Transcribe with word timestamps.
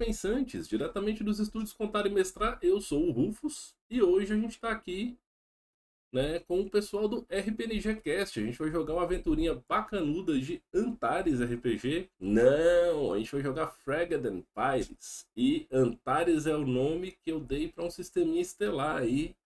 pensantes, 0.00 0.66
diretamente 0.66 1.22
dos 1.22 1.38
estúdios 1.38 1.74
Contar 1.74 2.06
e 2.06 2.08
Mestrar. 2.08 2.58
Eu 2.62 2.80
sou 2.80 3.06
o 3.06 3.10
Rufus 3.10 3.76
e 3.90 4.02
hoje 4.02 4.32
a 4.32 4.36
gente 4.36 4.52
está 4.52 4.70
aqui 4.70 5.18
né, 6.10 6.38
com 6.40 6.62
o 6.62 6.70
pessoal 6.70 7.06
do 7.06 7.26
RPNG 7.28 7.96
Cast. 7.96 8.40
A 8.40 8.42
gente 8.42 8.58
vai 8.58 8.70
jogar 8.70 8.94
uma 8.94 9.02
aventurinha 9.02 9.62
bacanuda 9.68 10.40
de 10.40 10.62
Antares 10.74 11.42
RPG. 11.42 12.08
Não, 12.18 13.12
a 13.12 13.18
gente 13.18 13.30
vai 13.30 13.42
jogar 13.42 13.66
Fragged 13.66 14.26
Empires. 14.26 15.26
E 15.36 15.66
Antares 15.70 16.46
é 16.46 16.56
o 16.56 16.66
nome 16.66 17.12
que 17.22 17.30
eu 17.30 17.38
dei 17.38 17.68
para 17.68 17.84
um 17.84 17.90
sisteminha 17.90 18.40
estelar 18.40 18.96
aí, 18.96 19.36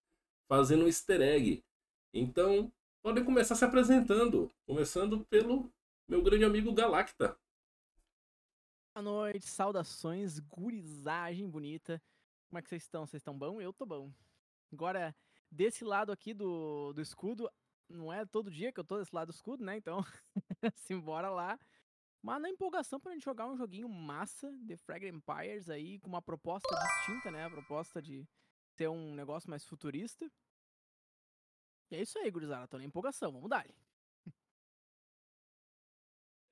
fazendo 0.47 0.85
um 0.85 0.87
easter 0.87 1.21
egg. 1.21 1.61
Então, 2.13 2.71
podem 3.03 3.25
começar 3.25 3.55
se 3.55 3.65
apresentando, 3.65 4.49
começando 4.65 5.19
pelo 5.29 5.69
meu 6.07 6.21
grande 6.21 6.45
amigo 6.45 6.71
Galacta. 6.71 7.37
Boa 8.95 9.03
noite, 9.03 9.45
saudações, 9.45 10.39
gurizagem 10.39 11.49
bonita. 11.49 12.01
Como 12.47 12.57
é 12.57 12.61
que 12.61 12.69
vocês 12.69 12.83
estão? 12.83 13.05
Vocês 13.05 13.19
estão 13.19 13.37
bom? 13.37 13.59
Eu 13.59 13.73
tô 13.73 13.85
bom. 13.85 14.09
Agora, 14.71 15.13
desse 15.51 15.83
lado 15.83 16.13
aqui 16.13 16.33
do, 16.33 16.93
do 16.93 17.01
escudo, 17.01 17.51
não 17.89 18.11
é 18.13 18.25
todo 18.25 18.49
dia 18.49 18.71
que 18.71 18.79
eu 18.79 18.85
tô 18.85 18.97
desse 18.97 19.13
lado 19.13 19.33
do 19.33 19.35
escudo, 19.35 19.65
né? 19.65 19.75
Então, 19.75 19.99
simbora 20.75 21.29
lá. 21.29 21.59
Mas 22.21 22.41
na 22.41 22.49
empolgação 22.49 22.97
pra 22.97 23.11
gente 23.11 23.25
jogar 23.25 23.47
um 23.47 23.57
joguinho 23.57 23.89
massa 23.89 24.49
de 24.61 24.77
Frag 24.77 25.05
Empires 25.05 25.69
aí, 25.69 25.99
com 25.99 26.07
uma 26.07 26.21
proposta 26.21 26.73
distinta, 26.73 27.29
né? 27.29 27.43
A 27.43 27.49
proposta 27.49 28.01
de 28.01 28.25
ser 28.77 28.87
um 28.87 29.13
negócio 29.13 29.49
mais 29.49 29.65
futurista. 29.65 30.31
E 31.91 31.97
é 31.97 32.01
isso 32.01 32.17
aí, 32.17 32.31
gurizada. 32.31 32.65
Tô 32.65 32.77
na 32.77 32.85
empolgação, 32.85 33.33
vamos 33.33 33.49
dar. 33.49 33.67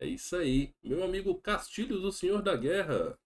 É 0.03 0.05
isso 0.05 0.35
aí. 0.35 0.75
Meu 0.83 1.01
amigo 1.01 1.39
Castilhos, 1.39 2.03
o 2.03 2.11
Senhor 2.11 2.41
da 2.41 2.57
Guerra. 2.57 3.17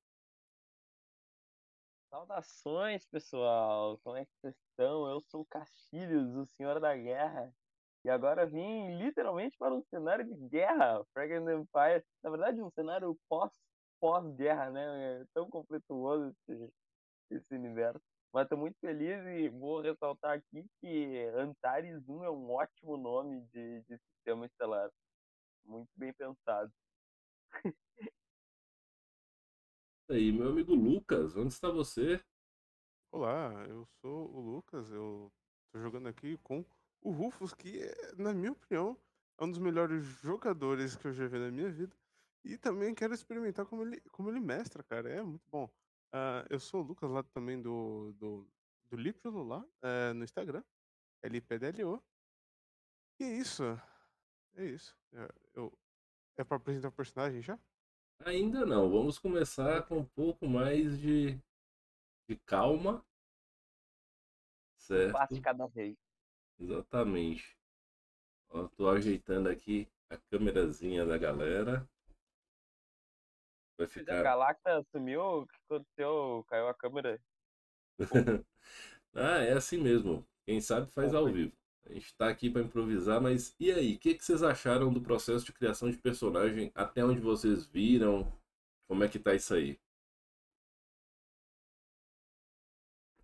Saudações, 2.07 3.03
pessoal. 3.07 3.99
Como 4.03 4.15
é 4.15 4.23
que 4.23 4.31
vocês 4.35 4.55
estão? 4.69 5.09
Eu 5.09 5.19
sou 5.21 5.43
Castilhos, 5.45 6.35
o 6.35 6.45
Senhor 6.45 6.79
da 6.79 6.95
Guerra. 6.95 7.51
E 8.05 8.09
agora 8.11 8.45
vim 8.45 8.95
literalmente 8.95 9.57
para 9.57 9.73
um 9.73 9.81
cenário 9.89 10.23
de 10.23 10.35
guerra. 10.49 11.03
Fragrant 11.13 11.47
Empire. 11.47 12.05
Na 12.21 12.29
verdade, 12.29 12.61
um 12.61 12.69
cenário 12.69 13.17
pós, 13.27 13.51
pós-guerra, 13.99 14.69
né? 14.69 15.21
É 15.21 15.25
tão 15.33 15.49
conflituoso 15.49 16.31
esse, 16.47 16.73
esse 17.31 17.55
universo. 17.55 18.05
Mas 18.31 18.43
estou 18.43 18.59
muito 18.59 18.77
feliz 18.79 19.25
e 19.25 19.49
vou 19.49 19.81
ressaltar 19.81 20.37
aqui 20.37 20.63
que 20.79 21.25
Antares 21.33 22.07
1 22.07 22.23
é 22.23 22.29
um 22.29 22.51
ótimo 22.51 22.97
nome 22.97 23.41
de, 23.51 23.81
de 23.81 23.97
sistema 23.97 24.45
estelar 24.45 24.91
muito 25.67 25.91
bem 25.95 26.13
pensado. 26.13 26.73
aí, 30.09 30.31
meu 30.31 30.49
amigo 30.49 30.73
Lucas, 30.73 31.35
onde 31.35 31.53
está 31.53 31.69
você? 31.69 32.23
Olá, 33.11 33.51
eu 33.67 33.85
sou 34.01 34.33
o 34.33 34.39
Lucas, 34.39 34.89
eu 34.91 35.31
tô 35.71 35.79
jogando 35.79 36.07
aqui 36.07 36.37
com 36.37 36.65
o 37.01 37.11
Rufus, 37.11 37.53
que, 37.53 37.81
na 38.17 38.33
minha 38.33 38.53
opinião, 38.53 38.97
é 39.37 39.43
um 39.43 39.49
dos 39.49 39.59
melhores 39.59 40.03
jogadores 40.21 40.95
que 40.95 41.07
eu 41.07 41.13
já 41.13 41.27
vi 41.27 41.37
na 41.37 41.51
minha 41.51 41.69
vida. 41.69 41.95
E 42.43 42.57
também 42.57 42.95
quero 42.95 43.13
experimentar 43.13 43.65
como 43.65 43.83
ele, 43.83 43.99
como 44.11 44.29
ele 44.29 44.39
mestra, 44.39 44.81
cara, 44.83 45.09
é 45.09 45.21
muito 45.21 45.45
bom. 45.49 45.65
Uh, 46.13 46.47
eu 46.49 46.59
sou 46.59 46.81
o 46.81 46.85
Lucas 46.85 47.09
lá 47.09 47.21
também 47.23 47.61
do, 47.61 48.13
do, 48.13 48.49
do 48.85 48.95
Lípilo 48.95 49.43
lá, 49.43 49.59
uh, 49.59 50.13
no 50.13 50.23
Instagram, 50.23 50.63
LPDLO. 51.21 52.01
E 53.19 53.23
é 53.25 53.37
isso. 53.37 53.63
É 54.55 54.65
isso. 54.65 54.95
É, 55.57 55.59
eu... 55.59 55.73
é 56.37 56.43
pra 56.43 56.57
apresentar 56.57 56.89
o 56.89 56.91
personagem 56.91 57.41
já? 57.41 57.59
Ainda 58.25 58.65
não. 58.65 58.89
Vamos 58.89 59.17
começar 59.17 59.83
com 59.87 59.99
um 59.99 60.05
pouco 60.05 60.47
mais 60.47 60.99
de, 60.99 61.39
de 62.29 62.35
calma. 62.45 63.03
Certo? 64.77 65.33
Um 65.33 65.41
cada 65.41 65.67
vez. 65.67 65.97
Exatamente. 66.59 67.57
Ó, 68.49 68.67
tô 68.69 68.89
ajeitando 68.89 69.49
aqui 69.49 69.87
a 70.09 70.17
câmerazinha 70.17 71.05
da 71.05 71.17
galera. 71.17 71.87
Vai 73.77 73.87
ficar. 73.87 74.19
A 74.19 74.23
Galacta 74.23 74.83
sumiu? 74.91 75.21
O 75.21 75.47
que 75.47 75.55
aconteceu? 75.65 76.45
Caiu 76.47 76.67
a 76.67 76.73
câmera? 76.73 77.21
ah, 79.13 79.39
é 79.39 79.53
assim 79.53 79.77
mesmo. 79.77 80.25
Quem 80.45 80.61
sabe 80.61 80.89
faz 80.91 81.13
ao 81.13 81.25
vivo. 81.27 81.55
A 81.89 81.93
gente 81.93 82.07
está 82.07 82.27
aqui 82.29 82.49
para 82.49 82.61
improvisar, 82.61 83.21
mas 83.21 83.55
e 83.57 83.71
aí? 83.71 83.95
O 83.95 83.99
que, 83.99 84.13
que 84.13 84.23
vocês 84.23 84.43
acharam 84.43 84.91
do 84.91 85.01
processo 85.01 85.45
de 85.45 85.53
criação 85.53 85.89
de 85.89 85.97
personagem? 85.97 86.69
Até 86.75 87.03
onde 87.03 87.21
vocês 87.21 87.65
viram? 87.65 88.29
Como 88.89 89.05
é 89.05 89.07
que 89.07 89.17
tá 89.17 89.33
isso 89.33 89.53
aí? 89.53 89.79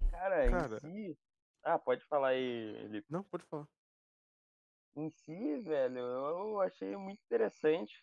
Cara, 0.10 0.50
Cara... 0.50 0.76
em 0.76 0.80
si. 0.80 1.18
Ah, 1.62 1.78
pode 1.78 2.06
falar 2.06 2.30
aí, 2.30 2.74
Felipe. 2.84 3.08
Não, 3.12 3.24
pode 3.24 3.44
falar. 3.46 3.68
Em 4.96 5.10
si, 5.10 5.58
velho, 5.60 6.00
eu 6.00 6.62
achei 6.62 6.96
muito 6.96 7.22
interessante. 7.26 8.02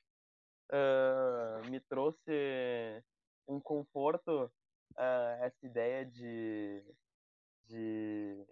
Uh, 0.71 1.71
me 1.71 1.81
trouxe 1.81 3.03
um 3.49 3.59
conforto 3.59 4.45
uh, 4.45 5.43
essa 5.43 5.65
ideia 5.65 6.05
de, 6.05 6.85
de 7.67 8.47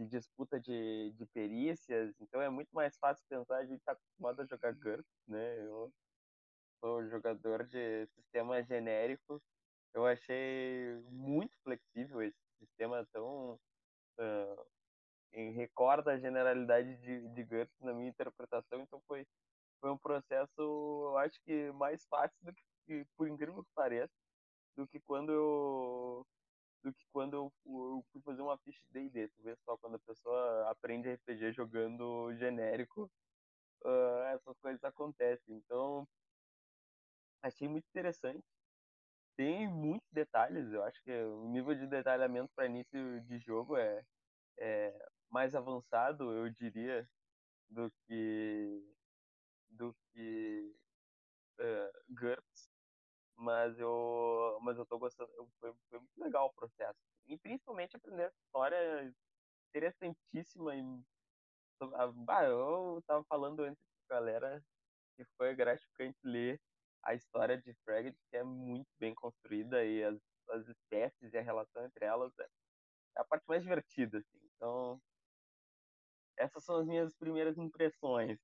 de 0.00 0.06
disputa 0.06 0.58
de, 0.58 1.12
de 1.12 1.26
perícias, 1.26 2.14
então 2.20 2.40
é 2.40 2.48
muito 2.48 2.70
mais 2.72 2.96
fácil 2.96 3.22
pensar, 3.28 3.58
a 3.58 3.66
gente 3.66 3.80
está 3.80 3.92
acostumado 3.92 4.40
a 4.40 4.46
jogar 4.46 4.72
GURPS, 4.72 5.04
né? 5.28 5.58
Eu 5.66 5.92
sou 6.80 7.06
jogador 7.08 7.66
de 7.66 8.06
sistema 8.06 8.62
genérico, 8.62 9.42
eu 9.92 10.06
achei 10.06 10.94
muito 11.10 11.54
flexível 11.62 12.22
esse 12.22 12.38
sistema 12.58 13.06
tão 13.12 13.60
uh, 14.18 14.66
recorda 15.52 16.12
a 16.12 16.18
generalidade 16.18 16.96
de, 16.96 17.28
de 17.28 17.44
GURPS 17.44 17.78
na 17.80 17.92
minha 17.92 18.08
interpretação, 18.08 18.80
então 18.80 19.02
foi, 19.06 19.26
foi 19.82 19.90
um 19.90 19.98
processo, 19.98 20.50
eu 20.58 21.18
acho 21.18 21.38
que 21.44 21.70
mais 21.72 22.06
fácil 22.06 22.38
do 22.42 22.54
que, 22.86 23.04
por 23.18 23.28
incrível 23.28 23.62
que 23.62 23.70
pareça, 23.74 24.14
do 24.76 24.88
que 24.88 24.98
quando 25.00 25.30
eu 25.30 26.26
do 26.82 26.92
que 26.92 27.06
quando 27.12 27.34
eu, 27.34 28.04
fui 28.12 28.22
fazer 28.22 28.42
uma 28.42 28.58
ficha 28.58 28.80
de 28.86 28.92
D&D. 28.92 29.28
Tu 29.28 29.42
vê 29.42 29.56
só, 29.64 29.76
quando 29.78 29.96
a 29.96 30.00
pessoa 30.00 30.70
aprende 30.70 31.12
RPG 31.12 31.52
jogando 31.52 32.34
genérico, 32.36 33.10
uh, 33.84 34.22
essas 34.34 34.58
coisas 34.58 34.82
acontecem. 34.84 35.56
Então, 35.56 36.06
achei 37.42 37.68
muito 37.68 37.86
interessante. 37.88 38.44
Tem 39.36 39.66
muitos 39.68 40.08
detalhes, 40.12 40.70
eu 40.72 40.82
acho 40.84 41.02
que 41.02 41.12
o 41.12 41.48
nível 41.48 41.74
de 41.74 41.86
detalhamento 41.86 42.52
para 42.54 42.66
início 42.66 43.20
de 43.22 43.38
jogo 43.38 43.76
é, 43.76 44.04
é 44.58 45.08
mais 45.30 45.54
avançado, 45.54 46.32
eu 46.32 46.50
diria, 46.50 47.08
do 47.70 47.90
que 48.06 48.84
do 49.70 49.94
que 50.12 50.74
uh, 51.60 52.14
GURPS 52.14 52.69
mas 53.40 53.78
eu 53.78 54.58
mas 54.60 54.76
eu 54.76 54.84
tô 54.84 54.98
gostando 54.98 55.32
foi, 55.58 55.72
foi 55.88 55.98
muito 55.98 56.18
legal 56.18 56.46
o 56.46 56.52
processo 56.52 56.98
e 57.26 57.38
principalmente 57.38 57.96
aprender 57.96 58.30
história 58.44 59.14
interessantíssima 59.70 60.76
e 60.76 60.82
ah, 62.28 62.44
eu 62.44 63.02
tava 63.06 63.24
falando 63.24 63.60
antes 63.60 63.82
com 63.82 64.14
a 64.14 64.18
galera 64.18 64.62
que 65.16 65.24
foi 65.38 65.54
gratificante 65.54 66.18
ler 66.22 66.60
a 67.02 67.14
história 67.14 67.56
de 67.56 67.72
Fragment 67.82 68.14
que 68.30 68.36
é 68.36 68.42
muito 68.44 68.90
bem 68.98 69.14
construída 69.14 69.82
e 69.86 70.04
as, 70.04 70.20
as 70.50 70.68
espécies 70.68 71.32
e 71.32 71.38
a 71.38 71.42
relação 71.42 71.82
entre 71.86 72.04
elas 72.04 72.38
é, 72.38 72.44
é 73.16 73.20
a 73.22 73.24
parte 73.24 73.44
mais 73.48 73.62
divertida 73.62 74.18
assim. 74.18 74.38
então 74.54 75.00
essas 76.36 76.62
são 76.62 76.76
as 76.76 76.86
minhas 76.86 77.14
primeiras 77.14 77.56
impressões 77.56 78.38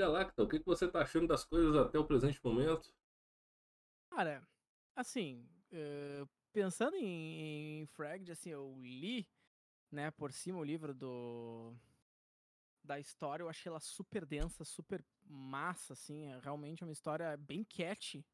Galacta, 0.00 0.42
o 0.42 0.48
que 0.48 0.58
você 0.64 0.88
tá 0.88 1.02
achando 1.02 1.26
das 1.26 1.44
coisas 1.44 1.76
até 1.76 1.98
o 1.98 2.06
presente 2.06 2.42
momento? 2.42 2.90
Cara, 4.08 4.42
assim, 4.96 5.46
uh, 5.72 6.26
pensando 6.54 6.96
em, 6.96 7.82
em 7.82 7.86
Fragged, 7.86 8.32
assim, 8.32 8.48
eu 8.48 8.74
li, 8.78 9.28
né, 9.92 10.10
por 10.10 10.32
cima 10.32 10.58
o 10.58 10.64
livro 10.64 10.94
do 10.94 11.74
da 12.82 12.98
história, 12.98 13.42
eu 13.42 13.48
achei 13.50 13.68
ela 13.68 13.78
super 13.78 14.24
densa, 14.24 14.64
super 14.64 15.04
massa, 15.26 15.92
assim, 15.92 16.28
é 16.28 16.38
realmente 16.38 16.82
uma 16.82 16.92
história 16.92 17.36
bem 17.36 17.62
catchy, 17.62 18.24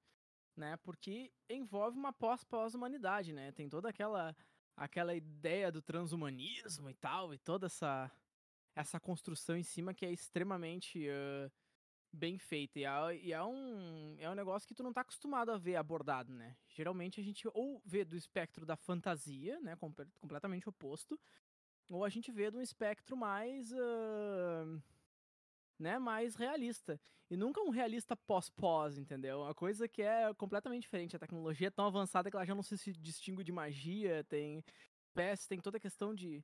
né, 0.56 0.76
porque 0.84 1.32
envolve 1.50 1.98
uma 1.98 2.12
pós-pós-humanidade, 2.12 3.32
né, 3.32 3.50
tem 3.50 3.68
toda 3.68 3.88
aquela 3.88 4.36
aquela 4.76 5.16
ideia 5.16 5.72
do 5.72 5.82
transhumanismo 5.82 6.88
e 6.88 6.94
tal, 6.94 7.34
e 7.34 7.38
toda 7.38 7.66
essa 7.66 8.08
essa 8.76 9.00
construção 9.00 9.56
em 9.56 9.62
cima 9.62 9.94
que 9.94 10.04
é 10.04 10.12
extremamente 10.12 11.08
uh, 11.08 11.50
bem 12.16 12.38
feita. 12.38 12.78
E, 12.78 12.84
é, 12.84 13.16
e 13.16 13.32
é, 13.32 13.42
um, 13.42 14.16
é 14.18 14.28
um 14.28 14.34
negócio 14.34 14.66
que 14.66 14.74
tu 14.74 14.82
não 14.82 14.92
tá 14.92 15.02
acostumado 15.02 15.50
a 15.50 15.58
ver 15.58 15.76
abordado, 15.76 16.32
né? 16.32 16.56
Geralmente 16.68 17.20
a 17.20 17.22
gente 17.22 17.46
ou 17.54 17.80
vê 17.84 18.04
do 18.04 18.16
espectro 18.16 18.66
da 18.66 18.76
fantasia, 18.76 19.60
né? 19.60 19.76
Com, 19.76 19.92
completamente 20.20 20.68
oposto, 20.68 21.18
ou 21.88 22.04
a 22.04 22.08
gente 22.08 22.32
vê 22.32 22.50
de 22.50 22.56
um 22.56 22.62
espectro 22.62 23.16
mais. 23.16 23.70
Uh, 23.72 24.82
né, 25.78 25.98
mais 25.98 26.34
realista. 26.36 26.98
E 27.28 27.36
nunca 27.36 27.60
um 27.60 27.70
realista 27.70 28.16
pós-pós, 28.16 28.96
entendeu? 28.98 29.40
Uma 29.40 29.54
coisa 29.54 29.86
que 29.86 30.02
é 30.02 30.32
completamente 30.34 30.82
diferente. 30.82 31.16
A 31.16 31.18
tecnologia 31.18 31.68
é 31.68 31.70
tão 31.70 31.86
avançada 31.86 32.30
que 32.30 32.36
ela 32.36 32.46
já 32.46 32.54
não 32.54 32.62
se 32.62 32.92
distingue 32.94 33.44
de 33.44 33.52
magia, 33.52 34.24
tem 34.24 34.64
PS, 35.14 35.46
tem 35.46 35.60
toda 35.60 35.76
a 35.76 35.80
questão 35.80 36.14
de 36.14 36.42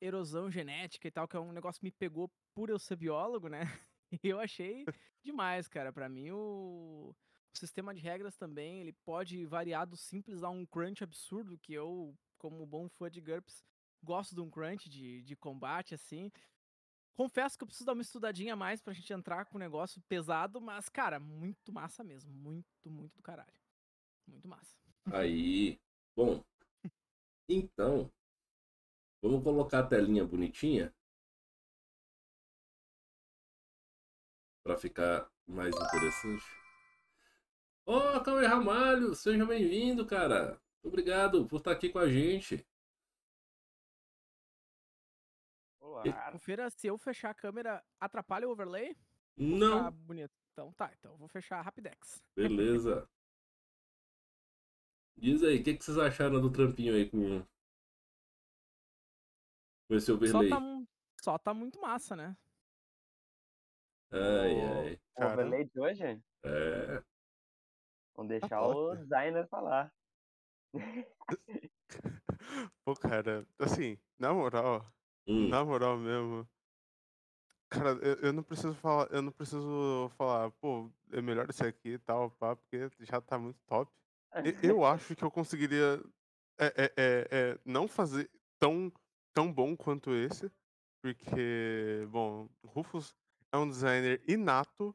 erosão 0.00 0.50
genética 0.50 1.08
e 1.08 1.10
tal, 1.10 1.26
que 1.26 1.36
é 1.36 1.40
um 1.40 1.52
negócio 1.52 1.80
que 1.80 1.86
me 1.86 1.90
pegou 1.90 2.30
por 2.54 2.68
eu 2.68 2.78
ser 2.78 2.96
biólogo, 2.96 3.48
né? 3.48 3.60
Eu 4.22 4.40
achei 4.40 4.84
demais, 5.22 5.68
cara. 5.68 5.92
Para 5.92 6.08
mim, 6.08 6.30
o... 6.30 7.14
o 7.52 7.58
sistema 7.58 7.94
de 7.94 8.00
regras 8.00 8.36
também, 8.36 8.80
ele 8.80 8.92
pode 8.92 9.44
variar 9.46 9.86
do 9.86 9.96
simples 9.96 10.42
a 10.42 10.48
um 10.48 10.64
crunch 10.64 11.02
absurdo, 11.02 11.58
que 11.58 11.74
eu, 11.74 12.14
como 12.38 12.66
bom 12.66 12.88
fã 12.88 13.10
de 13.10 13.20
GURPS, 13.20 13.64
gosto 14.02 14.34
de 14.34 14.40
um 14.40 14.50
crunch 14.50 14.88
de, 14.88 15.22
de 15.22 15.36
combate, 15.36 15.94
assim. 15.94 16.30
Confesso 17.16 17.56
que 17.56 17.64
eu 17.64 17.66
preciso 17.66 17.86
dar 17.86 17.94
uma 17.94 18.02
estudadinha 18.02 18.52
a 18.52 18.56
mais 18.56 18.82
pra 18.82 18.92
gente 18.92 19.10
entrar 19.10 19.46
com 19.46 19.56
um 19.56 19.60
negócio 19.60 20.02
pesado, 20.02 20.60
mas, 20.60 20.88
cara, 20.88 21.18
muito 21.18 21.72
massa 21.72 22.04
mesmo. 22.04 22.32
Muito, 22.32 22.66
muito 22.84 23.16
do 23.16 23.22
caralho. 23.22 23.58
Muito 24.26 24.46
massa. 24.46 24.76
Aí, 25.06 25.80
bom. 26.14 26.44
Então, 27.48 28.10
vamos 29.22 29.42
colocar 29.42 29.78
a 29.78 29.86
telinha 29.86 30.26
bonitinha 30.26 30.92
para 34.66 34.76
ficar 34.76 35.30
mais 35.46 35.74
interessante. 35.76 36.44
Ô, 37.86 37.96
oh, 37.98 38.20
Cauê 38.20 38.46
Ramalho, 38.46 39.14
seja 39.14 39.46
bem-vindo, 39.46 40.04
cara. 40.04 40.60
Obrigado 40.82 41.46
por 41.46 41.58
estar 41.58 41.70
aqui 41.70 41.88
com 41.88 42.00
a 42.00 42.08
gente. 42.08 42.66
Olá. 45.78 46.32
Confira 46.32 46.68
se 46.68 46.88
eu 46.88 46.98
fechar 46.98 47.30
a 47.30 47.34
câmera, 47.34 47.80
atrapalha 48.00 48.48
o 48.48 48.50
overlay? 48.50 48.96
Não. 49.36 49.92
bonito. 49.92 50.34
Então 50.52 50.72
tá, 50.72 50.92
então 50.98 51.12
eu 51.12 51.18
vou 51.18 51.28
fechar 51.28 51.60
a 51.60 51.62
Rapidex. 51.62 52.20
Beleza. 52.34 53.08
Diz 55.16 55.44
aí, 55.44 55.60
o 55.60 55.62
que, 55.62 55.74
que 55.74 55.84
vocês 55.84 55.96
acharam 55.96 56.40
do 56.40 56.50
trampinho 56.50 56.92
aí 56.92 57.08
com, 57.08 57.40
com 59.86 59.94
esse 59.94 60.10
overlay? 60.10 60.48
Só 60.48 60.56
tá, 60.56 60.86
só 61.22 61.38
tá 61.38 61.54
muito 61.54 61.80
massa, 61.80 62.16
né? 62.16 62.36
Ai, 64.12 64.60
ai. 64.60 64.98
O 65.18 65.24
overlay 65.24 65.64
de 65.64 65.80
hoje? 65.80 66.04
É. 66.44 67.02
Vamos 68.14 68.30
deixar 68.30 68.48
tá 68.48 68.66
o 68.66 68.96
designer 68.96 69.46
falar. 69.48 69.92
Pô, 72.84 72.94
cara, 72.94 73.46
assim, 73.58 73.98
na 74.18 74.32
moral, 74.32 74.86
Hum. 75.28 75.48
Na 75.50 75.64
moral 75.64 75.98
mesmo. 75.98 76.48
Cara, 77.68 77.90
eu, 78.00 78.14
eu 78.28 78.32
não 78.32 78.44
preciso 78.44 78.74
falar, 78.74 79.08
eu 79.10 79.20
não 79.20 79.32
preciso 79.32 80.08
falar, 80.16 80.52
pô, 80.52 80.88
é 81.10 81.20
melhor 81.20 81.50
esse 81.50 81.66
aqui 81.66 81.94
e 81.94 81.98
tal, 81.98 82.30
pá, 82.30 82.54
porque 82.54 82.88
já 83.00 83.20
tá 83.20 83.36
muito 83.38 83.58
top. 83.66 83.90
E- 84.44 84.66
Eu 84.68 84.84
acho 84.86 85.16
que 85.16 85.24
eu 85.24 85.30
conseguiria 85.30 86.00
é, 86.58 86.66
é, 86.66 86.92
é, 86.96 87.28
é, 87.30 87.58
não 87.64 87.88
fazer 87.88 88.30
tão, 88.58 88.90
tão 89.34 89.52
bom 89.52 89.76
quanto 89.76 90.14
esse, 90.14 90.50
porque, 91.02 92.06
bom, 92.10 92.48
Rufus 92.64 93.14
é 93.52 93.56
um 93.56 93.68
designer 93.68 94.22
inato. 94.26 94.94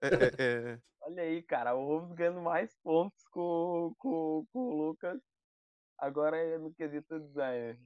É, 0.00 0.06
é, 0.06 0.32
é, 0.38 0.80
Olha 1.02 1.22
aí, 1.22 1.42
cara, 1.42 1.74
o 1.74 1.86
Rufus 1.86 2.14
ganhando 2.14 2.40
mais 2.40 2.74
pontos 2.82 3.22
com, 3.28 3.94
com, 3.98 4.46
com 4.52 4.58
o 4.58 4.86
Lucas. 4.86 5.20
Agora 5.98 6.36
é 6.36 6.58
no 6.58 6.72
quesito 6.74 7.18
designer. 7.20 7.78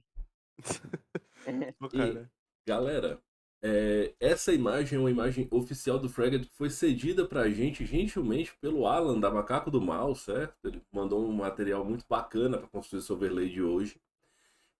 E, 1.93 2.27
galera, 2.67 3.21
é, 3.61 4.13
essa 4.19 4.53
imagem 4.53 4.97
é 4.97 4.99
uma 4.99 5.09
imagem 5.09 5.47
oficial 5.51 5.97
do 5.97 6.09
Fragment 6.09 6.45
que 6.45 6.55
foi 6.55 6.69
cedida 6.69 7.27
pra 7.27 7.49
gente 7.49 7.85
gentilmente 7.85 8.55
pelo 8.57 8.85
Alan 8.85 9.19
da 9.19 9.31
Macaco 9.31 9.71
do 9.71 9.81
Mal, 9.81 10.13
certo? 10.13 10.55
Ele 10.67 10.81
mandou 10.91 11.25
um 11.25 11.33
material 11.33 11.83
muito 11.83 12.05
bacana 12.07 12.57
para 12.57 12.67
construir 12.67 12.99
esse 12.99 13.11
overlay 13.11 13.49
de 13.49 13.61
hoje. 13.61 13.99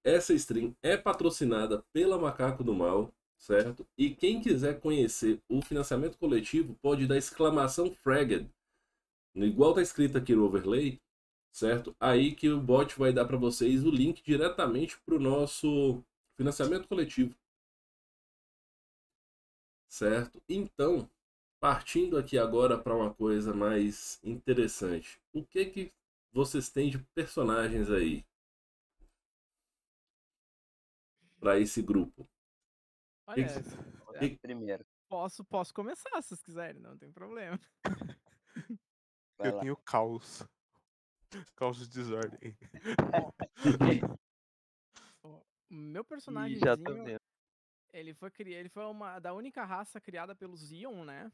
Essa 0.04 0.34
stream 0.34 0.76
é 0.84 0.96
patrocinada 0.96 1.84
pela 1.92 2.20
Macaco 2.20 2.64
do 2.64 2.74
Mal, 2.74 3.14
certo? 3.38 3.88
E 3.98 4.14
quem 4.14 4.42
quiser 4.42 4.80
conhecer 4.80 5.42
o 5.50 5.62
financiamento 5.62 6.18
coletivo 6.18 6.76
pode 6.82 7.08
dar 7.08 7.18
exclamação 7.18 7.92
Fragged, 7.92 8.50
igual 9.36 9.74
tá 9.74 9.82
escrito 9.82 10.18
aqui 10.18 10.36
no 10.36 10.46
overlay, 10.46 11.00
certo? 11.52 11.96
Aí 12.00 12.36
que 12.36 12.50
o 12.50 12.60
bot 12.60 12.98
vai 12.98 13.14
dar 13.14 13.26
para 13.26 13.38
vocês 13.38 13.84
o 13.84 13.92
link 13.92 14.22
diretamente 14.24 15.00
para 15.00 15.16
o 15.16 15.20
nosso 15.20 16.04
financiamento 16.36 16.88
coletivo. 16.88 17.36
Certo? 19.90 20.42
Então, 20.50 21.10
partindo 21.60 22.18
aqui 22.18 22.38
agora 22.38 22.78
para 22.78 22.96
uma 22.96 23.14
coisa 23.14 23.54
mais 23.54 24.20
interessante. 24.24 25.20
O 25.34 25.44
que 25.44 25.66
que 25.66 25.94
vocês 26.32 26.70
têm 26.70 26.90
de 26.90 27.00
personagens 27.16 27.90
aí 27.90 28.24
para 31.40 31.60
esse 31.60 31.82
grupo? 31.82 32.28
Olha, 33.28 33.46
que 33.46 34.26
é, 34.26 34.30
que- 34.30 34.38
Primeiro. 34.40 34.86
posso, 35.10 35.44
posso 35.44 35.74
começar 35.74 36.10
se 36.22 36.30
vocês 36.30 36.42
quiserem, 36.42 36.82
não 36.82 36.98
tem 36.98 37.12
problema. 37.12 37.60
Vai 39.38 39.50
eu 39.50 39.56
lá. 39.56 39.62
tenho 39.62 39.78
caos. 39.78 40.44
Caos 41.56 41.78
de 41.80 41.90
desordem. 41.90 42.58
O 45.24 45.44
meu 45.70 46.06
personagem 46.06 46.58
já 46.58 46.78
tô 46.78 46.94
vendo. 47.04 47.20
ele 47.92 48.14
foi 48.14 48.32
cri... 48.32 48.54
ele 48.54 48.70
foi 48.70 48.86
uma 48.86 49.20
da 49.20 49.34
única 49.34 49.66
raça 49.66 50.00
criada 50.00 50.34
pelos 50.34 50.62
Zion, 50.62 51.04
né? 51.04 51.30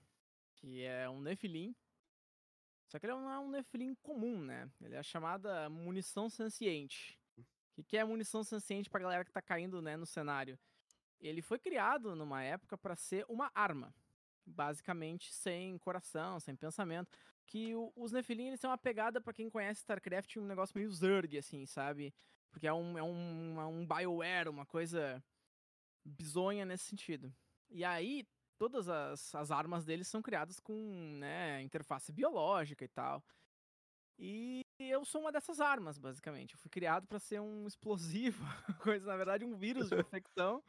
Que 0.55 0.83
é 0.83 1.07
um 1.07 1.21
Nephilim. 1.21 1.75
Só 2.87 2.97
que 2.99 3.05
ele 3.05 3.13
não 3.13 3.29
é 3.31 3.39
um 3.39 3.49
Nephilim 3.49 3.93
comum, 4.01 4.39
né? 4.41 4.69
Ele 4.81 4.95
é 4.95 4.99
a 4.99 5.03
chamada 5.03 5.69
munição 5.69 6.29
senciente. 6.29 7.19
O 7.37 7.43
que, 7.75 7.83
que 7.83 7.97
é 7.97 8.03
munição 8.03 8.43
senciente 8.43 8.89
pra 8.89 8.99
galera 8.99 9.23
que 9.25 9.31
tá 9.31 9.41
caindo, 9.41 9.81
né, 9.81 9.95
no 9.97 10.05
cenário? 10.05 10.57
Ele 11.23 11.41
foi 11.41 11.57
criado 11.57 12.15
numa 12.15 12.43
época 12.43 12.77
pra 12.77 12.95
ser 12.95 13.25
uma 13.29 13.49
arma. 13.55 13.95
Basicamente 14.45 15.31
sem 15.33 15.77
coração, 15.77 16.37
sem 16.39 16.53
pensamento. 16.55 17.09
Que 17.45 17.73
o- 17.75 17.93
os 17.95 18.11
Nephilim, 18.11 18.47
eles 18.47 18.59
têm 18.59 18.69
uma 18.69 18.77
pegada, 18.77 19.21
pra 19.21 19.33
quem 19.33 19.49
conhece 19.49 19.79
StarCraft, 19.81 20.35
um 20.35 20.45
negócio 20.45 20.77
meio 20.77 20.91
Zerg, 20.91 21.37
assim, 21.37 21.65
sabe? 21.65 22.13
Porque 22.51 22.67
é 22.67 22.73
um, 22.73 22.97
é 22.97 23.03
um, 23.03 23.53
uma- 23.53 23.67
um 23.67 23.87
Bioware, 23.87 24.49
uma 24.49 24.65
coisa 24.65 25.23
bizonha 26.05 26.65
nesse 26.65 26.85
sentido. 26.85 27.33
E 27.69 27.85
aí, 27.85 28.27
todas 28.57 28.89
as, 28.89 29.33
as 29.33 29.49
armas 29.49 29.85
deles 29.85 30.09
são 30.09 30.21
criadas 30.21 30.59
com 30.59 30.73
né, 31.19 31.61
interface 31.61 32.11
biológica 32.11 32.83
e 32.83 32.89
tal. 32.89 33.23
E 34.19 34.61
eu 34.77 35.03
sou 35.05 35.21
uma 35.21 35.31
dessas 35.31 35.59
armas, 35.59 35.97
basicamente. 35.97 36.53
Eu 36.53 36.59
fui 36.59 36.69
criado 36.69 37.07
para 37.07 37.19
ser 37.19 37.39
um 37.39 37.65
explosivo, 37.67 38.43
coisa, 38.83 39.07
na 39.07 39.15
verdade, 39.15 39.45
um 39.45 39.55
vírus 39.55 39.89
de 39.89 39.95
infecção 39.99 40.61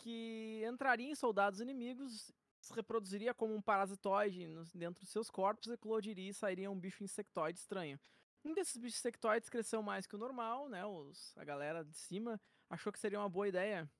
que 0.00 0.62
entraria 0.64 1.10
em 1.10 1.14
soldados 1.14 1.60
inimigos, 1.60 2.32
se 2.60 2.72
reproduziria 2.74 3.34
como 3.34 3.54
um 3.54 3.60
parasitoide 3.60 4.46
dentro 4.74 5.00
dos 5.00 5.10
seus 5.10 5.30
corpos, 5.30 5.68
eclodiria 5.68 6.30
e 6.30 6.34
sairia 6.34 6.70
um 6.70 6.78
bicho 6.78 7.04
insectoide 7.04 7.58
estranho. 7.58 7.98
Um 8.44 8.54
desses 8.54 8.76
bichos 8.76 8.98
insectoides 8.98 9.50
cresceu 9.50 9.82
mais 9.82 10.06
que 10.06 10.14
o 10.14 10.18
normal, 10.18 10.68
né? 10.68 10.84
Os, 10.84 11.36
a 11.36 11.44
galera 11.44 11.84
de 11.84 11.94
cima 11.94 12.40
achou 12.70 12.92
que 12.92 12.98
seria 12.98 13.18
uma 13.18 13.28
boa 13.28 13.48
ideia 13.48 13.90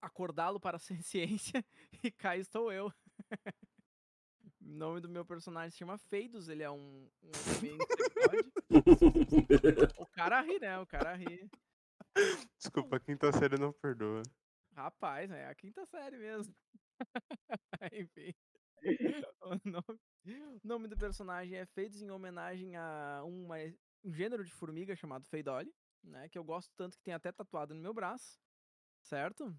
acordá-lo 0.00 0.60
para 0.60 0.76
a 0.76 0.80
ciência 1.02 1.64
e 2.02 2.10
cá 2.10 2.36
estou 2.36 2.72
eu. 2.72 2.92
o 4.60 4.68
nome 4.68 5.00
do 5.00 5.08
meu 5.08 5.24
personagem 5.24 5.70
se 5.70 5.78
chama 5.78 5.98
Feidos, 5.98 6.48
ele 6.48 6.62
é 6.62 6.70
um, 6.70 7.08
um. 7.22 7.30
O 9.98 10.06
cara 10.06 10.40
ri, 10.40 10.60
né? 10.60 10.78
O 10.78 10.86
cara 10.86 11.14
ri. 11.14 11.50
Desculpa, 12.56 12.96
a 12.96 13.00
quinta 13.00 13.32
série 13.32 13.58
não 13.58 13.72
perdoa. 13.72 14.22
Rapaz, 14.74 15.30
é 15.30 15.46
a 15.46 15.54
quinta 15.54 15.84
série 15.86 16.18
mesmo. 16.18 16.54
Enfim. 17.92 18.34
O 19.42 19.60
nome, 19.68 20.00
o 20.26 20.60
nome 20.66 20.88
do 20.88 20.96
personagem 20.96 21.58
é 21.58 21.66
Feidos 21.66 22.00
em 22.00 22.10
homenagem 22.10 22.76
a 22.76 23.22
uma, 23.24 23.56
um 24.04 24.12
gênero 24.12 24.44
de 24.44 24.52
formiga 24.52 24.96
chamado 24.96 25.26
Feidole, 25.28 25.70
né? 26.02 26.28
Que 26.28 26.38
eu 26.38 26.44
gosto 26.44 26.72
tanto 26.76 26.96
que 26.96 27.02
tem 27.02 27.12
até 27.12 27.30
tatuado 27.30 27.74
no 27.74 27.80
meu 27.80 27.92
braço, 27.92 28.38
certo? 29.02 29.54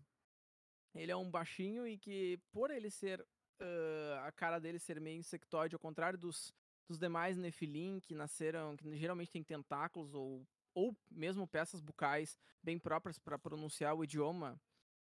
Ele 0.95 1.11
é 1.11 1.15
um 1.15 1.29
baixinho 1.29 1.85
e 1.87 1.97
que, 1.97 2.39
por 2.51 2.71
ele 2.71 2.89
ser. 2.89 3.23
ah, 3.59 4.23
a 4.27 4.31
cara 4.31 4.59
dele 4.59 4.79
ser 4.79 4.99
meio 4.99 5.19
insectoide, 5.19 5.75
ao 5.75 5.79
contrário 5.79 6.17
dos, 6.17 6.53
dos 6.87 6.97
demais 6.97 7.37
Nephilim 7.37 7.99
que 7.99 8.15
nasceram. 8.15 8.75
que 8.77 8.95
geralmente 8.97 9.31
tem 9.31 9.43
tentáculos 9.43 10.13
ou, 10.13 10.47
ou 10.73 10.95
mesmo 11.11 11.47
peças 11.47 11.79
bucais 11.81 12.39
bem 12.63 12.79
próprias 12.79 13.19
para 13.19 13.37
pronunciar 13.37 13.93
o 13.95 14.03
idioma 14.03 14.59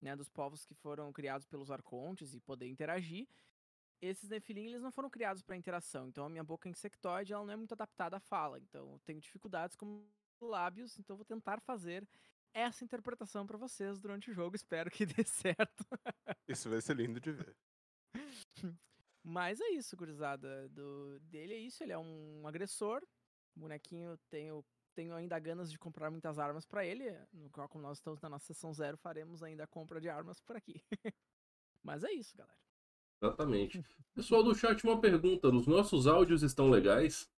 né, 0.03 0.17
dos 0.17 0.29
povos 0.29 0.65
que 0.67 0.75
foram 0.75 1.13
criados 1.13 1.47
pelos 1.47 1.71
arcontes 1.71 2.35
e 2.35 2.41
poder 2.41 2.67
interagir. 2.67 3.27
Esses 4.01 4.29
Nephilim, 4.29 4.67
eles 4.67 4.83
não 4.83 4.91
foram 4.91 5.09
criados 5.09 5.43
para 5.43 5.57
interação. 5.57 6.09
Então 6.09 6.25
a 6.25 6.29
minha 6.29 6.43
boca 6.43 6.69
insectoide, 6.69 7.33
ela 7.33 7.45
não 7.45 7.53
é 7.53 7.57
muito 7.57 7.73
adaptada 7.73 8.17
à 8.17 8.21
fala. 8.21 8.59
Então 8.59 8.93
eu 8.93 9.01
tenho 9.05 9.21
dificuldades 9.21 9.77
com 9.77 10.05
lábios, 10.41 10.99
então 10.99 11.15
eu 11.15 11.19
vou 11.19 11.25
tentar 11.25 11.61
fazer 11.61 12.07
essa 12.53 12.85
interpretação 12.85 13.47
para 13.47 13.57
vocês 13.57 14.01
durante 14.01 14.31
o 14.31 14.35
jogo. 14.35 14.57
Espero 14.57 14.91
que 14.91 15.07
dê 15.07 15.25
certo. 15.25 15.87
Isso 16.49 16.69
vai 16.69 16.81
ser 16.81 16.97
lindo 16.97 17.21
de 17.21 17.33
ver. 17.33 17.57
Mas 19.25 19.61
é 19.61 19.69
isso, 19.71 19.97
gurizada. 19.97 20.69
Do, 20.71 21.21
dele 21.21 21.55
é 21.55 21.59
isso, 21.59 21.83
ele 21.83 21.93
é 21.93 21.99
um 21.99 22.47
agressor. 22.47 23.03
O 23.55 23.61
bonequinho 23.61 24.19
tenho, 24.29 24.65
tenho 24.93 25.15
ainda 25.15 25.39
ganas 25.39 25.71
de 25.71 25.79
comprar 25.79 26.11
muitas 26.11 26.39
armas 26.39 26.65
pra 26.65 26.85
ele. 26.85 27.11
No 27.33 27.51
qual, 27.51 27.69
como 27.69 27.83
nós 27.83 27.99
estamos 27.99 28.21
na 28.21 28.29
nossa 28.29 28.47
sessão 28.47 28.73
zero, 28.73 28.97
faremos 28.97 29.43
ainda 29.43 29.65
a 29.65 29.67
compra 29.67 30.01
de 30.01 30.09
armas 30.09 30.41
por 30.41 30.57
aqui. 30.57 30.83
Mas 31.83 32.05
é 32.05 32.13
isso, 32.13 32.37
galera. 32.37 32.59
Exatamente. 33.21 33.83
Pessoal 34.15 34.43
do 34.43 34.55
chat, 34.55 34.83
uma 34.85 35.01
pergunta. 35.01 35.49
Os 35.49 35.67
nossos 35.67 36.07
áudios 36.07 36.43
estão 36.43 36.71
legais? 36.71 37.31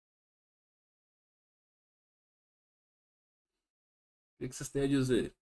O 4.36 4.38
que 4.40 4.50
que 4.50 4.56
vocês 4.56 4.70
têm 4.70 4.84
a 4.84 4.88
dizer? 4.88 5.36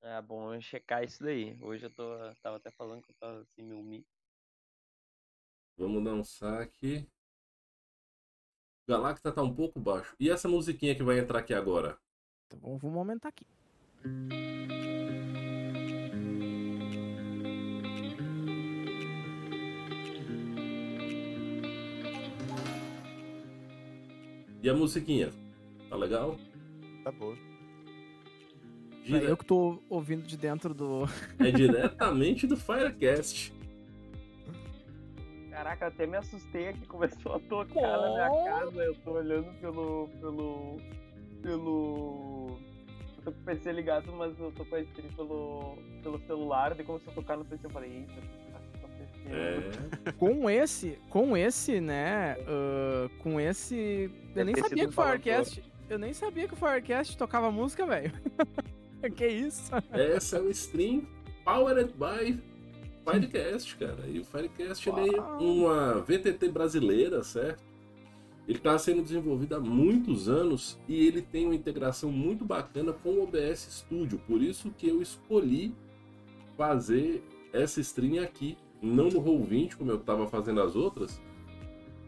É 0.00 0.22
bom 0.22 0.54
eu 0.54 0.60
checar 0.60 1.02
isso 1.02 1.22
daí. 1.22 1.58
Hoje 1.60 1.86
eu 1.86 1.90
tô, 1.90 2.04
tava 2.42 2.56
até 2.56 2.70
falando 2.70 3.02
que 3.02 3.10
eu 3.10 3.16
tava 3.16 3.40
assim, 3.40 3.62
meu 3.62 3.82
mi. 3.82 4.06
Vamos 5.76 6.04
dar 6.04 6.14
um 6.14 6.24
saque. 6.24 7.08
Galacta 8.88 9.30
tá 9.30 9.42
um 9.42 9.54
pouco 9.54 9.78
baixo. 9.78 10.16
E 10.18 10.30
essa 10.30 10.48
musiquinha 10.48 10.94
que 10.94 11.02
vai 11.02 11.18
entrar 11.18 11.40
aqui 11.40 11.52
agora? 11.52 11.98
Então 12.46 12.58
vamos 12.60 12.80
vamos 12.80 12.96
aumentar 12.98 13.28
aqui. 13.28 13.46
E 24.62 24.68
a 24.68 24.74
musiquinha? 24.74 25.30
Tá 25.88 25.96
legal? 25.96 26.36
Tá 27.04 27.12
bom. 27.12 27.34
Dire- 29.04 29.24
Eu 29.26 29.36
que 29.36 29.44
tô 29.44 29.80
ouvindo 29.88 30.22
de 30.26 30.36
dentro 30.36 30.74
do. 30.74 31.04
É 31.38 31.50
diretamente 31.50 32.46
do 32.46 32.56
Firecast. 32.56 33.52
Caraca, 35.58 35.88
até 35.88 36.06
me 36.06 36.16
assustei 36.16 36.68
aqui, 36.68 36.86
começou 36.86 37.34
a 37.34 37.40
tocar 37.40 37.98
na 37.98 38.10
minha 38.10 38.44
casa. 38.44 38.80
Eu 38.80 38.94
tô 38.94 39.10
olhando 39.10 39.52
pelo. 39.60 40.08
pelo. 40.20 40.76
pelo. 41.42 42.60
Eu 43.16 43.24
tô 43.24 43.32
com 43.32 43.40
o 43.40 43.44
PC 43.44 43.72
ligado, 43.72 44.12
mas 44.12 44.38
eu 44.38 44.52
tô 44.52 44.64
com 44.64 44.76
a 44.76 44.80
stream 44.80 45.08
pelo. 45.16 45.76
pelo 46.00 46.20
celular. 46.20 46.74
Daí 46.74 46.86
começou 46.86 47.10
a 47.10 47.14
tocar 47.14 47.36
no 47.36 47.44
PC. 47.44 47.66
Eu 47.66 47.70
falei, 47.70 47.90
eita, 47.90 48.12
o 48.12 48.14
que 48.14 48.52
tá 48.52 48.60
acontecendo? 48.86 50.06
É. 50.06 50.12
Com 50.16 50.48
esse, 50.48 50.98
com 51.10 51.36
esse, 51.36 51.80
né? 51.80 52.36
ah, 52.46 53.10
com 53.20 53.40
esse. 53.40 54.10
Eu 54.36 54.44
nem 54.44 54.54
sabia 54.54 54.84
que 54.84 54.90
o 54.90 54.92
Firecast. 54.92 55.64
Eu 55.90 55.98
nem 55.98 56.12
sabia 56.14 56.46
que 56.46 56.54
o 56.54 56.56
Firecast 56.56 57.16
tocava 57.16 57.50
música, 57.50 57.84
velho. 57.84 58.12
que 59.16 59.26
isso? 59.26 59.72
Essa 59.92 60.36
é 60.36 60.40
uma 60.40 60.50
stream 60.50 61.06
powered 61.44 61.92
by 61.94 62.40
Firecast, 63.12 63.76
cara. 63.76 64.06
E 64.06 64.20
o 64.20 64.24
Firecast 64.24 64.88
ele 64.88 65.16
é 65.16 65.20
uma 65.20 66.00
VTT 66.00 66.48
brasileira, 66.48 67.22
certo? 67.22 67.62
Ele 68.46 68.56
está 68.58 68.78
sendo 68.78 69.02
desenvolvido 69.02 69.56
há 69.56 69.60
muitos 69.60 70.28
anos 70.28 70.78
e 70.88 71.06
ele 71.06 71.20
tem 71.20 71.44
uma 71.44 71.54
integração 71.54 72.10
muito 72.10 72.44
bacana 72.44 72.94
com 72.94 73.10
o 73.10 73.24
OBS 73.24 73.68
Studio. 73.70 74.18
Por 74.26 74.42
isso 74.42 74.70
que 74.70 74.88
eu 74.88 75.02
escolhi 75.02 75.74
fazer 76.56 77.22
essa 77.52 77.80
stream 77.80 78.22
aqui, 78.22 78.56
não 78.80 79.08
no 79.08 79.22
Roll20, 79.22 79.76
como 79.76 79.90
eu 79.90 79.96
estava 79.96 80.26
fazendo 80.26 80.62
as 80.62 80.74
outras. 80.74 81.20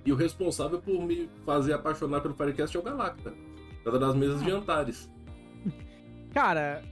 E 0.04 0.12
o 0.12 0.16
responsável 0.16 0.80
por 0.80 1.02
me 1.04 1.28
fazer 1.44 1.74
apaixonar 1.74 2.22
pelo 2.22 2.34
Firecast 2.34 2.74
é 2.74 2.80
o 2.80 2.82
Galacta, 2.82 3.34
causa 3.84 3.98
das 3.98 4.14
mesas 4.14 4.42
de 4.42 4.50
Antares. 4.50 5.10
Cara, 6.32 6.82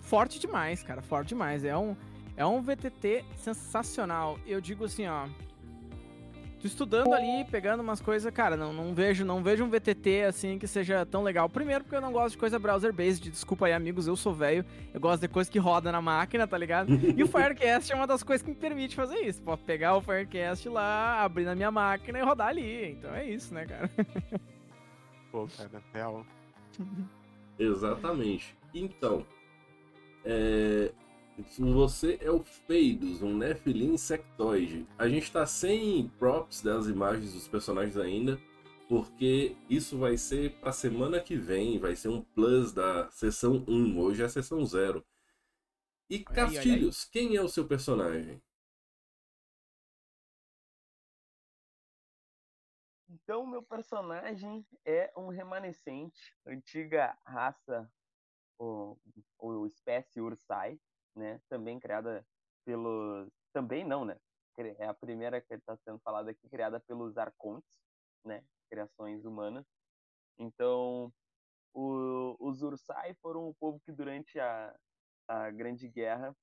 forte 0.00 0.38
demais, 0.38 0.82
cara, 0.82 1.02
forte 1.02 1.30
demais. 1.30 1.64
É 1.64 1.76
um, 1.76 1.96
é 2.40 2.46
um 2.46 2.62
VTT 2.62 3.22
sensacional. 3.36 4.38
Eu 4.46 4.62
digo 4.62 4.86
assim, 4.86 5.06
ó. 5.06 5.28
Tô 6.58 6.66
estudando 6.66 7.12
ali, 7.12 7.44
pegando 7.50 7.80
umas 7.80 8.00
coisas, 8.00 8.32
cara, 8.32 8.56
não, 8.56 8.72
não 8.72 8.94
vejo, 8.94 9.26
não 9.26 9.42
vejo 9.42 9.62
um 9.62 9.68
VTT 9.68 10.22
assim 10.26 10.58
que 10.58 10.66
seja 10.66 11.04
tão 11.04 11.22
legal. 11.22 11.50
Primeiro 11.50 11.84
porque 11.84 11.96
eu 11.96 12.00
não 12.00 12.10
gosto 12.10 12.32
de 12.32 12.38
coisa 12.38 12.58
browser 12.58 12.94
based, 12.94 13.30
desculpa 13.30 13.66
aí 13.66 13.74
amigos, 13.74 14.06
eu 14.06 14.16
sou 14.16 14.32
velho, 14.32 14.64
eu 14.92 14.98
gosto 14.98 15.20
de 15.20 15.28
coisa 15.28 15.50
que 15.50 15.58
roda 15.58 15.92
na 15.92 16.00
máquina, 16.00 16.46
tá 16.46 16.56
ligado? 16.56 16.90
E 16.94 17.22
o 17.22 17.28
Firecast 17.28 17.92
é 17.92 17.94
uma 17.94 18.06
das 18.06 18.22
coisas 18.22 18.42
que 18.42 18.50
me 18.50 18.56
permite 18.56 18.96
fazer 18.96 19.18
isso. 19.20 19.42
Posso 19.42 19.62
pegar 19.64 19.96
o 19.96 20.00
Firecast 20.00 20.66
lá, 20.66 21.22
abrir 21.22 21.44
na 21.44 21.54
minha 21.54 21.70
máquina 21.70 22.18
e 22.18 22.22
rodar 22.22 22.48
ali. 22.48 22.92
Então 22.92 23.14
é 23.14 23.24
isso, 23.26 23.52
né, 23.52 23.66
cara? 23.66 23.90
Pô, 25.30 25.46
cara, 25.58 25.82
real. 25.92 26.24
Exatamente. 27.58 28.56
Então, 28.74 29.26
é, 30.24 30.90
você 31.58 32.18
é 32.20 32.30
o 32.30 32.42
Feidos, 32.42 33.22
um 33.22 33.36
Nephilim 33.36 33.94
insectoide. 33.94 34.86
A 34.98 35.08
gente 35.08 35.30
tá 35.30 35.46
sem 35.46 36.08
props 36.18 36.62
das 36.62 36.86
imagens 36.86 37.32
dos 37.32 37.48
personagens 37.48 37.96
ainda, 37.96 38.40
porque 38.88 39.56
isso 39.68 39.98
vai 39.98 40.16
ser 40.16 40.52
pra 40.60 40.72
semana 40.72 41.20
que 41.20 41.36
vem, 41.36 41.78
vai 41.78 41.94
ser 41.94 42.08
um 42.08 42.22
plus 42.22 42.72
da 42.72 43.10
sessão 43.10 43.64
1, 43.68 43.98
hoje 43.98 44.22
é 44.22 44.24
a 44.26 44.28
sessão 44.28 44.64
0. 44.64 45.04
E. 46.08 46.24
Castilhos, 46.24 47.04
quem 47.04 47.36
é 47.36 47.42
o 47.42 47.48
seu 47.48 47.66
personagem? 47.68 48.42
Então, 53.08 53.46
meu 53.46 53.62
personagem 53.62 54.66
é 54.84 55.12
um 55.16 55.28
remanescente, 55.28 56.36
antiga 56.44 57.16
raça 57.24 57.88
ou, 58.58 59.00
ou 59.38 59.66
espécie 59.66 60.20
Ursai, 60.20 60.80
né? 61.14 61.40
Também 61.48 61.78
criada 61.80 62.26
pelos. 62.64 63.30
Também 63.52 63.84
não, 63.84 64.04
né? 64.04 64.16
É 64.78 64.86
a 64.86 64.94
primeira 64.94 65.40
que 65.40 65.54
está 65.54 65.76
sendo 65.78 65.98
falada 66.00 66.30
aqui, 66.30 66.48
criada 66.50 66.80
pelos 66.80 67.16
Arcontes, 67.16 67.80
né? 68.24 68.44
Criações 68.70 69.24
humanas. 69.24 69.66
Então, 70.38 71.12
o- 71.74 72.36
os 72.40 72.62
Ursai 72.62 73.14
foram 73.22 73.48
o 73.48 73.54
povo 73.54 73.80
que 73.80 73.92
durante 73.92 74.38
a, 74.40 74.76
a 75.28 75.50
Grande 75.50 75.88
Guerra 75.88 76.36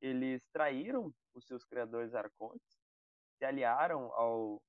eles 0.00 0.42
traíram 0.52 1.12
os 1.34 1.46
seus 1.46 1.64
criadores 1.64 2.14
Arcontes, 2.14 2.78
se 3.38 3.44
aliaram 3.44 4.12
ao 4.14 4.62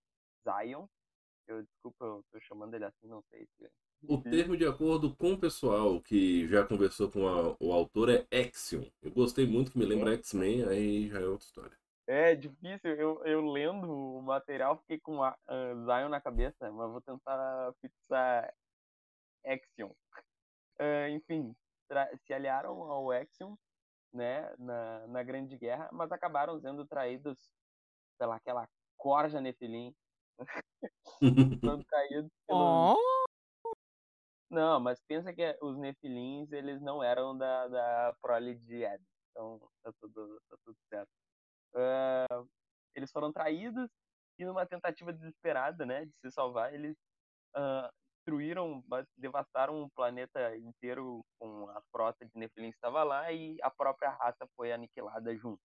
Zion. 0.44 0.88
Eu 1.48 1.64
desculpa, 1.64 2.06
eu 2.06 2.24
tô 2.32 2.40
chamando 2.42 2.76
ele 2.76 2.86
assim, 2.86 3.08
não 3.08 3.24
sei 3.24 3.48
se 3.48 3.70
O 4.08 4.18
termo 4.22 4.56
de 4.56 4.66
acordo 4.66 5.14
com 5.16 5.34
o 5.34 5.40
pessoal 5.40 6.02
que 6.02 6.48
já 6.48 6.66
conversou 6.66 7.12
com 7.12 7.28
a- 7.28 7.56
o 7.60 7.74
autor 7.74 8.10
é 8.10 8.26
Axion. 8.32 8.84
Eu 9.02 9.12
gostei 9.12 9.46
muito, 9.46 9.72
que 9.72 9.78
me 9.78 9.86
lembra 9.86 10.14
X-Men, 10.14 10.64
aí 10.68 11.08
já 11.10 11.20
é 11.20 11.26
outra 11.26 11.46
história. 11.46 11.78
É 12.08 12.34
difícil, 12.36 12.96
eu, 12.96 13.24
eu 13.24 13.42
lendo 13.42 13.88
o 13.92 14.22
material 14.22 14.78
fiquei 14.80 15.00
com 15.00 15.22
a, 15.22 15.38
ah, 15.48 15.74
Zion 15.86 16.10
na 16.10 16.20
cabeça, 16.20 16.72
mas 16.72 16.92
vou 16.92 17.02
tentar 17.02 17.74
fixar 17.82 18.52
Axion. 19.46 19.92
Ah, 20.80 21.10
enfim, 21.10 21.56
se 22.26 22.34
aliaram 22.34 22.82
ao 22.84 23.12
Axion, 23.12 23.56
né, 24.14 24.52
na, 24.58 25.08
na 25.08 25.24
Grande 25.24 25.56
Guerra, 25.58 25.90
mas 25.92 26.12
acabaram 26.12 26.60
sendo 26.60 26.86
traídos 26.86 27.38
pela 28.18 28.38
aquela 28.38 28.68
corja 28.98 29.40
Nefilim, 29.40 29.94
foram 31.62 31.84
traídos 31.88 32.32
pelos... 32.48 32.62
Ó, 32.62 32.98
Não, 34.50 34.80
mas 34.80 35.00
pensa 35.08 35.34
que 35.34 35.58
os 35.62 35.78
Nefilins, 35.78 36.52
eles 36.52 36.82
não 36.82 37.04
eram 37.04 37.38
da, 37.38 37.68
da 37.68 38.16
prole 38.22 38.56
de 38.56 38.84
Ed, 38.84 39.04
então 39.30 39.60
tá 39.84 39.92
tudo, 40.02 40.42
tá 40.50 40.58
tudo 40.66 40.78
certo. 40.92 41.10
Ah, 41.76 42.44
eles 42.96 43.12
foram 43.12 43.32
traídos 43.34 43.90
e 44.40 44.46
numa 44.46 44.66
tentativa 44.68 45.14
desesperada, 45.14 45.86
né, 45.86 46.06
de 46.06 46.14
se 46.22 46.32
salvar, 46.32 46.74
eles 46.74 46.98
ah, 47.56 47.92
destruíram, 48.20 48.84
devastaram 49.18 49.84
o 49.84 49.92
planeta 49.92 50.58
inteiro 50.58 51.22
com 51.40 51.70
a 51.70 51.82
frota 51.92 52.26
de 52.26 52.32
Nefilins 52.36 52.72
que 52.74 52.78
estava 52.78 53.04
lá 53.04 53.32
e 53.34 53.58
a 53.64 53.72
própria 53.72 54.12
raça 54.12 54.48
foi 54.58 54.72
aniquilada 54.74 55.36
junto, 55.38 55.62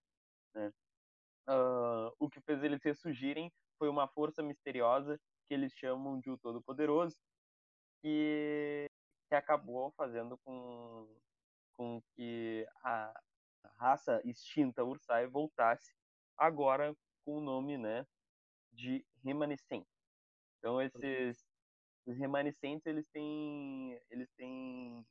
né. 0.55 0.73
Ah, 1.49 2.11
o 2.19 2.29
que 2.29 2.41
fez 2.43 2.63
eles 2.63 2.83
ressurgirem 2.83 3.51
foi 3.79 3.89
uma 3.89 4.09
força 4.09 4.43
misteriosa 4.43 5.19
que 5.49 5.55
eles 5.55 5.73
chamam 5.75 6.19
de 6.21 6.31
o 6.31 6.39
Todo-Poderoso, 6.39 7.17
que, 8.05 8.87
que 9.31 9.35
acabou 9.35 9.91
fazendo 9.93 10.37
com, 10.45 11.09
com 11.75 12.03
que 12.15 12.67
a 12.83 13.19
raça 13.79 14.21
extinta 14.27 14.85
Ursai 14.85 15.27
voltasse 15.27 15.91
agora 16.37 16.95
com 17.25 17.39
o 17.39 17.41
nome 17.41 17.79
né, 17.79 18.07
de 18.71 19.07
remanescente. 19.25 19.89
Então 20.59 20.83
esses 20.83 21.43
os 22.07 22.19
remanescentes 22.19 22.85
eles 22.85 23.07
têm 23.09 23.99
eles 24.11 24.31
têm 24.37 25.07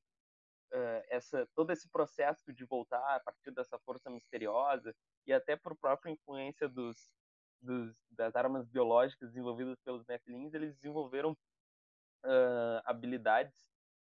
eh, 0.71 1.05
essa 1.09 1.47
todo 1.55 1.71
esse 1.71 1.89
processo 1.89 2.53
de 2.53 2.63
voltar 2.65 3.15
a 3.15 3.19
partir 3.19 3.49
dessa 3.49 3.79
força 3.79 4.11
misteriosa 4.11 4.95
e 5.25 5.33
até 5.33 5.55
por 5.55 5.75
própria 5.75 6.11
influência 6.11 6.69
dos, 6.69 7.09
dos 7.59 7.95
das 8.11 8.35
armas 8.35 8.67
biológicas 8.67 9.29
desenvolvidas 9.29 9.79
pelos 9.83 10.05
Nephilims, 10.05 10.53
eles 10.53 10.75
desenvolveram 10.75 11.35
ah, 12.25 12.81
habilidades 12.85 13.55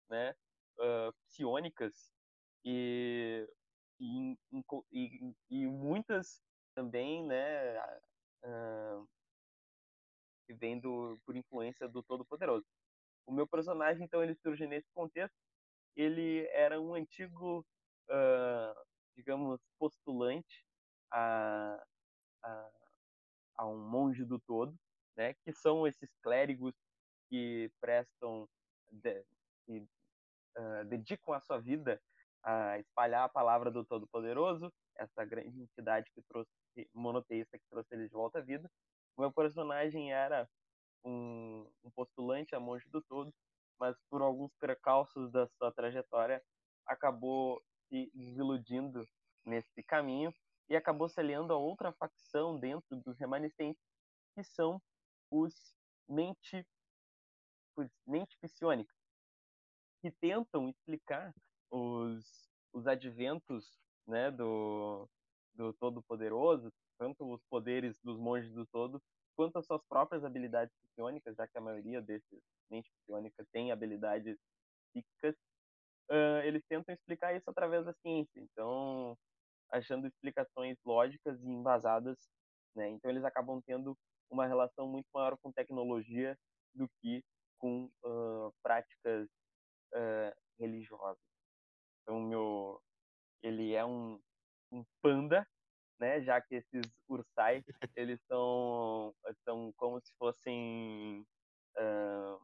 né, 0.09 0.35
ah, 0.79 1.11
psionicas 1.27 2.11
e, 2.63 3.47
e, 3.99 4.37
e, 4.91 5.33
e 5.49 5.67
muitas 5.67 6.41
também, 6.77 7.25
né, 7.25 7.79
uh, 8.43 9.07
vem 10.49 10.79
do, 10.79 11.19
por 11.25 11.35
influência 11.35 11.87
do 11.87 12.03
Todo-Poderoso. 12.03 12.65
O 13.25 13.31
meu 13.31 13.47
personagem, 13.47 14.05
então, 14.05 14.23
ele 14.23 14.35
surge 14.35 14.67
nesse 14.67 14.87
contexto. 14.93 15.35
Ele 15.95 16.45
era 16.49 16.79
um 16.79 16.93
antigo, 16.93 17.65
uh, 18.09 18.85
digamos, 19.15 19.59
postulante 19.79 20.63
a, 21.11 21.83
a, 22.43 22.69
a, 23.55 23.67
um 23.67 23.89
monge 23.89 24.23
do 24.23 24.39
todo, 24.39 24.77
né? 25.15 25.33
Que 25.43 25.51
são 25.51 25.87
esses 25.87 26.13
clérigos 26.21 26.75
que 27.29 27.71
prestam, 27.79 28.47
de, 28.91 29.23
que 29.65 29.79
uh, 30.57 30.85
dedicam 30.85 31.33
a 31.33 31.41
sua 31.41 31.59
vida 31.59 32.01
a 32.43 32.79
espalhar 32.79 33.25
a 33.25 33.29
palavra 33.29 33.69
do 33.69 33.83
Todo-Poderoso, 33.83 34.71
essa 34.95 35.25
grande 35.25 35.61
entidade 35.61 36.09
que 36.13 36.21
trouxe 36.23 36.49
monoteísta 36.93 37.57
que 37.57 37.65
trouxe 37.69 37.93
ele 37.93 38.07
de 38.07 38.13
volta 38.13 38.39
à 38.39 38.41
vida. 38.41 38.69
O 39.17 39.21
meu 39.21 39.31
personagem 39.31 40.13
era 40.13 40.47
um, 41.03 41.69
um 41.83 41.91
postulante 41.91 42.55
a 42.55 42.59
monge 42.59 42.87
do 42.89 43.01
todo, 43.01 43.33
mas 43.79 43.95
por 44.09 44.21
alguns 44.21 44.51
precalços 44.59 45.31
da 45.31 45.47
sua 45.47 45.71
trajetória 45.71 46.41
acabou 46.85 47.61
se 47.87 48.11
desiludindo 48.13 49.05
nesse 49.45 49.83
caminho 49.83 50.33
e 50.69 50.75
acabou 50.75 51.07
se 51.07 51.19
aliando 51.19 51.53
a 51.53 51.57
outra 51.57 51.91
facção 51.93 52.59
dentro 52.59 52.97
dos 52.97 53.17
remanescentes, 53.17 53.81
que 54.35 54.43
são 54.43 54.81
os 55.31 55.53
mente, 56.07 56.65
mente 58.05 58.37
psionicos, 58.39 58.95
que 60.01 60.11
tentam 60.11 60.69
explicar 60.69 61.33
os, 61.69 62.49
os 62.73 62.87
adventos 62.87 63.77
né, 64.07 64.31
do, 64.31 65.07
do 65.53 65.73
Todo-Poderoso, 65.73 66.71
tanto 66.97 67.31
os 67.31 67.41
poderes 67.49 67.99
dos 68.01 68.17
monges 68.17 68.53
do 68.53 68.65
Todo, 68.67 69.01
quanto 69.35 69.57
as 69.57 69.65
suas 69.65 69.81
próprias 69.87 70.23
habilidades 70.23 70.73
psiônicas, 70.83 71.35
já 71.35 71.47
que 71.47 71.57
a 71.57 71.61
maioria 71.61 72.01
desses 72.01 72.41
mente 72.69 72.91
psionica 73.01 73.45
tem 73.51 73.71
habilidades 73.71 74.37
psíquicas, 74.91 75.35
uh, 76.09 76.41
eles 76.43 76.63
tentam 76.67 76.93
explicar 76.93 77.35
isso 77.35 77.49
através 77.49 77.85
da 77.85 77.93
ciência. 77.93 78.39
Então, 78.39 79.17
achando 79.71 80.07
explicações 80.07 80.77
lógicas 80.85 81.41
e 81.41 81.47
embasadas, 81.47 82.17
né? 82.75 82.89
Então, 82.89 83.11
eles 83.11 83.23
acabam 83.23 83.61
tendo 83.65 83.97
uma 84.29 84.45
relação 84.45 84.87
muito 84.87 85.07
maior 85.13 85.37
com 85.37 85.51
tecnologia 85.51 86.37
do 86.73 86.89
que 87.01 87.23
com 87.57 87.85
uh, 88.03 88.53
práticas 88.63 89.29
uh, 89.93 90.35
religiosas. 90.59 91.21
Então, 92.01 92.19
meu, 92.21 92.81
ele 93.43 93.73
é 93.73 93.85
um, 93.85 94.19
um 94.71 94.83
panda 95.01 95.47
né? 95.99 96.21
Já 96.21 96.39
que 96.41 96.55
esses 96.55 96.85
ursai, 97.07 97.63
eles 97.95 98.19
são, 98.27 99.15
são 99.43 99.71
como 99.73 100.01
se 100.01 100.11
fossem... 100.17 101.25
Uh, 101.77 102.39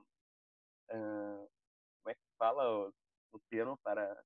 como 0.88 2.10
é 2.10 2.14
que 2.14 2.22
fala 2.38 2.70
o, 2.70 2.94
o 3.32 3.40
termo 3.50 3.76
para... 3.84 4.24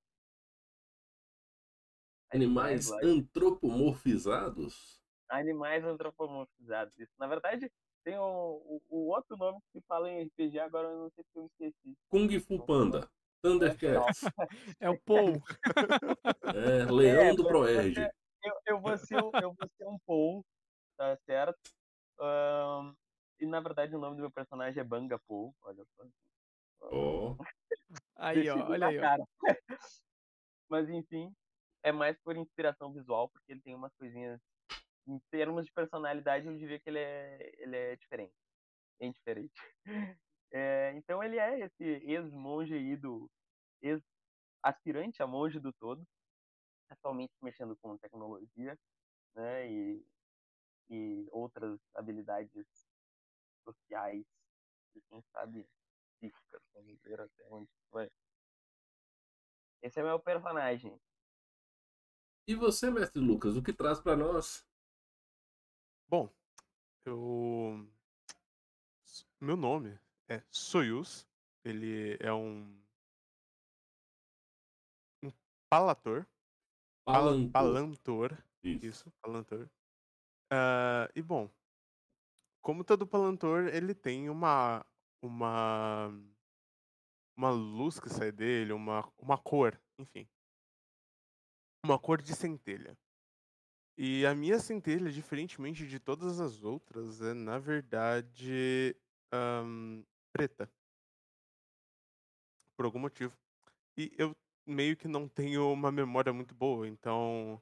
Animais, 2.34 2.92
antropomorfizados? 2.92 5.02
Animais 5.30 5.86
antropomorfizados, 5.86 7.00
isso. 7.00 7.14
Na 7.18 7.28
verdade, 7.28 7.72
tem 8.08 8.18
o, 8.18 8.24
o, 8.24 8.82
o, 8.90 9.08
outro 9.10 9.36
nome 9.36 9.60
que 9.60 9.80
se 9.80 9.86
fala 9.86 10.10
em 10.10 10.24
RPG, 10.24 10.60
agora 10.60 10.88
eu 10.88 10.98
não 10.98 11.10
sei 11.10 11.26
se 11.26 11.38
eu 11.38 11.46
esqueci. 11.46 11.98
Kung 12.08 12.40
Fu 12.40 12.66
Panda. 12.66 13.06
Thundercats. 13.42 14.22
É 14.80 14.90
o 14.90 14.98
Paul. 15.02 15.44
É, 16.56 16.90
Leão 16.90 17.26
é, 17.26 17.36
do 17.36 17.46
Proerd 17.46 18.00
eu, 18.00 18.54
eu, 18.66 18.80
vou 18.80 18.98
ser, 18.98 19.18
eu 19.18 19.54
vou 19.54 19.70
ser 19.76 19.86
um 19.86 20.00
Paul, 20.06 20.46
tá 20.96 21.18
certo? 21.26 21.60
Um, 22.18 22.96
e 23.42 23.46
na 23.46 23.60
verdade 23.60 23.94
o 23.94 24.00
nome 24.00 24.16
do 24.16 24.22
meu 24.22 24.32
personagem 24.32 24.80
é 24.80 24.84
Banga 24.86 25.20
Paul, 25.28 25.54
olha 25.62 25.84
só. 25.98 26.08
Oh. 26.90 27.36
Aí, 28.16 28.50
ó, 28.50 28.70
olha 28.70 28.88
aí. 28.88 29.00
Cara. 29.00 29.24
Mas 30.70 30.90
enfim, 30.90 31.34
é 31.84 31.92
mais 31.92 32.18
por 32.24 32.38
inspiração 32.38 32.94
visual, 32.94 33.28
porque 33.30 33.52
ele 33.52 33.62
tem 33.62 33.76
umas 33.76 33.94
coisinhas. 33.96 34.40
Em 35.08 35.20
termos 35.32 35.66
de 35.66 35.72
personalidade, 35.72 36.46
eu 36.46 36.58
diria 36.58 36.80
que 36.80 36.90
ele 36.90 37.00
é, 37.00 37.52
ele 37.60 37.76
é 37.76 37.96
diferente. 37.96 38.36
Bem 39.00 39.12
diferente. 39.12 39.54
É, 40.50 40.94
então 40.96 41.22
ele 41.22 41.38
é 41.38 41.60
esse 41.60 41.84
ex-monge 41.84 42.74
aí 42.74 42.96
do. 42.96 43.30
ex-aspirante 43.82 45.22
a 45.22 45.28
monge 45.28 45.60
do 45.60 45.74
todo, 45.74 46.08
atualmente 46.90 47.34
mexendo 47.42 47.76
com 47.76 47.98
tecnologia, 47.98 48.80
né, 49.36 49.70
e, 49.70 50.06
e 50.90 51.28
outras 51.32 51.78
habilidades 51.94 52.66
sociais, 53.66 54.26
e 54.96 55.02
quem 55.10 55.22
sabe 55.34 55.68
físicas, 56.20 56.62
vamos 56.74 56.98
ver 57.02 57.20
até 57.20 57.46
onde 57.50 57.70
vai. 57.92 58.10
Esse 59.82 60.00
é 60.00 60.04
meu 60.04 60.20
personagem. 60.20 61.00
E 62.48 62.56
você, 62.56 62.90
mestre 62.90 63.22
Lucas, 63.22 63.56
o 63.56 63.62
que 63.62 63.74
traz 63.74 64.00
para 64.00 64.16
nós? 64.16 64.67
Bom, 66.10 66.30
eu 67.06 67.88
meu 69.42 69.58
nome 69.58 70.00
é 70.30 70.42
Soyuz. 70.50 71.28
Ele 71.64 72.18
é 72.22 72.32
um 72.32 72.82
um 75.24 75.32
palator 75.70 76.26
Palantor. 77.08 77.52
Palantor. 77.52 78.38
Isso. 78.62 78.86
Isso, 78.86 79.12
Palantor. 79.22 79.70
Uh, 80.52 81.08
e 81.16 81.22
bom, 81.22 81.50
como 82.62 82.84
todo 82.84 83.08
Palantor, 83.08 83.68
ele 83.68 83.96
tem 83.96 84.30
uma 84.30 84.86
uma 85.22 86.10
uma 87.38 87.50
luz 87.50 87.98
que 87.98 88.10
sai 88.10 88.32
dele, 88.32 88.74
uma 88.74 89.10
uma 89.18 89.38
cor, 89.38 89.80
enfim. 89.98 90.28
Uma 91.86 91.98
cor 91.98 92.22
de 92.22 92.36
centelha. 92.36 92.98
E 93.98 94.26
a 94.28 94.36
minha 94.36 94.60
centelha, 94.60 95.12
diferentemente 95.12 95.88
de 95.88 96.00
todas 96.00 96.40
as 96.40 96.64
outras, 96.64 97.20
é 97.20 97.34
na 97.34 97.58
verdade 97.58 98.96
um, 99.34 100.04
preta. 100.32 100.72
Por 102.76 102.86
algum 102.86 103.00
motivo. 103.00 103.36
E 103.98 104.14
eu 104.16 104.36
meio 104.68 104.96
que 104.96 105.08
não 105.08 105.28
tenho 105.28 105.74
uma 105.74 105.92
memória 105.92 106.32
muito 106.32 106.54
boa, 106.54 106.88
então 106.88 107.60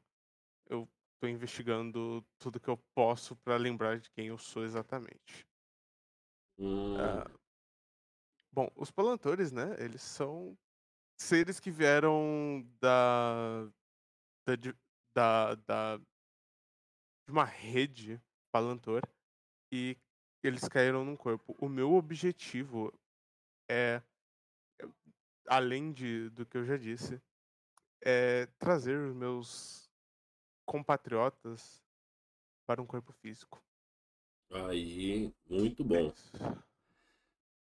eu 0.69 0.85
tô 1.21 1.27
investigando 1.27 2.21
tudo 2.37 2.59
que 2.59 2.67
eu 2.67 2.77
posso 2.93 3.37
para 3.37 3.55
lembrar 3.55 3.97
de 3.97 4.11
quem 4.11 4.27
eu 4.27 4.37
sou 4.37 4.65
exatamente. 4.65 5.47
Hum. 6.59 6.95
Uh, 6.95 7.39
bom, 8.51 8.69
os 8.75 8.91
palantores, 8.91 9.53
né? 9.53 9.73
Eles 9.79 10.01
são 10.01 10.57
seres 11.17 11.61
que 11.61 11.71
vieram 11.71 12.67
da 12.81 13.69
da, 14.45 14.55
da, 15.15 15.55
da 15.55 16.01
de 17.25 17.31
uma 17.31 17.43
rede 17.43 18.21
palantor 18.51 19.01
e 19.71 19.97
eles 20.43 20.67
caíram 20.67 21.03
num 21.03 21.15
corpo. 21.15 21.55
O 21.59 21.67
meu 21.67 21.93
objetivo 21.93 22.93
é 23.69 24.01
além 25.47 25.91
de, 25.91 26.29
do 26.29 26.45
que 26.45 26.57
eu 26.57 26.65
já 26.65 26.77
disse, 26.77 27.21
é 28.01 28.47
trazer 28.59 28.97
os 28.97 29.15
meus 29.15 29.89
compatriotas 30.65 31.83
para 32.65 32.81
um 32.81 32.85
corpo 32.85 33.11
físico. 33.13 33.63
Aí, 34.51 35.33
muito 35.49 35.83
bom. 35.83 36.13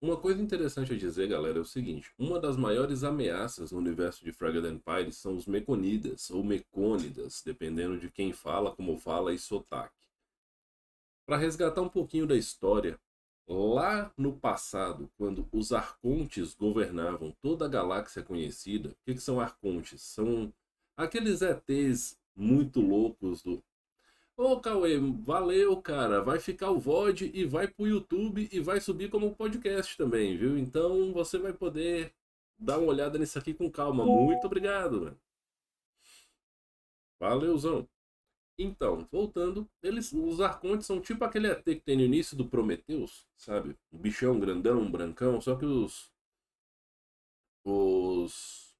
Uma 0.01 0.15
coisa 0.15 0.41
interessante 0.41 0.93
a 0.93 0.97
dizer, 0.97 1.27
galera, 1.27 1.57
é 1.57 1.61
o 1.61 1.65
seguinte: 1.65 2.13
uma 2.17 2.39
das 2.39 2.55
maiores 2.55 3.03
ameaças 3.03 3.71
no 3.71 3.79
universo 3.79 4.23
de 4.23 4.31
Fragile 4.31 4.69
Empire 4.69 5.11
são 5.11 5.35
os 5.35 5.45
Meconidas, 5.45 6.29
ou 6.29 6.43
Mecônidas, 6.43 7.41
dependendo 7.45 7.99
de 7.99 8.09
quem 8.09 8.31
fala, 8.31 8.75
como 8.75 8.97
fala 8.97 9.33
e 9.33 9.37
sotaque. 9.37 10.07
Para 11.25 11.37
resgatar 11.37 11.81
um 11.81 11.89
pouquinho 11.89 12.25
da 12.25 12.35
história, 12.35 12.99
Lá 13.51 14.13
no 14.15 14.33
passado, 14.33 15.09
quando 15.17 15.49
os 15.51 15.73
arcontes 15.73 16.53
governavam 16.53 17.35
toda 17.41 17.65
a 17.65 17.67
galáxia 17.67 18.21
conhecida, 18.21 18.89
o 18.89 18.95
que, 19.03 19.15
que 19.15 19.19
são 19.19 19.39
arcontes? 19.39 20.03
São 20.03 20.53
aqueles 20.95 21.41
ETs 21.41 22.15
muito 22.35 22.79
loucos 22.79 23.41
do. 23.41 23.63
Ô 24.39 24.57
Cauê, 24.61 24.97
valeu, 24.97 25.81
cara. 25.81 26.23
Vai 26.23 26.39
ficar 26.39 26.71
o 26.71 26.79
VOD 26.79 27.29
e 27.33 27.43
vai 27.45 27.67
pro 27.67 27.85
YouTube 27.85 28.47
e 28.49 28.59
vai 28.61 28.79
subir 28.79 29.09
como 29.09 29.35
podcast 29.35 29.97
também, 29.97 30.37
viu? 30.37 30.57
Então 30.57 31.11
você 31.11 31.37
vai 31.37 31.51
poder 31.51 32.13
dar 32.57 32.77
uma 32.79 32.87
olhada 32.87 33.17
nisso 33.19 33.37
aqui 33.37 33.53
com 33.53 33.69
calma. 33.69 34.05
Muito 34.05 34.45
obrigado, 34.47 35.01
mano. 35.01 35.19
Valeuzão. 37.19 37.85
Então, 38.57 39.05
voltando, 39.11 39.69
eles, 39.83 40.13
os 40.13 40.39
arcontes 40.39 40.87
são 40.87 41.01
tipo 41.01 41.25
aquele 41.25 41.47
ET 41.47 41.63
que 41.63 41.81
tem 41.81 41.97
no 41.97 42.03
início 42.03 42.37
do 42.37 42.47
Prometheus, 42.47 43.27
sabe? 43.35 43.75
Um 43.91 43.97
bichão 43.97 44.39
grandão, 44.39 44.79
um 44.81 44.91
brancão, 44.91 45.41
só 45.41 45.55
que 45.57 45.65
os 45.65 46.09
os 47.65 48.73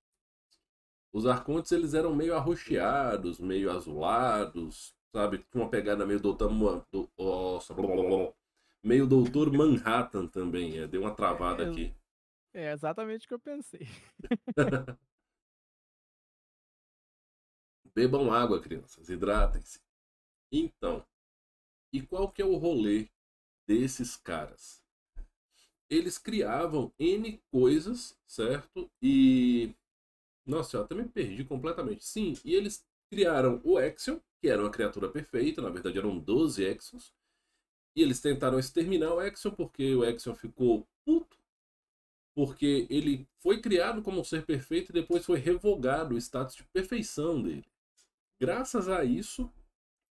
os 1.12 1.26
arcontes 1.26 1.72
eles 1.74 1.94
eram 1.94 2.16
meio 2.16 2.36
arroxeados, 2.36 3.40
meio 3.40 3.72
azulados, 3.72 4.96
sabe? 5.14 5.40
Tinha 5.52 5.64
uma 5.64 5.70
pegada 5.70 6.06
meio 6.06 6.20
doutor, 6.20 6.50
do, 6.92 7.10
nossa, 7.18 7.74
blá, 7.74 7.88
blá, 7.88 8.04
blá, 8.04 8.34
meio 8.84 9.08
doutor 9.08 9.52
Manhattan 9.52 10.28
também. 10.28 10.78
É, 10.80 10.88
deu 10.88 11.02
uma 11.02 11.16
travada 11.16 11.64
É, 11.64 11.66
aqui. 11.66 11.94
É 12.54 12.72
exatamente 12.74 13.26
o 13.26 13.30
que 13.30 13.34
eu 13.36 13.40
pensei. 13.40 13.88
Bebam 17.94 18.32
água, 18.32 18.60
crianças, 18.62 19.10
hidratem-se. 19.10 19.80
Então, 20.52 21.06
e 21.94 22.02
qual 22.02 22.32
que 22.32 22.42
é 22.42 22.46
o 22.46 22.58
rolê 22.58 23.10
desses 23.68 24.18
caras? 24.18 24.84
Eles 25.90 26.18
criavam 26.18 26.94
N 27.00 27.40
coisas, 27.52 28.18
certo? 28.28 28.90
E. 29.02 29.74
Nossa, 30.46 30.78
eu 30.78 30.84
até 30.84 30.96
me 30.96 31.08
perdi 31.08 31.46
completamente. 31.46 32.06
Sim, 32.06 32.34
e 32.46 32.56
eles 32.56 32.86
criaram 33.12 33.62
o 33.66 33.78
Axion, 33.78 34.20
que 34.42 34.48
era 34.48 34.62
uma 34.62 34.72
criatura 34.72 35.10
perfeita, 35.10 35.62
na 35.62 35.70
verdade 35.70 35.98
eram 35.98 36.18
12 36.18 36.66
Axions. 36.66 37.14
E 37.96 38.02
eles 38.02 38.22
tentaram 38.22 38.60
exterminar 38.60 39.14
o 39.14 39.20
Axion 39.20 39.52
porque 39.52 39.96
o 39.96 40.04
Axion 40.04 40.36
ficou 40.36 40.88
puto. 41.06 41.38
Porque 42.36 42.88
ele 42.90 43.28
foi 43.40 43.60
criado 43.60 44.02
como 44.02 44.22
um 44.22 44.24
ser 44.24 44.46
perfeito 44.46 44.92
e 44.92 44.94
depois 44.94 45.26
foi 45.26 45.40
revogado 45.40 46.16
o 46.16 46.18
status 46.18 46.56
de 46.56 46.64
perfeição 46.66 47.42
dele. 47.42 47.66
Graças 48.40 48.88
a 48.88 49.04
isso, 49.04 49.52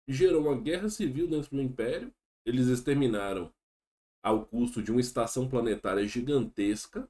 gerou 0.07 0.43
uma 0.43 0.61
guerra 0.61 0.89
civil 0.89 1.27
dentro 1.27 1.51
do 1.51 1.61
Império. 1.61 2.13
Eles 2.45 2.69
exterminaram 2.69 3.53
ao 4.23 4.47
custo 4.47 4.81
de 4.81 4.93
uma 4.93 5.01
estação 5.01 5.49
planetária 5.49 6.07
gigantesca 6.07 7.09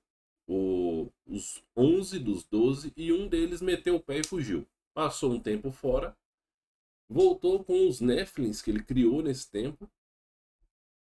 os 1.27 1.63
11 1.77 2.19
dos 2.19 2.45
12 2.45 2.93
e 2.97 3.13
um 3.13 3.29
deles 3.29 3.61
meteu 3.61 3.97
o 3.97 4.01
pé 4.01 4.19
e 4.19 4.27
fugiu. 4.27 4.67
Passou 4.95 5.33
um 5.33 5.41
tempo 5.41 5.71
fora, 5.71 6.17
voltou 7.09 7.65
com 7.65 7.87
os 7.89 8.01
Nephilims 8.01 8.63
que 8.63 8.71
ele 8.71 8.83
criou 8.83 9.23
nesse 9.23 9.51
tempo 9.51 9.91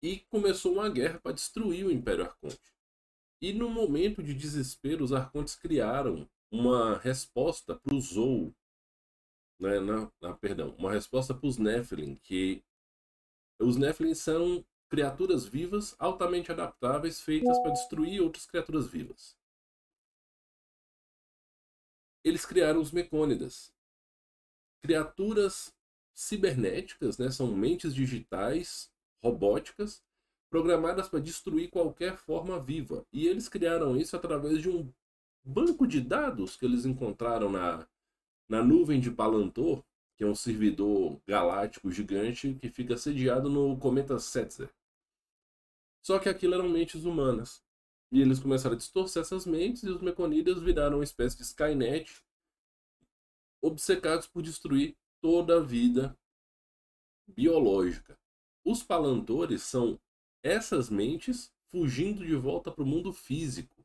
e 0.02 0.20
começou 0.30 0.74
uma 0.74 0.90
guerra 0.90 1.20
para 1.20 1.34
destruir 1.34 1.86
o 1.86 1.92
Império 1.92 2.26
Arconte. 2.26 2.74
E 3.42 3.54
no 3.54 3.70
momento 3.70 4.22
de 4.22 4.34
desespero, 4.34 5.04
os 5.04 5.14
Arcontes 5.14 5.56
criaram 5.56 6.30
uma 6.52 6.98
resposta 6.98 7.76
para 7.76 7.96
o 7.96 8.02
Zou, 8.02 8.54
né, 9.60 9.80
na, 9.80 10.12
na, 10.22 10.36
perdão, 10.36 10.76
uma 10.78 10.92
resposta 10.92 11.34
para 11.34 11.48
os 11.48 11.58
Nephilim, 11.58 12.16
que 12.16 12.64
os 13.60 13.76
Nephilim 13.76 14.16
são 14.16 14.66
criaturas 14.90 15.46
vivas 15.46 15.96
altamente 16.00 16.52
adaptáveis 16.52 17.22
feitas 17.22 17.60
para 17.60 17.72
destruir 17.72 18.22
outras 18.22 18.46
criaturas 18.46 18.88
vivas. 18.88 19.38
Eles 22.24 22.46
criaram 22.46 22.82
os 22.82 22.92
Mecônidas, 22.92 23.74
criaturas 24.82 25.74
cibernéticas, 26.20 27.18
né, 27.18 27.32
são 27.32 27.56
mentes 27.56 27.96
digitais, 27.96 28.92
robóticas, 29.24 30.04
programadas 30.50 31.08
para 31.08 31.22
destruir 31.22 31.70
qualquer 31.70 32.18
forma 32.18 32.60
viva. 32.60 33.06
E 33.14 33.26
eles 33.26 33.48
criaram 33.48 33.96
isso 33.96 34.18
através 34.18 34.62
de 34.62 34.70
um 34.70 34.92
banco 35.46 35.88
de 35.88 36.02
dados 36.02 36.58
que 36.58 36.66
eles 36.66 36.86
encontraram 36.86 37.50
na, 37.50 37.88
na 38.50 38.62
nuvem 38.62 39.00
de 39.00 39.10
Palantor, 39.10 39.82
que 40.18 40.26
é 40.26 40.28
um 40.28 40.36
servidor 40.36 41.22
galáctico 41.26 41.90
gigante 41.90 42.54
que 42.56 42.70
fica 42.70 42.98
sediado 42.98 43.50
no 43.50 43.78
cometa 43.78 44.20
Setzer. 44.20 44.70
Só 46.02 46.20
que 46.20 46.28
aquilo 46.28 46.56
eram 46.56 46.68
mentes 46.68 47.06
humanas. 47.06 47.64
E 48.12 48.20
eles 48.20 48.40
começaram 48.40 48.76
a 48.76 48.78
distorcer 48.78 49.22
essas 49.22 49.46
mentes 49.46 49.84
e 49.84 49.90
os 49.90 50.02
Meconidas 50.02 50.62
viraram 50.62 50.98
uma 50.98 51.04
espécie 51.04 51.38
de 51.38 51.44
Skynet, 51.44 52.22
obcecados 53.62 54.28
por 54.28 54.42
destruir 54.42 54.98
toda 55.22 55.58
a 55.58 55.62
vida 55.62 56.18
biológica. 57.28 58.18
Os 58.66 58.84
Palantores 58.84 59.64
são 59.64 60.00
essas 60.44 60.90
mentes 60.90 61.52
fugindo 61.68 62.26
de 62.26 62.36
volta 62.36 62.72
para 62.72 62.84
o 62.84 62.88
mundo 62.88 63.14
físico. 63.14 63.76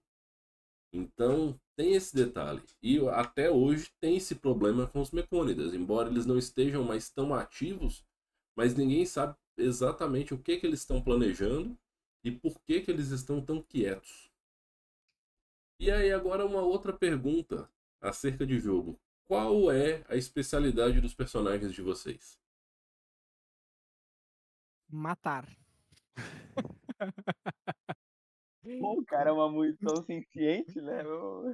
Então, 0.93 1.59
tem 1.77 1.95
esse 1.95 2.15
detalhe. 2.15 2.63
E 2.83 2.99
até 3.09 3.51
hoje 3.51 3.91
tem 4.01 4.17
esse 4.17 4.37
problema 4.37 4.87
com 4.87 5.01
os 5.01 5.11
Mecônidas. 5.11 5.75
Embora 5.75 6.09
eles 6.09 6.25
não 6.25 6.39
estejam 6.39 6.85
mais 6.85 7.11
tão 7.11 7.35
ativos, 7.35 8.05
mas 8.57 8.75
ninguém 8.75 9.05
sabe 9.05 9.37
exatamente 9.57 10.33
o 10.33 10.39
que, 10.39 10.57
que 10.57 10.67
eles 10.67 10.81
estão 10.81 11.03
planejando 11.03 11.77
e 12.25 12.31
por 12.31 12.61
que, 12.61 12.81
que 12.81 12.91
eles 12.91 13.11
estão 13.11 13.45
tão 13.45 13.61
quietos. 13.63 14.31
E 15.81 15.91
aí, 15.91 16.13
agora 16.13 16.47
uma 16.47 16.63
outra 16.63 16.93
pergunta 16.93 17.69
acerca 18.01 18.47
de 18.47 18.59
jogo. 18.59 18.99
Qual 19.27 19.71
é 19.71 20.05
a 20.09 20.17
especialidade 20.17 21.01
dos 21.01 21.15
personagens 21.15 21.73
de 21.73 21.83
vocês? 21.83 22.39
Matar. 24.89 25.49
Pô, 28.81 29.01
o 29.01 29.05
cara 29.05 29.31
é 29.31 29.33
uma 29.33 29.51
munição 29.51 29.97
senciente, 30.05 30.81
né? 30.81 31.03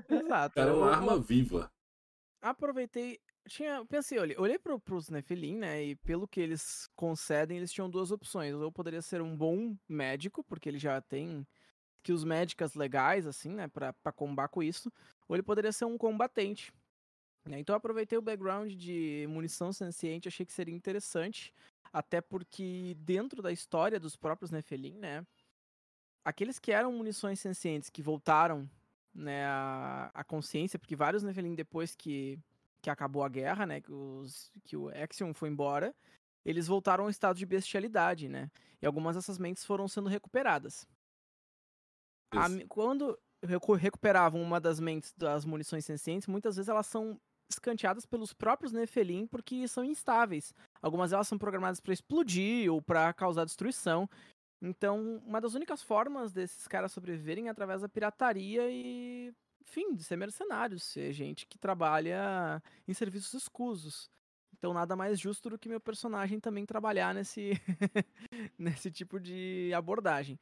Exato. 0.09 0.53
O 0.53 0.55
cara 0.55 0.71
é 0.71 0.75
uma 0.75 0.91
arma 0.91 1.19
viva. 1.19 1.73
aproveitei. 2.41 3.19
Tinha, 3.49 3.85
pensei, 3.87 4.19
olhei, 4.19 4.37
olhei 4.39 4.59
pro, 4.59 4.79
pros 4.79 5.09
Nephilim, 5.09 5.57
né? 5.57 5.83
E 5.83 5.97
pelo 5.97 6.29
que 6.29 6.41
eles 6.41 6.89
concedem, 6.95 7.57
eles 7.57 7.73
tinham 7.73 7.89
duas 7.91 8.11
opções. 8.11 8.55
Ou 8.55 8.63
eu 8.63 8.73
poderia 8.73 9.03
ser 9.03 9.23
um 9.23 9.37
bom 9.37 9.77
médico, 9.89 10.45
porque 10.45 10.69
ele 10.69 10.79
já 10.79 11.01
tem 11.01 11.47
skills 11.97 12.25
médicas 12.25 12.75
legais, 12.75 13.27
assim, 13.27 13.51
né? 13.51 13.67
Pra, 13.69 13.93
pra 13.95 14.13
combar 14.13 14.49
com 14.49 14.63
isso. 14.63 14.93
Ou 15.29 15.35
ele 15.37 15.43
poderia 15.43 15.73
ser 15.73 15.87
um 15.87 15.99
combatente. 15.99 16.73
Né, 17.47 17.59
Então 17.59 17.75
eu 17.75 17.79
aproveitei 17.79 18.19
o 18.19 18.23
background 18.23 18.73
de 18.73 19.27
munição 19.29 19.73
senciente, 19.73 20.29
achei 20.29 20.45
que 20.45 20.53
seria 20.53 20.75
interessante. 20.75 21.53
Até 21.93 22.21
porque 22.21 22.95
dentro 23.01 23.43
da 23.43 23.51
história 23.51 23.99
dos 23.99 24.15
próprios 24.15 24.51
Nephilim, 24.51 24.97
né? 24.99 25.27
Aqueles 26.25 26.59
que 26.59 26.71
eram 26.71 26.93
munições 26.93 27.41
sencientes 27.41 27.91
que 27.91 28.03
voltaram 28.03 28.71
né, 29.13 29.45
a, 29.47 30.11
a 30.15 30.23
consciência, 30.23 30.79
porque 30.79 30.95
vários 30.95 31.23
Nephilim 31.23 31.55
depois 31.55 31.97
que, 31.97 32.39
que 32.81 32.91
acabou 32.91 33.25
a 33.25 33.29
guerra, 33.29 33.67
né, 33.67 33.81
que, 33.81 33.91
os, 33.91 34.53
que 34.63 34.77
o 34.77 34.89
Axion 34.89 35.35
foi 35.35 35.49
embora, 35.49 35.95
eles 36.45 36.69
voltaram 36.69 37.05
ao 37.05 37.11
estado 37.11 37.37
de 37.37 37.47
bestialidade, 37.47 38.29
né? 38.29 38.51
E 38.81 38.87
algumas 38.87 39.17
dessas 39.17 39.39
mentes 39.39 39.65
foram 39.65 39.89
sendo 39.89 40.09
recuperadas. 40.09 40.87
A 42.33 42.47
quando 42.69 43.19
recu- 43.43 43.75
recuperavam 43.75 44.41
uma 44.41 44.61
das 44.61 44.79
mentes 44.79 45.13
das 45.15 45.45
munições 45.45 45.85
sencientes, 45.85 46.29
muitas 46.29 46.57
vezes 46.57 46.69
elas 46.69 46.87
são 46.87 47.21
escanteadas 47.51 48.07
pelos 48.07 48.33
próprios 48.33 48.73
Nephilim 48.73 49.27
porque 49.27 49.67
são 49.69 49.85
instáveis. 49.85 50.55
Algumas 50.81 51.11
delas 51.11 51.29
são 51.29 51.39
programadas 51.39 51.81
para 51.81 51.93
explodir 51.93 52.73
ou 52.73 52.81
para 52.81 53.13
causar 53.13 53.45
destruição. 53.45 54.09
Então, 54.63 55.23
uma 55.25 55.41
das 55.41 55.55
únicas 55.55 55.83
formas 55.83 56.33
desses 56.33 56.69
caras 56.69 56.93
sobreviverem 56.93 57.49
é 57.49 57.51
através 57.51 57.81
da 57.81 57.89
pirataria 57.89 58.71
e, 58.71 59.33
enfim, 59.63 59.95
de 59.95 60.05
ser 60.05 60.17
mercenários, 60.17 60.83
ser 60.83 61.13
gente 61.13 61.47
que 61.47 61.59
trabalha 61.59 62.63
em 62.87 62.93
serviços 62.93 63.33
escusos. 63.33 64.11
Então, 64.53 64.75
nada 64.75 64.95
mais 64.95 65.19
justo 65.19 65.49
do 65.49 65.59
que 65.59 65.69
meu 65.69 65.81
personagem 65.81 66.39
também 66.39 66.67
trabalhar 66.67 67.15
nesse, 67.15 67.53
nesse 68.59 68.91
tipo 68.91 69.19
de 69.19 69.73
abordagem. 69.75 70.39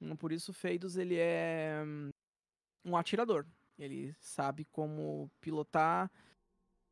Hum, 0.00 0.16
Por 0.16 0.32
isso, 0.32 0.52
Feidos, 0.54 0.96
ele 0.96 1.16
é 1.16 1.82
hum, 1.84 2.08
um 2.84 2.96
atirador. 2.96 3.46
Ele 3.78 4.14
sabe 4.18 4.64
como 4.72 5.30
pilotar, 5.40 6.10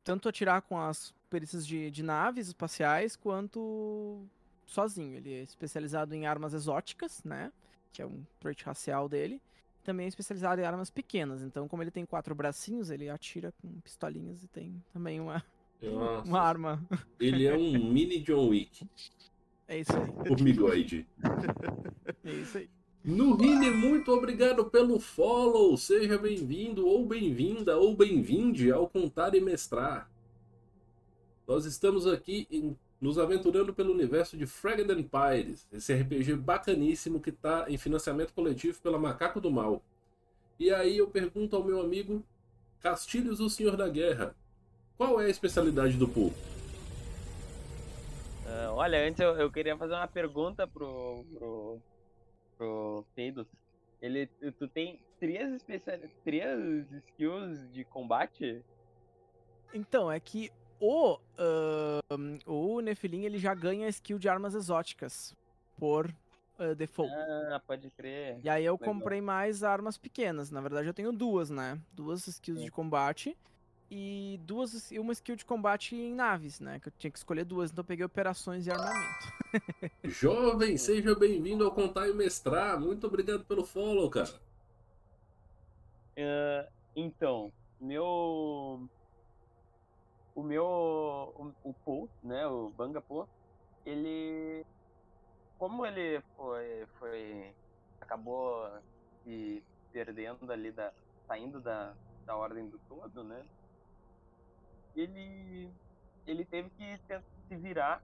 tanto 0.07 0.29
atirar 0.29 0.61
com 0.61 0.79
as 0.79 1.13
perícias 1.29 1.67
de, 1.67 1.91
de 1.91 2.01
naves 2.01 2.47
espaciais, 2.47 3.17
quanto 3.17 4.25
sozinho. 4.65 5.17
Ele 5.17 5.33
é 5.33 5.41
especializado 5.43 6.15
em 6.15 6.25
armas 6.25 6.53
exóticas, 6.53 7.21
né? 7.25 7.51
Que 7.91 8.01
é 8.01 8.05
um 8.05 8.23
trait 8.39 8.63
racial 8.63 9.09
dele. 9.09 9.41
Também 9.83 10.05
é 10.05 10.07
especializado 10.07 10.61
em 10.61 10.63
armas 10.63 10.89
pequenas. 10.89 11.41
Então, 11.41 11.67
como 11.67 11.83
ele 11.83 11.91
tem 11.91 12.05
quatro 12.05 12.33
bracinhos, 12.33 12.89
ele 12.89 13.09
atira 13.09 13.51
com 13.61 13.81
pistolinhas 13.81 14.41
e 14.43 14.47
tem 14.47 14.81
também 14.93 15.19
uma, 15.19 15.43
Nossa, 15.81 16.25
uma 16.25 16.39
arma. 16.39 16.81
Ele 17.19 17.45
é 17.45 17.57
um 17.57 17.73
mini 17.91 18.19
John 18.21 18.47
Wick, 18.47 18.89
É 19.67 19.77
isso 19.77 19.91
aí. 19.91 20.07
formigoide. 20.25 21.05
É 22.23 22.31
isso 22.31 22.59
aí. 22.59 22.69
Nurine, 23.07 23.71
muito 23.71 24.11
obrigado 24.11 24.65
pelo 24.65 24.99
follow. 24.99 25.77
Seja 25.77 26.17
bem-vindo, 26.17 26.85
ou 26.85 27.05
bem-vinda, 27.05 27.77
ou 27.77 27.95
bem-vinde 27.95 28.69
ao 28.69 28.85
Contar 28.89 29.33
e 29.33 29.39
Mestrar. 29.39 30.09
Nós 31.47 31.63
estamos 31.63 32.05
aqui 32.05 32.45
em- 32.51 32.77
nos 32.99 33.17
aventurando 33.17 33.73
pelo 33.73 33.93
universo 33.93 34.35
de 34.35 34.45
Fragment 34.45 34.99
Empires, 34.99 35.65
esse 35.71 35.93
RPG 35.93 36.35
bacaníssimo 36.35 37.21
que 37.21 37.29
está 37.29 37.63
em 37.69 37.77
financiamento 37.77 38.33
coletivo 38.33 38.77
pela 38.81 38.99
Macaco 38.99 39.39
do 39.39 39.49
Mal. 39.49 39.81
E 40.59 40.69
aí 40.69 40.97
eu 40.97 41.07
pergunto 41.07 41.55
ao 41.55 41.63
meu 41.63 41.79
amigo 41.79 42.21
Castilhos, 42.81 43.39
o 43.39 43.49
Senhor 43.49 43.77
da 43.77 43.87
Guerra, 43.87 44.35
qual 44.97 45.21
é 45.21 45.27
a 45.27 45.29
especialidade 45.29 45.95
do 45.95 46.09
pool? 46.09 46.33
Ah, 48.45 48.71
olha, 48.73 49.07
antes 49.07 49.21
eu, 49.21 49.33
eu 49.37 49.49
queria 49.49 49.77
fazer 49.77 49.93
uma 49.93 50.07
pergunta 50.09 50.67
pro, 50.67 51.23
pro, 51.33 51.79
pro 52.57 53.05
Feidos. 53.13 53.47
Ele, 54.01 54.27
tu- 54.27 54.67
tem 54.67 54.99
três, 55.19 55.53
especial, 55.53 55.97
três 56.23 56.91
skills 56.91 57.71
de 57.71 57.83
combate? 57.83 58.63
Então, 59.73 60.11
é 60.11 60.19
que 60.19 60.51
o, 60.79 61.17
ahn, 61.37 62.39
o 62.45 62.79
Nephilim 62.81 63.23
ele 63.23 63.37
já 63.37 63.53
ganha 63.53 63.87
skill 63.89 64.19
de 64.19 64.29
armas 64.29 64.53
exóticas 64.53 65.33
por 65.77 66.13
ah, 66.59 66.73
default. 66.73 67.13
Ah, 67.13 67.61
pode 67.65 67.89
crer. 67.91 68.39
E 68.43 68.49
aí 68.49 68.65
eu 68.65 68.73
legal. 68.73 68.93
comprei 68.93 69.21
mais 69.21 69.63
armas 69.63 69.97
pequenas. 69.97 70.51
Na 70.51 70.61
verdade 70.61 70.87
eu 70.87 70.93
tenho 70.93 71.11
duas, 71.11 71.49
né? 71.49 71.79
Duas 71.91 72.27
skills 72.27 72.59
Sim. 72.59 72.65
de 72.65 72.71
combate 72.71 73.37
e 73.89 74.39
duas 74.43 74.91
e 74.91 74.99
uma 74.99 75.13
skill 75.13 75.35
de 75.35 75.45
combate 75.45 75.95
em 75.95 76.13
naves, 76.13 76.59
né? 76.59 76.79
Que 76.79 76.89
eu 76.89 76.93
tinha 76.97 77.11
que 77.11 77.17
escolher 77.17 77.45
duas, 77.45 77.71
então 77.71 77.81
eu 77.81 77.87
peguei 77.87 78.05
operações 78.05 78.67
e 78.67 78.71
armamento. 78.71 79.33
Jovem, 80.03 80.77
seja 80.77 81.15
bem-vindo 81.15 81.63
ao 81.63 81.71
Contar 81.71 82.07
e 82.07 82.13
Mestrar. 82.13 82.79
Muito 82.79 83.07
obrigado 83.07 83.45
pelo 83.45 83.65
follow, 83.65 84.09
cara. 84.09 84.29
Ah, 86.17 86.67
então, 86.95 87.51
meu. 87.79 88.89
O 90.35 90.43
meu. 90.43 90.65
O, 90.65 91.69
o 91.69 91.73
Paul, 91.73 92.09
né? 92.23 92.45
O 92.47 92.69
Banga 92.69 93.01
Paul, 93.01 93.27
ele. 93.85 94.65
Como 95.57 95.85
ele 95.85 96.21
foi. 96.35 96.85
foi 96.99 97.53
acabou 98.01 98.69
se 99.23 99.61
perdendo 99.91 100.51
ali, 100.51 100.71
da, 100.71 100.93
saindo 101.27 101.59
da, 101.59 101.93
da 102.25 102.35
ordem 102.35 102.67
do 102.69 102.79
todo, 102.87 103.23
né? 103.23 103.43
Ele. 104.97 105.71
Ele 106.25 106.43
teve 106.43 106.69
que 106.71 106.97
se, 106.97 107.55
virar 107.55 108.03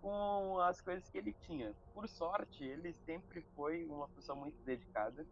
com 0.00 0.58
as 0.60 0.80
coisas 0.80 1.08
que 1.08 1.16
ele 1.16 1.32
tinha. 1.32 1.72
Por 1.94 2.06
sorte, 2.08 2.64
ele 2.64 2.92
sempre 2.92 3.42
foi 3.54 3.86
uma 3.86 4.08
pessoa 4.08 4.36
muito 4.36 4.56
dedicada. 4.64 5.24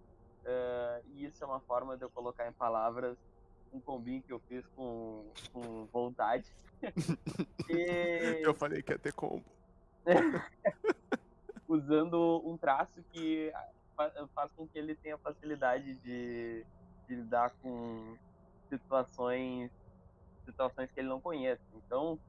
eh, 0.44 1.02
e 1.12 1.26
isso 1.26 1.44
é 1.44 1.46
uma 1.46 1.60
forma 1.60 1.96
de 1.98 2.04
eu 2.04 2.10
colocar 2.10 2.48
em 2.48 2.52
palavras 2.52 3.18
um 3.72 3.80
combinho 3.80 4.22
que 4.22 4.32
eu 4.32 4.40
fiz 4.48 4.66
com, 4.68 5.30
com 5.52 5.86
vontade. 5.92 6.46
e 7.68 8.42
Eu 8.42 8.54
falei 8.54 8.82
que 8.82 8.92
ia 8.92 8.98
ter 8.98 9.12
combo. 9.12 9.44
usando 11.68 12.42
um 12.44 12.56
traço 12.56 13.02
que 13.12 13.52
fa- 13.96 14.12
faz 14.34 14.50
com 14.52 14.66
que 14.66 14.78
ele 14.78 14.96
tenha 14.96 15.18
facilidade 15.18 15.94
de, 16.00 16.64
de 17.06 17.14
lidar 17.14 17.50
com 17.62 18.16
situações 18.68 19.70
situações 20.50 20.90
que 20.92 21.00
ele 21.00 21.08
não 21.08 21.20
conhece. 21.20 21.62
Então, 21.72 22.20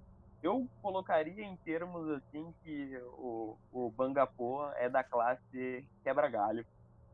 eu 0.42 0.70
colocaria 0.82 1.44
em 1.44 1.58
termos 1.58 2.10
assim 2.10 2.54
que 2.64 2.98
o, 3.14 3.60
o 3.72 3.92
Bangapo 3.92 4.64
é 4.78 4.90
da 4.90 5.04
classe 5.04 5.88
quebra-galho, 6.04 6.66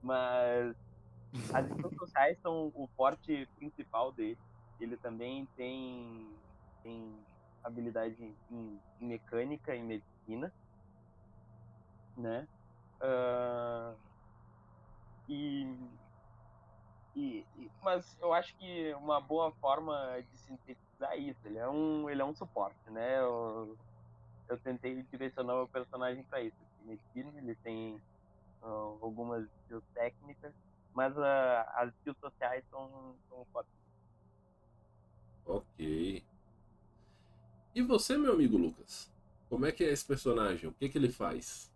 mas 0.02 0.76
as 1.54 1.68
skills 1.72 1.94
sociais 1.96 2.40
são 2.42 2.72
o 2.76 2.90
forte 2.96 3.48
principal 3.56 4.12
dele. 4.14 4.40
Ele 4.80 4.98
também 4.98 5.48
tem, 5.56 6.40
tem 6.84 7.26
habilidade 7.64 8.22
em, 8.24 8.38
em 8.50 8.82
mecânica 9.08 9.76
e 9.76 9.84
medicina, 9.84 10.54
né? 12.16 12.48
E, 15.28 15.66
e, 17.16 17.48
e- 17.56 17.72
mas 17.82 18.16
eu 18.20 18.34
acho 18.34 18.56
que 18.58 18.94
uma 18.96 19.20
boa 19.22 19.52
forma 19.60 20.22
de 20.30 20.38
sintetizar 20.38 20.87
isso, 21.18 21.40
ele 21.46 21.58
é 21.58 21.68
um, 21.68 22.10
ele 22.10 22.22
é 22.22 22.26
um 22.26 22.36
suporte, 22.36 22.90
né? 22.90 23.20
Eu, 23.20 23.78
eu 24.50 24.58
tentei 24.60 25.04
direcionar 25.04 25.54
o 25.54 25.58
meu 25.58 25.68
personagem 25.68 26.24
para 26.24 26.42
isso. 26.42 26.58
Medicina, 26.84 27.32
ele 27.38 27.56
tem 27.56 28.02
ah, 28.62 28.68
algumas 29.02 29.46
skills 29.62 29.84
técnicas, 29.94 30.54
mas 30.94 31.18
ah, 31.18 31.74
as 31.76 31.94
skills 31.96 32.18
sociais 32.20 32.64
são, 32.70 33.16
são 33.30 33.46
fortes. 33.52 33.72
Ok. 35.46 36.24
E 37.76 37.82
você, 37.82 38.18
meu 38.18 38.34
amigo 38.34 38.58
Lucas? 38.58 39.12
Como 39.50 39.66
é 39.66 39.72
que 39.72 39.84
é 39.84 39.92
esse 39.92 40.06
personagem? 40.06 40.70
O 40.70 40.74
que, 40.74 40.90
que 40.90 40.98
ele 40.98 41.12
faz? 41.12 41.72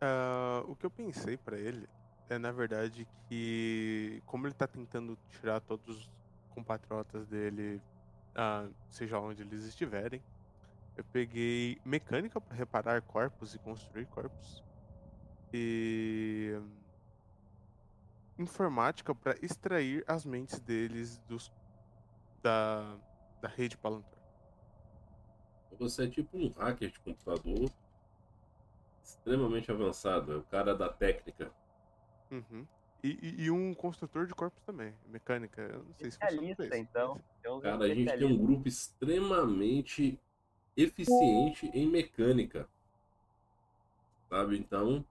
Ah, 0.00 0.64
o 0.66 0.74
que 0.74 0.84
eu 0.84 0.90
pensei 0.90 1.36
pra 1.36 1.56
ele 1.56 1.88
é, 2.28 2.36
na 2.36 2.50
verdade, 2.50 3.06
que 3.28 4.20
como 4.26 4.46
ele 4.46 4.54
tá 4.54 4.66
tentando 4.66 5.16
tirar 5.30 5.60
todos 5.60 5.96
os 5.96 6.10
compatriotas 6.52 7.26
dele, 7.26 7.82
ah, 8.34 8.68
seja 8.88 9.18
onde 9.18 9.42
eles 9.42 9.64
estiverem, 9.64 10.22
eu 10.96 11.04
peguei 11.04 11.80
mecânica 11.84 12.40
pra 12.40 12.56
reparar 12.56 13.02
corpos 13.02 13.54
e 13.54 13.58
construir 13.58 14.06
corpos. 14.06 14.62
E 15.52 16.58
informática 18.38 19.14
pra 19.14 19.34
extrair 19.42 20.04
as 20.06 20.24
mentes 20.24 20.60
deles 20.60 21.18
dos 21.28 21.52
da 22.42 22.96
da 23.40 23.48
rede 23.48 23.76
Palantir. 23.76 24.18
Você 25.78 26.04
é 26.04 26.08
tipo 26.08 26.36
um 26.38 26.52
hacker 26.52 26.90
de 26.90 27.00
computador 27.00 27.70
extremamente 29.02 29.70
avançado, 29.70 30.32
é 30.32 30.36
o 30.36 30.42
cara 30.44 30.76
da 30.76 30.88
técnica. 30.88 31.52
Uhum. 32.30 32.66
E, 33.02 33.08
e- 33.20 33.42
e 33.44 33.50
um 33.50 33.74
construtor 33.74 34.26
de 34.26 34.34
corpos 34.34 34.62
também, 34.62 34.94
mecânica. 35.06 35.60
Eu 35.60 35.82
não 35.84 35.94
sei 35.94 36.10
se 36.10 36.18
isso. 36.50 36.74
então. 36.74 37.20
Tem 37.42 37.50
uns 37.52 37.62
Cara, 37.62 37.84
a 37.84 37.88
gente 37.88 38.16
tem 38.16 38.26
um 38.26 38.38
grupo 38.38 38.68
extremamente 38.68 40.20
eficiente 40.76 41.66
em 41.74 41.88
mecânica. 41.88 42.68
Sabe? 44.28 44.56
Então, 44.56 45.04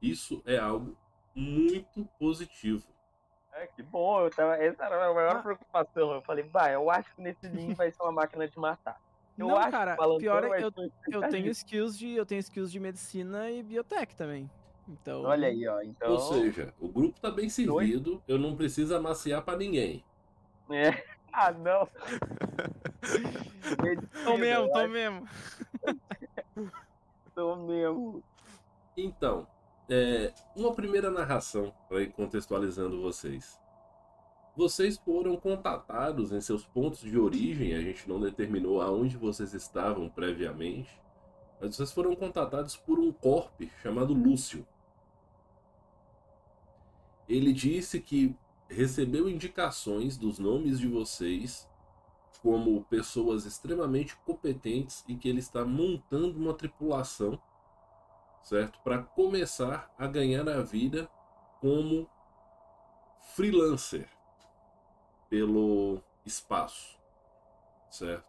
isso 0.00 0.42
é 0.46 0.56
algo 0.58 0.96
muito 1.34 2.04
positivo. 2.18 2.86
É, 3.52 3.66
que 3.66 3.82
bom, 3.82 4.20
eu 4.24 4.30
tava, 4.30 4.56
essa 4.56 4.84
era 4.84 4.96
a 4.96 4.98
minha 5.00 5.14
maior 5.14 5.36
Ah. 5.36 5.42
preocupação. 5.42 6.12
Eu 6.14 6.22
falei, 6.22 6.44
vai, 6.44 6.74
eu 6.74 6.90
acho 6.90 7.14
que 7.14 7.20
nesse 7.20 7.46
Lean 7.48 7.74
vai 7.74 7.90
ser 7.90 8.02
uma 8.02 8.12
máquina 8.12 8.48
de 8.48 8.58
matar. 8.58 9.00
Eu 9.36 9.48
Não, 9.48 9.56
acho 9.56 9.70
cara, 9.70 9.96
pior 10.18 10.44
é 10.44 10.56
que 10.58 10.64
eu, 10.64 10.72
eu 11.12 11.28
tenho 11.28 11.48
skills 11.50 11.96
de 11.96 12.10
eu 12.10 12.26
tenho 12.26 12.40
skills 12.40 12.72
de 12.72 12.80
medicina 12.80 13.48
e 13.50 13.62
biotech 13.62 14.16
também. 14.16 14.50
Então, 14.88 15.22
Olha 15.22 15.48
aí, 15.48 15.68
ó. 15.68 15.80
Então. 15.82 16.12
Ou 16.12 16.18
seja, 16.18 16.74
o 16.80 16.88
grupo 16.88 17.20
tá 17.20 17.30
bem 17.30 17.48
servido, 17.48 18.22
eu 18.26 18.38
não 18.38 18.56
preciso 18.56 18.96
amaciar 18.96 19.42
pra 19.42 19.56
ninguém. 19.56 20.04
é. 20.70 21.04
Ah, 21.30 21.52
não. 21.52 21.86
tô 24.24 24.38
mesmo, 24.38 24.64
Eu 24.64 24.72
tô 24.72 24.88
mesmo. 24.88 25.28
tô 27.34 27.56
mesmo. 27.56 28.24
Então, 28.96 29.46
é, 29.90 30.32
uma 30.56 30.74
primeira 30.74 31.10
narração 31.10 31.72
para 31.86 32.02
ir 32.02 32.12
contextualizando 32.12 33.02
vocês. 33.02 33.60
Vocês 34.56 34.98
foram 34.98 35.36
contatados 35.36 36.32
em 36.32 36.40
seus 36.40 36.66
pontos 36.66 37.00
de 37.00 37.16
origem, 37.16 37.74
a 37.74 37.80
gente 37.80 38.08
não 38.08 38.18
determinou 38.18 38.80
aonde 38.80 39.16
vocês 39.16 39.54
estavam 39.54 40.08
previamente, 40.08 40.90
mas 41.60 41.76
vocês 41.76 41.92
foram 41.92 42.16
contatados 42.16 42.74
por 42.74 42.98
um 42.98 43.12
corp 43.12 43.60
chamado 43.82 44.14
Lúcio. 44.14 44.66
Ele 47.28 47.52
disse 47.52 48.00
que 48.00 48.34
recebeu 48.68 49.28
indicações 49.28 50.16
dos 50.16 50.38
nomes 50.38 50.78
de 50.78 50.88
vocês 50.88 51.68
como 52.42 52.84
pessoas 52.84 53.44
extremamente 53.44 54.16
competentes 54.24 55.04
e 55.08 55.16
que 55.16 55.28
ele 55.28 55.40
está 55.40 55.64
montando 55.64 56.38
uma 56.38 56.54
tripulação 56.54 57.40
certo? 58.48 58.80
Para 58.82 59.02
começar 59.02 59.92
a 59.98 60.06
ganhar 60.06 60.48
a 60.48 60.62
vida 60.62 61.08
como 61.60 62.08
freelancer 63.34 64.08
pelo 65.28 66.02
espaço, 66.24 66.98
certo? 67.90 68.26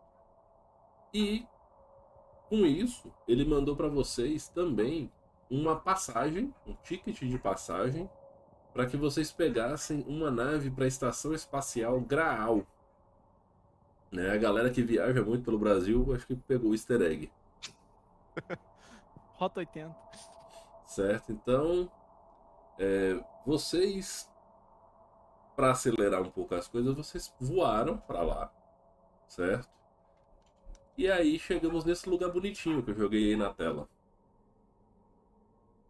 E 1.14 1.48
com 2.50 2.66
isso, 2.66 3.14
ele 3.28 3.46
mandou 3.46 3.76
para 3.76 3.88
vocês 3.88 4.50
também 4.50 5.10
uma 5.50 5.76
passagem, 5.76 6.54
um 6.68 6.74
ticket 6.84 7.22
de 7.22 7.40
passagem, 7.40 8.10
para 8.74 8.86
que 8.86 8.98
vocês 8.98 9.32
pegassem 9.32 10.04
uma 10.08 10.30
nave 10.30 10.70
para 10.70 10.86
a 10.86 10.88
estação 10.88 11.34
espacial 11.34 12.00
Graal. 12.02 12.66
Né? 14.12 14.32
A 14.32 14.38
galera 14.38 14.70
que 14.70 14.82
viaja 14.82 15.24
muito 15.24 15.44
pelo 15.44 15.60
Brasil, 15.60 16.14
acho 16.14 16.26
que 16.28 16.36
pegou 16.36 16.72
o 16.72 16.74
easter 16.74 17.02
egg. 17.02 17.32
Rota 19.36 19.60
80. 19.60 19.96
Certo? 20.86 21.32
Então, 21.32 21.92
é, 22.78 23.24
vocês, 23.46 24.30
para 25.56 25.72
acelerar 25.72 26.22
um 26.22 26.32
pouco 26.32 26.56
as 26.56 26.68
coisas, 26.68 26.96
vocês 26.96 27.34
voaram 27.40 27.98
para 27.98 28.22
lá, 28.22 28.54
certo? 29.28 29.70
E 30.98 31.10
aí 31.10 31.40
chegamos 31.40 31.86
nesse 31.86 32.10
lugar 32.10 32.32
bonitinho 32.32 32.84
que 32.84 32.92
eu 32.92 32.96
joguei 32.96 33.32
aí 33.32 33.38
na 33.38 33.54
tela. 33.54 33.88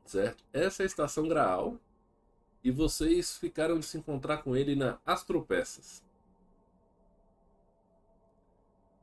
Certo? 0.06 0.44
Essa 0.54 0.82
é 0.82 0.86
a 0.86 0.88
estação 0.88 1.28
Graal. 1.28 1.80
E 2.64 2.72
vocês 2.72 3.38
ficaram 3.38 3.80
de 3.80 3.86
se 3.86 3.98
encontrar 3.98 4.40
com 4.44 4.56
ele 4.56 4.76
na 4.76 5.00
Astropeças. 5.06 6.04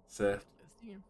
Certo? 0.06 0.46
Assim, 0.64 1.02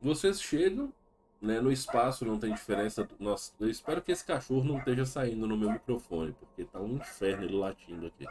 Vocês 0.00 0.40
chegam, 0.40 0.92
né, 1.40 1.60
no 1.60 1.72
espaço 1.72 2.24
não 2.24 2.38
tem 2.38 2.52
diferença. 2.52 3.08
Nossa, 3.18 3.52
eu 3.58 3.68
espero 3.68 4.02
que 4.02 4.12
esse 4.12 4.24
cachorro 4.24 4.64
não 4.64 4.78
esteja 4.78 5.06
saindo 5.06 5.46
no 5.46 5.56
meu 5.56 5.70
microfone, 5.70 6.32
porque 6.32 6.64
tá 6.64 6.80
um 6.80 6.96
inferno 6.96 7.44
ele 7.44 7.56
latindo 7.56 8.06
aqui. 8.06 8.26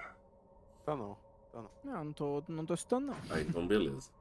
Tá 0.86 0.96
não. 0.96 1.18
Tá 1.52 1.62
não. 1.62 1.72
Não, 1.84 2.06
não 2.06 2.14
tô, 2.14 2.44
não 2.48 2.66
tô 2.66 2.74
escutando, 2.74 3.08
não. 3.08 3.18
Ah, 3.30 3.42
então 3.42 3.66
beleza. 3.66 4.12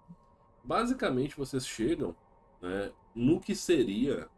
Basicamente, 0.65 1.37
vocês 1.37 1.67
chegam 1.67 2.15
né, 2.61 2.93
no 3.15 3.41
que 3.41 3.55
seria, 3.55 4.29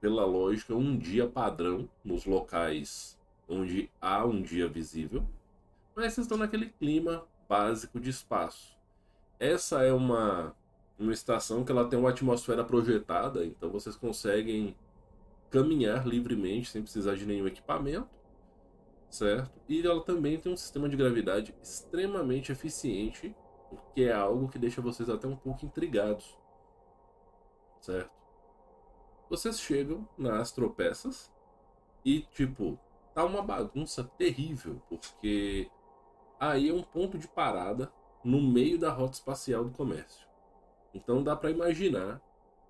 pela 0.00 0.24
lógica, 0.24 0.74
um 0.74 0.96
dia 0.96 1.28
padrão 1.28 1.88
nos 2.04 2.24
locais 2.26 3.18
onde 3.48 3.90
há 4.00 4.24
um 4.24 4.42
dia 4.42 4.68
visível, 4.68 5.26
mas 5.94 6.14
vocês 6.14 6.24
estão 6.24 6.38
naquele 6.38 6.70
clima 6.70 7.26
básico 7.48 8.00
de 8.00 8.10
espaço. 8.10 8.76
Essa 9.38 9.82
é 9.82 9.92
uma, 9.92 10.56
uma 10.98 11.12
estação 11.12 11.64
que 11.64 11.72
ela 11.72 11.88
tem 11.88 11.98
uma 11.98 12.10
atmosfera 12.10 12.64
projetada, 12.64 13.44
então 13.44 13.70
vocês 13.70 13.96
conseguem 13.96 14.76
caminhar 15.50 16.06
livremente 16.06 16.70
sem 16.70 16.82
precisar 16.82 17.14
de 17.14 17.26
nenhum 17.26 17.46
equipamento, 17.46 18.08
certo? 19.10 19.60
E 19.68 19.86
ela 19.86 20.02
também 20.02 20.38
tem 20.38 20.52
um 20.52 20.56
sistema 20.56 20.88
de 20.88 20.96
gravidade 20.96 21.54
extremamente 21.62 22.50
eficiente, 22.50 23.36
o 23.70 23.76
que 23.94 24.04
é 24.04 24.12
algo 24.12 24.48
que 24.48 24.58
deixa 24.58 24.80
vocês 24.80 25.10
até 25.10 25.26
um 25.28 25.36
pouco 25.36 25.66
intrigados, 25.66 26.38
certo? 27.80 28.10
Vocês 29.28 29.60
chegam 29.60 30.08
nas 30.16 30.52
tropeças 30.52 31.32
e, 32.04 32.20
tipo, 32.20 32.78
tá 33.14 33.24
uma 33.24 33.42
bagunça 33.42 34.04
terrível, 34.16 34.80
porque 34.88 35.70
aí 36.38 36.68
é 36.68 36.72
um 36.72 36.82
ponto 36.82 37.18
de 37.18 37.28
parada 37.28 37.92
no 38.24 38.40
meio 38.40 38.78
da 38.78 38.90
rota 38.90 39.14
espacial 39.14 39.64
do 39.64 39.70
comércio. 39.70 40.26
Então 40.94 41.22
dá 41.22 41.34
para 41.34 41.50
imaginar 41.50 42.20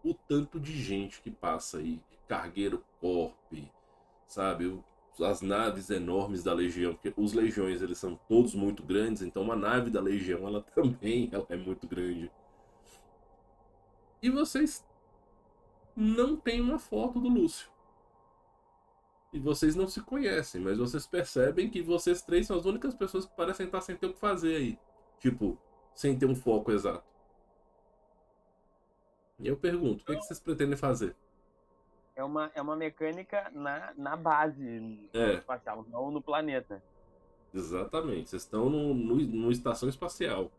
o 0.05 0.15
tanto 0.15 0.59
de 0.59 0.73
gente 0.73 1.21
que 1.21 1.31
passa 1.31 1.79
aí, 1.79 2.01
cargueiro 2.27 2.85
corp, 3.01 3.53
sabe, 4.27 4.83
as 5.21 5.43
naves 5.43 5.91
enormes 5.91 6.43
da 6.43 6.55
legião, 6.55 6.95
porque 6.95 7.13
os 7.17 7.33
legiões 7.33 7.83
eles 7.83 7.99
são 7.99 8.19
todos 8.29 8.55
muito 8.55 8.83
grandes, 8.83 9.23
então 9.23 9.43
uma 9.43 9.57
nave 9.57 9.91
da 9.91 10.01
legião 10.01 10.47
ela 10.47 10.63
também 10.75 11.29
ela 11.33 11.47
é 11.49 11.57
muito 11.57 11.87
grande. 11.87 12.31
E 14.23 14.31
vocês 14.31 14.87
não 15.97 16.37
têm 16.37 16.61
uma 16.61 16.79
foto 16.79 17.21
do 17.21 17.29
Lúcio. 17.29 17.72
E 19.33 19.39
vocês 19.41 19.75
não 19.75 19.89
se 19.89 20.01
conhecem, 20.03 20.61
mas 20.61 20.77
vocês 20.79 21.07
percebem 21.07 21.71
que 21.71 21.81
vocês 21.81 22.21
três 22.23 22.47
são 22.47 22.57
as 22.57 22.67
únicas 22.67 22.95
pessoas 22.95 23.25
que 23.25 23.35
parecem 23.35 23.67
estar 23.67 23.81
sem 23.81 23.97
ter 23.97 24.07
o 24.07 24.13
que 24.13 24.19
fazer 24.21 24.57
aí. 24.57 24.79
Tipo, 25.19 25.59
sem 25.95 26.19
ter 26.19 26.27
um 26.27 26.35
foco 26.35 26.71
exato. 26.71 27.05
E 29.39 29.49
eu 29.49 29.57
pergunto, 29.57 30.03
o 30.03 30.07
que, 30.07 30.13
é 30.13 30.17
que 30.17 30.23
vocês 30.23 30.39
pretendem 30.39 30.77
fazer? 30.77 31.17
É 32.15 32.23
uma, 32.23 32.51
é 32.55 32.61
uma 32.61 32.77
mecânica 32.77 33.51
na, 33.55 33.93
na 33.97 34.17
base 34.17 35.09
É. 35.15 35.35
espacial, 35.35 35.85
não 35.89 36.11
no 36.11 36.21
planeta. 36.21 36.83
Exatamente, 37.55 38.31
vocês 38.31 38.43
estão 38.43 38.69
no, 38.69 38.93
no, 38.95 39.17
no 39.17 39.51
estação 39.51 39.89
espacial. 39.89 40.51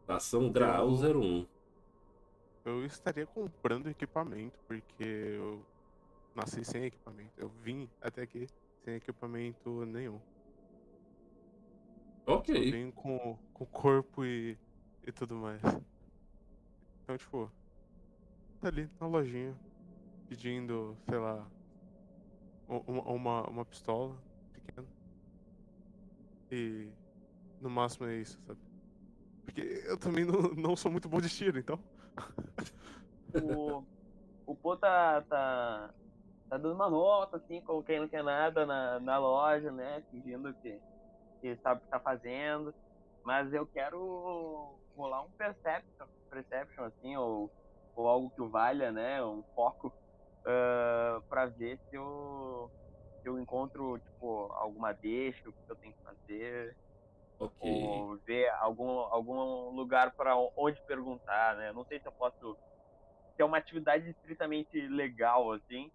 Estação 0.00 0.50
Graal 0.50 0.88
Eu- 0.88 1.20
01. 1.20 1.46
Eu 2.64 2.84
estaria 2.84 3.24
comprando 3.24 3.88
equipamento, 3.88 4.58
porque 4.66 5.04
eu 5.04 5.64
nasci 6.34 6.64
sem 6.64 6.84
equipamento. 6.84 7.32
Eu 7.36 7.48
vim 7.48 7.88
até 8.00 8.22
aqui 8.22 8.46
sem 8.84 8.94
equipamento 8.94 9.84
nenhum. 9.86 10.20
Eu 12.26 12.38
Ok. 12.38 12.70
vim 12.70 12.90
com, 12.92 13.38
com 13.52 13.66
corpo 13.66 14.24
e, 14.24 14.56
e 15.06 15.12
tudo 15.12 15.34
mais. 15.36 15.60
Então, 17.02 17.16
tipo, 17.16 17.50
tá 18.60 18.68
ali 18.68 18.88
na 19.00 19.06
lojinha, 19.06 19.56
pedindo, 20.28 20.96
sei 21.08 21.18
lá, 21.18 21.50
uma, 22.68 23.02
uma, 23.10 23.48
uma 23.48 23.64
pistola 23.64 24.14
pequena. 24.52 24.86
E 26.50 26.88
no 27.60 27.70
máximo 27.70 28.06
é 28.06 28.16
isso, 28.16 28.38
sabe? 28.46 28.60
Porque 29.44 29.62
eu 29.86 29.98
também 29.98 30.24
não, 30.24 30.42
não 30.54 30.76
sou 30.76 30.90
muito 30.90 31.08
bom 31.08 31.20
de 31.20 31.28
tiro, 31.28 31.58
então. 31.58 31.78
O, 33.32 33.84
o 34.46 34.54
Pô 34.56 34.76
tá, 34.76 35.22
tá, 35.22 35.94
tá 36.48 36.56
dando 36.58 36.74
uma 36.74 36.90
nota, 36.90 37.36
assim, 37.38 37.62
como 37.62 37.84
quem 37.84 38.00
não 38.00 38.08
quer 38.08 38.22
nada 38.24 38.66
na, 38.66 39.00
na 39.00 39.18
loja, 39.18 39.70
né? 39.72 40.02
Fingindo 40.10 40.54
que, 40.56 40.80
que 41.42 41.56
sabe 41.58 41.80
o 41.80 41.82
que 41.84 41.88
tá 41.90 42.00
fazendo. 42.00 42.74
Mas 43.24 43.52
eu 43.52 43.66
quero 43.68 44.80
rolar 44.96 45.22
um 45.24 45.32
perception, 45.32 46.06
perception 46.30 46.84
assim, 46.86 47.16
ou, 47.16 47.52
ou 47.94 48.08
algo 48.08 48.30
que 48.32 48.42
valha, 48.48 48.92
né? 48.92 49.24
Um 49.24 49.44
foco, 49.54 49.94
ah, 50.46 51.20
pra 51.28 51.46
ver 51.46 51.78
se 51.88 51.96
eu, 51.96 52.72
se 53.22 53.28
eu 53.28 53.38
encontro, 53.38 53.98
tipo, 54.00 54.52
alguma 54.54 54.92
deixa, 54.94 55.48
o 55.48 55.52
que 55.54 55.60
eu 55.68 55.76
tenho 55.76 55.94
que 55.94 56.00
fazer. 56.02 56.76
Ok. 57.38 57.56
ou 57.60 58.18
ver 58.26 58.48
algum, 58.60 58.88
algum 59.00 59.70
lugar 59.70 60.14
para 60.16 60.34
onde 60.56 60.80
perguntar, 60.86 61.56
né? 61.56 61.72
Não 61.72 61.84
sei 61.86 62.00
se 62.00 62.08
eu 62.08 62.12
posso 62.12 62.58
ter 63.36 63.44
uma 63.44 63.58
atividade 63.58 64.08
estritamente 64.10 64.80
legal, 64.88 65.52
assim. 65.52 65.90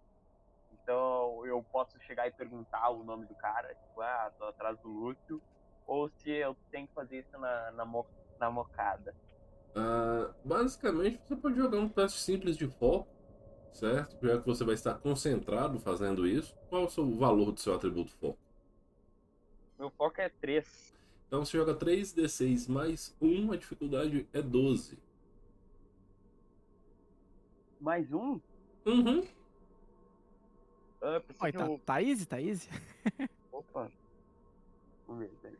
Então 0.84 1.44
eu 1.46 1.64
posso 1.72 1.98
chegar 2.02 2.28
e 2.28 2.32
perguntar 2.32 2.90
o 2.90 3.02
nome 3.02 3.26
do 3.26 3.34
cara, 3.34 3.74
tipo, 3.74 4.02
ah, 4.02 4.30
tô 4.38 4.44
atrás 4.44 4.78
do 4.80 4.88
Lúcio, 4.88 5.42
ou 5.86 6.10
se 6.10 6.30
eu 6.30 6.54
tenho 6.70 6.86
que 6.86 6.94
fazer 6.94 7.20
isso 7.20 7.38
na, 7.38 7.72
na, 7.72 7.84
mo- 7.86 8.06
na 8.38 8.50
mocada. 8.50 9.14
Ah, 9.74 10.34
basicamente, 10.44 11.20
você 11.26 11.36
pode 11.36 11.56
jogar 11.56 11.78
um 11.78 11.88
teste 11.88 12.18
simples 12.20 12.56
de 12.56 12.66
foco, 12.68 13.08
certo? 13.72 14.16
Já 14.26 14.38
que 14.40 14.46
você 14.46 14.64
vai 14.64 14.74
estar 14.74 14.94
concentrado 14.98 15.80
fazendo 15.80 16.26
isso. 16.26 16.54
Qual 16.68 16.82
é 16.82 16.86
o 16.86 16.90
seu 16.90 17.10
valor 17.16 17.52
do 17.52 17.60
seu 17.60 17.74
atributo 17.74 18.12
foco? 18.20 18.38
Meu 19.78 19.90
foco 19.90 20.20
é 20.20 20.28
3. 20.28 20.94
Então 21.26 21.44
você 21.44 21.58
joga 21.58 21.74
3d6 21.74 22.66
mais 22.66 23.14
1, 23.20 23.52
a 23.52 23.56
dificuldade 23.56 24.26
é 24.32 24.40
12. 24.40 24.98
Mais 27.80 28.12
um? 28.12 28.40
Uhum. 28.86 29.24
Ah, 31.06 31.20
pensei 31.20 31.46
Oi, 31.46 31.52
que 31.52 31.58
tá, 31.58 31.66
eu- 31.66 31.78
tá 31.84 32.02
easy, 32.02 32.24
tá 32.26 32.40
easy. 32.40 32.68
Opa. 33.52 33.90
Vamos 35.06 35.22
ver, 35.22 35.30
peraí. 35.42 35.58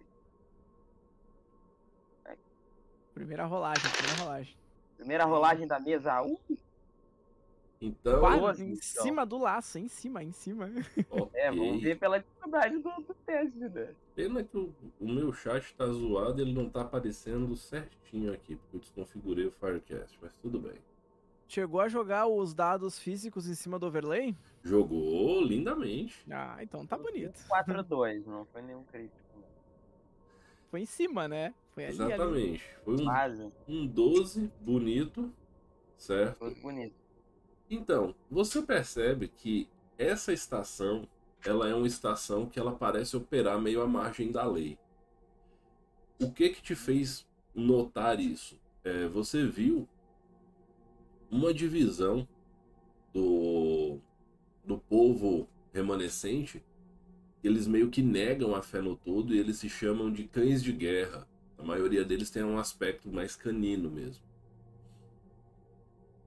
Primeira 3.13 3.45
rolagem, 3.45 3.83
primeira 3.93 4.23
rolagem. 4.23 4.57
Primeira 4.97 5.25
rolagem 5.25 5.67
da 5.67 5.79
mesa. 5.79 6.23
Uh, 6.23 6.41
Então, 7.81 8.21
Quase 8.21 8.65
em 8.65 8.71
então. 8.73 8.83
cima 9.03 9.27
do 9.27 9.37
laço, 9.39 9.79
em 9.79 9.87
cima, 9.89 10.25
em 10.25 10.33
cima. 10.33 10.71
ok. 11.11 11.41
é, 11.41 11.51
vamos 11.51 11.83
ver 11.83 11.99
pela 11.99 12.19
dificuldade 12.19 12.79
do, 12.79 12.91
do 13.03 13.15
teste, 13.27 13.59
né? 13.59 13.95
Pena 14.17 14.43
que 14.43 14.57
o, 14.57 14.75
o 14.99 15.07
meu 15.09 15.33
chat 15.35 15.75
tá 15.77 15.87
zoado 15.87 16.41
e 16.41 16.43
ele 16.45 16.55
não 16.55 16.71
tá 16.71 16.81
aparecendo 16.81 17.55
certinho 17.55 18.33
aqui, 18.33 18.57
porque 18.57 18.77
eu 18.77 18.81
desconfigurei 18.81 19.47
o 19.47 19.53
Firecast, 19.53 20.19
mas 20.23 20.33
tudo 20.39 20.59
bem. 20.59 20.79
Chegou 21.55 21.81
a 21.81 21.87
jogar 21.87 22.27
os 22.27 22.53
dados 22.53 22.99
físicos 22.99 23.49
em 23.49 23.55
cima 23.55 23.79
do 23.79 23.87
overlay? 23.87 24.37
Jogou 24.61 25.41
lindamente. 25.41 26.27
Ah, 26.29 26.57
então 26.61 26.85
tá 26.85 26.99
bonito. 26.99 27.47
4 27.47 27.79
a 27.79 27.83
2, 27.83 28.27
não 28.27 28.45
foi 28.47 28.61
nenhum 28.61 28.83
crítico. 28.83 29.23
Foi 30.69 30.81
em 30.81 30.85
cima, 30.85 31.29
né? 31.29 31.55
Foi 31.71 31.87
ali, 31.87 32.03
ali. 32.03 32.13
Exatamente. 32.13 32.65
Foi 32.85 32.95
um, 32.95 33.05
Quase, 33.05 33.53
um 33.69 33.87
12 33.87 34.53
bonito, 34.63 35.33
certo? 35.97 36.41
todo 36.41 36.57
bonito. 36.57 36.97
Então, 37.71 38.17
você 38.29 38.61
percebe 38.61 39.29
que 39.29 39.69
essa 39.97 40.33
estação, 40.33 41.07
ela 41.47 41.69
é 41.69 41.75
uma 41.75 41.87
estação 41.87 42.47
que 42.47 42.59
ela 42.59 42.75
parece 42.75 43.17
operar 43.17 43.61
meio 43.61 43.81
à 43.81 43.87
margem 43.87 44.33
da 44.33 44.45
lei. 44.45 44.77
O 46.21 46.33
que 46.33 46.51
que 46.51 46.61
te 46.61 46.75
fez 46.75 47.25
notar 47.55 48.19
isso? 48.19 48.59
É, 48.83 49.07
você 49.07 49.47
viu 49.47 49.89
uma 51.31 51.53
divisão 51.53 52.27
do, 53.13 53.99
do 54.65 54.79
povo 54.79 55.49
remanescente, 55.73 56.63
eles 57.43 57.67
meio 57.67 57.91
que 57.91 58.03
negam 58.03 58.55
a 58.55 58.63
fé 58.63 58.81
no 58.81 58.97
todo 58.97 59.35
e 59.35 59.39
eles 59.39 59.59
se 59.59 59.69
chamam 59.69 60.11
de 60.11 60.25
cães 60.25 60.63
de 60.63 60.73
guerra. 60.73 61.27
A 61.59 61.63
maioria 61.63 62.05
deles 62.05 62.31
tem 62.31 62.43
um 62.43 62.59
aspecto 62.59 63.09
mais 63.09 63.37
canino 63.37 63.91
mesmo. 63.91 64.23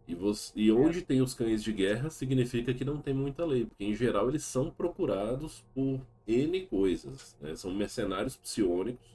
E, 0.08 0.16
você, 0.16 0.54
e 0.56 0.72
onde 0.72 1.02
tem 1.02 1.22
os 1.22 1.34
cães 1.34 1.62
de 1.62 1.74
guerra 1.74 2.10
significa 2.10 2.74
que 2.74 2.86
não 2.86 3.02
tem 3.02 3.14
muita 3.14 3.44
lei, 3.44 3.66
porque 3.66 3.84
em 3.84 3.94
geral 3.94 4.30
eles 4.30 4.44
são 4.44 4.72
procurados 4.72 5.66
por 5.76 6.00
N 6.26 6.66
coisas. 6.68 7.36
né? 7.42 7.56
São 7.56 7.74
mercenários 7.74 8.38
psionicos, 8.38 9.06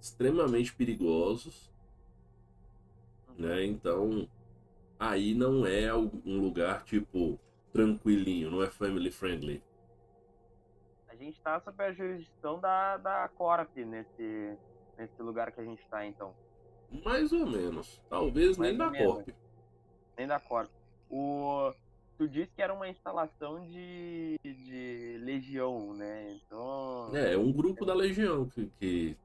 extremamente 0.00 0.72
perigosos. 0.72 1.68
Né? 3.36 3.66
Então, 3.66 4.26
aí 4.98 5.34
não 5.34 5.66
é 5.66 5.94
um 5.94 6.40
lugar 6.40 6.84
tipo 6.84 7.38
tranquilinho, 7.72 8.50
não 8.50 8.62
é 8.62 8.68
family 8.68 9.10
friendly. 9.10 9.62
A 11.08 11.14
gente 11.14 11.40
tá 11.40 11.60
sob 11.60 11.82
a 11.82 11.92
jurisdição 11.92 12.60
da, 12.60 12.96
da 12.96 13.28
Corp 13.28 13.76
nesse, 13.76 14.56
nesse 14.96 15.22
lugar 15.22 15.52
que 15.52 15.60
a 15.60 15.64
gente 15.64 15.86
tá, 15.88 16.06
então. 16.06 16.34
Mais 17.04 17.32
ou 17.32 17.46
menos. 17.46 18.00
Talvez 18.08 18.56
nem 18.56 18.76
Mais 18.76 18.78
da 18.78 18.86
ou 18.86 18.90
menos. 18.90 19.14
Corp. 19.14 19.28
Nem 20.16 20.26
da 20.26 20.40
Corp. 20.40 20.70
O, 21.10 21.72
tu 22.18 22.28
disse 22.28 22.50
que 22.54 22.60
era 22.60 22.74
uma 22.74 22.88
instalação 22.88 23.64
de, 23.66 24.38
de 24.42 25.18
legião, 25.22 25.94
né? 25.94 26.32
Então. 26.32 27.10
É, 27.14 27.34
é 27.34 27.38
um 27.38 27.52
grupo 27.52 27.84
da 27.86 27.94
Legião 27.94 28.48
que, 28.48 28.70
que 28.78 29.16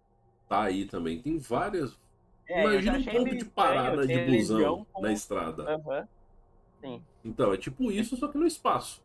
tá 0.48 0.64
aí 0.64 0.86
também. 0.86 1.22
Tem 1.22 1.38
várias. 1.40 2.00
É, 2.54 2.66
eu 2.66 2.82
já 2.84 2.94
Imagina 2.94 2.98
um 3.00 3.24
ponto 3.26 3.36
de 3.38 3.46
parada 3.46 4.08
de 4.08 4.20
busão 4.26 4.86
com- 4.94 5.02
na 5.02 5.12
estrada. 5.12 5.64
Aham. 5.74 6.08
Sim. 6.80 7.04
Então, 7.24 7.52
é 7.52 7.58
tipo 7.58 7.92
isso, 7.92 8.16
só 8.16 8.28
que 8.28 8.38
no 8.38 8.46
espaço. 8.46 9.02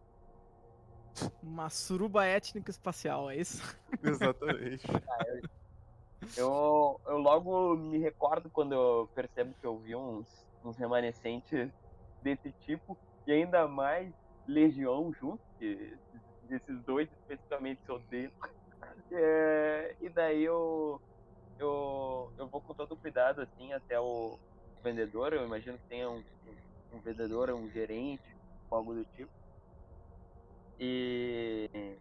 Uma 1.42 1.70
suruba 1.70 2.26
étnica 2.26 2.70
espacial, 2.70 3.30
é 3.30 3.36
isso? 3.36 3.62
Exatamente. 4.02 4.86
Eu, 6.36 7.00
eu 7.06 7.16
logo 7.16 7.74
me 7.76 7.96
recordo 7.98 8.50
quando 8.50 8.74
eu 8.74 9.10
percebo 9.14 9.54
que 9.58 9.66
eu 9.66 9.78
vi 9.78 9.96
uns, 9.96 10.28
uns 10.62 10.76
remanescentes 10.76 11.72
desse 12.20 12.52
tipo, 12.52 12.98
e 13.26 13.32
ainda 13.32 13.66
mais 13.66 14.12
Legião 14.46 15.10
junto, 15.12 15.42
que 15.58 15.98
esses- 16.50 16.84
dois 16.84 17.10
especificamente 17.10 17.80
se 17.82 17.90
odeiam. 17.92 18.30
É, 19.10 19.96
e 20.00 20.08
daí 20.10 20.42
eu, 20.44 21.00
eu 21.58 22.48
vou 22.50 22.60
com 22.60 22.74
todo 22.74 22.96
cuidado 23.08 23.40
assim 23.40 23.72
até 23.72 23.98
o 23.98 24.38
vendedor, 24.84 25.32
eu 25.32 25.44
imagino 25.44 25.78
que 25.78 25.88
tenha 25.88 26.10
um, 26.10 26.22
um, 26.92 27.00
vendedor, 27.00 27.50
um 27.50 27.70
gerente, 27.70 28.36
algo 28.70 28.94
do 28.94 29.04
tipo. 29.16 29.30
E, 30.78 31.96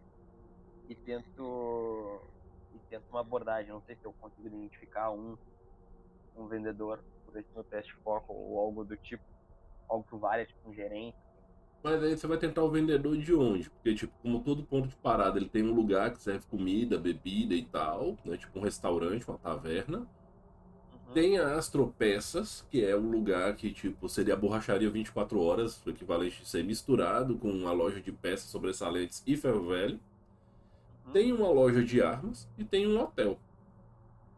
e 0.86 0.94
tento 0.94 2.20
e 2.74 2.78
tento 2.90 3.04
uma 3.10 3.20
abordagem. 3.20 3.72
Não 3.72 3.80
sei 3.80 3.96
se 3.96 4.04
eu 4.04 4.12
consigo 4.12 4.48
identificar 4.48 5.10
um, 5.10 5.36
um 6.36 6.46
vendedor 6.46 7.02
por 7.24 7.38
esse 7.38 7.48
meu 7.54 7.64
teste 7.64 7.90
de 7.90 7.98
foco 8.02 8.34
ou 8.34 8.58
algo 8.58 8.84
do 8.84 8.96
tipo. 8.98 9.24
Algo 9.88 10.06
que 10.08 10.16
valha, 10.16 10.44
tipo 10.44 10.68
um 10.68 10.74
gerente. 10.74 11.16
Mas 11.82 12.02
aí 12.02 12.16
você 12.16 12.26
vai 12.26 12.36
tentar 12.36 12.62
o 12.62 12.70
vendedor 12.70 13.16
de 13.16 13.34
onde? 13.34 13.70
Porque, 13.70 13.94
tipo, 13.94 14.12
como 14.20 14.44
todo 14.44 14.62
ponto 14.62 14.88
de 14.88 14.96
parada, 14.96 15.38
ele 15.38 15.48
tem 15.48 15.62
um 15.62 15.72
lugar 15.72 16.12
que 16.12 16.20
serve 16.20 16.44
comida, 16.48 16.98
bebida 16.98 17.54
e 17.54 17.64
tal, 17.64 18.18
né? 18.26 18.36
Tipo 18.36 18.58
um 18.58 18.62
restaurante, 18.62 19.26
uma 19.26 19.38
taverna. 19.38 20.06
Tem 21.12 21.38
a 21.38 21.56
Astropeças, 21.56 22.66
que 22.70 22.84
é 22.84 22.94
um 22.96 23.10
lugar 23.10 23.54
que, 23.56 23.72
tipo, 23.72 24.08
seria 24.08 24.34
a 24.34 24.36
borracharia 24.36 24.90
24 24.90 25.40
horas, 25.40 25.84
o 25.86 25.90
equivalente 25.90 26.42
de 26.42 26.48
ser 26.48 26.62
misturado 26.62 27.36
com 27.38 27.50
uma 27.50 27.72
loja 27.72 28.00
de 28.00 28.12
peças 28.12 28.50
sobressalentes 28.50 29.22
e 29.26 29.36
ferro 29.36 29.66
velho. 29.68 29.98
Uhum. 31.06 31.12
Tem 31.12 31.32
uma 31.32 31.48
loja 31.48 31.82
de 31.82 32.02
armas 32.02 32.48
e 32.58 32.64
tem 32.64 32.86
um 32.86 33.00
hotel. 33.00 33.38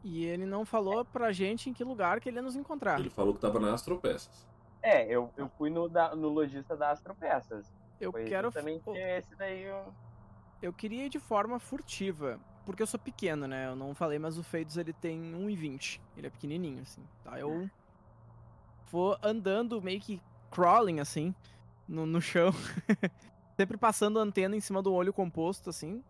E 0.03 0.25
ele 0.25 0.47
não 0.47 0.65
falou 0.65 1.05
pra 1.05 1.33
gente 1.33 1.69
em 1.69 1.73
que 1.73 1.85
lugar 1.85 2.21
que 2.21 2.29
ele 2.29 2.37
ia 2.37 2.43
nos 2.43 2.57
encontrar. 2.57 2.99
Ele 3.01 3.11
falou 3.11 3.35
que 3.35 3.41
tava 3.41 3.59
na 3.59 3.75
Astropeças. 3.75 4.49
É, 4.83 5.05
eu, 5.07 5.31
eu 5.37 5.49
fui 5.59 5.69
no, 5.69 5.89
da, 5.89 6.15
no 6.15 6.29
lojista 6.29 6.77
da 6.77 6.91
Astropeças. 6.91 7.71
Eu 8.01 8.13
Foi 8.13 8.25
quero. 8.25 8.51
Pô, 8.83 8.95
esse 8.97 9.35
daí. 9.37 9.65
Eu... 9.65 9.93
Eu 10.63 10.73
queria 10.73 11.07
ir 11.07 11.09
de 11.09 11.19
forma 11.19 11.59
furtiva. 11.59 12.39
Porque 12.71 12.85
eu 12.85 12.87
sou 12.87 13.01
pequeno, 13.01 13.49
né? 13.49 13.67
Eu 13.67 13.75
não 13.75 13.97
falei, 13.97 14.17
mas 14.17 14.39
o 14.39 14.45
Feitos 14.45 14.77
ele 14.77 14.93
tem 14.93 15.21
1,20. 15.21 16.01
Ele 16.17 16.29
é 16.29 16.31
pequenininho, 16.31 16.83
assim. 16.83 17.03
Tá? 17.25 17.37
Eu 17.37 17.69
vou 18.93 19.19
andando 19.21 19.83
meio 19.83 20.01
que 20.01 20.23
crawling, 20.53 21.01
assim, 21.01 21.35
no, 21.89 22.07
no 22.07 22.21
chão. 22.21 22.53
Sempre 23.59 23.77
passando 23.77 24.21
a 24.21 24.23
antena 24.23 24.55
em 24.55 24.61
cima 24.61 24.81
do 24.81 24.93
olho 24.93 25.13
composto, 25.13 25.69
assim. 25.69 26.01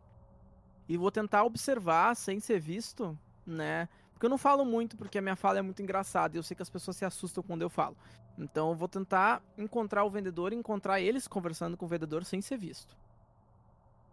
E 0.86 0.98
vou 0.98 1.10
tentar 1.10 1.44
observar 1.44 2.14
sem 2.14 2.38
ser 2.40 2.60
visto, 2.60 3.18
né? 3.46 3.88
Porque 4.12 4.26
eu 4.26 4.30
não 4.30 4.36
falo 4.36 4.62
muito, 4.62 4.98
porque 4.98 5.16
a 5.16 5.22
minha 5.22 5.36
fala 5.36 5.60
é 5.60 5.62
muito 5.62 5.80
engraçada. 5.80 6.36
E 6.36 6.38
eu 6.38 6.42
sei 6.42 6.54
que 6.54 6.62
as 6.62 6.68
pessoas 6.68 6.94
se 6.94 7.06
assustam 7.06 7.42
quando 7.42 7.62
eu 7.62 7.70
falo. 7.70 7.96
Então 8.36 8.68
eu 8.68 8.74
vou 8.74 8.86
tentar 8.86 9.42
encontrar 9.56 10.04
o 10.04 10.10
vendedor 10.10 10.52
e 10.52 10.56
encontrar 10.56 11.00
eles 11.00 11.26
conversando 11.26 11.74
com 11.74 11.86
o 11.86 11.88
vendedor 11.88 12.22
sem 12.22 12.42
ser 12.42 12.58
visto 12.58 12.94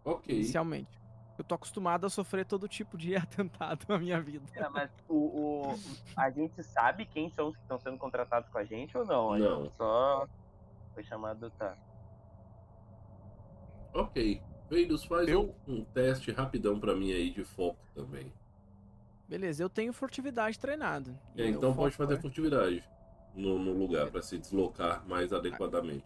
Ok. 0.02 0.34
inicialmente. 0.34 1.07
Eu 1.38 1.44
tô 1.44 1.54
acostumado 1.54 2.04
a 2.04 2.10
sofrer 2.10 2.44
todo 2.44 2.66
tipo 2.66 2.98
de 2.98 3.14
atentado 3.16 3.86
na 3.88 3.96
minha 3.98 4.20
vida. 4.20 4.44
É, 4.54 4.68
mas 4.68 4.90
o, 5.08 5.14
o, 5.14 5.78
a 6.16 6.28
gente 6.30 6.60
sabe 6.64 7.06
quem 7.06 7.30
são 7.30 7.48
os 7.48 7.56
que 7.56 7.62
estão 7.62 7.78
sendo 7.78 7.96
contratados 7.96 8.50
com 8.50 8.58
a 8.58 8.64
gente 8.64 8.98
ou 8.98 9.06
não? 9.06 9.32
A 9.32 9.38
Não. 9.38 9.70
só 9.78 10.26
foi 10.94 11.04
chamado, 11.04 11.48
tá. 11.50 11.76
Ok. 13.94 14.42
Veidos, 14.68 15.04
faz 15.04 15.28
Eu- 15.28 15.54
um, 15.66 15.74
um 15.78 15.84
teste 15.84 16.30
rapidão 16.32 16.78
pra 16.78 16.94
mim 16.94 17.12
aí 17.12 17.30
de 17.30 17.44
foco 17.44 17.78
também. 17.94 18.32
Beleza, 19.28 19.62
eu 19.62 19.68
tenho 19.70 19.92
furtividade 19.92 20.58
treinado. 20.58 21.16
É, 21.36 21.46
então 21.46 21.74
pode 21.74 21.94
foco 21.94 22.08
fazer 22.08 22.18
é- 22.18 22.20
furtividade 22.22 22.82
no, 23.34 23.58
no 23.58 23.72
lugar 23.72 24.10
pra 24.10 24.22
se 24.22 24.38
deslocar 24.38 25.06
mais 25.06 25.32
adequadamente. 25.32 26.04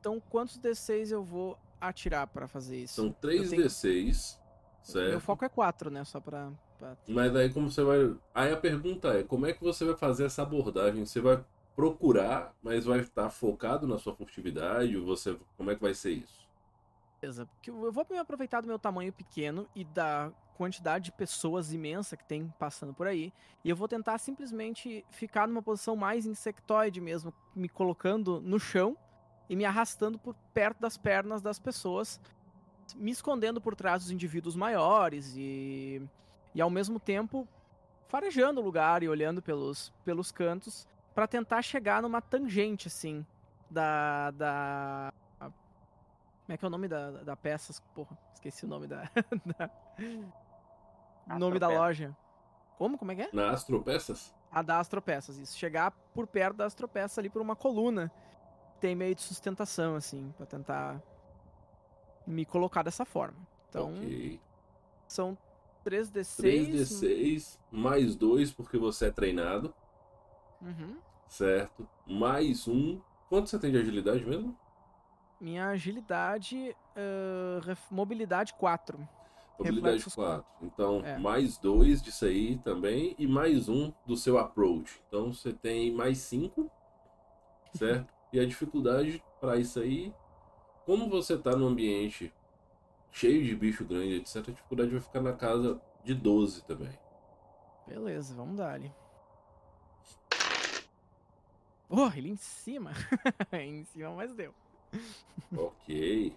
Então, 0.00 0.20
quantos 0.28 0.58
D6 0.60 1.10
eu 1.10 1.24
vou 1.24 1.58
atirar 1.80 2.26
pra 2.26 2.46
fazer 2.46 2.76
isso? 2.82 2.94
São 2.94 3.10
3 3.12 3.50
tenho- 3.50 3.62
D6, 3.64 4.38
certo? 4.84 5.10
Meu 5.10 5.20
foco 5.20 5.44
é 5.44 5.48
4, 5.48 5.90
né? 5.90 6.04
Só 6.04 6.20
pra. 6.20 6.52
pra- 6.78 6.96
Mas 7.08 7.34
aí 7.34 7.52
como 7.52 7.70
você 7.70 7.82
vai. 7.82 8.14
Aí 8.34 8.52
a 8.52 8.56
pergunta 8.56 9.08
é, 9.18 9.22
como 9.22 9.46
é 9.46 9.52
que 9.52 9.62
você 9.62 9.84
vai 9.84 9.96
fazer 9.96 10.24
essa 10.26 10.42
abordagem? 10.42 11.04
Você 11.04 11.20
vai 11.20 11.44
procurar, 11.74 12.54
mas 12.62 12.84
vai 12.84 13.00
estar 13.00 13.28
focado 13.30 13.86
na 13.86 13.98
sua 13.98 14.14
furtividade? 14.14 14.96
Ou 14.96 15.04
você. 15.04 15.36
Como 15.56 15.70
é 15.70 15.74
que 15.74 15.82
vai 15.82 15.94
ser 15.94 16.12
isso? 16.12 16.44
Beleza. 17.20 17.46
Porque 17.46 17.70
eu 17.70 17.90
vou 17.92 18.06
me 18.10 18.18
aproveitar 18.18 18.60
do 18.60 18.68
meu 18.68 18.78
tamanho 18.78 19.12
pequeno 19.12 19.66
e 19.74 19.84
da 19.84 20.30
quantidade 20.56 21.06
de 21.06 21.12
pessoas 21.12 21.72
imensa 21.72 22.16
que 22.16 22.24
tem 22.24 22.46
passando 22.58 22.94
por 22.94 23.06
aí. 23.08 23.32
E 23.64 23.70
eu 23.70 23.74
vou 23.74 23.88
tentar 23.88 24.18
simplesmente 24.18 25.04
ficar 25.10 25.48
numa 25.48 25.62
posição 25.62 25.96
mais 25.96 26.26
insectoide 26.26 27.00
mesmo, 27.00 27.34
me 27.56 27.68
colocando 27.68 28.40
no 28.40 28.60
chão 28.60 28.96
e 29.48 29.56
me 29.56 29.64
arrastando 29.64 30.16
por 30.18 30.34
perto 30.54 30.80
das 30.80 30.96
pernas 30.96 31.42
das 31.42 31.58
pessoas, 31.58 32.20
me 32.96 33.10
escondendo 33.10 33.60
por 33.60 33.74
trás 33.74 34.02
dos 34.02 34.10
indivíduos 34.10 34.56
maiores 34.56 35.34
e, 35.36 36.02
e 36.54 36.60
ao 36.60 36.70
mesmo 36.70 36.98
tempo 36.98 37.46
farejando 38.08 38.60
o 38.60 38.64
lugar 38.64 39.02
e 39.02 39.08
olhando 39.08 39.42
pelos, 39.42 39.92
pelos 40.04 40.30
cantos 40.30 40.86
para 41.14 41.26
tentar 41.26 41.62
chegar 41.62 42.02
numa 42.02 42.20
tangente 42.20 42.88
assim 42.88 43.24
da, 43.70 44.30
da 44.32 45.12
como 46.44 46.52
é 46.54 46.56
que 46.58 46.64
é 46.64 46.68
o 46.68 46.70
nome 46.70 46.88
da, 46.88 47.10
da 47.10 47.34
peça? 47.34 47.72
Porra, 47.94 48.18
esqueci 48.34 48.66
o 48.66 48.68
nome 48.68 48.86
da. 48.86 49.04
da... 49.56 49.70
nome 51.38 51.58
da 51.58 51.68
Astropeças. 51.68 51.78
loja. 51.78 52.16
Como? 52.76 52.98
Como 52.98 53.12
é 53.12 53.14
que 53.14 53.22
é? 53.22 53.30
Na 53.32 53.50
Astropeças? 53.50 54.34
A 54.52 54.60
da 54.60 54.78
Astropeças, 54.78 55.38
isso. 55.38 55.56
Chegar 55.56 55.90
por 56.12 56.26
perto 56.26 56.56
da 56.56 56.66
Astropeça 56.66 57.18
ali 57.20 57.30
por 57.30 57.40
uma 57.40 57.56
coluna. 57.56 58.12
Tem 58.78 58.94
meio 58.94 59.14
de 59.14 59.22
sustentação, 59.22 59.96
assim, 59.96 60.34
pra 60.36 60.44
tentar 60.44 61.00
me 62.26 62.44
colocar 62.44 62.82
dessa 62.82 63.04
forma. 63.04 63.36
Então, 63.68 63.92
Ok. 63.94 64.40
são 65.06 65.36
3D6. 65.84 66.40
3D6, 66.42 67.58
mais 67.70 68.14
2 68.16 68.52
porque 68.52 68.78
você 68.78 69.06
é 69.06 69.10
treinado, 69.10 69.74
Uhum. 70.62 70.96
certo? 71.28 71.86
Mais 72.06 72.66
um. 72.68 73.00
Quanto 73.28 73.48
você 73.50 73.58
tem 73.58 73.70
de 73.72 73.78
agilidade 73.78 74.24
mesmo? 74.24 74.56
Minha 75.40 75.68
agilidade. 75.68 76.74
ref- 77.64 77.90
mobilidade 77.90 78.54
4. 78.54 78.96
Mobilidade 79.58 79.96
Reflexos 79.96 80.14
4. 80.14 80.44
Então, 80.62 81.00
É. 81.04 81.18
mais 81.18 81.58
dois 81.58 82.00
disso 82.00 82.24
aí 82.24 82.56
também. 82.58 83.14
E 83.18 83.26
mais 83.26 83.68
um 83.68 83.92
do 84.06 84.16
seu 84.16 84.38
approach. 84.38 85.02
Então, 85.08 85.32
você 85.32 85.52
tem 85.52 85.92
mais 85.92 86.18
cinco. 86.18 86.70
Certo? 87.74 88.12
e 88.32 88.38
a 88.40 88.44
dificuldade 88.46 89.22
para 89.40 89.56
isso 89.56 89.78
aí. 89.80 90.12
Como 90.84 91.08
você 91.08 91.38
tá 91.38 91.56
num 91.56 91.68
ambiente 91.68 92.32
cheio 93.10 93.44
de 93.44 93.54
bicho 93.54 93.84
grande, 93.84 94.16
etc., 94.16 94.36
a 94.36 94.52
dificuldade 94.52 94.90
vai 94.90 95.00
ficar 95.00 95.20
na 95.20 95.32
casa 95.32 95.80
de 96.02 96.14
12 96.14 96.64
também. 96.64 96.98
Beleza, 97.86 98.34
vamos 98.34 98.56
dar 98.56 98.74
ali. 98.74 98.92
Oh, 101.88 102.08
ele 102.14 102.30
em 102.30 102.36
cima. 102.36 102.92
em 103.52 103.84
cima, 103.84 104.10
mas 104.14 104.34
deu. 104.34 104.54
Ok. 105.56 106.36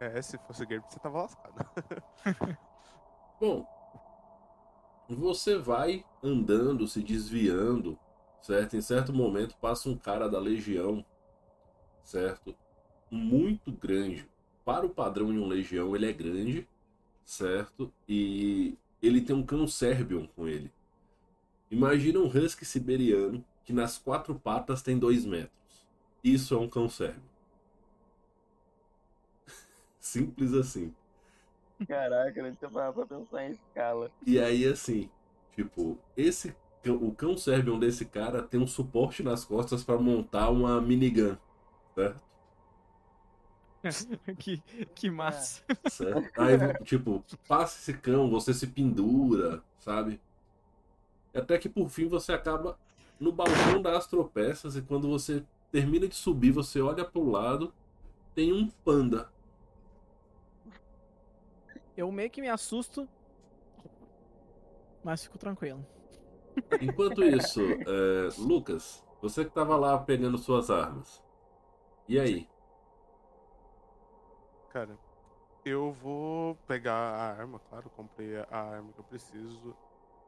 É, 0.00 0.22
se 0.22 0.38
fosse 0.38 0.64
game, 0.66 0.84
você 0.88 1.00
tava 1.00 1.22
lascado. 1.22 1.54
Bom, 3.40 3.66
você 5.08 5.58
vai 5.58 6.04
andando, 6.22 6.86
se 6.86 7.02
desviando, 7.02 7.98
certo? 8.40 8.76
Em 8.76 8.80
certo 8.80 9.12
momento 9.12 9.56
passa 9.56 9.88
um 9.88 9.98
cara 9.98 10.28
da 10.28 10.38
legião, 10.38 11.04
certo? 12.02 12.56
Muito 13.14 13.70
grande. 13.70 14.28
Para 14.64 14.84
o 14.84 14.90
padrão 14.90 15.32
de 15.32 15.38
um 15.38 15.46
legião, 15.46 15.94
ele 15.94 16.04
é 16.04 16.12
grande, 16.12 16.66
certo? 17.24 17.92
E 18.08 18.76
ele 19.00 19.20
tem 19.20 19.36
um 19.36 19.46
cão 19.46 19.68
Serbion 19.68 20.26
com 20.34 20.48
ele. 20.48 20.72
Imagina 21.70 22.18
um 22.18 22.26
husky 22.26 22.64
siberiano 22.64 23.44
que 23.64 23.72
nas 23.72 23.96
quatro 23.96 24.34
patas 24.34 24.82
tem 24.82 24.98
dois 24.98 25.24
metros. 25.24 25.86
Isso 26.24 26.54
é 26.54 26.58
um 26.58 26.68
cão 26.68 26.88
Serbion. 26.88 27.22
Simples 30.00 30.52
assim. 30.52 30.92
Caraca, 31.86 32.40
eu 32.40 32.52
não 32.60 32.70
parado 32.70 32.94
pra 32.94 33.18
pensar 33.18 33.46
em 33.46 33.52
escala. 33.52 34.10
E 34.26 34.40
aí, 34.40 34.66
assim, 34.66 35.08
tipo, 35.54 35.96
esse 36.16 36.52
o 36.84 37.12
cão 37.12 37.36
Serbion 37.36 37.78
desse 37.78 38.06
cara 38.06 38.42
tem 38.42 38.60
um 38.60 38.66
suporte 38.66 39.22
nas 39.22 39.44
costas 39.44 39.84
pra 39.84 39.96
montar 39.96 40.50
uma 40.50 40.80
minigun, 40.80 41.36
certo? 41.94 42.33
que, 44.38 44.62
que 44.94 45.10
massa. 45.10 45.62
certo? 45.88 46.40
Aí, 46.40 46.84
tipo, 46.84 47.24
passa 47.48 47.78
esse 47.78 47.98
cão, 47.98 48.30
você 48.30 48.54
se 48.54 48.66
pendura, 48.66 49.62
sabe? 49.78 50.20
Até 51.34 51.58
que 51.58 51.68
por 51.68 51.88
fim 51.88 52.06
você 52.06 52.32
acaba 52.32 52.78
no 53.18 53.32
balcão 53.32 53.82
das 53.82 54.06
tropeças 54.06 54.76
e 54.76 54.82
quando 54.82 55.08
você 55.08 55.44
termina 55.70 56.06
de 56.06 56.14
subir, 56.14 56.52
você 56.52 56.80
olha 56.80 57.04
pro 57.04 57.28
lado, 57.28 57.72
tem 58.34 58.52
um 58.52 58.68
panda. 58.84 59.28
Eu 61.96 62.10
meio 62.10 62.30
que 62.30 62.40
me 62.40 62.48
assusto, 62.48 63.08
mas 65.02 65.22
fico 65.24 65.38
tranquilo. 65.38 65.84
Enquanto 66.80 67.22
isso, 67.22 67.60
é, 67.86 68.28
Lucas, 68.38 69.04
você 69.20 69.44
que 69.44 69.50
tava 69.50 69.76
lá 69.76 69.98
pegando 69.98 70.38
suas 70.38 70.70
armas. 70.70 71.22
E 72.08 72.18
aí? 72.18 72.48
Cara, 74.74 74.98
eu 75.64 75.92
vou 75.92 76.56
pegar 76.66 76.94
a 76.94 77.30
arma, 77.30 77.60
claro, 77.70 77.88
comprei 77.90 78.36
a 78.38 78.58
arma 78.58 78.92
que 78.92 78.98
eu 78.98 79.04
preciso. 79.04 79.72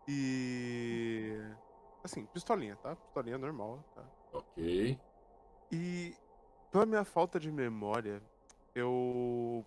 E. 0.06 1.36
Assim, 2.04 2.24
pistolinha, 2.26 2.76
tá? 2.76 2.94
Pistolinha 2.94 3.38
normal, 3.38 3.82
tá? 3.92 4.04
Ok. 4.32 4.96
E 5.72 6.14
pela 6.70 6.86
minha 6.86 7.04
falta 7.04 7.40
de 7.40 7.50
memória, 7.50 8.22
eu 8.72 9.66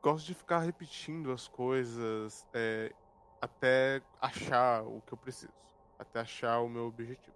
gosto 0.00 0.26
de 0.26 0.34
ficar 0.34 0.60
repetindo 0.60 1.32
as 1.32 1.48
coisas 1.48 2.46
é, 2.54 2.94
até 3.42 4.00
achar 4.20 4.84
o 4.84 5.00
que 5.00 5.12
eu 5.12 5.18
preciso, 5.18 5.52
até 5.98 6.20
achar 6.20 6.60
o 6.60 6.68
meu 6.68 6.86
objetivo. 6.86 7.34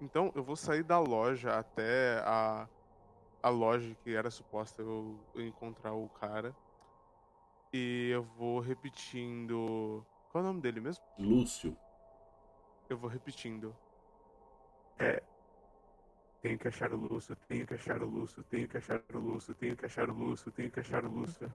Então 0.00 0.32
eu 0.34 0.42
vou 0.42 0.56
sair 0.56 0.82
da 0.82 0.98
loja 0.98 1.58
até 1.58 2.22
a, 2.24 2.66
a 3.42 3.48
loja 3.48 3.94
que 4.02 4.14
era 4.14 4.30
suposta 4.30 4.82
eu, 4.82 5.18
encontrar 5.36 5.92
o 5.92 6.08
cara. 6.08 6.54
E 7.72 8.08
eu 8.10 8.22
vou 8.22 8.60
repetindo. 8.60 10.04
Qual 10.30 10.42
é 10.42 10.46
o 10.46 10.48
nome 10.50 10.60
dele 10.60 10.80
mesmo? 10.80 11.04
Lúcio. 11.18 11.76
Eu 12.88 12.96
vou 12.96 13.08
repetindo. 13.10 13.74
É. 14.98 15.22
Tenho 16.40 16.58
que 16.58 16.68
achar 16.68 16.92
o 16.92 16.96
Lúcio, 16.96 17.36
tenho 17.48 17.66
que 17.66 17.74
achar 17.74 18.00
o 18.02 18.06
Lúcio, 18.06 18.42
tenho 18.44 18.68
que 18.68 18.76
achar 18.76 19.02
o 19.12 19.18
Lúcio, 19.18 19.54
tenho 19.54 19.76
que 19.76 19.84
achar 19.86 20.08
o 20.08 20.12
Lúcio, 20.14 20.52
tenho 20.52 20.70
que 20.70 20.80
achar 20.80 21.04
o 21.04 21.08
Lúcio. 21.10 21.52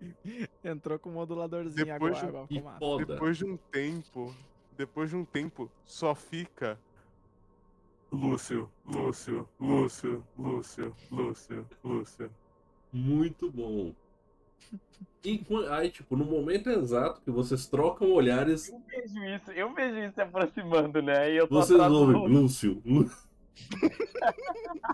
Entrou 0.62 0.98
com 0.98 1.10
o 1.10 1.12
moduladorzinho 1.12 1.86
Depois 1.86 2.18
de- 2.18 2.26
agora. 2.26 2.44
agora 2.44 2.62
massa. 2.64 2.78
foda. 2.78 3.06
Depois 3.06 3.36
de 3.38 3.44
um 3.46 3.56
tempo, 3.56 4.34
depois 4.72 5.10
de 5.10 5.16
um 5.16 5.24
tempo, 5.24 5.70
só 5.84 6.14
fica 6.14 6.78
Lúcio, 8.12 8.70
Lúcio, 8.86 9.48
Lúcio, 9.60 10.24
Lúcio, 10.38 10.94
Lúcio, 11.10 11.66
Lúcio. 11.84 12.30
Muito 12.92 13.50
bom. 13.50 13.92
Enqu- 15.24 15.66
Aí, 15.70 15.90
tipo, 15.90 16.16
no 16.16 16.24
momento 16.24 16.70
exato 16.70 17.20
que 17.20 17.30
vocês 17.30 17.66
trocam 17.66 18.10
olhares, 18.12 18.68
Eu 18.68 18.80
vejo 18.86 19.24
isso, 19.24 19.50
eu 19.52 19.74
vejo 19.74 19.98
isso 19.98 20.14
se 20.14 20.20
aproximando, 20.22 21.02
né? 21.02 21.32
E 21.32 21.36
eu 21.36 21.48
tô 21.48 21.56
vocês 21.56 21.72
atrás 21.78 21.92
do 21.92 21.98
ouvem 21.98 22.28
Lúcio. 22.28 22.74
Lúcio. 22.74 22.82
Lú- 22.84 23.10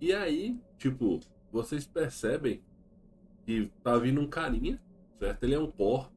E 0.00 0.12
aí, 0.12 0.58
tipo, 0.78 1.20
vocês 1.52 1.86
percebem 1.86 2.62
que 3.44 3.70
tá 3.82 3.96
vindo 3.98 4.20
um 4.20 4.26
carinha, 4.26 4.80
certo? 5.18 5.44
Ele 5.44 5.54
é 5.54 5.58
um 5.58 5.70
porco. 5.70 6.12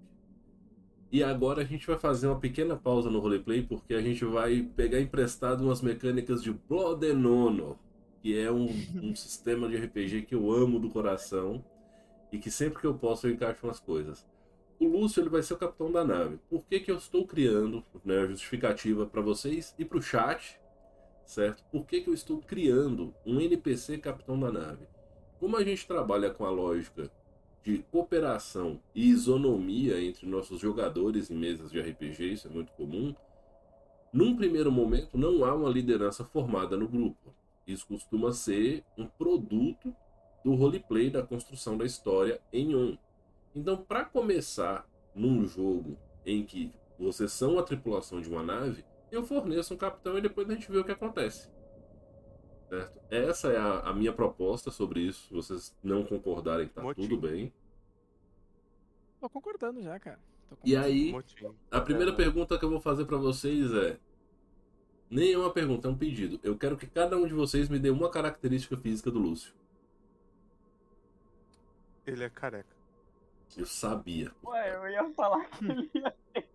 E 1.13 1.23
agora 1.23 1.61
a 1.61 1.63
gente 1.63 1.85
vai 1.85 1.95
fazer 1.95 2.25
uma 2.25 2.39
pequena 2.39 2.75
pausa 2.75 3.07
no 3.07 3.19
roleplay 3.19 3.61
porque 3.61 3.93
a 3.93 4.01
gente 4.01 4.25
vai 4.25 4.63
pegar 4.75 4.99
emprestado 4.99 5.63
umas 5.63 5.79
mecânicas 5.79 6.41
de 6.41 6.51
Blood 6.51 7.05
and 7.05 7.29
Honor, 7.29 7.75
que 8.19 8.35
é 8.35 8.51
um, 8.51 8.65
um 8.99 9.15
sistema 9.15 9.69
de 9.69 9.77
RPG 9.77 10.23
que 10.23 10.33
eu 10.33 10.51
amo 10.51 10.79
do 10.79 10.89
coração 10.89 11.63
e 12.31 12.39
que 12.39 12.49
sempre 12.49 12.79
que 12.79 12.87
eu 12.87 12.95
posso 12.95 13.27
eu 13.27 13.31
encaixo 13.31 13.67
umas 13.67 13.79
coisas. 13.79 14.25
O 14.79 14.87
Lúcio 14.87 15.21
ele 15.21 15.29
vai 15.29 15.43
ser 15.43 15.53
o 15.53 15.57
capitão 15.57 15.91
da 15.91 16.03
nave. 16.03 16.39
Por 16.49 16.65
que, 16.65 16.79
que 16.79 16.89
eu 16.89 16.97
estou 16.97 17.27
criando 17.27 17.83
né, 18.03 18.21
a 18.21 18.25
justificativa 18.25 19.05
para 19.05 19.21
vocês 19.21 19.75
e 19.77 19.85
para 19.85 19.99
o 19.99 20.01
chat, 20.01 20.59
certo? 21.27 21.63
Por 21.71 21.85
que, 21.85 22.01
que 22.01 22.09
eu 22.09 22.13
estou 22.15 22.39
criando 22.39 23.13
um 23.23 23.39
NPC 23.39 23.99
capitão 23.99 24.39
da 24.39 24.51
nave? 24.51 24.87
Como 25.39 25.55
a 25.57 25.63
gente 25.63 25.85
trabalha 25.85 26.31
com 26.31 26.43
a 26.43 26.49
lógica 26.49 27.11
de 27.63 27.79
cooperação 27.91 28.79
e 28.93 29.09
isonomia 29.09 30.01
entre 30.03 30.27
nossos 30.27 30.59
jogadores 30.59 31.31
em 31.31 31.35
mesas 31.35 31.71
de 31.71 31.79
RPG, 31.79 32.33
isso 32.33 32.47
é 32.47 32.51
muito 32.51 32.73
comum. 32.73 33.15
Num 34.11 34.35
primeiro 34.35 34.71
momento, 34.71 35.17
não 35.17 35.45
há 35.45 35.55
uma 35.55 35.69
liderança 35.69 36.25
formada 36.25 36.75
no 36.75 36.87
grupo. 36.87 37.33
Isso 37.65 37.87
costuma 37.87 38.33
ser 38.33 38.83
um 38.97 39.07
produto 39.07 39.95
do 40.43 40.53
roleplay 40.53 41.09
da 41.09 41.23
construção 41.23 41.77
da 41.77 41.85
história 41.85 42.41
em 42.51 42.75
um. 42.75 42.97
Então, 43.55 43.77
para 43.77 44.03
começar 44.03 44.85
num 45.15 45.45
jogo 45.45 45.97
em 46.25 46.43
que 46.43 46.71
vocês 46.99 47.31
são 47.31 47.57
a 47.57 47.63
tripulação 47.63 48.19
de 48.19 48.29
uma 48.29 48.43
nave, 48.43 48.83
eu 49.09 49.23
forneço 49.23 49.73
um 49.73 49.77
capitão 49.77 50.17
e 50.17 50.21
depois 50.21 50.49
a 50.49 50.53
gente 50.53 50.69
vê 50.69 50.79
o 50.79 50.83
que 50.83 50.91
acontece. 50.91 51.49
Certo? 52.73 52.99
Essa 53.11 53.51
é 53.51 53.57
a, 53.57 53.79
a 53.81 53.93
minha 53.93 54.11
proposta 54.13 54.71
sobre 54.71 55.01
isso. 55.01 55.27
Se 55.27 55.33
vocês 55.33 55.75
não 55.83 56.03
concordarem, 56.03 56.67
tá 56.67 56.81
Motim. 56.81 57.01
tudo 57.07 57.17
bem. 57.27 57.53
Tô 59.19 59.29
concordando 59.29 59.81
já, 59.81 59.99
cara. 59.99 60.19
Tô 60.49 60.55
E 60.65 60.75
aí, 60.75 61.11
Motim. 61.11 61.53
a 61.69 61.79
primeira 61.81 62.11
É. 62.11 62.15
pergunta 62.15 62.57
que 62.57 62.65
eu 62.65 62.69
vou 62.69 62.79
fazer 62.79 63.05
pra 63.05 63.17
vocês 63.17 63.71
é. 63.73 63.97
Nem 65.09 65.33
é 65.33 65.37
uma 65.37 65.51
pergunta, 65.51 65.87
é 65.87 65.91
um 65.91 65.97
pedido. 65.97 66.39
Eu 66.41 66.57
quero 66.57 66.75
que 66.75 66.87
cada 66.87 67.15
um 67.15 67.27
de 67.27 67.33
vocês 67.33 67.69
me 67.69 67.77
dê 67.77 67.91
uma 67.91 68.09
característica 68.09 68.75
física 68.75 69.11
do 69.11 69.19
Lúcio. 69.19 69.53
Ele 72.07 72.23
é 72.23 72.29
careca. 72.29 72.75
Eu 73.55 73.65
sabia. 73.67 74.31
Ué, 74.43 74.75
eu 74.75 74.89
ia 74.89 75.09
falar 75.13 75.45
que 75.51 75.63
ele 75.65 75.89
ia 75.93 76.11
ter. 76.33 76.47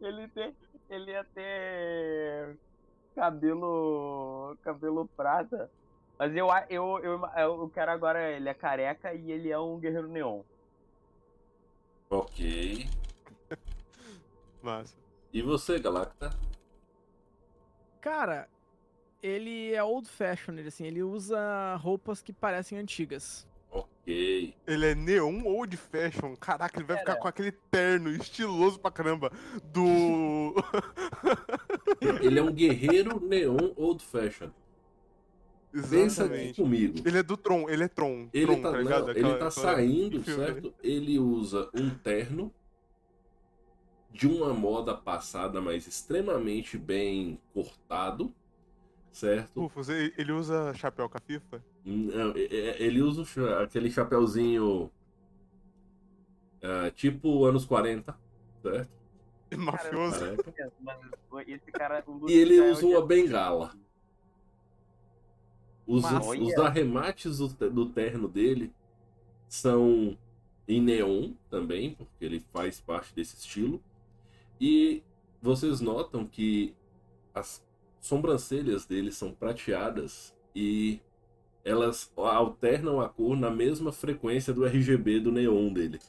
Ele, 0.00 0.28
ter, 0.28 0.54
ele 0.88 1.10
ia 1.10 1.24
ter. 1.24 2.56
Cabelo. 3.16 4.56
Cabelo 4.62 5.08
prata. 5.16 5.70
Mas 6.18 6.36
eu, 6.36 6.48
eu, 6.68 7.00
eu, 7.02 7.22
eu 7.36 7.70
quero 7.70 7.90
agora. 7.90 8.30
Ele 8.30 8.48
é 8.48 8.54
careca 8.54 9.14
e 9.14 9.32
ele 9.32 9.50
é 9.50 9.58
um 9.58 9.78
guerreiro 9.78 10.06
neon. 10.06 10.42
Ok. 12.10 12.86
Massa. 14.62 14.94
E 15.32 15.40
você, 15.40 15.78
Galacta? 15.78 16.30
Cara, 18.00 18.48
ele 19.22 19.74
é 19.74 19.82
old 19.82 20.08
fashioned, 20.08 20.66
assim, 20.68 20.84
ele 20.84 21.02
usa 21.02 21.74
roupas 21.76 22.22
que 22.22 22.32
parecem 22.32 22.78
antigas. 22.78 23.46
Ok. 23.70 24.54
Ele 24.66 24.86
é 24.86 24.94
neon 24.94 25.42
old 25.44 25.76
fashion. 25.76 26.36
Caraca, 26.36 26.78
ele 26.78 26.86
vai 26.86 26.98
ficar 26.98 27.16
com 27.16 27.26
aquele 27.26 27.50
terno 27.52 28.08
estiloso 28.10 28.78
pra 28.78 28.90
caramba 28.90 29.30
do. 29.64 30.54
Ele 32.22 32.38
é 32.38 32.42
um 32.42 32.52
guerreiro 32.52 33.20
neon 33.20 33.72
old 33.76 34.04
fashion. 34.04 34.50
Pensa 35.90 36.24
aqui 36.24 36.54
comigo. 36.54 37.02
Ele 37.04 37.18
é 37.18 37.22
do 37.22 37.36
Tron, 37.36 37.68
ele 37.68 37.84
é 37.84 37.88
Tron. 37.88 38.28
Ele 38.32 38.46
Tron, 38.46 38.62
tá, 38.62 38.70
tá 38.70 38.72
não, 38.72 38.82
ligado? 38.82 39.10
ele 39.10 39.34
tá 39.34 39.50
saindo, 39.50 40.24
certo? 40.24 40.74
Ele 40.82 41.18
usa 41.18 41.68
um 41.74 41.90
terno 41.90 42.52
de 44.10 44.26
uma 44.26 44.54
moda 44.54 44.94
passada, 44.94 45.60
mas 45.60 45.86
extremamente 45.86 46.78
bem 46.78 47.38
cortado, 47.52 48.34
certo? 49.12 49.60
Rufus, 49.60 49.90
ele 49.90 50.32
usa 50.32 50.72
chapéu 50.72 51.08
com 51.08 51.18
a 51.18 51.20
FIFA? 51.20 51.62
Não, 51.84 52.32
é- 52.34 52.44
é- 52.44 52.82
ele 52.82 53.02
usa 53.02 53.22
aquele 53.62 53.90
chapéuzinho 53.90 54.90
ah, 56.62 56.90
tipo 56.90 57.44
anos 57.44 57.66
40, 57.66 58.18
certo? 58.62 58.90
Mafioso. 59.56 60.18
Cara. 61.72 62.04
E 62.28 62.32
ele 62.32 62.74
dia- 62.74 62.88
uma 62.88 63.04
bengala. 63.04 63.74
Os, 65.86 66.04
os 66.04 66.54
arremates 66.58 67.38
do, 67.38 67.48
do 67.70 67.86
terno 67.90 68.26
dele 68.26 68.72
são 69.48 70.18
em 70.66 70.80
neon 70.80 71.32
também, 71.48 71.94
porque 71.94 72.24
ele 72.24 72.40
faz 72.52 72.80
parte 72.80 73.14
desse 73.14 73.36
estilo. 73.36 73.80
E 74.60 75.04
vocês 75.40 75.80
notam 75.80 76.26
que 76.26 76.74
as 77.32 77.64
sobrancelhas 78.00 78.84
dele 78.84 79.12
são 79.12 79.32
prateadas 79.32 80.34
e 80.54 81.00
elas 81.64 82.10
alternam 82.16 83.00
a 83.00 83.08
cor 83.08 83.36
na 83.36 83.50
mesma 83.50 83.92
frequência 83.92 84.52
do 84.52 84.64
RGB 84.64 85.20
do 85.20 85.30
neon 85.30 85.72
dele. 85.72 86.00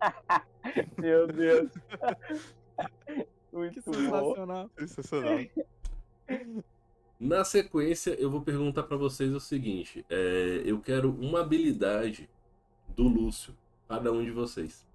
Meu 0.98 1.26
Deus. 1.26 1.70
Que 3.48 3.56
Muito 3.56 3.82
bom. 3.86 3.92
sensacional. 3.94 4.70
Sensacional. 4.76 5.38
Na 7.18 7.42
sequência, 7.42 8.10
eu 8.20 8.30
vou 8.30 8.42
perguntar 8.42 8.82
pra 8.82 8.98
vocês 8.98 9.32
o 9.32 9.40
seguinte: 9.40 10.04
é, 10.10 10.62
eu 10.62 10.78
quero 10.78 11.10
uma 11.10 11.40
habilidade 11.40 12.28
do 12.88 13.04
Lúcio, 13.08 13.56
cada 13.88 14.12
um 14.12 14.22
de 14.22 14.30
vocês. 14.30 14.86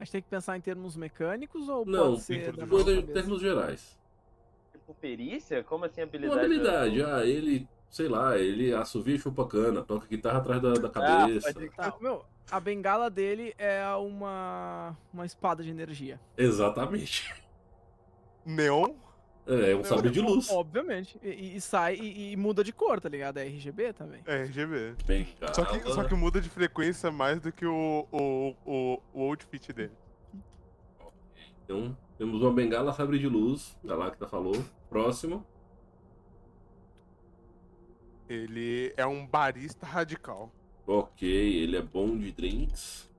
A 0.00 0.04
gente 0.04 0.12
tem 0.12 0.22
que 0.22 0.28
pensar 0.28 0.56
em 0.56 0.60
termos 0.62 0.96
mecânicos 0.96 1.68
ou 1.68 1.84
Não, 1.84 2.12
pode 2.12 2.22
ser 2.22 2.48
em 2.48 2.52
cabeça? 2.52 3.02
termos 3.12 3.40
gerais. 3.42 3.98
Tipo, 4.72 4.94
perícia? 4.94 5.62
Como 5.64 5.84
assim 5.84 6.00
habilidade? 6.00 6.38
Uma 6.38 6.44
habilidade, 6.46 7.02
ah, 7.02 7.26
ele 7.26 7.68
sei 7.90 8.08
lá, 8.08 8.38
ele 8.38 8.72
assovia 8.74 9.16
e 9.16 9.18
chupa 9.18 9.46
cana, 9.46 9.82
toca 9.82 10.06
guitarra 10.06 10.38
atrás 10.38 10.62
da, 10.62 10.72
da 10.74 10.88
cabeça. 10.88 11.52
pode 11.52 11.70
Tá, 11.70 11.94
meu, 12.00 12.24
a 12.50 12.60
bengala 12.60 13.10
dele 13.10 13.54
é 13.58 13.86
uma, 13.94 14.96
uma 15.12 15.26
espada 15.26 15.62
de 15.62 15.70
energia. 15.70 16.20
Exatamente. 16.36 17.34
Neon? 18.44 18.94
É, 19.46 19.72
é 19.72 19.76
um 19.76 19.84
sabre 19.84 20.10
de 20.10 20.20
luz. 20.20 20.50
Obviamente. 20.50 21.18
E, 21.22 21.56
e 21.56 21.60
sai 21.60 21.94
e, 21.96 22.32
e 22.32 22.36
muda 22.36 22.64
de 22.64 22.72
cor, 22.72 23.00
tá 23.00 23.08
ligado? 23.08 23.38
É 23.38 23.44
RGB 23.44 23.92
também. 23.92 24.20
É 24.26 24.42
RGB. 24.42 24.96
Bengala. 25.06 25.54
Só 25.54 25.64
que, 25.64 25.92
só 25.92 26.04
que 26.04 26.14
muda 26.14 26.40
de 26.40 26.48
frequência 26.48 27.10
mais 27.10 27.40
do 27.40 27.52
que 27.52 27.64
o, 27.64 28.06
o, 28.10 28.54
o, 28.64 29.02
o 29.14 29.22
outfit 29.22 29.72
dele. 29.72 29.92
Então, 31.64 31.96
temos 32.18 32.42
uma 32.42 32.52
bengala 32.52 32.92
sabre 32.92 33.18
de 33.18 33.28
luz, 33.28 33.76
Galacta 33.84 34.26
falou. 34.26 34.64
Próximo. 34.88 35.44
Ele 38.28 38.92
é 38.96 39.06
um 39.06 39.24
barista 39.24 39.86
radical. 39.86 40.52
Ok, 40.86 41.28
ele 41.28 41.76
é 41.76 41.82
bom 41.82 42.16
de 42.16 42.30
drinks. 42.32 43.10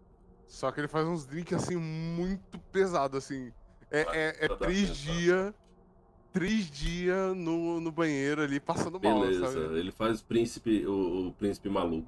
Só 0.47 0.71
que 0.71 0.79
ele 0.79 0.87
faz 0.87 1.05
uns 1.07 1.25
drinks 1.25 1.53
assim 1.63 1.75
muito 1.75 2.57
pesado, 2.71 3.17
assim. 3.17 3.51
É, 3.91 4.01
é, 4.01 4.45
é 4.45 4.47
dar 4.47 4.55
três 4.57 4.95
dias. 4.97 5.53
Três 6.31 6.69
dias 6.69 7.35
no, 7.35 7.79
no 7.79 7.91
banheiro 7.91 8.41
ali 8.43 8.59
passando 8.59 8.99
mal, 9.01 9.21
Beleza, 9.21 9.47
sabe? 9.51 9.79
ele 9.79 9.91
faz 9.91 10.21
príncipe, 10.21 10.85
o, 10.85 11.29
o 11.29 11.33
príncipe 11.33 11.67
maluco. 11.67 12.07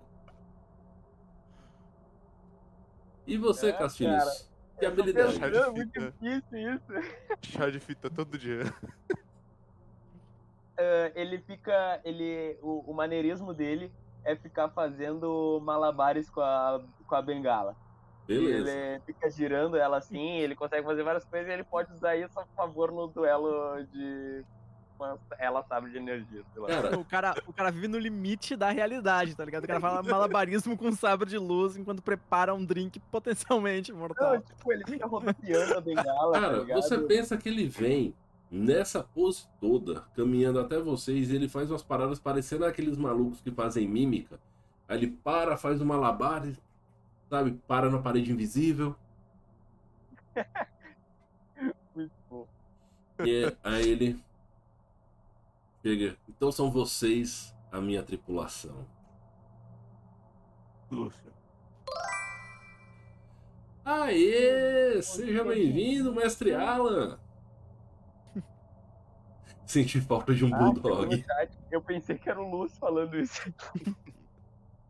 E 3.25 3.37
você, 3.37 3.69
É, 3.69 3.73
Castilhos? 3.73 4.15
cara. 4.17 4.49
Que 4.79 4.85
habilidade? 4.85 5.43
É 5.43 5.69
muito 5.71 5.99
difícil 5.99 6.73
isso. 6.75 7.09
Chá 7.41 7.69
de 7.69 7.79
fita 7.79 8.09
todo 8.09 8.37
dia. 8.37 8.63
Ah, 10.77 11.11
ele 11.15 11.39
fica. 11.39 11.99
Ele, 12.05 12.57
o, 12.61 12.91
o 12.91 12.93
maneirismo 12.93 13.53
dele 13.53 13.91
é 14.23 14.35
ficar 14.35 14.69
fazendo 14.69 15.59
malabares 15.63 16.29
com 16.29 16.41
a, 16.41 16.81
com 17.07 17.15
a 17.15 17.21
bengala. 17.21 17.75
Beleza. 18.27 18.69
Ele 18.69 18.99
fica 19.07 19.29
girando 19.31 19.75
ela 19.75 19.97
assim, 19.97 20.37
ele 20.37 20.55
consegue 20.55 20.85
fazer 20.85 21.01
várias 21.03 21.25
coisas 21.25 21.49
e 21.49 21.51
ele 21.51 21.63
pode 21.63 21.91
usar 21.91 22.15
isso 22.15 22.39
a 22.39 22.45
favor 22.55 22.91
no 22.91 23.07
duelo 23.07 23.83
de. 23.91 24.43
Ela 25.39 25.63
sabe 25.63 25.89
de 25.91 25.97
energia, 25.97 26.43
sei 26.53 26.61
lá. 26.61 26.67
Cara, 26.67 26.99
O 26.99 27.05
cara, 27.05 27.35
o 27.47 27.53
cara 27.53 27.71
vive 27.71 27.87
no 27.87 27.97
limite 27.97 28.55
da 28.57 28.69
realidade, 28.69 29.33
tá 29.33 29.45
ligado? 29.45 29.63
O 29.63 29.67
cara 29.67 29.79
fala 29.79 30.03
malabarismo 30.03 30.77
com 30.77 30.91
sabre 30.91 31.29
de 31.29 31.37
luz 31.37 31.77
enquanto 31.77 32.01
prepara 32.03 32.53
um 32.53 32.63
drink 32.65 32.99
potencialmente 32.99 33.93
mortal. 33.93 34.33
Não, 34.33 34.41
tipo, 34.41 34.73
ele 34.73 34.83
fica 34.85 35.07
rodopiando 35.07 35.77
a 35.77 35.81
bengala, 35.81 36.33
tá 36.33 36.39
Cara, 36.41 36.57
ligado? 36.57 36.81
você 36.81 36.97
pensa 36.99 37.37
que 37.37 37.47
ele 37.47 37.65
vem 37.65 38.13
nessa 38.49 39.03
pose 39.03 39.47
toda, 39.59 40.01
caminhando 40.15 40.59
até 40.59 40.79
vocês, 40.79 41.31
ele 41.31 41.47
faz 41.47 41.69
umas 41.69 41.83
paradas 41.83 42.19
parecendo 42.19 42.65
aqueles 42.65 42.97
malucos 42.97 43.41
que 43.41 43.51
fazem 43.51 43.87
mímica. 43.87 44.39
Aí 44.87 44.97
ele 44.97 45.07
para, 45.07 45.55
faz 45.55 45.79
um 45.81 45.85
malabar, 45.85 46.47
e, 46.47 46.57
sabe, 47.29 47.51
para 47.67 47.89
na 47.89 47.99
parede 47.99 48.31
invisível. 48.31 48.95
Muito 51.95 52.11
bom. 52.29 52.47
E 53.19 53.55
aí 53.63 53.89
ele 53.89 54.23
chega. 55.83 56.17
Então 56.27 56.51
são 56.51 56.71
vocês 56.71 57.53
a 57.71 57.79
minha 57.79 58.01
tripulação. 58.01 58.87
Lúcio. 60.89 61.29
Aê! 63.85 65.01
Seja 65.01 65.43
bem-vindo, 65.43 66.13
mestre 66.13 66.53
Alan! 66.53 67.19
Senti 69.69 70.01
falta 70.01 70.33
de 70.33 70.43
um 70.43 70.51
Ah, 70.51 70.57
bulldog. 70.57 71.23
eu 71.69 71.79
pensei 71.79 72.17
que 72.17 72.27
era 72.27 72.41
o 72.41 72.49
Lúcio 72.49 72.75
falando 72.79 73.15
isso. 73.15 73.39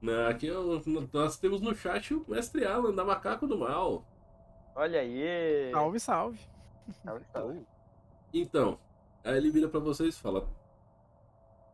Não, 0.02 0.26
aqui 0.28 0.48
eu- 0.48 0.82
nós 1.12 1.36
temos 1.36 1.60
no 1.60 1.76
chat 1.76 2.14
o 2.14 2.24
mestre 2.26 2.66
Alan, 2.66 2.96
da 2.96 3.04
Macaco 3.04 3.46
do 3.46 3.58
Mal. 3.58 4.06
Olha 4.74 5.02
aí. 5.02 5.70
Salve, 5.74 6.00
salve. 6.00 6.40
Salve, 7.04 7.26
salve. 7.34 7.66
Então, 8.34 8.80
aí 9.22 9.36
ele 9.36 9.52
vira 9.52 9.68
pra 9.68 9.82
vocês 9.82 10.16
e 10.16 10.22
fala: 10.22 10.48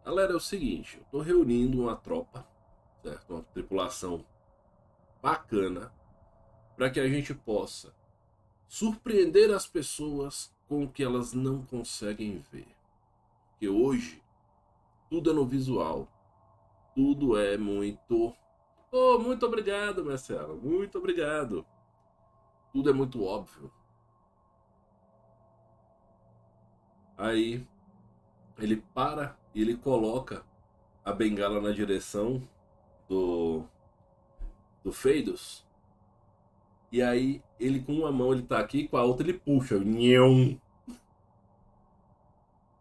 Galera, 0.04 0.34
é 0.34 0.36
o 0.36 0.40
seguinte, 0.40 0.98
eu 0.98 1.06
tô 1.12 1.22
reunindo 1.22 1.80
uma 1.84 1.96
tropa, 1.96 2.44
certo? 3.04 3.36
Uma 3.36 3.44
tripulação 3.54 4.26
bacana, 5.22 5.94
para 6.76 6.90
que 6.90 7.00
a 7.00 7.08
gente 7.08 7.36
possa 7.36 7.94
surpreender 8.68 9.52
as 9.54 9.68
pessoas 9.68 10.52
com 10.68 10.86
o 10.86 10.90
que 10.90 11.04
elas 11.04 11.34
não 11.34 11.64
conseguem 11.64 12.40
ver. 12.52 12.75
Porque 13.56 13.70
hoje, 13.70 14.22
tudo 15.10 15.32
é 15.32 15.34
no 15.34 15.46
visual. 15.46 16.10
Tudo 16.94 17.38
é 17.38 17.58
muito. 17.58 18.36
Oh, 18.92 19.18
muito 19.18 19.46
obrigado, 19.46 20.02
Alan, 20.02 20.56
muito 20.56 20.98
obrigado. 20.98 21.66
Tudo 22.74 22.90
é 22.90 22.94
muito 22.94 23.24
óbvio. 23.24 23.72
Aí 27.18 27.66
ele 28.58 28.84
para 28.94 29.38
e 29.54 29.62
ele 29.62 29.78
coloca 29.78 30.46
a 31.04 31.14
bengala 31.14 31.62
na 31.62 31.72
direção 31.72 32.46
do 33.08 33.64
do 34.84 34.92
Feidos. 34.92 35.66
E 36.92 37.02
aí 37.02 37.42
ele 37.58 37.82
com 37.82 37.94
uma 37.94 38.12
mão 38.12 38.34
ele 38.34 38.44
tá 38.44 38.60
aqui, 38.60 38.88
com 38.88 38.98
a 38.98 39.04
outra 39.04 39.26
ele 39.26 39.40
puxa. 39.40 39.80
Nhão. 39.80 40.60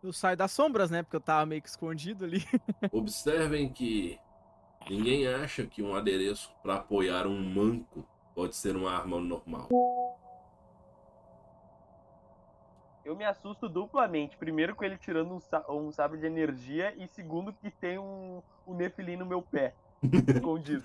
Eu 0.04 0.12
saio 0.12 0.36
das 0.36 0.52
sombras, 0.52 0.90
né? 0.90 1.02
Porque 1.02 1.16
eu 1.16 1.20
tava 1.20 1.46
meio 1.46 1.62
que 1.62 1.68
escondido 1.68 2.26
ali. 2.26 2.44
Observem 2.92 3.72
que 3.72 4.20
ninguém 4.90 5.26
acha 5.26 5.64
que 5.64 5.82
um 5.82 5.96
adereço 5.96 6.54
para 6.62 6.74
apoiar 6.74 7.26
um 7.26 7.42
manco 7.42 8.06
pode 8.34 8.54
ser 8.54 8.76
uma 8.76 8.92
arma 8.92 9.18
normal. 9.18 9.68
Eu 13.02 13.16
me 13.16 13.24
assusto 13.24 13.66
duplamente. 13.66 14.36
Primeiro 14.36 14.76
com 14.76 14.84
ele 14.84 14.98
tirando 14.98 15.32
um, 15.32 15.40
sa- 15.40 15.64
um 15.70 15.90
sabre 15.90 16.18
de 16.18 16.26
energia 16.26 16.94
e 17.02 17.08
segundo 17.08 17.50
que 17.50 17.70
tem 17.70 17.98
um, 17.98 18.42
um 18.66 18.74
Nefilim 18.74 19.16
no 19.16 19.24
meu 19.24 19.40
pé. 19.40 19.74
Escondido. 20.36 20.84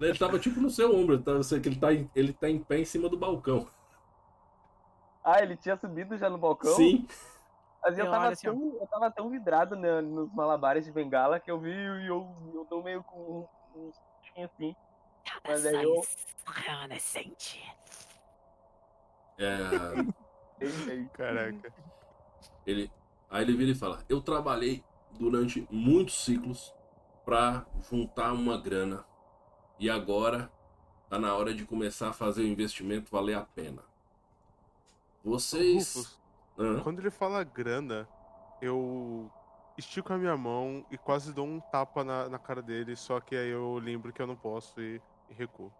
Ele 0.00 0.18
tava 0.18 0.40
tipo 0.40 0.60
no 0.60 0.70
seu 0.70 0.92
ombro, 0.92 1.22
tá? 1.22 1.34
Você 1.34 1.60
que 1.60 1.68
ele 1.68 1.78
tá 1.78 1.94
em, 1.94 2.10
ele 2.16 2.32
tá 2.32 2.50
em 2.50 2.58
pé 2.58 2.78
em 2.80 2.84
cima 2.84 3.08
do 3.08 3.16
balcão. 3.16 3.68
ah, 5.22 5.40
ele 5.40 5.56
tinha 5.56 5.76
subido 5.76 6.16
já 6.18 6.28
no 6.28 6.36
balcão? 6.38 6.74
Sim. 6.74 7.06
Mas 7.84 7.98
eu 7.98 8.06
Eu 8.06 8.10
tava, 8.10 8.28
assim, 8.28 8.46
tão, 8.46 8.76
eu 8.80 8.86
tava 8.86 9.10
tão 9.10 9.28
vidrado 9.28 9.76
na- 9.76 10.00
nos 10.00 10.32
malabares 10.32 10.86
de 10.86 10.90
bengala 10.92 11.38
que 11.38 11.50
eu 11.50 11.60
vi 11.60 11.70
e 11.70 12.06
eu, 12.06 12.34
eu 12.54 12.64
tô 12.64 12.82
meio 12.82 13.04
com 13.04 13.46
um, 13.76 13.78
um 13.78 13.92
assim. 14.42 14.74
Mas 15.46 15.66
aí 15.66 15.84
eu. 15.84 16.02
Remanescente. 16.46 17.62
É. 19.38 21.04
Caraca. 21.12 21.74
Ele, 22.66 22.90
aí 23.28 23.42
ele 23.42 23.56
vira 23.56 23.72
e 23.72 23.74
fala: 23.74 24.02
Eu 24.08 24.22
trabalhei 24.22 24.82
durante 25.10 25.66
muitos 25.70 26.24
ciclos 26.24 26.74
pra 27.24 27.66
juntar 27.90 28.32
uma 28.32 28.58
grana 28.58 29.04
e 29.78 29.90
agora 29.90 30.50
tá 31.08 31.18
na 31.18 31.34
hora 31.34 31.52
de 31.52 31.66
começar 31.66 32.08
a 32.10 32.12
fazer 32.12 32.42
o 32.42 32.46
investimento 32.46 33.10
valer 33.10 33.36
a 33.36 33.42
pena. 33.44 33.82
Vocês. 35.22 36.18
Hã? 36.58 36.80
quando 36.80 37.00
ele 37.00 37.10
fala 37.10 37.42
grana, 37.42 38.08
eu 38.60 39.30
estico 39.76 40.12
a 40.12 40.18
minha 40.18 40.36
mão 40.36 40.86
e 40.90 40.96
quase 40.96 41.32
dou 41.32 41.46
um 41.46 41.60
tapa 41.60 42.04
na, 42.04 42.28
na 42.28 42.38
cara 42.38 42.62
dele, 42.62 42.94
só 42.96 43.20
que 43.20 43.34
aí 43.34 43.50
eu 43.50 43.78
lembro 43.78 44.12
que 44.12 44.22
eu 44.22 44.26
não 44.26 44.36
posso 44.36 44.80
e, 44.80 45.00
e 45.28 45.34
recuo. 45.34 45.72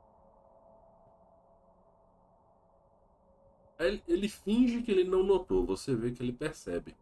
Ele, 3.79 4.03
ele 4.07 4.29
finge 4.29 4.83
que 4.83 4.91
ele 4.91 5.05
não 5.05 5.23
notou, 5.23 5.65
você 5.65 5.95
vê 5.95 6.11
que 6.11 6.23
ele 6.23 6.33
percebe. 6.33 6.97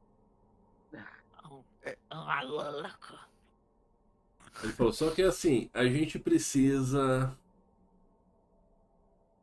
É. 0.93 1.97
Ele 4.63 4.73
falou: 4.73 4.93
Só 4.93 5.11
que 5.11 5.23
assim, 5.23 5.71
a 5.73 5.85
gente 5.85 6.19
precisa 6.19 7.37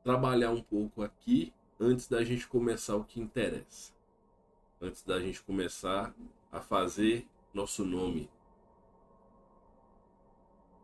trabalhar 0.03 0.51
um 0.51 0.61
pouco 0.61 1.03
aqui 1.03 1.53
antes 1.79 2.07
da 2.07 2.23
gente 2.23 2.47
começar 2.47 2.95
o 2.95 3.03
que 3.03 3.19
interessa. 3.19 3.93
Antes 4.81 5.03
da 5.03 5.19
gente 5.19 5.41
começar 5.43 6.13
a 6.51 6.61
fazer 6.61 7.27
nosso 7.53 7.83
nome. 7.83 8.29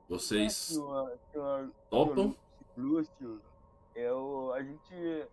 Vocês 0.10 0.54
Senhor- 0.54 1.18
senhor- 1.32 1.72
topam? 1.89 2.36
Lúcio, 2.78 3.41
eu, 3.96 4.54
a 4.54 4.62
gente 4.62 5.28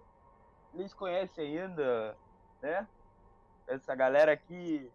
nem 0.72 0.88
conhece 0.90 1.40
ainda, 1.40 2.16
né? 2.62 2.86
Essa 3.66 3.94
galera 3.96 4.32
aqui, 4.32 4.88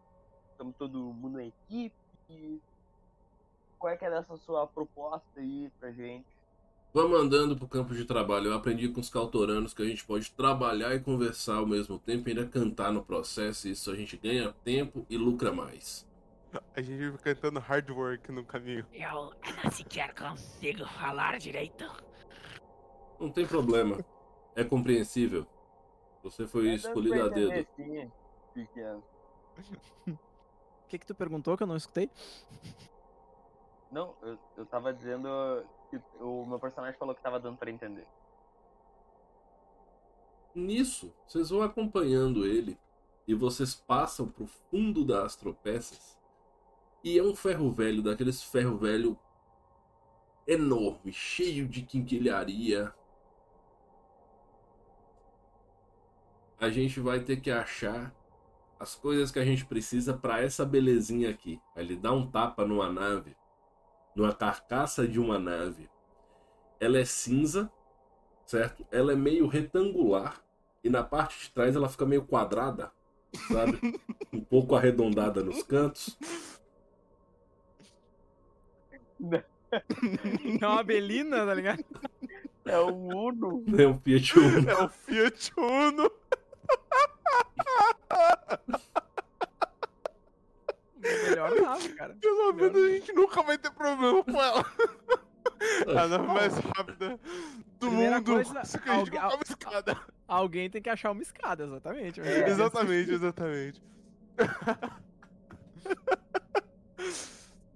estamos 0.52 0.76
todo 0.78 0.98
mundo 1.14 1.38
na 1.38 1.44
equipe. 1.44 2.62
Qual 3.78 3.92
é 3.92 3.98
que 3.98 4.06
é 4.06 4.10
dessa 4.10 4.38
sua 4.38 4.66
proposta 4.66 5.28
aí 5.40 5.70
pra 5.80 5.92
gente? 5.92 6.26
Vamos 6.98 7.20
andando 7.20 7.56
pro 7.56 7.68
campo 7.68 7.94
de 7.94 8.06
trabalho. 8.06 8.48
Eu 8.48 8.56
aprendi 8.56 8.90
com 8.90 9.00
os 9.00 9.08
cautoranos 9.08 9.72
que 9.72 9.84
a 9.84 9.86
gente 9.86 10.04
pode 10.04 10.32
trabalhar 10.32 10.96
e 10.96 11.00
conversar 11.00 11.58
ao 11.58 11.68
mesmo 11.68 12.00
tempo 12.00 12.28
e 12.28 12.32
ainda 12.32 12.48
cantar 12.48 12.92
no 12.92 13.04
processo. 13.06 13.68
Isso 13.68 13.92
a 13.92 13.96
gente 13.96 14.18
ganha 14.18 14.52
tempo 14.64 15.06
e 15.08 15.16
lucra 15.16 15.54
mais. 15.54 16.10
A 16.76 16.82
gente 16.82 17.08
vai 17.10 17.20
cantando 17.20 17.60
hard 17.60 17.88
work 17.92 18.32
no 18.32 18.44
caminho. 18.44 18.84
Eu 18.92 19.32
nem 19.62 19.70
sequer 19.70 20.12
consigo 20.16 20.88
falar 20.88 21.38
direito. 21.38 21.86
Não 23.20 23.30
tem 23.30 23.46
problema. 23.46 24.04
É 24.56 24.64
compreensível. 24.64 25.46
Você 26.24 26.48
foi 26.48 26.70
É, 26.70 26.74
escolhido 26.74 27.22
a 27.22 27.28
dedo. 27.28 27.68
O 30.88 30.90
que, 30.90 30.98
que 30.98 31.06
tu 31.06 31.14
perguntou 31.14 31.58
que 31.58 31.64
eu 31.64 31.68
não 31.68 31.76
escutei? 31.76 32.10
Não, 33.92 34.14
eu, 34.22 34.38
eu 34.58 34.66
tava 34.66 34.94
dizendo 34.94 35.28
que 35.90 36.00
o 36.20 36.46
meu 36.46 36.60
personagem 36.60 36.98
falou 36.98 37.16
que 37.16 37.22
tava 37.22 37.40
dando 37.40 37.58
pra 37.58 37.72
entender. 37.72 38.06
Nisso, 40.54 41.14
vocês 41.28 41.50
vão 41.50 41.62
acompanhando 41.62 42.46
ele 42.46 42.78
e 43.28 43.36
vocês 43.36 43.76
passam 43.76 44.28
pro 44.28 44.48
fundo 44.48 45.06
das 45.06 45.36
tropeças. 45.36 46.18
E 47.04 47.18
é 47.18 47.24
um 47.24 47.36
ferro 47.36 47.72
velho, 47.72 48.02
daqueles 48.02 48.42
ferro 48.42 48.78
velho 48.78 49.18
enorme, 50.48 51.12
cheio 51.12 51.68
de 51.68 51.84
quinquilharia. 51.84 52.94
A 56.60 56.70
gente 56.70 57.00
vai 57.00 57.20
ter 57.20 57.40
que 57.40 57.52
achar 57.52 58.16
as 58.80 58.96
coisas 58.96 59.32
que 59.32 59.40
a 59.40 59.46
gente 59.46 59.66
precisa 59.66 60.18
para 60.18 60.42
essa 60.42 60.66
belezinha 60.66 61.30
aqui. 61.30 61.62
Ele 61.76 61.96
dá 61.96 62.12
um 62.12 62.30
tapa 62.30 62.66
numa 62.66 62.92
nave, 62.92 63.36
numa 64.18 64.34
carcaça 64.34 65.08
de 65.08 65.20
uma 65.20 65.38
nave. 65.38 65.88
Ela 66.80 66.98
é 66.98 67.06
cinza, 67.06 67.72
certo? 68.48 68.84
Ela 68.92 69.14
é 69.14 69.16
meio 69.16 69.46
retangular 69.46 70.44
e 70.84 70.90
na 70.90 71.04
parte 71.04 71.40
de 71.40 71.52
trás 71.52 71.76
ela 71.76 71.88
fica 71.88 72.04
meio 72.04 72.26
quadrada, 72.26 72.92
sabe? 73.48 73.80
Um 74.34 74.42
pouco 74.42 74.76
arredondada 74.76 75.42
nos 75.42 75.64
cantos. 75.64 76.18
É 80.62 80.68
uma 80.68 80.84
belina, 80.84 81.46
tá 81.46 81.54
ligado? 81.54 81.84
É 82.66 82.78
o 82.78 82.94
Uno. 82.94 83.64
É 83.80 83.88
um 83.88 83.98
Fiat 84.00 84.38
Uno. 84.38 84.70
É 84.70 84.84
o 84.84 84.90
Fiat 84.90 85.52
Uno. 85.58 86.12
Melhor 91.44 91.62
nave, 91.62 91.90
cara. 91.94 92.16
Pelo 92.20 92.54
menos 92.54 92.76
a 92.84 92.90
gente 92.90 93.14
nunca 93.14 93.42
vai 93.44 93.58
ter 93.58 93.72
problema 93.72 94.24
com 94.24 94.42
ela. 94.42 94.66
A 95.88 96.08
nave 96.08 96.28
mais 96.28 96.54
rápida 96.58 97.20
do 97.80 97.88
primeira 97.88 98.18
mundo. 98.18 98.34
coisa, 98.34 98.64
Só 98.66 98.78
que 98.78 98.90
a 98.90 98.94
gente 99.00 99.18
alguém- 99.18 99.36
uma 99.36 99.44
escada. 99.44 99.98
Alguém 100.28 100.70
tem 100.70 100.82
que 100.82 100.90
achar 100.90 101.12
uma 101.12 101.22
escada, 101.22 101.64
exatamente. 101.64 102.20
É. 102.22 102.50
Exatamente, 102.50 103.12
exatamente. 103.12 103.82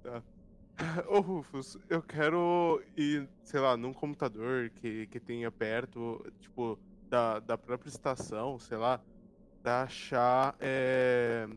tá. 0.04 0.24
Ô 1.08 1.20
Rufus, 1.20 1.78
eu 1.90 2.02
quero 2.02 2.82
ir, 2.98 3.28
sei 3.44 3.60
lá, 3.60 3.78
num 3.78 3.94
computador 3.94 4.70
que, 4.72 5.08
que 5.08 5.20
tenha 5.20 5.52
perto, 5.52 6.26
tipo, 6.40 6.78
da, 7.08 7.40
da 7.40 7.58
própria 7.58 7.90
estação, 7.90 8.58
sei 8.60 8.78
lá, 8.78 9.00
pra 9.62 9.84
achar. 9.84 10.56
É... 10.60 11.48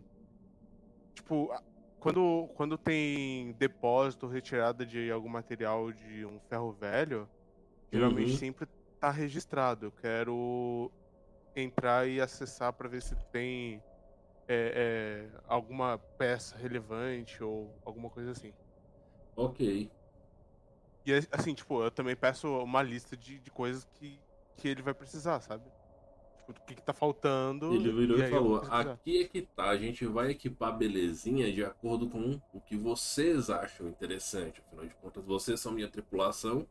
Tipo, 1.14 1.50
quando, 2.05 2.48
quando 2.55 2.76
tem 2.76 3.55
depósito, 3.55 4.26
retirada 4.26 4.84
de 4.84 5.11
algum 5.11 5.30
material 5.30 5.90
de 5.90 6.26
um 6.26 6.38
ferro 6.38 6.70
velho, 6.70 7.30
geralmente 7.92 8.30
Uhum. 8.30 8.36
sempre 8.36 8.68
tá 9.00 9.11
registrado. 9.11 9.86
Eu 9.86 9.92
quero 9.92 10.92
entrar 11.57 12.09
e 12.09 12.20
acessar 12.20 12.72
pra 12.74 12.88
ver 12.88 13.02
se 13.02 13.16
tem 13.32 13.82
é, 14.48 15.30
é, 15.34 15.40
alguma 15.46 15.98
peça 16.18 16.57
relevante 16.57 17.42
ou 17.42 17.80
alguma 17.84 18.11
coisa 18.11 18.32
assim. 18.32 18.55
Ok. 19.36 19.61
E 21.07 21.12
assim, 21.30 21.55
tipo, 21.55 21.82
eu 21.82 21.90
também 21.90 22.16
peço 22.16 22.48
uma 22.62 22.82
lista 22.82 23.16
de, 23.16 23.38
de 23.38 23.50
coisas 23.50 23.84
que, 23.84 24.22
que 24.57 24.68
ele 24.68 24.82
vai 24.82 24.94
precisar, 24.94 25.40
sabe? 25.40 25.70
Tipo, 26.45 26.53
o 26.53 26.66
que, 26.66 26.74
que 26.74 26.82
tá 26.82 26.92
faltando. 26.92 27.72
Ele 27.74 27.92
virou 27.92 28.18
e, 28.18 28.28
vou 28.28 28.62
falou: 28.62 28.62
aqui 28.70 29.22
é 29.22 29.28
que 29.28 29.42
tá, 29.42 29.70
a 29.70 29.76
gente 29.76 30.05
vai 30.07 30.30
equipar 30.30 30.70
a 30.70 30.72
belezinha 30.72 31.51
de 31.53 31.64
acordo 31.64 32.09
com 32.09 32.40
o 32.53 32.61
que 32.61 32.76
vocês 32.76 33.49
acham 33.49 33.88
interessante. 33.88 34.61
Afinal 34.61 34.86
de 34.86 34.95
contas, 34.97 35.24
vocês 35.24 35.61
são 35.61 35.72
minha 35.72 35.88
tripulação. 35.88 36.66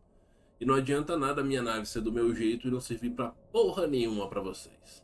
E 0.59 0.65
não 0.65 0.75
adianta 0.75 1.17
nada 1.17 1.41
a 1.41 1.43
minha 1.43 1.61
nave 1.61 1.85
ser 1.85 2.01
do 2.01 2.11
meu 2.11 2.33
jeito 2.33 2.67
e 2.67 2.71
não 2.71 2.79
servir 2.79 3.09
pra 3.09 3.31
porra 3.51 3.87
nenhuma 3.87 4.29
pra 4.29 4.39
vocês. 4.39 5.03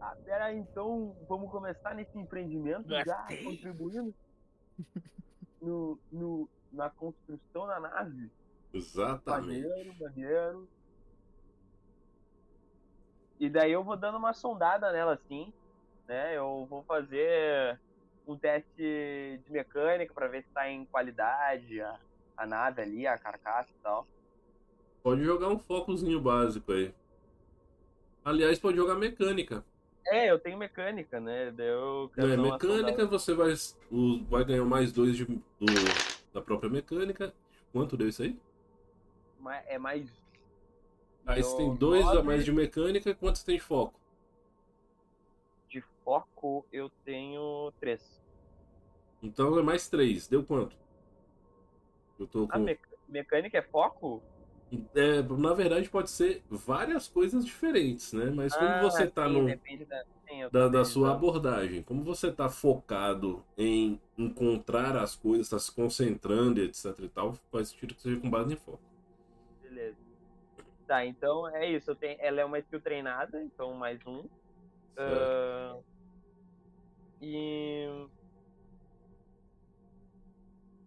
Ah, 0.00 0.16
pera 0.24 0.46
aí, 0.46 0.58
então 0.58 1.14
vamos 1.28 1.50
começar 1.50 1.94
nesse 1.94 2.16
empreendimento 2.16 2.88
já 2.88 3.26
contribuindo 3.44 4.14
no, 5.60 5.98
no, 6.10 6.48
na 6.72 6.88
construção 6.88 7.66
da 7.66 7.80
nave. 7.80 8.30
Exatamente. 8.72 9.68
Maneiro, 9.68 9.94
maneiro. 10.00 10.68
E 13.38 13.48
daí 13.48 13.72
eu 13.72 13.84
vou 13.84 13.96
dando 13.96 14.18
uma 14.18 14.32
sondada 14.32 14.90
nela 14.92 15.14
assim, 15.14 15.52
né? 16.06 16.36
Eu 16.36 16.66
vou 16.68 16.82
fazer 16.84 17.78
um 18.26 18.36
teste 18.36 19.40
de 19.44 19.50
mecânica 19.50 20.12
pra 20.12 20.28
ver 20.28 20.42
se 20.42 20.52
tá 20.52 20.68
em 20.68 20.84
qualidade 20.86 21.80
a, 21.80 21.98
a 22.36 22.46
nave 22.46 22.82
ali, 22.82 23.06
a 23.06 23.16
carcaça 23.16 23.70
e 23.70 23.82
tal. 23.82 24.06
Pode 25.02 25.22
jogar 25.22 25.48
um 25.48 25.58
focozinho 25.58 26.20
básico 26.20 26.72
aí. 26.72 26.92
Aliás, 28.24 28.58
pode 28.58 28.76
jogar 28.76 28.96
mecânica. 28.96 29.64
É, 30.08 30.30
eu 30.30 30.38
tenho 30.38 30.58
mecânica, 30.58 31.20
né? 31.20 31.54
Eu 31.56 32.10
É, 32.16 32.36
mecânica, 32.36 33.06
você 33.06 33.34
vai, 33.34 33.54
o- 33.90 34.24
vai 34.24 34.44
ganhar 34.44 34.64
mais 34.64 34.92
dois 34.92 35.16
de- 35.16 35.24
do- 35.24 35.42
da 36.32 36.40
própria 36.40 36.70
mecânica. 36.70 37.32
Quanto 37.72 37.96
deu 37.96 38.08
isso 38.08 38.22
aí? 38.22 38.36
É 39.66 39.78
mais. 39.78 40.10
Aí 41.28 41.44
você 41.44 41.54
tem 41.54 41.72
dois 41.72 42.12
a 42.12 42.24
mais 42.24 42.44
de 42.44 42.50
mecânica. 42.52 43.14
Quantos 43.14 43.44
tem 43.44 43.56
de 43.56 43.62
foco? 43.62 44.00
De 45.70 45.80
foco 46.02 46.66
eu 46.72 46.90
tenho 47.04 47.72
três. 47.80 48.20
Então 49.22 49.56
é 49.58 49.62
mais 49.62 49.88
três. 49.88 50.26
Deu 50.26 50.42
quanto? 50.44 50.76
Eu 52.18 52.26
tô 52.26 52.46
A 52.50 52.58
com. 52.58 52.58
mec- 52.58 52.86
mecânica 53.08 53.56
é 53.56 53.62
foco? 53.62 54.22
É, 54.94 55.22
na 55.22 55.54
verdade, 55.54 55.88
pode 55.88 56.10
ser 56.10 56.42
várias 56.50 57.08
coisas 57.08 57.44
diferentes, 57.44 58.12
né? 58.12 58.26
Mas 58.30 58.54
como 58.56 58.74
Ah, 58.74 58.78
você 58.78 59.06
tá 59.06 59.26
sim, 59.26 59.28
no, 59.28 59.58
da, 59.86 60.04
sim, 60.28 60.50
da, 60.52 60.68
da 60.68 60.84
sua 60.84 61.12
abordagem, 61.12 61.82
como 61.82 62.04
você 62.04 62.32
tá 62.32 62.48
focado 62.50 63.44
em 63.56 64.00
encontrar 64.18 64.96
as 64.96 65.16
coisas, 65.16 65.48
tá 65.50 65.58
se 65.58 65.72
concentrando 65.72 66.60
etc 66.62 66.86
e 67.00 67.08
tal, 67.08 67.34
faz 67.52 67.68
sentido 67.70 67.94
que 67.94 68.02
seja 68.02 68.20
com 68.20 68.30
base 68.30 68.54
em 68.54 68.56
foco. 68.56 68.80
Tá, 70.88 71.04
então 71.04 71.46
é 71.54 71.70
isso. 71.70 71.90
Eu 71.90 71.96
tenho, 71.96 72.16
ela 72.18 72.40
é 72.40 72.44
uma 72.46 72.58
skill 72.58 72.80
treinada, 72.80 73.42
então 73.44 73.74
mais 73.74 74.00
um. 74.06 74.26
Ah, 74.96 75.78
e. 77.20 78.08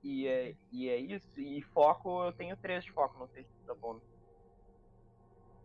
E 0.03 0.27
é, 0.27 0.55
e 0.71 0.89
é 0.89 0.97
isso. 0.97 1.39
E 1.39 1.61
foco, 1.61 2.25
eu 2.25 2.33
tenho 2.33 2.57
três 2.57 2.83
de 2.83 2.91
foco, 2.91 3.19
não 3.19 3.27
sei 3.27 3.43
se 3.43 3.49
tá 3.67 3.75
bom. 3.75 4.01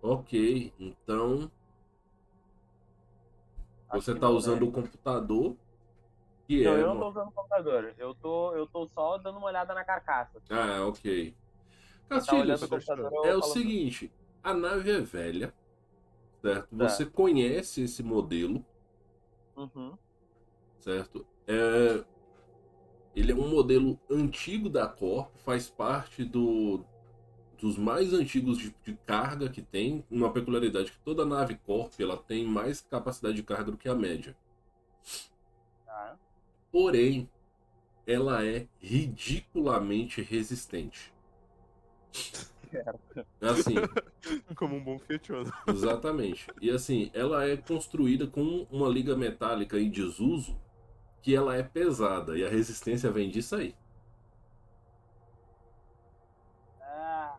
Ok, 0.03 0.73
então 0.79 1.51
Acho 3.89 4.03
você 4.03 4.15
tá 4.15 4.29
usando 4.29 4.63
né? 4.63 4.69
o 4.69 4.73
computador, 4.73 5.57
que 6.47 6.63
Não, 6.63 6.73
é 6.73 6.83
eu 6.83 6.89
não 6.89 6.99
tô 7.01 7.09
usando 7.09 7.29
o 7.29 7.33
computador. 7.33 7.95
Eu 7.97 8.15
tô, 8.17 8.55
eu 8.55 8.67
tô 8.67 8.87
só 8.89 9.17
dando 9.17 9.39
uma 9.39 9.47
olhada 9.47 9.73
na 9.75 9.85
carcaça. 9.85 10.39
Ah, 10.51 10.87
ok. 10.87 11.35
Tá 12.09 12.17
Castilhos, 12.17 12.63
eu 12.63 12.81
é 13.25 13.35
o 13.35 13.41
falo- 13.41 13.53
seguinte, 13.53 14.13
a 14.47 14.55
nave 14.55 14.91
é 14.91 15.01
velha, 15.01 15.55
certo? 16.43 16.69
Tá. 16.77 16.89
Você 16.89 17.07
conhece 17.07 17.83
esse 17.83 18.03
modelo, 18.03 18.65
Uhum. 19.57 19.99
certo? 20.79 21.27
É... 21.47 22.05
Ele 23.17 23.33
é 23.33 23.35
um 23.35 23.49
modelo 23.49 23.99
antigo 24.11 24.69
da 24.69 24.87
Corp, 24.87 25.35
faz 25.39 25.69
parte 25.69 26.25
do... 26.25 26.85
dos 27.59 27.79
mais 27.79 28.13
antigos 28.13 28.59
de, 28.59 28.75
de 28.85 28.95
carga 29.07 29.49
que 29.51 29.63
tem. 29.63 30.05
Uma 30.11 30.33
peculiaridade 30.33 30.93
que 30.93 30.99
toda 31.01 31.25
nave 31.27 31.57
Corp 31.57 31.93
ela 32.01 32.17
tem 32.17 32.47
mais 32.47 32.81
capacidade 32.83 33.37
de 33.37 33.43
carga 33.43 33.71
do 33.73 33.79
que 33.79 33.89
a 33.89 33.95
média. 33.95 34.37
Tá. 35.85 36.19
Porém, 36.71 37.29
ela 38.07 38.45
é 38.47 38.69
ridiculamente 38.81 40.23
resistente. 40.23 41.13
Assim, 43.41 43.75
Como 44.57 44.77
um 44.77 44.83
bom 44.83 44.99
Fiat 44.99 45.33
Uno. 45.33 45.53
Exatamente. 45.69 46.47
E 46.61 46.71
assim, 46.71 47.11
ela 47.15 47.47
é 47.47 47.57
construída 47.57 48.27
com 48.27 48.67
uma 48.71 48.89
liga 48.89 49.17
metálica 49.17 49.79
em 49.79 49.91
desuso 49.91 50.59
que 51.23 51.35
ela 51.35 51.57
é 51.57 51.63
pesada 51.63 52.39
e 52.39 52.45
a 52.45 52.49
resistência 52.49 53.11
vem 53.11 53.29
disso 53.29 53.57
aí. 53.57 53.75
Ah, 56.81 57.37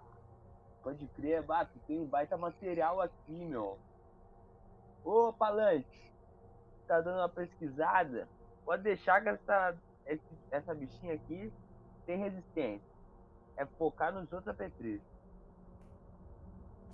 pode 0.84 1.08
crer, 1.08 1.42
Bato, 1.42 1.80
tem 1.88 2.00
um 2.00 2.06
baita 2.06 2.36
material 2.38 3.00
aqui, 3.00 3.46
meu. 3.46 3.78
Ô, 5.06 5.32
Palante, 5.32 6.12
tá 6.86 7.00
dando 7.00 7.20
uma 7.20 7.30
pesquisada? 7.30 8.28
Pode 8.66 8.84
deixar 8.84 9.22
que 9.22 9.30
essa, 9.30 9.78
essa 10.52 10.76
bichinha 10.76 11.14
aqui 11.14 11.52
tem 12.06 12.18
resistência. 12.18 12.86
É 13.56 13.66
focar 13.66 14.14
nos 14.14 14.32
outros 14.34 14.50
apetrechos. 14.50 15.17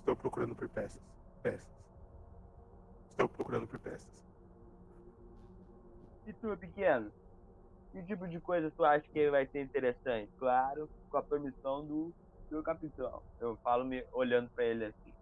Estou 0.04 0.14
procurando 0.14 0.54
por 0.54 0.68
peças. 0.68 1.02
Peças. 1.42 1.74
Estou 3.12 3.26
procurando 3.26 3.66
por 3.66 3.78
peças. 3.78 4.22
E 6.26 6.32
tu, 6.34 6.54
pequeno? 6.58 7.10
Que 7.90 8.02
tipo 8.02 8.28
de 8.28 8.38
coisa 8.38 8.70
tu 8.70 8.84
acha 8.84 9.08
que 9.08 9.30
vai 9.30 9.46
ser 9.46 9.62
interessante? 9.62 10.30
Claro, 10.38 10.90
com 11.08 11.16
a 11.16 11.22
permissão 11.22 11.86
do, 11.86 12.12
do 12.50 12.62
capitão. 12.62 13.22
Eu 13.40 13.56
falo 13.64 13.82
me 13.86 14.04
olhando 14.12 14.50
pra 14.50 14.64
ele 14.64 14.84
assim. 14.84 15.14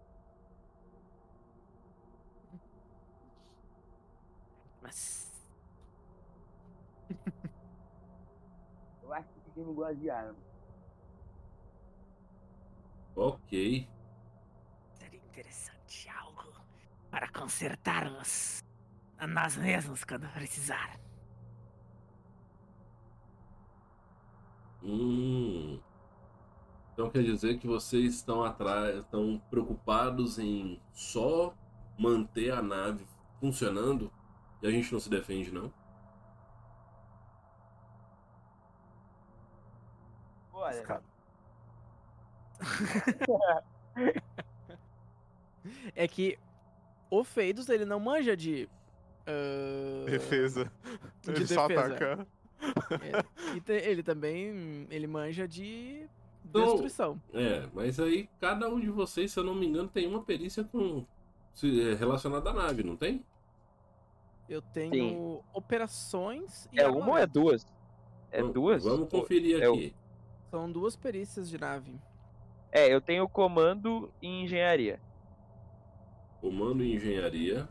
Mas 4.81 5.31
Eu 9.01 9.13
acho 9.13 9.29
que 9.29 9.39
o 9.39 9.43
pequeno 9.43 9.73
gosta 9.73 9.95
de 9.95 10.09
arma. 10.09 10.35
Ok. 13.15 13.92
Interessante 15.33 16.07
algo 16.09 16.53
para 17.09 17.27
consertar-nos 17.27 18.63
a 19.17 19.25
nós 19.25 19.57
mesmos 19.57 20.03
quando 20.03 20.31
precisar. 20.31 20.99
Hum. 24.83 25.79
Então 26.93 27.09
quer 27.09 27.23
dizer 27.23 27.57
que 27.57 27.65
vocês 27.65 28.13
estão 28.13 28.43
atrás, 28.43 28.97
estão 28.99 29.41
preocupados 29.49 30.37
em 30.37 30.79
só 30.93 31.55
manter 31.97 32.51
a 32.51 32.61
nave 32.61 33.07
funcionando 33.39 34.11
e 34.61 34.67
a 34.67 34.71
gente 34.71 34.93
não 34.93 34.99
se 34.99 35.09
defende, 35.09 35.51
não? 35.51 35.73
Olha. 40.53 41.01
É 45.95 46.07
que 46.07 46.37
o 47.09 47.23
Feidos, 47.23 47.69
ele 47.69 47.85
não 47.85 47.99
manja 47.99 48.35
de. 48.35 48.67
ah, 49.27 50.05
Defesa. 50.09 50.71
de 51.21 51.31
Ele 51.31 51.47
só 51.47 51.67
defesa. 51.67 51.95
ataca. 51.95 52.27
é, 53.01 53.55
e 53.57 53.61
te- 53.61 53.71
ele 53.73 54.01
também. 54.03 54.87
Ele 54.89 55.07
manja 55.07 55.47
de 55.47 56.07
Então- 56.45 56.63
destruição. 56.65 57.21
É, 57.33 57.67
mas 57.73 57.99
aí 57.99 58.29
cada 58.39 58.69
um 58.69 58.79
de 58.79 58.89
vocês, 58.89 59.31
se 59.31 59.39
eu 59.39 59.43
não 59.43 59.53
me 59.55 59.65
engano, 59.67 59.87
tem 59.89 60.07
uma 60.07 60.23
perícia 60.23 60.63
com 60.63 61.05
se- 61.53 61.89
é, 61.91 61.93
relacionada 61.93 62.49
à 62.49 62.53
nave, 62.53 62.83
não 62.83 62.95
tem? 62.95 63.23
Eu 64.49 64.61
tenho 64.61 65.41
operações 65.53 66.67
e 66.71 66.79
é 66.79 66.87
uma 66.87 67.11
ou 67.11 67.17
é 67.17 67.25
duas? 67.25 67.65
É 68.31 68.39
Vamos- 68.39 68.53
duas? 68.53 68.83
Vamos 68.83 69.09
conferir 69.09 69.61
é 69.61 69.69
o- 69.69 69.73
aqui. 69.73 69.95
São 70.51 70.71
duas 70.71 70.95
perícias 70.95 71.49
de 71.49 71.57
nave. 71.57 71.95
É, 72.71 72.93
eu 72.93 72.99
tenho 72.99 73.27
comando 73.29 74.11
e 74.21 74.27
engenharia. 74.27 74.99
Comando 76.43 76.83
e 76.83 76.93
engenharia. 76.93 77.69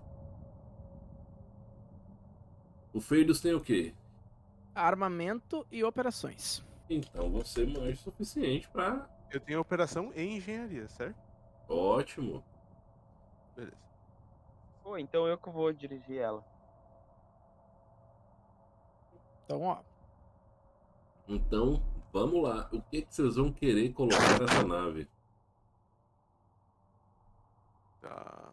O 2.91 3.03
Feidos 3.03 3.39
tem 3.39 3.53
o 3.53 3.61
quê? 3.61 3.95
Armamento 4.75 5.67
e 5.71 5.85
operações. 5.85 6.65
Então 6.89 7.31
você 7.31 7.67
manja 7.67 7.93
o 7.93 7.97
suficiente 7.97 8.67
pra. 8.71 9.07
Eu 9.31 9.41
tenho 9.41 9.61
operação 9.61 10.11
em 10.15 10.39
engenharia, 10.39 10.89
certo? 10.89 11.21
Ótimo. 11.69 12.43
Beleza. 13.55 13.77
Pô, 14.83 14.97
então 14.97 15.27
eu 15.27 15.37
que 15.37 15.51
vou 15.51 15.71
dirigir 15.71 16.17
ela. 16.17 16.43
Então, 19.45 19.61
ó. 19.65 19.83
Então, 21.29 21.83
vamos 22.11 22.43
lá. 22.43 22.71
O 22.73 22.81
que, 22.81 23.03
que 23.03 23.15
vocês 23.15 23.37
vão 23.37 23.53
querer 23.53 23.93
colocar 23.93 24.41
nessa 24.41 24.65
nave? 24.67 25.07
Tá. 28.01 28.52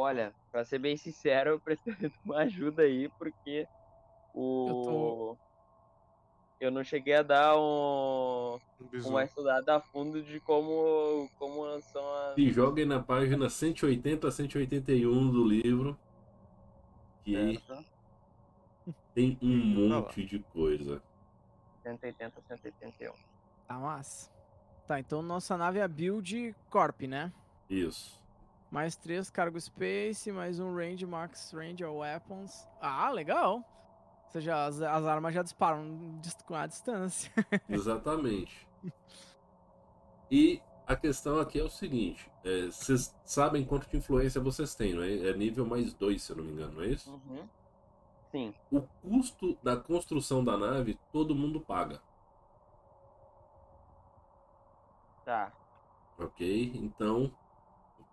Olha, 0.00 0.32
pra 0.52 0.64
ser 0.64 0.78
bem 0.78 0.96
sincero, 0.96 1.50
eu 1.50 1.60
preciso 1.60 1.96
de 1.98 2.12
uma 2.24 2.38
ajuda 2.42 2.82
aí, 2.82 3.08
porque 3.18 3.66
o. 4.32 4.68
Eu 4.68 4.74
tô- 4.84 5.38
Eu 6.60 6.70
não 6.72 6.82
cheguei 6.84 7.14
a 7.14 7.22
dar 7.22 7.56
um... 7.56 8.58
Um 8.80 9.08
uma 9.08 9.22
estudada 9.24 9.76
a 9.76 9.80
fundo 9.80 10.20
de 10.22 10.40
como, 10.40 11.28
como 11.38 11.80
são 11.82 12.04
as. 12.14 12.34
Se 12.34 12.50
joguem 12.50 12.84
na 12.84 13.00
página 13.00 13.48
180 13.50 14.26
a 14.28 14.30
181 14.32 15.30
do 15.32 15.44
livro. 15.44 15.98
Que 17.24 17.34
Certo? 17.60 17.84
tem 19.14 19.36
um 19.42 19.74
Tá 19.88 19.94
lá. 19.94 20.00
monte 20.02 20.24
de 20.24 20.38
coisa. 20.40 21.02
180, 21.82 22.40
181. 22.48 23.12
Tá 23.66 23.74
massa. 23.78 24.30
Tá, 24.86 24.98
então 25.00 25.22
nossa 25.22 25.56
nave 25.56 25.78
é 25.78 25.82
a 25.82 25.88
Build 25.88 26.54
Corp, 26.70 27.02
né? 27.02 27.32
Isso. 27.68 28.18
Mais 28.70 28.96
três 28.96 29.30
cargo 29.30 29.58
space, 29.60 30.30
mais 30.30 30.60
um 30.60 30.74
range, 30.74 31.06
max 31.06 31.52
range 31.52 31.82
ou 31.84 31.98
weapons. 31.98 32.66
Ah, 32.80 33.10
legal! 33.10 33.56
Ou 34.26 34.30
seja, 34.30 34.66
as, 34.66 34.80
as 34.82 35.04
armas 35.06 35.34
já 35.34 35.42
disparam 35.42 36.18
dis- 36.20 36.34
com 36.46 36.54
a 36.54 36.66
distância. 36.66 37.32
Exatamente. 37.68 38.68
E 40.30 40.60
a 40.86 40.94
questão 40.94 41.38
aqui 41.40 41.58
é 41.58 41.64
o 41.64 41.70
seguinte: 41.70 42.30
é, 42.44 42.66
vocês 42.66 43.14
sabem 43.24 43.64
quanto 43.64 43.88
de 43.88 43.96
influência 43.96 44.38
vocês 44.38 44.74
têm, 44.74 44.92
não 44.92 45.02
é? 45.02 45.30
É 45.30 45.32
nível 45.34 45.64
mais 45.64 45.94
2, 45.94 46.22
se 46.22 46.32
eu 46.32 46.36
não 46.36 46.44
me 46.44 46.52
engano, 46.52 46.74
não 46.74 46.82
é 46.82 46.88
isso? 46.88 47.10
Uhum. 47.10 47.48
Sim. 48.30 48.54
O 48.70 48.82
custo 48.82 49.56
da 49.62 49.78
construção 49.78 50.44
da 50.44 50.58
nave 50.58 50.98
todo 51.10 51.34
mundo 51.34 51.58
paga. 51.58 52.02
Tá. 55.24 55.50
Ok? 56.18 56.72
Então, 56.74 57.32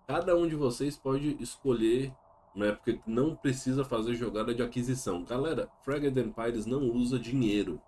cada 0.08 0.36
um 0.36 0.48
de 0.48 0.56
vocês 0.56 0.98
pode 0.98 1.42
escolher, 1.42 2.14
né? 2.56 2.72
Porque 2.72 3.00
não 3.06 3.36
precisa 3.36 3.84
fazer 3.84 4.16
jogada 4.16 4.54
de 4.54 4.64
aquisição. 4.64 5.24
Galera, 5.24 5.70
Fragment 5.82 6.22
Empires 6.22 6.66
não 6.66 6.90
usa 6.92 7.20
dinheiro, 7.20 7.82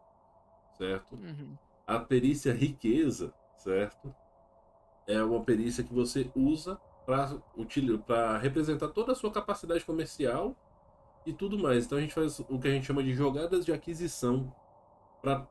certo? 0.78 1.16
Uhum. 1.16 1.56
A 1.86 2.00
perícia 2.00 2.54
riqueza, 2.54 3.34
certo? 3.56 4.14
É 5.08 5.24
uma 5.24 5.44
perícia 5.44 5.84
que 5.84 5.94
você 5.94 6.30
usa 6.36 6.80
para 8.06 8.38
representar 8.38 8.90
toda 8.90 9.14
a 9.14 9.16
sua 9.16 9.32
capacidade 9.32 9.86
comercial 9.86 10.54
e 11.26 11.32
tudo 11.32 11.58
mais. 11.58 11.86
Então 11.86 11.98
a 11.98 12.02
gente 12.02 12.14
faz 12.14 12.40
o 12.40 12.60
que 12.60 12.68
a 12.68 12.72
gente 12.72 12.86
chama 12.86 13.02
de 13.02 13.14
jogadas 13.14 13.66
de 13.66 13.72
aquisição 13.72 14.54
para 15.22 15.48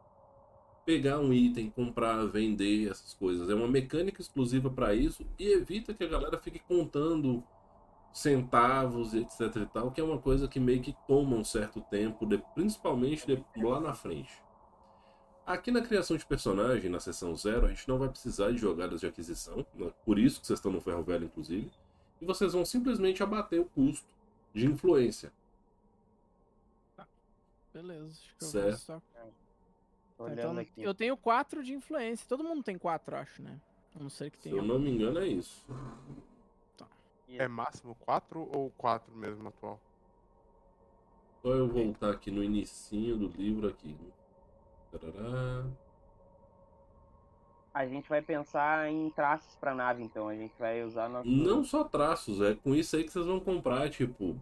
pegar 0.87 1.18
um 1.18 1.32
item, 1.32 1.68
comprar, 1.68 2.24
vender 2.26 2.89
essas 2.91 3.12
coisas. 3.12 3.51
É 3.51 3.55
uma 3.55 3.66
mecânica 3.66 4.22
exclusiva 4.22 4.70
para 4.70 4.95
isso 4.95 5.26
e 5.39 5.49
evita 5.53 5.93
que 5.93 6.05
a 6.05 6.09
galera 6.09 6.39
fique 6.39 6.61
contando 6.61 7.43
centavos 8.12 9.12
e 9.12 9.18
etc 9.18 9.57
e 9.57 9.66
tal, 9.66 9.91
que 9.91 10.01
é 10.01 10.05
uma 10.05 10.18
coisa 10.18 10.49
que 10.49 10.59
meio 10.61 10.80
que 10.80 10.97
toma 11.07 11.37
um 11.37 11.45
certo 11.45 11.80
tempo, 11.91 12.24
de- 12.24 12.39
principalmente 12.55 13.26
de- 13.26 13.45
lá 13.62 13.80
na 13.80 13.93
frente. 13.93 14.32
Aqui 15.45 15.70
na 15.70 15.82
criação 15.82 16.16
de 16.16 16.24
personagem, 16.24 16.89
na 16.91 16.99
seção 17.01 17.37
zero, 17.37 17.66
a 17.66 17.68
gente 17.68 17.87
não 17.89 17.99
vai 17.99 18.09
precisar 18.09 18.51
de 18.53 18.57
jogadas 18.59 19.01
de 19.01 19.07
aquisição, 19.07 19.66
né? 19.74 19.93
por 20.05 20.18
isso 20.18 20.41
que 20.41 20.47
vocês 20.47 20.59
estão 20.59 20.72
no 20.72 20.80
ferro 20.80 21.03
velho, 21.03 21.24
inclusive, 21.26 21.70
e 22.20 22.24
vocês 22.24 22.53
vão 22.53 22.64
simplesmente 22.64 23.22
abater 23.22 23.61
o 23.61 23.64
custo 23.66 24.09
de 24.55 24.66
influência. 24.66 25.32
Beleza. 27.74 28.07
Acho 28.18 28.37
que 28.39 28.45
eu 28.45 28.49
Certo. 28.49 28.68
vou 28.68 28.78
só... 28.78 29.03
Tá, 30.16 30.24
olhando 30.24 30.38
então, 30.38 30.58
aqui. 30.58 30.82
eu 30.82 30.94
tenho 30.94 31.16
quatro 31.16 31.62
de 31.62 31.74
influência. 31.74 32.26
Todo 32.28 32.42
mundo 32.44 32.62
tem 32.62 32.78
quatro, 32.78 33.16
acho, 33.16 33.42
né? 33.42 33.60
A 33.94 33.98
não 34.02 34.08
ser 34.08 34.30
que 34.30 34.36
Se 34.38 34.44
tenha. 34.44 34.56
eu 34.56 34.62
não 34.62 34.78
me 34.78 34.90
engano, 34.90 35.18
é 35.20 35.26
isso. 35.26 35.64
É 37.28 37.48
máximo 37.48 37.94
4 37.96 38.48
ou 38.52 38.70
4 38.78 39.14
mesmo 39.14 39.48
atual? 39.48 39.80
Só 41.42 41.52
eu 41.52 41.68
voltar 41.68 42.10
aqui 42.10 42.30
no 42.30 42.42
inicinho 42.42 43.16
do 43.16 43.28
livro 43.28 43.68
aqui. 43.68 43.96
Tarará. 44.90 45.64
A 47.74 47.86
gente 47.86 48.08
vai 48.08 48.22
pensar 48.22 48.88
em 48.90 49.10
traços 49.10 49.54
pra 49.56 49.74
nave, 49.74 50.02
então. 50.02 50.28
A 50.28 50.34
gente 50.34 50.54
vai 50.58 50.82
usar 50.82 51.08
nosso. 51.08 51.28
Não 51.28 51.62
só 51.62 51.84
traços, 51.84 52.40
é 52.40 52.54
com 52.54 52.74
isso 52.74 52.96
aí 52.96 53.04
que 53.04 53.10
vocês 53.12 53.26
vão 53.26 53.38
comprar, 53.38 53.90
tipo, 53.90 54.38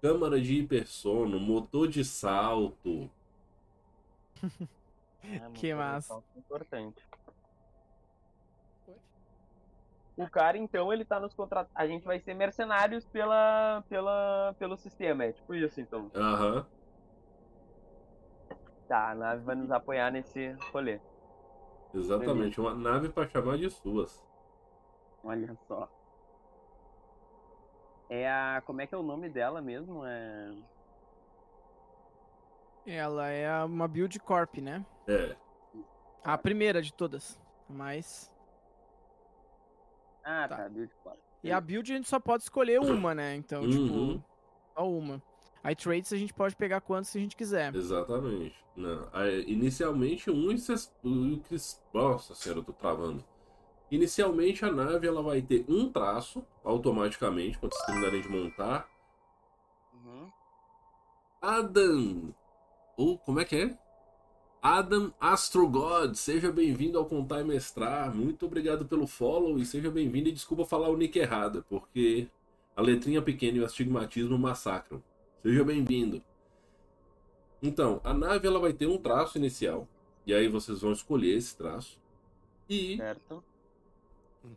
câmara 0.00 0.40
de 0.40 0.54
hipersono, 0.54 1.38
motor 1.38 1.86
de 1.86 2.04
salto. 2.04 3.08
Ah, 5.24 5.50
Que 5.54 5.74
massa. 5.74 6.22
é 6.34 6.38
importante. 6.38 7.06
O 10.16 10.28
cara, 10.28 10.58
então, 10.58 10.92
ele 10.92 11.04
tá 11.04 11.20
nos 11.20 11.32
contratando. 11.32 11.70
A 11.76 11.86
gente 11.86 12.04
vai 12.04 12.18
ser 12.18 12.34
mercenários 12.34 13.04
pela, 13.06 13.84
pela, 13.88 14.52
pelo 14.58 14.76
sistema. 14.76 15.24
É 15.24 15.32
tipo 15.32 15.54
isso, 15.54 15.80
então. 15.80 16.10
Aham. 16.12 16.66
Tá, 18.88 19.10
a 19.10 19.14
nave 19.14 19.44
vai 19.44 19.54
nos 19.54 19.70
apoiar 19.70 20.10
nesse 20.10 20.56
rolê. 20.72 21.00
Exatamente, 21.94 22.60
uma 22.60 22.74
nave 22.74 23.10
pra 23.10 23.28
chamar 23.28 23.58
de 23.58 23.70
suas. 23.70 24.26
Olha 25.22 25.56
só. 25.68 25.88
É 28.10 28.28
a. 28.28 28.62
Como 28.66 28.80
é 28.80 28.86
que 28.86 28.94
é 28.94 28.98
o 28.98 29.02
nome 29.02 29.28
dela 29.28 29.60
mesmo? 29.60 30.04
É. 30.04 30.52
Ela 32.90 33.28
é 33.28 33.64
uma 33.64 33.86
build 33.86 34.18
corp, 34.20 34.56
né? 34.58 34.84
É. 35.06 35.36
A 36.24 36.38
primeira 36.38 36.80
de 36.80 36.92
todas. 36.92 37.38
Mas. 37.68 38.32
Ah, 40.24 40.46
Tá. 40.48 40.56
tá, 40.56 40.68
build 40.68 40.92
quatro. 41.02 41.20
E 41.42 41.52
a 41.52 41.60
build 41.60 41.92
a 41.92 41.96
gente 41.96 42.08
só 42.08 42.18
pode 42.18 42.42
escolher 42.42 42.80
uma, 42.80 43.14
né? 43.14 43.36
Então, 43.36 43.62
Uhum. 43.62 43.70
tipo, 44.18 44.24
só 44.74 44.88
uma. 44.90 45.22
Aí 45.62 45.74
traits 45.76 46.12
a 46.12 46.16
gente 46.16 46.32
pode 46.32 46.56
pegar 46.56 46.80
quantos 46.80 47.14
a 47.14 47.18
gente 47.18 47.36
quiser. 47.36 47.74
Exatamente. 47.74 48.56
Não, 48.76 49.08
aí, 49.12 49.42
inicialmente, 49.50 50.30
um 50.30 50.50
e 50.52 50.58
cês- 50.58 50.92
o 51.04 51.38
que. 51.40 51.56
Nossa 51.92 52.34
senhora, 52.34 52.60
eu 52.60 52.64
tô 52.64 52.72
travando. 52.72 53.24
Inicialmente, 53.90 54.64
a 54.64 54.70
nave 54.72 55.06
ela 55.06 55.22
vai 55.22 55.40
ter 55.42 55.64
um 55.68 55.90
traço, 55.90 56.44
automaticamente, 56.64 57.58
quando 57.58 57.72
vocês 57.74 57.86
terminarem 57.86 58.20
de 58.20 58.28
montar. 58.28 58.88
Uhum. 59.94 60.30
Adam! 61.40 62.34
Ou 62.98 63.16
como 63.16 63.38
é 63.38 63.44
que 63.44 63.54
é? 63.54 63.78
Adam 64.60 65.14
Astrogod, 65.20 66.18
seja 66.18 66.50
bem-vindo 66.50 66.98
ao 66.98 67.06
Contar 67.06 67.42
e 67.42 67.44
Mestrar. 67.44 68.12
Muito 68.12 68.44
obrigado 68.44 68.84
pelo 68.86 69.06
follow 69.06 69.56
e 69.56 69.64
seja 69.64 69.88
bem-vindo. 69.88 70.28
E 70.28 70.32
desculpa 70.32 70.64
falar 70.64 70.88
o 70.88 70.96
nick 70.96 71.16
errado, 71.16 71.64
porque 71.68 72.26
a 72.74 72.82
letrinha 72.82 73.22
pequena 73.22 73.58
e 73.58 73.60
o 73.60 73.64
astigmatismo 73.64 74.36
massacram. 74.36 75.00
Seja 75.44 75.62
bem-vindo. 75.62 76.20
Então, 77.62 78.00
a 78.02 78.12
nave 78.12 78.48
ela 78.48 78.58
vai 78.58 78.72
ter 78.72 78.88
um 78.88 78.98
traço 78.98 79.38
inicial. 79.38 79.86
E 80.26 80.34
aí 80.34 80.48
vocês 80.48 80.80
vão 80.80 80.90
escolher 80.90 81.36
esse 81.36 81.56
traço. 81.56 82.00
E 82.68 82.96
Certo. 82.96 83.44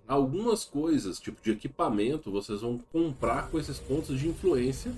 algumas 0.07 0.65
coisas, 0.65 1.19
tipo 1.19 1.39
de 1.43 1.51
equipamento, 1.51 2.31
vocês 2.31 2.61
vão 2.61 2.79
comprar 2.91 3.51
com 3.51 3.59
esses 3.59 3.77
pontos 3.77 4.19
de 4.19 4.27
influência. 4.27 4.91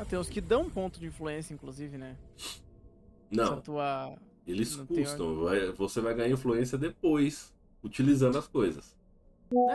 Ah, 0.00 0.04
tem 0.04 0.16
uns 0.18 0.28
que 0.28 0.40
dão 0.40 0.70
ponto 0.70 1.00
de 1.00 1.06
influência, 1.06 1.52
inclusive, 1.52 1.98
né? 1.98 2.16
Não, 3.30 3.60
tua. 3.60 4.14
Eles 4.46 4.76
Não 4.76 4.86
tem 4.86 4.98
custam. 5.04 5.42
vai- 5.44 5.72
você 5.72 6.00
vai 6.00 6.14
ganhar 6.14 6.30
influência 6.30 6.78
depois, 6.78 7.52
utilizando 7.82 8.38
as 8.38 8.46
coisas. 8.46 8.96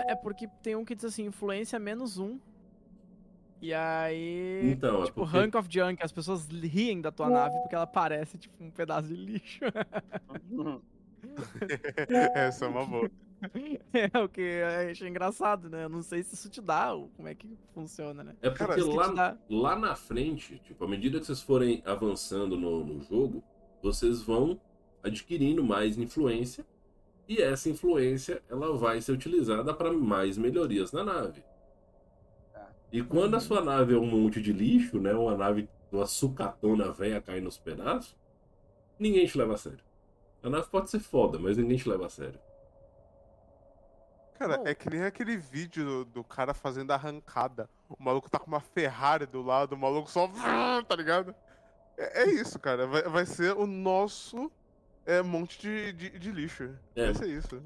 É, 0.05 0.13
é 0.13 0.15
porque 0.15 0.47
tem 0.61 0.75
um 0.77 0.85
que 0.85 0.95
diz 0.95 1.03
assim, 1.05 1.25
influência 1.25 1.77
menos 1.77 2.17
um. 2.17 2.39
E 3.61 3.73
aí. 3.73 4.61
Então, 4.71 5.03
é 5.03 5.05
tipo, 5.07 5.21
porque- 5.21 5.37
rank 5.37 5.55
of 5.55 5.67
junk, 5.69 6.01
as 6.03 6.11
pessoas 6.11 6.47
riem 6.47 7.01
da 7.01 7.11
tua 7.11 7.29
nave 7.29 7.57
porque 7.59 7.75
ela 7.75 7.87
parece 7.87 8.37
tipo 8.37 8.63
um 8.63 8.71
pedaço 8.71 9.07
de 9.09 9.15
lixo. 9.15 9.59
Essa 12.33 12.65
é 12.65 12.67
uma 12.67 12.85
boa. 12.85 13.09
é 13.93 14.19
o 14.19 14.29
que 14.29 14.41
eu 14.41 14.91
achei 14.91 15.07
engraçado, 15.07 15.69
né? 15.69 15.85
Eu 15.85 15.89
não 15.89 16.01
sei 16.01 16.23
se 16.23 16.35
isso 16.35 16.49
te 16.49 16.61
dá, 16.61 16.93
ou 16.93 17.09
como 17.15 17.27
é 17.27 17.35
que 17.35 17.57
funciona, 17.73 18.23
né? 18.23 18.35
É 18.41 18.49
porque 18.49 18.65
Cara, 18.65 18.85
lá, 18.85 19.07
dá- 19.07 19.37
lá 19.49 19.75
na 19.75 19.95
frente, 19.95 20.59
tipo, 20.59 20.83
à 20.83 20.87
medida 20.87 21.19
que 21.19 21.25
vocês 21.25 21.41
forem 21.41 21.81
avançando 21.85 22.57
no, 22.57 22.83
no 22.83 23.01
jogo, 23.03 23.43
vocês 23.81 24.21
vão 24.21 24.59
adquirindo 25.01 25.63
mais 25.63 25.97
influência. 25.97 26.65
E 27.27 27.41
essa 27.41 27.69
influência 27.69 28.41
ela 28.49 28.75
vai 28.75 29.01
ser 29.01 29.13
utilizada 29.13 29.73
para 29.73 29.91
mais 29.93 30.37
melhorias 30.37 30.91
na 30.91 31.03
nave. 31.03 31.43
Tá. 32.53 32.69
E 32.91 33.01
quando 33.01 33.35
a 33.35 33.39
sua 33.39 33.61
nave 33.61 33.93
é 33.93 33.97
um 33.97 34.05
monte 34.05 34.41
de 34.41 34.51
lixo, 34.51 34.99
né? 34.99 35.13
Uma 35.13 35.35
nave, 35.37 35.69
uma 35.91 36.05
sucatona 36.05 36.91
velha 36.91 37.21
caindo 37.21 37.45
nos 37.45 37.57
pedaços, 37.57 38.15
ninguém 38.99 39.25
te 39.25 39.37
leva 39.37 39.53
a 39.53 39.57
sério. 39.57 39.83
A 40.41 40.49
nave 40.49 40.67
pode 40.69 40.89
ser 40.89 40.99
foda, 40.99 41.39
mas 41.39 41.57
ninguém 41.57 41.77
te 41.77 41.87
leva 41.87 42.07
a 42.07 42.09
sério. 42.09 42.39
Cara, 44.43 44.57
Bom. 44.57 44.67
é 44.67 44.75
que 44.75 44.89
nem 44.89 45.03
aquele 45.03 45.37
vídeo 45.37 45.85
do, 45.85 46.05
do 46.05 46.23
cara 46.23 46.53
fazendo 46.53 46.91
arrancada. 46.91 47.69
O 47.87 47.95
maluco 48.03 48.29
tá 48.29 48.37
com 48.37 48.47
uma 48.47 48.59
Ferrari 48.59 49.25
do 49.25 49.41
lado, 49.41 49.73
o 49.73 49.77
maluco 49.77 50.11
só. 50.11 50.29
Tá 50.85 50.95
ligado? 50.97 51.33
É, 51.97 52.23
é 52.23 52.29
isso, 52.29 52.59
cara. 52.59 52.85
Vai, 52.85 53.03
vai 53.03 53.25
ser 53.25 53.55
o 53.55 53.65
nosso 53.65 54.51
é, 55.05 55.21
monte 55.21 55.61
de, 55.61 55.93
de, 55.93 56.19
de 56.19 56.31
lixo. 56.31 56.75
É. 56.93 57.05
Vai 57.05 57.13
ser 57.13 57.29
isso. 57.29 57.63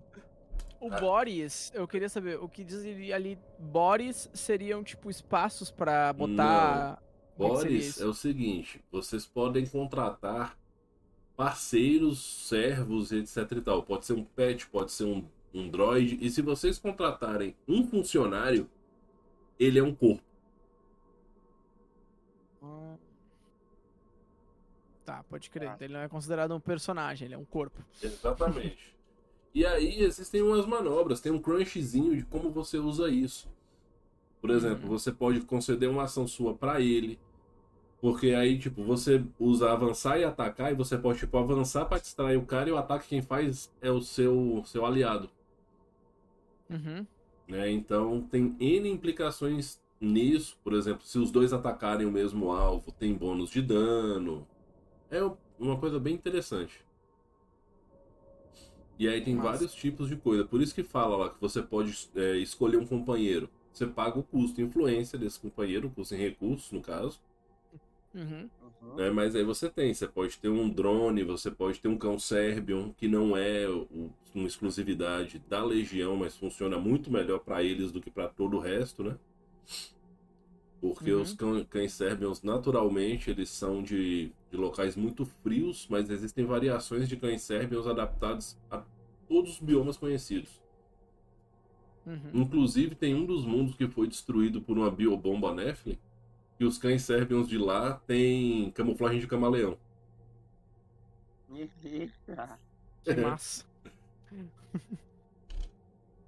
O 0.79 0.93
Ah. 0.93 0.99
bodies, 0.99 1.71
eu 1.73 1.87
queria 1.87 2.09
saber, 2.09 2.37
o 2.39 2.47
que 2.47 2.63
diz 2.63 2.85
ali, 3.11 3.39
bodies 3.57 4.29
seriam 4.31 4.83
tipo 4.83 5.09
espaços 5.09 5.71
pra 5.71 6.13
botar. 6.13 7.01
Como 7.35 7.53
é 7.53 7.63
Boris 7.63 7.99
é 7.99 8.05
o 8.05 8.13
seguinte: 8.13 8.83
vocês 8.91 9.25
podem 9.25 9.65
contratar 9.65 10.55
parceiros, 11.35 12.47
servos, 12.47 13.11
etc 13.11 13.51
e 13.51 13.61
tal. 13.61 13.81
Pode 13.81 14.05
ser 14.05 14.13
um 14.13 14.23
pet, 14.23 14.67
pode 14.67 14.91
ser 14.91 15.05
um, 15.05 15.27
um 15.59 15.69
droid. 15.69 16.17
E 16.21 16.29
se 16.29 16.41
vocês 16.41 16.77
contratarem 16.79 17.55
um 17.67 17.85
funcionário, 17.87 18.69
ele 19.59 19.79
é 19.79 19.83
um 19.83 19.93
corpo. 19.93 20.23
Ah. 22.61 22.95
Tá, 25.05 25.23
pode 25.29 25.49
crer. 25.49 25.69
Tá. 25.77 25.83
Ele 25.85 25.93
não 25.93 26.01
é 26.01 26.07
considerado 26.09 26.53
um 26.53 26.59
personagem, 26.59 27.25
ele 27.27 27.35
é 27.35 27.37
um 27.37 27.45
corpo. 27.45 27.81
Exatamente. 28.01 28.95
e 29.53 29.65
aí 29.65 30.01
existem 30.03 30.41
umas 30.41 30.65
manobras, 30.67 31.19
tem 31.21 31.31
um 31.31 31.39
crunchzinho 31.39 32.15
de 32.15 32.23
como 32.25 32.51
você 32.51 32.77
usa 32.77 33.09
isso. 33.09 33.49
Por 34.39 34.51
exemplo, 34.51 34.83
Uhum. 34.83 34.89
você 34.97 35.11
pode 35.11 35.41
conceder 35.41 35.89
uma 35.89 36.03
ação 36.03 36.27
sua 36.27 36.53
pra 36.53 36.79
ele. 36.79 37.17
Porque 37.99 38.27
aí, 38.35 38.59
tipo, 38.59 38.83
você 38.83 39.25
usa 39.39 39.71
avançar 39.71 40.19
e 40.19 40.23
atacar, 40.23 40.71
e 40.71 40.75
você 40.75 40.95
pode, 40.95 41.17
tipo, 41.17 41.35
avançar 41.39 41.85
pra 41.85 41.97
distrair 41.97 42.37
o 42.37 42.45
cara 42.45 42.69
e 42.69 42.71
o 42.71 42.77
ataque 42.77 43.07
quem 43.07 43.23
faz 43.23 43.73
é 43.81 43.89
o 43.89 43.99
seu, 43.99 44.61
seu 44.67 44.85
aliado. 44.85 45.27
Uhum. 46.69 47.05
né? 47.47 47.69
Então 47.71 48.21
tem 48.21 48.55
N 48.59 48.89
implicações 48.89 49.79
nisso. 49.99 50.57
Por 50.63 50.73
exemplo, 50.73 51.05
se 51.05 51.17
os 51.17 51.31
dois 51.31 51.53
atacarem 51.53 52.05
o 52.05 52.11
mesmo 52.11 52.51
alvo, 52.51 52.91
tem 52.91 53.13
bônus 53.13 53.49
de 53.49 53.61
dano. 53.61 54.47
É 55.09 55.19
uma 55.59 55.77
coisa 55.77 55.99
bem 55.99 56.13
interessante. 56.15 56.85
E 58.99 59.07
aí 59.07 59.21
tem 59.21 59.35
Massa. 59.35 59.49
vários 59.51 59.73
tipos 59.75 60.09
de 60.09 60.15
coisa. 60.15 60.43
Por 60.43 60.61
isso 60.61 60.73
que 60.73 60.83
fala 60.83 61.15
lá 61.15 61.29
que 61.29 61.39
você 61.39 61.61
pode 61.61 62.09
é, 62.15 62.37
escolher 62.37 62.77
um 62.77 62.85
companheiro. 62.85 63.49
Você 63.71 63.85
paga 63.85 64.17
o 64.17 64.23
custo 64.23 64.59
influência 64.59 65.19
desse 65.19 65.39
companheiro, 65.39 65.91
custo 65.91 66.15
em 66.15 66.17
recursos, 66.17 66.71
no 66.71 66.81
caso. 66.81 67.21
Uhum. 68.13 68.49
Uhum. 68.81 68.95
né? 68.95 69.09
Mas 69.11 69.35
aí 69.35 69.43
você 69.43 69.69
tem, 69.69 69.93
você 69.93 70.07
pode 70.07 70.37
ter 70.37 70.49
um 70.49 70.69
drone, 70.69 71.23
você 71.23 71.49
pode 71.51 71.79
ter 71.79 71.87
um 71.87 71.97
cão 71.97 72.17
Serbion, 72.19 72.91
que 72.93 73.07
não 73.07 73.35
é 73.35 73.65
uma 74.35 74.47
exclusividade 74.47 75.39
da 75.49 75.63
Legião, 75.63 76.15
mas 76.15 76.37
funciona 76.37 76.77
muito 76.79 77.11
melhor 77.11 77.39
para 77.39 77.63
eles 77.63 77.91
do 77.91 78.01
que 78.01 78.11
para 78.11 78.27
todo 78.27 78.57
o 78.57 78.59
resto, 78.59 79.03
né? 79.03 79.17
Porque 80.79 81.11
Uhum. 81.11 81.21
os 81.21 81.35
cães 81.69 81.93
Serbions, 81.93 82.43
naturalmente, 82.43 83.29
eles 83.31 83.49
são 83.49 83.81
de, 83.81 84.31
de 84.51 84.57
locais 84.57 84.95
muito 84.95 85.25
frios, 85.25 85.87
mas 85.89 86.09
existem 86.09 86.45
variações 86.45 87.09
de 87.09 87.17
cães 87.17 87.41
Serbions 87.41 87.87
adaptados 87.87 88.55
a 88.69 88.83
todos 89.27 89.53
os 89.53 89.59
biomas 89.59 89.97
conhecidos. 89.97 90.61
Uhum. 92.05 92.29
Inclusive, 92.33 92.95
tem 92.95 93.13
um 93.15 93.25
dos 93.25 93.45
mundos 93.45 93.75
que 93.75 93.87
foi 93.87 94.07
destruído 94.07 94.61
por 94.61 94.77
uma 94.77 94.89
biobomba 94.89 95.53
Nephilim, 95.53 95.97
e 96.59 96.65
os 96.65 96.77
cães 96.77 97.03
Serbions 97.03 97.47
de 97.47 97.57
lá 97.57 97.95
têm 98.07 98.71
camuflagem 98.71 99.19
de 99.19 99.27
camaleão. 99.27 99.77
Eita, 101.49 102.59
Que 103.03 103.15
massa. 103.15 103.65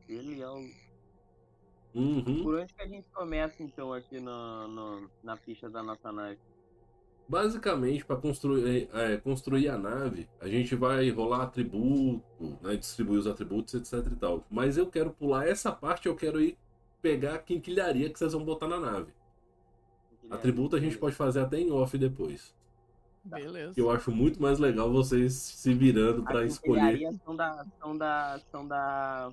que 0.06 0.22
legal. 0.22 0.60
Uhum. 1.94 2.44
Por 2.44 2.56
onde 2.60 2.74
que 2.74 2.82
a 2.82 2.88
gente 2.88 3.08
começa 3.12 3.62
então 3.64 3.92
aqui 3.94 4.20
no, 4.20 4.68
no- 4.68 5.10
na 5.24 5.38
ficha 5.38 5.70
da 5.70 5.82
nossa 5.84 6.12
nave? 6.12 6.40
Basicamente, 7.28 8.04
para 8.06 8.16
construir, 8.16 8.90
é, 8.92 9.18
construir 9.18 9.70
a 9.70 9.78
nave, 9.78 10.28
a 10.40 10.48
gente 10.48 10.76
vai 10.76 11.10
rolar 11.12 11.44
atributo, 11.44 12.24
né, 12.62 12.76
distribuir 12.76 13.20
os 13.20 13.28
atributos, 13.28 13.74
etc 13.76 14.12
e 14.12 14.16
tal. 14.16 14.44
Mas 14.50 14.78
eu 14.78 14.88
quero 14.90 15.12
pular 15.12 15.48
essa 15.48 15.72
parte, 15.72 16.08
eu 16.08 16.16
quero 16.16 16.42
ir 16.42 16.58
pegar 17.02 17.36
a 17.36 17.40
quinquilharia 17.40 18.10
que 18.10 18.18
vocês 18.18 18.34
vão 18.34 18.44
botar 18.44 18.68
na 18.68 18.80
nave. 18.80 19.14
Atributo 20.30 20.76
a 20.76 20.80
gente 20.80 20.98
pode 20.98 21.16
fazer 21.16 21.40
até 21.42 21.58
em 21.60 21.72
off 21.72 21.98
depois. 21.98 22.54
Beleza. 23.24 23.74
Que 23.74 23.82
eu 23.82 23.92
acho 23.92 24.12
muito 24.12 24.42
mais 24.42 24.60
legal 24.60 24.92
vocês 24.92 25.34
se 25.34 25.74
virando 25.74 26.24
para 26.24 26.42
As 26.42 26.54
escolher. 26.54 26.80
engenharias 26.96 27.16
São 27.24 27.36
da, 27.36 27.66
são 27.80 27.98
da. 27.98 28.40
São 28.52 28.68
da. 28.68 29.32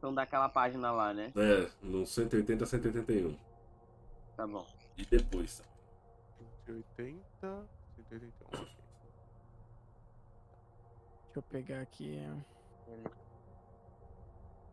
São 0.00 0.14
daquela 0.14 0.48
página 0.48 0.90
lá, 0.90 1.12
né? 1.14 1.32
É, 1.36 1.68
no 1.82 2.04
180 2.04 2.66
181. 2.66 3.36
Tá 4.36 4.46
bom. 4.46 4.66
E 4.96 5.04
depois. 5.06 5.60
tá? 5.60 5.64
180, 6.66 7.18
181. 8.10 8.46
ok. 8.48 8.58
Deixa 11.26 11.38
eu 11.38 11.42
pegar 11.42 11.80
aqui. 11.82 12.18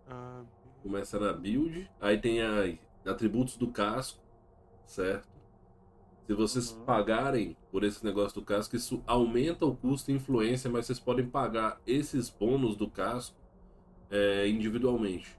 Ah, 0.07 0.43
Começa 0.81 1.19
na 1.19 1.31
build, 1.33 1.89
aí 2.01 2.17
tem 2.19 2.41
a, 2.41 2.77
atributos 3.09 3.55
do 3.57 3.69
casco, 3.71 4.19
certo? 4.85 5.27
Se 6.29 6.35
vocês 6.35 6.69
Uhum. 6.71 6.85
pagarem 6.85 7.57
por 7.71 7.83
esse 7.83 8.05
negócio 8.05 8.39
do 8.39 8.45
casco, 8.45 8.75
isso 8.75 9.01
aumenta 9.07 9.65
o 9.65 9.75
custo 9.75 10.11
e 10.11 10.13
influência, 10.13 10.69
mas 10.69 10.85
vocês 10.85 10.99
podem 10.99 11.25
pagar 11.25 11.81
esses 11.87 12.29
bônus 12.29 12.75
do 12.75 12.87
casco 12.87 13.35
é, 14.11 14.47
individualmente. 14.47 15.35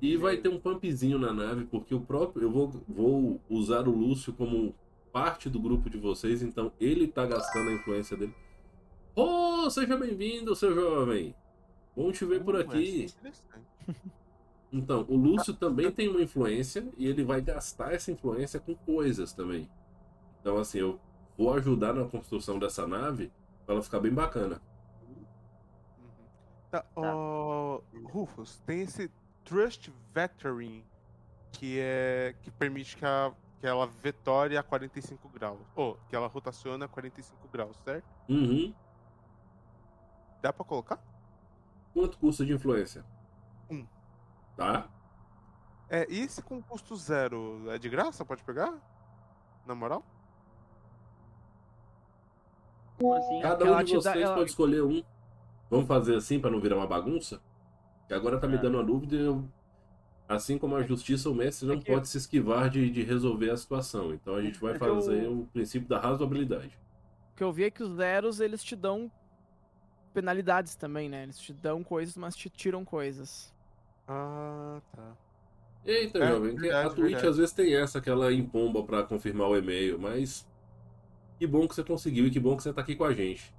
E 0.00 0.16
vai 0.16 0.38
ter 0.38 0.48
um 0.48 0.58
pumpzinho 0.58 1.18
na 1.18 1.30
nave, 1.30 1.66
porque 1.66 1.94
o 1.94 2.00
próprio. 2.00 2.44
Eu 2.44 2.50
vou, 2.50 2.68
vou 2.88 3.40
usar 3.50 3.86
o 3.86 3.90
Lúcio 3.94 4.32
como 4.32 4.74
parte 5.12 5.50
do 5.50 5.60
grupo 5.60 5.90
de 5.90 5.98
vocês, 5.98 6.42
então 6.42 6.72
ele 6.80 7.06
tá 7.06 7.26
gastando 7.26 7.68
a 7.68 7.74
influência 7.74 8.16
dele. 8.16 8.34
Oh, 9.14 9.68
seja 9.68 9.94
bem-vindo, 9.98 10.56
seu 10.56 10.74
jovem! 10.74 11.34
Bom 11.94 12.10
te 12.10 12.24
ver 12.24 12.42
por 12.42 12.54
Uh, 12.54 12.60
aqui. 12.60 13.02
é 13.02 13.04
interessante. 13.04 13.66
Então, 14.74 15.06
o 15.08 15.16
Lúcio 15.16 15.54
também 15.54 15.88
tem 15.92 16.08
uma 16.08 16.20
influência 16.20 16.84
e 16.96 17.06
ele 17.06 17.22
vai 17.22 17.40
gastar 17.40 17.94
essa 17.94 18.10
influência 18.10 18.58
com 18.58 18.74
coisas 18.74 19.32
também. 19.32 19.70
Então, 20.40 20.56
assim, 20.56 20.78
eu 20.78 20.98
vou 21.38 21.54
ajudar 21.54 21.92
na 21.92 22.04
construção 22.06 22.58
dessa 22.58 22.84
nave 22.84 23.30
pra 23.64 23.76
ela 23.76 23.84
ficar 23.84 24.00
bem 24.00 24.12
bacana. 24.12 24.60
Tá, 26.72 26.84
ó, 26.96 27.80
Rufus, 28.02 28.58
tem 28.66 28.80
esse 28.80 29.08
Trust 29.44 29.92
Vectoring 30.12 30.84
que 31.52 31.78
é 31.78 32.34
que 32.42 32.50
permite 32.50 32.96
que, 32.96 33.04
a, 33.04 33.32
que 33.60 33.66
ela 33.68 33.86
vetore 33.86 34.56
a 34.56 34.62
45 34.64 35.28
graus. 35.28 35.60
Ou 35.76 35.96
que 36.08 36.16
ela 36.16 36.26
rotacione 36.26 36.82
a 36.82 36.88
45 36.88 37.46
graus, 37.46 37.76
certo? 37.84 38.06
Uhum. 38.28 38.74
Dá 40.42 40.52
pra 40.52 40.64
colocar? 40.64 40.98
Quanto 41.92 42.18
custa 42.18 42.44
de 42.44 42.52
influência? 42.52 43.04
Tá? 44.56 44.88
É, 45.88 46.06
e 46.10 46.20
esse 46.20 46.42
com 46.42 46.62
custo 46.62 46.96
zero 46.96 47.70
é 47.70 47.78
de 47.78 47.88
graça? 47.88 48.24
Pode 48.24 48.42
pegar? 48.44 48.72
Na 49.66 49.74
moral? 49.74 50.04
Como 52.98 53.14
assim? 53.14 53.40
Cada 53.40 53.64
um 53.64 53.78
de 53.78 53.84
te 53.84 53.94
dá- 53.94 54.00
vocês 54.12 54.24
ela- 54.24 54.34
pode 54.36 54.50
escolher 54.50 54.82
um. 54.82 55.02
Vamos 55.70 55.86
fazer 55.88 56.16
assim 56.16 56.38
pra 56.38 56.50
não 56.50 56.60
virar 56.60 56.76
uma 56.76 56.86
bagunça? 56.86 57.40
Que 58.06 58.14
agora 58.14 58.38
tá 58.38 58.46
me 58.46 58.54
É. 58.56 58.58
dando 58.58 58.76
uma 58.76 58.84
dúvida. 58.84 59.16
e 59.16 59.20
Eu... 59.24 59.48
Assim 60.28 60.56
como 60.56 60.74
a 60.76 60.82
justiça, 60.82 61.28
o 61.28 61.34
mestre 61.34 61.66
não 61.66 61.74
É 61.74 61.80
pode 61.80 62.08
se 62.08 62.16
esquivar 62.16 62.70
de, 62.70 62.88
de 62.90 63.02
resolver 63.02 63.50
a 63.50 63.56
situação. 63.56 64.14
Então 64.14 64.34
a 64.36 64.42
gente 64.42 64.58
vai 64.58 64.72
que 64.72 64.78
fazer 64.78 65.24
eu- 65.24 65.40
o 65.40 65.46
princípio 65.48 65.86
da 65.88 65.98
razoabilidade. 66.00 66.78
O 67.32 67.36
que 67.36 67.44
eu 67.44 67.52
vi 67.52 67.64
é 67.64 67.70
que 67.70 67.82
os 67.82 67.96
zeros, 67.96 68.40
eles 68.40 68.62
te 68.64 68.74
dão 68.74 69.10
penalidades 70.14 70.76
também, 70.76 71.08
né? 71.10 71.24
Eles 71.24 71.38
te 71.38 71.52
dão 71.52 71.82
coisas, 71.84 72.16
mas 72.16 72.34
te 72.36 72.48
tiram 72.48 72.84
coisas. 72.84 73.52
Ah, 74.06 74.80
tá. 74.92 75.16
Eita, 75.84 76.18
É, 76.18 76.26
jovem, 76.26 76.56
verdade, 76.56 76.86
a 76.88 76.90
Twitch 76.90 77.00
verdade. 77.12 77.26
às 77.28 77.36
vezes 77.36 77.52
tem 77.54 77.74
essa 77.76 78.00
que 78.00 78.08
ela 78.10 78.32
empomba 78.32 78.82
pra 78.84 79.02
confirmar 79.04 79.48
o 79.48 79.56
e-mail, 79.56 79.98
mas 79.98 80.46
que 81.38 81.46
bom 81.46 81.68
que 81.68 81.74
você 81.74 81.84
conseguiu 81.84 82.26
e 82.26 82.30
que 82.30 82.40
bom 82.40 82.56
que 82.56 82.62
você 82.62 82.72
tá 82.72 82.80
aqui 82.82 82.96
com 82.96 83.04
a 83.04 83.12
gente. 83.12 83.54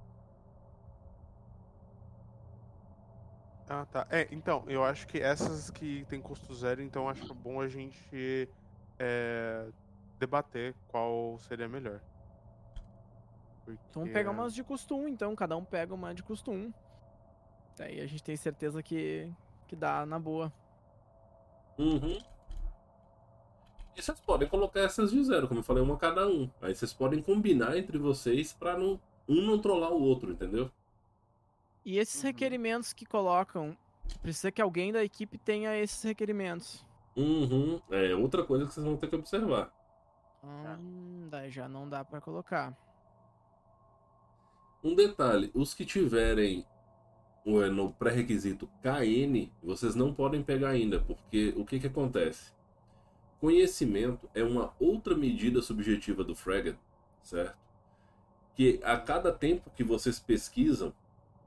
Ah, 3.68 3.86
tá. 3.86 4.06
É, 4.10 4.28
então, 4.32 4.64
eu 4.68 4.84
acho 4.84 5.08
que 5.08 5.20
essas 5.20 5.70
que 5.72 6.06
tem 6.06 6.22
custo 6.22 6.54
zero, 6.54 6.82
então 6.82 7.10
acho 7.10 7.34
bom 7.34 7.60
a 7.60 7.68
gente 7.68 8.48
é, 9.00 9.68
debater 10.20 10.76
qual 10.88 11.38
seria 11.40 11.68
melhor. 11.68 12.00
Porque, 13.64 13.80
Então 13.90 14.02
vamos 14.04 14.14
pegar 14.14 14.32
umas 14.32 14.54
de 14.54 14.64
custo 14.64 14.96
1, 14.96 15.08
então. 15.08 15.36
Cada 15.36 15.58
um 15.58 15.66
pega 15.66 15.94
uma 15.94 16.14
de 16.14 16.22
custo 16.22 16.52
1. 16.52 16.72
Daí 17.78 18.00
a 18.00 18.08
gente 18.08 18.24
tem 18.24 18.38
certeza 18.38 18.82
que, 18.84 19.32
que 19.68 19.76
dá 19.76 20.06
na 20.06 20.20
boa. 20.20 20.52
Uhum. 21.78 22.18
E 23.96 24.02
vocês 24.02 24.20
podem 24.20 24.48
colocar 24.48 24.82
essas 24.82 25.12
de 25.12 25.24
zero, 25.24 25.48
como 25.48 25.62
eu 25.62 25.64
falei, 25.64 25.82
uma 25.82 25.98
cada 25.98 26.28
um. 26.28 26.50
Aí 26.62 26.76
vocês 26.76 26.94
podem 26.94 27.22
combinar 27.22 27.78
entre 27.78 27.98
vocês 27.98 28.52
pra 28.54 28.78
não, 28.78 29.00
um 29.28 29.42
não 29.42 29.60
trollar 29.60 29.92
o 29.92 30.02
outro, 30.02 30.32
entendeu? 30.32 30.70
E 31.86 31.98
esses 31.98 32.22
Uhum. 32.22 32.28
requerimentos 32.28 32.92
que 32.94 33.06
colocam, 33.06 33.78
precisa 34.22 34.52
que 34.52 34.62
alguém 34.62 34.92
da 34.92 35.04
equipe 35.04 35.38
tenha 35.38 35.78
esses 35.78 36.02
requerimentos. 36.04 36.86
Uhum. 37.16 37.82
É 37.90 38.14
outra 38.16 38.44
coisa 38.44 38.66
que 38.66 38.74
vocês 38.74 38.86
vão 38.86 38.98
ter 38.98 39.08
que 39.08 39.16
observar. 39.16 39.72
Hum, 40.44 41.28
daí 41.30 41.50
já 41.50 41.68
não 41.68 41.88
dá 41.90 42.04
pra 42.04 42.20
colocar. 42.22 42.76
Um 44.84 44.94
detalhe, 44.94 45.50
os 45.56 45.74
que 45.74 45.86
tiverem 45.86 46.66
no 47.46 47.94
pré-requisito 47.94 48.68
KN, 48.82 49.52
vocês 49.62 49.94
não 49.94 50.12
podem 50.12 50.42
pegar 50.42 50.70
ainda, 50.70 51.00
porque 51.00 51.54
o 51.56 51.64
que 51.64 51.80
que 51.80 51.88
acontece? 51.88 52.52
Conhecimento 53.40 54.28
é 54.34 54.44
uma 54.44 54.74
outra 54.80 55.16
medida 55.16 55.62
subjetiva 55.62 56.24
do 56.24 56.34
Fragment, 56.34 56.80
certo? 57.22 57.56
Que 58.56 58.80
a 58.84 58.98
cada 58.98 59.32
tempo 59.32 59.70
que 59.76 59.84
vocês 59.84 60.18
pesquisam, 60.18 60.92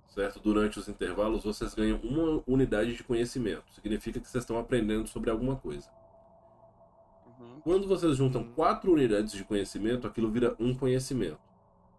certo? 0.09 0.39
Durante 0.39 0.79
os 0.79 0.89
intervalos, 0.89 1.43
vocês 1.43 1.75
ganham 1.75 1.99
uma 2.05 2.45
unidade 2.47 2.95
de 2.95 3.03
conhecimento. 3.03 3.65
Significa 3.75 4.21
que 4.21 4.29
vocês 4.29 4.45
estão 4.45 4.59
aprendendo 4.59 5.09
sobre 5.09 5.31
alguma 5.31 5.57
coisa. 5.57 5.91
Uhum. 7.41 7.61
Quando 7.61 7.89
vocês 7.89 8.17
juntam 8.17 8.45
quatro 8.45 8.93
unidades 8.93 9.33
de 9.33 9.43
conhecimento, 9.43 10.07
aquilo 10.07 10.31
vira 10.31 10.55
um 10.61 10.75
conhecimento. 10.75 11.48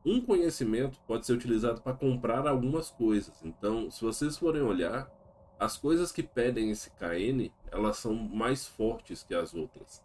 Um 0.05 0.21
conhecimento 0.21 0.99
pode 1.05 1.25
ser 1.25 1.33
utilizado 1.33 1.81
para 1.81 1.93
comprar 1.93 2.47
algumas 2.47 2.89
coisas. 2.89 3.33
Então, 3.43 3.91
se 3.91 4.03
vocês 4.03 4.37
forem 4.37 4.61
olhar, 4.61 5.11
as 5.59 5.77
coisas 5.77 6.11
que 6.11 6.23
pedem 6.23 6.71
esse 6.71 6.89
KN, 6.91 7.51
elas 7.69 7.97
são 7.97 8.13
mais 8.13 8.65
fortes 8.65 9.23
que 9.23 9.35
as 9.35 9.53
outras. 9.53 10.01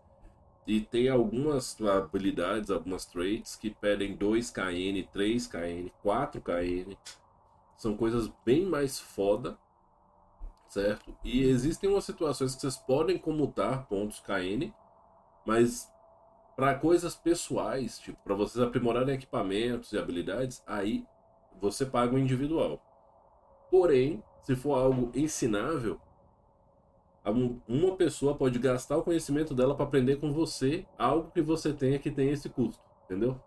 E 0.67 0.81
tem 0.81 1.09
algumas 1.09 1.81
habilidades, 1.81 2.71
algumas 2.71 3.05
traits 3.07 3.55
que 3.55 3.71
pedem 3.71 4.17
2 4.17 4.51
KN, 4.51 5.07
3 5.13 5.47
KN, 5.47 5.91
4 6.03 6.41
KN. 6.41 6.97
São 7.77 7.97
coisas 7.97 8.33
bem 8.45 8.65
mais 8.65 8.99
foda, 8.99 9.57
certo? 10.69 11.17
E 11.23 11.43
existem 11.43 11.89
umas 11.89 12.05
situações 12.05 12.55
que 12.55 12.63
vocês 12.63 12.77
podem 12.77 13.17
comutar 13.17 13.87
pontos 13.87 14.21
KN, 14.21 14.73
mas 15.47 15.93
para 16.57 16.75
coisas 16.79 17.17
pessoais, 17.17 17.99
tipo, 17.99 18.19
para 18.23 18.35
vocês 18.35 18.65
aprimorarem 18.65 19.15
equipamentos 19.15 19.93
e 19.93 19.99
habilidades, 19.99 20.63
aí 20.67 21.05
você 21.61 21.85
paga 21.85 22.15
o 22.15 22.19
individual. 22.19 22.81
Porém, 23.71 24.23
se 24.43 24.55
for 24.55 24.75
algo 24.75 25.11
ensinável, 25.15 26.01
a 27.25 27.31
um- 27.31 27.61
uma 27.67 27.97
pessoa 27.97 28.37
pode 28.37 28.59
gastar 28.59 28.99
o 28.99 29.03
conhecimento 29.03 29.55
dela 29.55 29.75
para 29.75 29.87
aprender 29.87 30.17
com 30.17 30.33
você 30.33 30.87
algo 30.99 31.31
que 31.31 31.41
você 31.41 31.73
tenha 31.73 31.99
que 31.99 32.11
tem 32.11 32.31
esse 32.31 32.49
custo, 32.49 32.83
entendeu? 33.05 33.41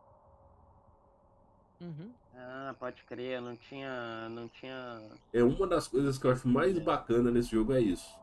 Uhum. 1.79 2.11
Ah, 2.35 2.75
pode 2.79 3.03
crer, 3.03 3.39
não 3.39 3.55
tinha. 3.55 4.27
Não 4.29 4.49
tinha. 4.49 5.01
É 5.31 5.43
uma 5.43 5.67
das 5.67 5.87
coisas 5.87 6.17
que 6.17 6.25
eu 6.25 6.31
acho 6.31 6.47
mais 6.47 6.77
bacana 6.79 7.29
nesse 7.31 7.51
jogo 7.51 7.71
é 7.73 7.79
isso. 7.79 8.19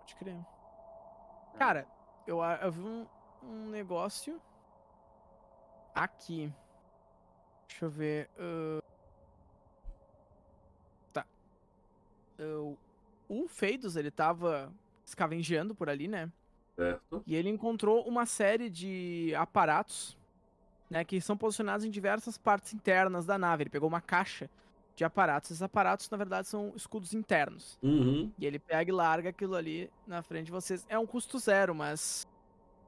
Pode 0.00 0.14
crer. 0.16 0.36
Cara, 1.58 1.86
eu, 2.26 2.42
eu 2.42 2.72
vi 2.72 2.80
um, 2.80 3.06
um 3.42 3.68
negócio 3.70 4.40
aqui. 5.94 6.52
Deixa 7.68 7.84
eu 7.84 7.90
ver. 7.90 8.30
ahn, 8.38 8.80
Tá. 11.12 11.26
Eu- 12.38 12.78
o 13.28 13.48
Feidos, 13.48 13.96
ele 13.96 14.10
tava 14.10 14.72
escavengeando 15.04 15.74
por 15.74 15.88
ali, 15.88 16.08
né? 16.08 16.30
Certo? 16.76 17.22
E 17.26 17.34
ele 17.34 17.48
encontrou 17.48 18.06
uma 18.06 18.26
série 18.26 18.68
de 18.68 19.32
aparatos, 19.36 20.16
né, 20.90 21.04
que 21.04 21.20
são 21.20 21.36
posicionados 21.36 21.86
em 21.86 21.90
diversas 21.90 22.36
partes 22.36 22.74
internas 22.74 23.24
da 23.24 23.38
nave. 23.38 23.62
Ele 23.62 23.70
pegou 23.70 23.88
uma 23.88 24.00
caixa 24.00 24.50
de 24.94 25.04
aparatos. 25.04 25.50
Esses 25.50 25.62
aparatos, 25.62 26.08
na 26.10 26.16
verdade, 26.16 26.48
são 26.48 26.72
escudos 26.76 27.14
internos. 27.14 27.78
Uhum. 27.82 28.30
E 28.38 28.46
ele 28.46 28.58
pega 28.58 28.90
e 28.90 28.94
larga 28.94 29.30
aquilo 29.30 29.54
ali 29.54 29.90
na 30.06 30.22
frente 30.22 30.46
de 30.46 30.52
vocês. 30.52 30.84
É 30.88 30.98
um 30.98 31.06
custo 31.06 31.38
zero, 31.38 31.74
mas 31.74 32.26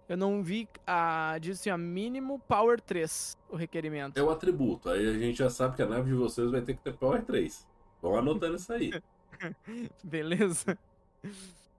eu 0.08 0.16
não 0.16 0.42
vi 0.42 0.68
a 0.86 1.36
diz 1.40 1.60
assim, 1.60 1.70
a 1.70 1.76
mínimo 1.76 2.38
power 2.40 2.80
3 2.80 3.36
o 3.50 3.56
requerimento. 3.56 4.16
É 4.16 4.22
o 4.22 4.30
atributo. 4.30 4.88
Aí 4.88 5.06
a 5.08 5.18
gente 5.18 5.38
já 5.38 5.50
sabe 5.50 5.76
que 5.76 5.82
a 5.82 5.86
nave 5.86 6.10
de 6.10 6.16
vocês 6.16 6.50
vai 6.50 6.60
ter 6.62 6.74
que 6.74 6.80
ter 6.80 6.94
Power 6.94 7.24
3. 7.24 7.66
Vão 8.00 8.16
anotando 8.16 8.56
isso 8.56 8.72
aí. 8.72 8.92
Beleza? 10.02 10.78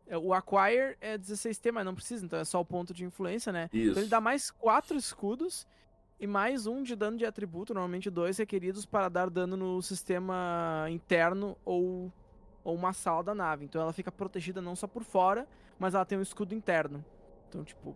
É, 0.07 0.17
O 0.17 0.33
Acquire 0.33 0.97
é 0.99 1.17
16T, 1.17 1.71
mas 1.71 1.85
não 1.85 1.95
precisa, 1.95 2.25
então 2.25 2.39
é 2.39 2.45
só 2.45 2.59
o 2.59 2.65
ponto 2.65 2.93
de 2.93 3.05
influência, 3.05 3.51
né? 3.51 3.69
Isso. 3.71 3.91
Então 3.91 4.03
ele 4.03 4.09
dá 4.09 4.19
mais 4.19 4.51
4 4.51 4.97
escudos 4.97 5.65
e 6.19 6.25
mais 6.25 6.65
um 6.65 6.81
de 6.81 6.95
dano 6.95 7.17
de 7.17 7.25
atributo, 7.25 7.73
normalmente 7.73 8.09
dois 8.09 8.37
requeridos 8.37 8.85
para 8.85 9.07
dar 9.09 9.29
dano 9.29 9.55
no 9.55 9.81
sistema 9.81 10.87
interno 10.89 11.55
ou, 11.63 12.11
ou 12.63 12.75
uma 12.75 12.91
sala 12.91 13.23
da 13.23 13.35
nave. 13.35 13.65
Então 13.65 13.81
ela 13.81 13.93
fica 13.93 14.11
protegida 14.11 14.61
não 14.61 14.75
só 14.75 14.87
por 14.87 15.03
fora, 15.03 15.47
mas 15.77 15.93
ela 15.93 16.05
tem 16.05 16.17
um 16.17 16.23
escudo 16.23 16.55
interno. 16.55 17.05
Então, 17.47 17.63
tipo. 17.63 17.95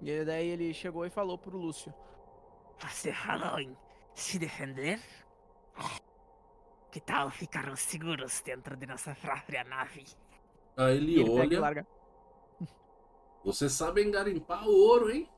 E 0.00 0.10
aí, 0.10 0.24
daí 0.24 0.48
ele 0.48 0.72
chegou 0.72 1.04
e 1.04 1.10
falou 1.10 1.36
pro 1.36 1.58
Lúcio. 1.58 1.92
Você 2.78 3.12
falou 3.12 3.58
em 3.58 3.76
se 4.14 4.38
defender? 4.38 5.00
Que 6.90 7.00
tal 7.00 7.30
ficarmos 7.30 7.80
seguros 7.80 8.40
dentro 8.40 8.76
de 8.76 8.86
nossa 8.86 9.14
própria 9.16 9.64
nave? 9.64 10.04
Aí 10.76 10.96
ele 10.96 11.20
ele 11.20 11.30
olha. 11.30 11.60
larga. 11.60 11.86
Vocês 13.44 13.72
sabem 13.72 14.10
garimpar 14.10 14.66
ouro, 14.68 15.10
hein? 15.10 15.28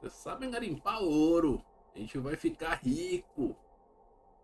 Vocês 0.00 0.12
sabem 0.12 0.50
garimpar 0.50 1.00
ouro. 1.02 1.64
A 1.94 1.98
gente 1.98 2.18
vai 2.18 2.36
ficar 2.36 2.74
rico. 2.82 3.56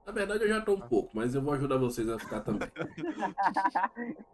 Na 0.05 0.13
verdade, 0.13 0.45
eu 0.45 0.49
já 0.49 0.61
tô 0.61 0.75
um 0.75 0.81
pouco, 0.81 1.11
mas 1.15 1.35
eu 1.35 1.43
vou 1.43 1.53
ajudar 1.55 1.79
vocês 1.79 2.09
a 2.09 2.19
ficar 2.19 2.41
também. 2.41 2.69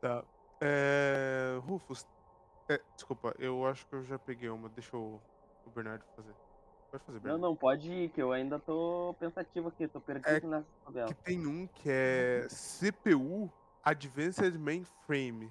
Tá. 0.00 0.22
É... 0.60 1.58
Rufus. 1.66 2.06
é, 2.68 2.78
desculpa, 2.94 3.34
eu 3.38 3.66
acho 3.66 3.86
que 3.86 3.94
eu 3.94 4.04
já 4.04 4.18
peguei 4.18 4.48
uma. 4.50 4.68
Deixa 4.68 4.94
o, 4.96 5.20
o 5.66 5.70
Bernardo 5.70 6.04
fazer. 6.14 6.34
Pode 6.90 7.04
fazer, 7.04 7.16
Não, 7.18 7.22
Bernardo. 7.22 7.40
não, 7.42 7.56
pode 7.56 7.90
ir, 7.90 8.10
que 8.10 8.20
eu 8.20 8.32
ainda 8.32 8.58
tô 8.58 9.16
pensativo 9.18 9.68
aqui, 9.68 9.88
tô 9.88 9.98
perdido 9.98 10.46
nessa 10.46 10.66
Que 10.66 10.84
tabela. 10.84 11.14
tem 11.24 11.46
um 11.46 11.66
que 11.66 11.88
é 11.90 12.46
CPU 12.50 13.50
Advanced 13.82 14.54
Mainframe. 14.58 15.50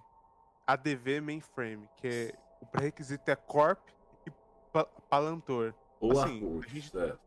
ADV 0.68 1.19
Mainframe. 1.19 1.89
Que 1.97 2.07
é, 2.07 2.39
o 2.61 2.65
pré-requisito 2.68 3.30
é 3.31 3.35
Corp 3.35 3.80
pa- 4.72 4.85
Palantor. 5.10 5.73
Ou 5.99 6.19
Assim, 6.19 6.60
a 6.60 6.68
gente- 6.68 6.89
certo. 6.91 7.19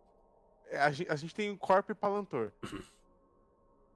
É, 0.68 0.78
A 0.78 0.90
gente, 0.90 1.10
a 1.10 1.16
gente 1.16 1.34
tem 1.34 1.50
o 1.50 1.56
Corp 1.58 1.90
e 1.90 1.94
Palantor. 1.94 2.50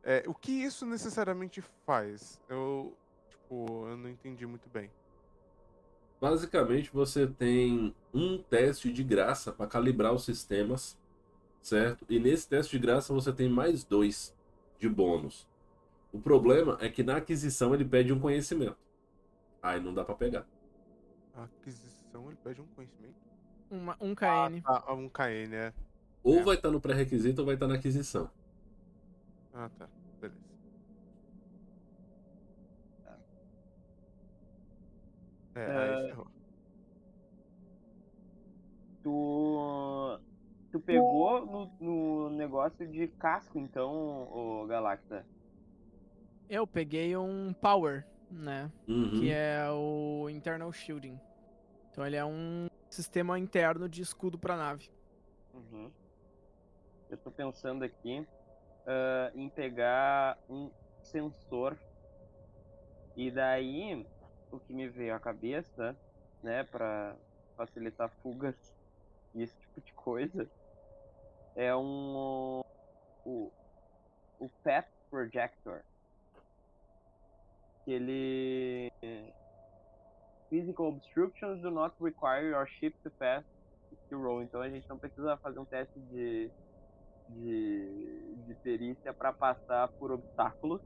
É, 0.05 0.23
o 0.27 0.33
que 0.33 0.53
isso 0.53 0.87
necessariamente 0.87 1.61
faz? 1.85 2.41
Eu, 2.49 2.97
tipo, 3.29 3.87
eu 3.89 3.97
não 3.97 4.09
entendi 4.09 4.47
muito 4.47 4.69
bem. 4.71 4.91
Basicamente, 6.21 6.91
você 6.93 7.27
tem 7.27 7.95
um 8.15 8.39
teste 8.43 8.93
de 8.93 9.05
graça 9.05 9.53
para 9.53 9.67
calibrar 9.67 10.15
os 10.15 10.25
sistemas, 10.25 10.97
certo? 11.61 12.07
E 12.09 12.19
nesse 12.19 12.49
teste 12.49 12.79
de 12.79 12.83
graça 12.87 13.13
você 13.13 13.33
tem 13.33 13.49
mais 13.51 13.85
dois 13.85 14.35
de 14.79 14.89
bônus. 14.89 15.47
O 16.13 16.19
problema 16.21 16.79
é 16.81 16.89
que 16.89 17.03
na 17.03 17.17
aquisição 17.17 17.75
ele 17.75 17.85
pede 17.85 18.13
um 18.13 18.19
conhecimento. 18.21 18.79
Aí 19.63 19.81
não 19.81 19.93
dá 19.93 20.05
para 20.05 20.15
pegar. 20.15 20.47
A 21.35 21.43
aquisição, 21.45 22.29
ele 22.29 22.39
pede 22.43 22.61
um 22.63 22.67
conhecimento. 22.69 23.17
Uma, 23.71 23.97
um 24.01 24.15
KN. 24.15 24.63
Ah, 24.65 24.95
um 24.95 25.09
KN, 25.09 25.53
é. 25.55 25.73
Ou 26.23 26.39
É. 26.39 26.43
vai 26.43 26.57
estar 26.57 26.71
no 26.71 26.81
pré-requisito 26.81 27.41
ou 27.41 27.47
vai 27.47 27.55
estar 27.55 27.67
na 27.67 27.75
aquisição. 27.75 28.31
Ah, 29.55 29.69
tá. 29.79 29.89
Beleza. 30.21 30.39
É, 35.55 35.61
aí 35.67 36.07
ferrou. 36.09 36.27
Tu, 39.03 40.21
tu 40.73 40.81
pegou 40.81 41.47
no, 41.47 41.71
no 41.81 42.31
negócio 42.31 42.87
de 42.87 43.09
casco, 43.09 43.59
então, 43.59 43.93
o 44.33 44.67
Galacta. 44.67 45.25
Eu 46.49 46.67
peguei 46.67 47.17
um 47.17 47.53
Power, 47.61 48.07
né? 48.31 48.71
Uhum. 48.87 49.21
Que 49.21 49.31
é 49.31 49.69
o 49.71 50.29
Internal 50.31 50.73
Shielding. 50.73 51.19
Então 51.91 52.07
ele 52.07 52.17
é 52.17 52.25
um 52.25 52.69
sistema 52.89 53.39
interno 53.39 53.89
de 53.89 54.03
escudo 54.03 54.39
pra 54.39 54.57
nave. 54.57 54.91
Uhum. 55.55 55.91
Eu 57.11 57.17
tô 57.17 57.31
pensando 57.31 57.85
aqui 57.85 58.27
ah, 58.89 59.31
em 59.35 59.51
pegar 59.51 60.39
um 60.49 60.71
sensor. 61.03 61.77
E 63.15 63.31
daí, 63.31 64.07
o 64.51 64.59
que 64.59 64.73
me 64.73 64.89
veio 64.89 65.15
à 65.15 65.21
cabeça, 65.21 65.95
né, 66.43 66.65
pra 66.65 67.15
facilitar 67.55 68.09
fugas 68.23 68.55
e 69.35 69.43
esse 69.43 69.55
tipo 69.59 69.81
de 69.83 69.93
coisa, 69.93 70.49
é 71.55 71.77
um. 71.77 72.63
O, 73.27 73.53
o 74.39 74.49
Path 74.65 74.89
Projector. 75.11 75.83
Que 77.85 77.93
ele. 77.93 78.93
Physical 80.51 80.87
obstructions 80.89 81.61
do 81.61 81.71
not 81.71 81.95
require 82.01 82.49
your 82.51 82.67
ship 82.67 82.95
to 83.03 83.11
pass 83.11 83.45
skill 84.05 84.21
roll. 84.23 84.43
Então 84.43 84.61
a 84.63 84.69
gente 84.69 84.89
não 84.89 84.97
precisa 84.99 85.37
fazer 85.39 85.59
um 85.59 85.65
teste 85.65 85.99
de, 86.11 86.51
de, 87.29 88.35
de 88.47 88.55
perícia 88.63 89.13
para 89.13 89.33
passar 89.33 89.89
por 89.89 90.11
obstáculos. 90.11 90.81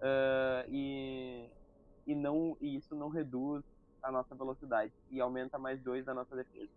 Ah, 0.00 0.64
e, 0.68 1.48
e, 2.06 2.14
não, 2.14 2.56
e 2.60 2.76
isso 2.76 2.94
não 2.96 3.08
reduz 3.08 3.62
a 4.02 4.10
nossa 4.10 4.34
velocidade. 4.34 4.92
E 5.10 5.20
aumenta 5.20 5.58
mais 5.58 5.80
dois 5.80 6.04
da 6.04 6.12
nossa 6.12 6.34
defesa. 6.34 6.70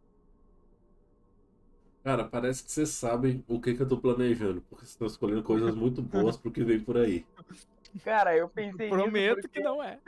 Cara, 2.04 2.24
parece 2.24 2.64
que 2.64 2.72
vocês 2.72 2.90
sabem 2.90 3.44
o 3.48 3.60
que, 3.60 3.74
que 3.74 3.82
eu 3.82 3.88
tô 3.88 3.98
planejando, 3.98 4.62
porque 4.62 4.82
vocês 4.86 4.92
estão 4.92 5.08
escolhendo 5.08 5.42
coisas 5.42 5.74
muito 5.74 6.04
boas 6.04 6.38
pro 6.38 6.52
que 6.52 6.64
vem 6.64 6.80
por 6.80 6.98
aí. 6.98 7.26
Cara, 8.06 8.38
eu 8.38 8.48
pensei 8.48 8.92
nisso 8.92 9.02
Prometo 9.02 9.42
porque- 9.42 9.48
que 9.60 9.60
não 9.62 9.82
é. 9.82 10.00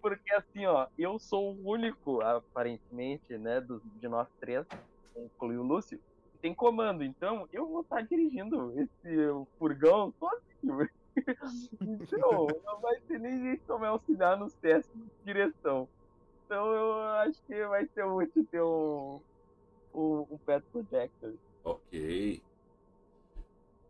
Porque 0.00 0.32
assim, 0.34 0.66
ó, 0.66 0.86
eu 0.96 1.18
sou 1.18 1.54
o 1.54 1.70
único, 1.70 2.20
aparentemente, 2.22 3.36
né, 3.38 3.60
dos, 3.60 3.82
de 4.00 4.08
nós 4.08 4.28
três, 4.40 4.66
inclui 5.16 5.56
o 5.56 5.62
Lúcio, 5.62 5.98
que 6.32 6.38
tem 6.38 6.54
comando. 6.54 7.02
Então, 7.04 7.46
eu 7.52 7.68
vou 7.68 7.82
estar 7.82 8.02
dirigindo 8.02 8.78
esse 8.80 9.16
furgão 9.58 10.12
sozinho. 10.18 10.88
Então, 11.80 12.48
não 12.64 12.80
vai 12.80 13.00
ter 13.02 13.20
nem 13.20 13.40
jeito 13.40 13.72
de 13.72 13.80
me 13.80 13.86
auxiliar 13.86 14.36
nos 14.36 14.52
testes 14.56 14.92
de 14.92 15.08
direção. 15.24 15.88
Então, 16.44 16.72
eu 16.72 17.00
acho 17.20 17.40
que 17.46 17.66
vai 17.68 17.86
ser 17.86 18.04
útil 18.04 18.44
ter 18.50 18.60
um, 18.60 19.20
um, 19.94 20.26
um 20.30 20.38
Pet 20.44 20.64
Projector. 20.72 21.34
Ok. 21.62 22.42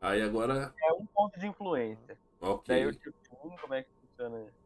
Aí 0.03 0.21
agora. 0.21 0.75
É 0.83 0.93
um 0.93 1.07
ponto 1.07 1.41
de 1.41 1.47
influência. 1.47 2.19
Daí 2.67 2.83
eu 2.83 2.91
Ok. 2.91 3.13
hum, 3.43 3.57
como 3.63 3.75
é 3.75 3.83
que 3.83 3.89
funciona 4.01 4.43
isso? 4.43 4.65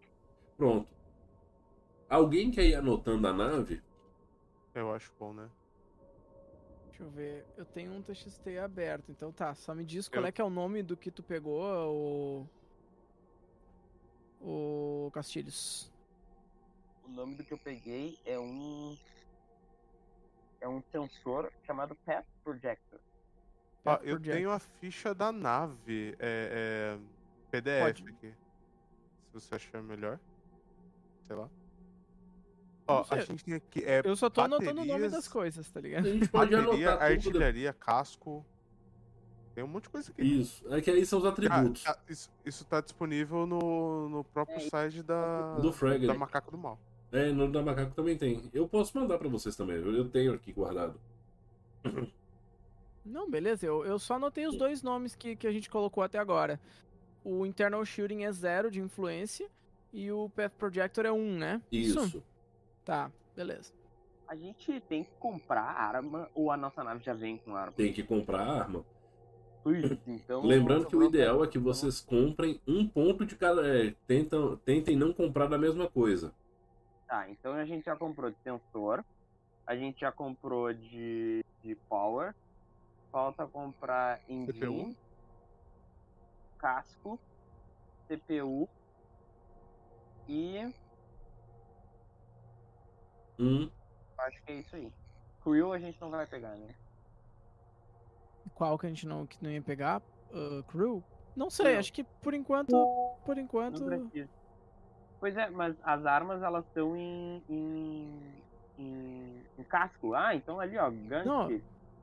Pronto. 0.57 0.98
Alguém 2.09 2.51
quer 2.51 2.65
ir 2.65 2.75
anotando 2.75 3.27
a 3.29 3.33
nave? 3.33 3.83
Eu 4.75 4.93
acho 4.95 5.13
bom, 5.19 5.33
né? 5.33 5.49
Deixa 6.89 7.03
eu 7.03 7.11
ver. 7.11 7.45
Eu 7.57 7.65
tenho 7.67 7.93
um 7.93 8.03
TXT 8.03 8.59
aberto. 8.63 9.11
Então 9.11 9.31
tá, 9.33 9.55
só 9.55 9.75
me 9.75 9.85
diz 9.85 10.09
qual 10.09 10.23
Eu- 10.23 10.29
é 10.29 10.33
que 10.33 10.41
é 10.41 10.45
o 10.45 10.51
nome 10.51 10.83
do 10.83 10.97
que 10.97 11.11
tu 11.11 11.23
pegou, 11.23 11.63
o. 11.63 12.47
O 14.41 15.11
Castilhos. 15.13 15.93
O 17.05 17.09
nome 17.09 17.35
do 17.35 17.45
que 17.45 17.53
eu 17.53 17.59
peguei 17.59 18.19
é 18.25 18.39
um. 18.39 18.97
É 20.61 20.69
um 20.69 20.83
sensor 20.91 21.53
chamado 21.67 21.95
Path 22.07 22.27
Projector. 22.43 22.99
Ó, 23.85 23.97
Path 23.97 24.01
eu 24.05 24.21
tenho 24.21 24.51
a 24.51 24.59
ficha 24.59 25.15
da 25.15 25.31
nave. 25.31 26.17
É, 26.19 26.97
é, 26.97 26.99
PDF 27.51 28.03
Pode. 28.03 28.09
aqui. 28.15 28.35
Se 29.27 29.35
você 29.35 29.55
achar 29.55 29.83
melhor. 29.83 30.19
Sei 31.25 31.37
lá. 31.37 31.49
Ó, 32.89 33.05
a 33.11 33.21
gente 33.21 33.45
tem 33.45 33.55
aqui. 33.55 33.85
É, 33.85 34.01
Eu 34.05 34.17
só 34.17 34.31
tô 34.31 34.41
anotando 34.41 34.81
o 34.81 34.85
nome 34.85 35.09
das 35.09 35.29
coisas, 35.29 35.71
tá 35.71 35.79
A 35.79 35.83
ligado? 35.83 36.09
gente 36.09 36.29
pode 36.29 36.51
Bateria, 36.57 36.89
anotar 36.93 37.09
tudo. 37.11 37.13
artilharia, 37.29 37.73
casco. 37.75 38.45
Tem 39.55 39.63
um 39.63 39.69
monte 39.69 39.85
de 39.85 39.91
coisa 39.91 40.11
aqui. 40.11 40.23
Isso. 40.23 40.65
É 40.73 40.81
que 40.81 40.91
aí 40.91 41.05
são 41.05 41.19
os 41.19 41.25
Ah, 41.25 41.29
atributos 41.29 41.85
ah, 41.87 41.99
isso, 42.09 42.31
isso 42.47 42.65
tá 42.65 42.81
disponível 42.81 43.45
no, 43.47 44.09
no 44.09 44.25
próprio 44.25 44.57
É, 44.57 44.61
site 44.61 45.03
da, 45.03 45.57
do 45.57 45.73
Frag. 45.73 46.07
da 46.07 46.13
né? 46.15 46.19
Macaco 46.19 46.51
do 46.51 46.57
Mal. 46.59 46.79
É, 47.13 47.31
no 47.33 47.51
da 47.51 47.61
Macaco 47.63 47.95
também 47.95 48.17
tem. 48.17 48.49
Eu 48.55 48.67
posso 48.69 48.97
mandar 48.99 49.19
pra 49.19 49.29
vocês 49.29 49.55
também. 49.57 49.77
Eu 49.77 49.93
eu 49.93 50.09
tenho 50.09 50.33
aqui 50.33 50.53
guardado. 50.53 50.99
Não, 53.05 53.29
beleza. 53.31 53.67
Eu, 53.67 53.85
eu 53.85 53.99
só 53.99 54.15
anotei 54.15 54.47
os 54.47 54.57
dois 54.57 54.83
nomes 54.83 55.15
que, 55.15 55.35
que 55.37 55.47
a 55.47 55.53
gente 55.53 55.69
colocou 55.71 56.03
até 56.03 56.19
agora. 56.19 56.61
O 57.25 57.45
Internal 57.45 57.85
Shielding 57.85 58.25
é 58.25 58.33
zero 58.33 58.71
de 58.71 58.81
influência 58.81 59.49
e 59.93 60.11
o 60.13 60.29
Path 60.31 60.53
Projector 60.59 61.05
é 61.07 61.13
um, 61.13 61.37
né? 61.37 61.61
Isso. 61.73 62.23
Tá, 62.89 63.13
beleza. 63.37 63.71
A 64.27 64.35
gente 64.35 64.81
tem 64.89 65.05
que 65.05 65.11
comprar 65.21 65.61
arma 65.61 66.27
ou 66.35 66.51
a 66.51 66.57
nossa 66.57 66.83
nave 66.83 67.05
já 67.05 67.13
vem 67.13 67.37
com 67.37 67.55
arma? 67.55 67.73
Tem 67.73 67.93
que 67.93 68.03
comprar 68.03 68.41
arma. 68.41 68.83
Putz, 69.63 70.01
então. 70.09 70.41
Lembrando 70.41 70.87
que 70.87 70.97
o 70.97 71.03
ideal 71.03 71.45
é 71.45 71.49
que 71.49 71.59
vocês 71.59 72.01
comprem 72.01 72.59
um 72.67 72.89
ponto 72.89 73.27
de 73.27 73.37
cada. 73.37 73.61
É, 73.69 73.95
tentam, 74.07 74.57
tentem 74.57 74.97
não 74.97 75.13
comprar 75.13 75.49
da 75.49 75.59
mesma 75.59 75.87
coisa. 75.87 76.33
Tá, 77.07 77.29
então 77.29 77.53
a 77.53 77.67
gente 77.67 77.85
já 77.85 77.95
comprou 77.95 78.31
de 78.31 78.39
sensor. 78.39 79.05
A 79.67 79.77
gente 79.77 80.01
já 80.01 80.11
comprou 80.11 80.73
de, 80.73 81.45
de 81.63 81.75
power. 81.91 82.35
Falta 83.13 83.47
comprar 83.47 84.19
engine, 84.31 84.97
casco, 86.57 87.21
CPU 88.09 88.67
e 90.27 90.73
Um. 93.39 93.71
acho 94.19 94.43
que 94.43 94.53
é 94.53 94.55
isso 94.57 94.75
aí. 94.77 94.93
Crew 95.43 95.73
a 95.73 95.79
gente 95.79 96.01
não 96.01 96.11
vai 96.11 96.27
pegar, 96.27 96.55
né? 96.57 96.75
Qual 98.55 98.77
que 98.79 98.87
a 98.87 98.89
gente 98.89 99.07
não, 99.07 99.27
que 99.27 99.37
não 99.43 99.51
ia 99.51 99.63
pegar? 99.63 100.03
Uh, 100.33 100.63
crew? 100.65 101.03
Não 101.37 101.49
sei, 101.49 101.67
Crew. 101.67 101.79
acho 101.79 101.93
que 101.93 102.03
por 102.05 102.35
enquanto. 102.35 102.73
Por 103.25 103.39
enquanto. 103.39 103.81
Não 103.81 104.09
precisa. 104.09 104.29
Pois 105.21 105.37
é, 105.37 105.49
mas 105.51 105.77
as 105.83 106.05
armas 106.07 106.43
elas 106.43 106.65
estão 106.67 106.97
em, 106.97 107.43
em, 107.49 108.21
em, 108.79 109.43
em 109.59 109.63
casco. 109.65 110.15
Ah, 110.15 110.35
então 110.35 110.59
ali 110.61 110.77
ó, 110.79 110.91
gun 110.91 111.25
Não. 111.25 111.61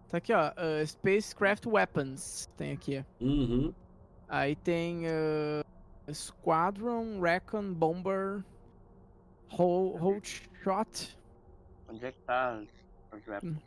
Tá 0.09 0.17
aqui, 0.19 0.33
ó. 0.33 0.49
uh, 0.51 0.85
Spacecraft 0.87 1.65
Weapons. 1.65 2.47
Tem 2.57 2.71
aqui. 2.71 3.03
Uhum. 3.19 3.73
Aí 4.29 4.55
tem. 4.55 5.05
uh, 5.07 6.13
Squadron, 6.13 7.19
Recon, 7.19 7.73
Bomber, 7.73 8.43
Hol- 9.51 9.97
Hold 9.97 10.23
Shot. 10.63 11.17
Onde 11.87 12.05
é 12.05 12.11
que 12.11 12.21
tá 12.21 12.55
as, 12.55 12.67
as 13.11 13.27
weapons? 13.27 13.57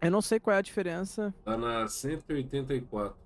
Eu 0.00 0.10
não 0.10 0.20
sei 0.20 0.40
qual 0.40 0.56
é 0.56 0.58
a 0.58 0.62
diferença. 0.62 1.32
Tá 1.44 1.56
na 1.56 1.86
184. 1.86 3.16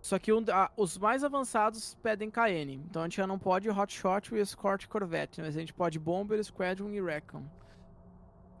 Só 0.00 0.18
que 0.18 0.32
um 0.32 0.44
os 0.76 0.98
mais 0.98 1.24
avançados 1.24 1.94
pedem 2.02 2.30
KN. 2.30 2.72
Então 2.90 3.02
a 3.02 3.04
gente 3.06 3.16
já 3.16 3.26
não 3.26 3.38
pode 3.38 3.70
Hotshot, 3.70 4.34
o 4.34 4.36
Escort 4.36 4.82
e 4.82 4.88
Corvette. 4.88 5.40
Mas 5.40 5.56
a 5.56 5.60
gente 5.60 5.72
pode 5.72 5.98
Bomber, 5.98 6.42
Squadron 6.44 6.90
e 6.90 7.00
Recon. 7.00 7.44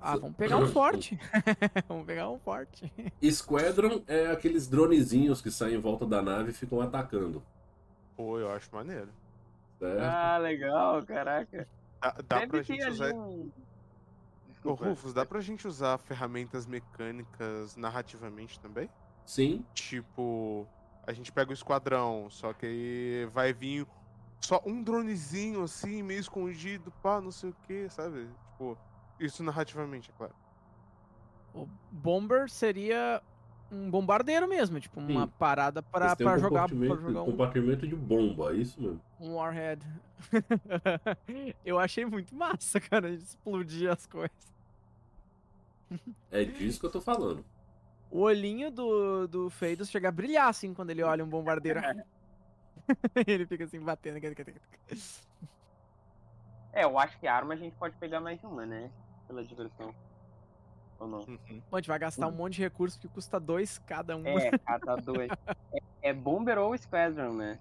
Ah, 0.00 0.16
vamos 0.16 0.36
pegar 0.36 0.58
um 0.58 0.68
forte. 0.72 1.18
vamos 1.88 2.06
pegar 2.06 2.30
um 2.30 2.38
forte. 2.38 2.90
Squadron 3.30 4.02
é 4.06 4.28
aqueles 4.28 4.68
dronezinhos 4.68 5.42
que 5.42 5.50
saem 5.50 5.74
em 5.74 5.80
volta 5.80 6.06
da 6.06 6.22
nave 6.22 6.50
e 6.50 6.54
ficam 6.54 6.80
atacando. 6.80 7.42
Pô, 8.16 8.38
eu 8.38 8.50
acho 8.50 8.74
maneiro. 8.74 9.08
Certo? 9.78 10.02
Ah, 10.02 10.38
legal, 10.38 11.02
caraca. 11.04 11.66
Dá, 12.04 12.40
dá 12.40 12.46
pra 12.46 12.62
gente 12.62 12.86
usar. 12.86 13.14
um... 13.14 13.50
Ô. 14.62 14.72
Rufus, 14.72 15.12
dá 15.12 15.26
pra 15.26 15.40
gente 15.40 15.66
usar 15.66 15.98
ferramentas 15.98 16.66
mecânicas 16.66 17.76
narrativamente 17.76 18.58
também? 18.60 18.88
Sim. 19.26 19.64
Tipo, 19.74 20.66
a 21.06 21.12
gente 21.12 21.30
pega 21.30 21.50
o 21.50 21.54
esquadrão, 21.54 22.28
só 22.30 22.52
que 22.52 22.66
aí 22.66 23.26
vai 23.32 23.52
vir 23.52 23.86
só 24.40 24.62
um 24.64 24.82
dronezinho 24.82 25.62
assim, 25.62 26.02
meio 26.02 26.20
escondido, 26.20 26.90
pá, 27.02 27.20
não 27.20 27.30
sei 27.30 27.50
o 27.50 27.56
que, 27.66 27.88
sabe? 27.90 28.26
Tipo, 28.52 28.78
isso 29.20 29.42
narrativamente, 29.42 30.10
é 30.10 30.14
claro. 30.16 30.34
O 31.54 31.68
Bomber 31.90 32.50
seria 32.50 33.22
um 33.70 33.90
bombardeiro 33.90 34.48
mesmo. 34.48 34.80
Tipo, 34.80 35.00
uma 35.00 35.26
Sim. 35.26 35.32
parada 35.38 35.82
pra, 35.82 36.06
Eles 36.06 36.16
têm 36.16 36.26
pra 36.26 36.36
um 36.36 36.38
jogar, 36.38 36.68
pra 36.68 36.96
jogar 36.96 37.22
um, 37.22 37.26
compartimento 37.26 37.86
de 37.86 37.94
bomba, 37.94 38.52
é 38.52 38.56
isso 38.56 38.80
mesmo. 38.80 39.00
um 39.20 39.34
Warhead. 39.34 39.82
Eu 41.64 41.78
achei 41.78 42.04
muito 42.04 42.34
massa, 42.34 42.80
cara, 42.80 43.10
de 43.10 43.22
explodir 43.22 43.90
as 43.90 44.06
coisas. 44.06 44.54
É 46.30 46.44
disso 46.44 46.80
que 46.80 46.86
eu 46.86 46.90
tô 46.90 47.00
falando. 47.00 47.44
O 48.10 48.20
olhinho 48.20 48.70
do, 48.70 49.28
do 49.28 49.50
Feidos 49.50 49.90
chega 49.90 50.08
a 50.08 50.12
brilhar 50.12 50.48
assim 50.48 50.74
quando 50.74 50.90
ele 50.90 51.02
olha 51.02 51.24
um 51.24 51.28
bombardeiro. 51.28 51.80
ele 53.26 53.46
fica 53.46 53.64
assim 53.64 53.80
batendo. 53.80 54.18
É, 56.72 56.84
eu 56.84 56.98
acho 56.98 57.18
que 57.20 57.26
arma 57.26 57.54
a 57.54 57.56
gente 57.56 57.76
pode 57.76 57.96
pegar 57.96 58.20
mais 58.20 58.42
uma, 58.42 58.66
né? 58.66 58.90
Pela 59.28 59.44
diversão. 59.44 59.94
Ou 60.98 61.08
não? 61.08 61.18
Uhum. 61.20 61.62
Bom, 61.70 61.76
a 61.76 61.78
gente 61.78 61.88
vai 61.88 61.98
gastar 61.98 62.26
um 62.26 62.32
monte 62.32 62.54
de 62.54 62.62
recursos 62.62 62.98
que 62.98 63.08
custa 63.08 63.38
dois 63.40 63.78
cada 63.78 64.16
um. 64.16 64.26
É, 64.26 64.56
cada 64.58 64.96
dois. 64.96 65.30
É, 65.72 66.10
é 66.10 66.12
Bomber 66.12 66.58
ou 66.58 66.76
Squadron, 66.76 67.34
né? 67.34 67.58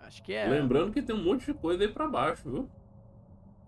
Acho 0.00 0.22
que 0.22 0.32
é. 0.32 0.46
Lembrando 0.46 0.92
que 0.92 1.02
tem 1.02 1.14
um 1.14 1.22
monte 1.22 1.46
de 1.46 1.54
coisa 1.54 1.84
aí 1.84 1.92
pra 1.92 2.06
baixo, 2.06 2.50
viu? 2.50 2.70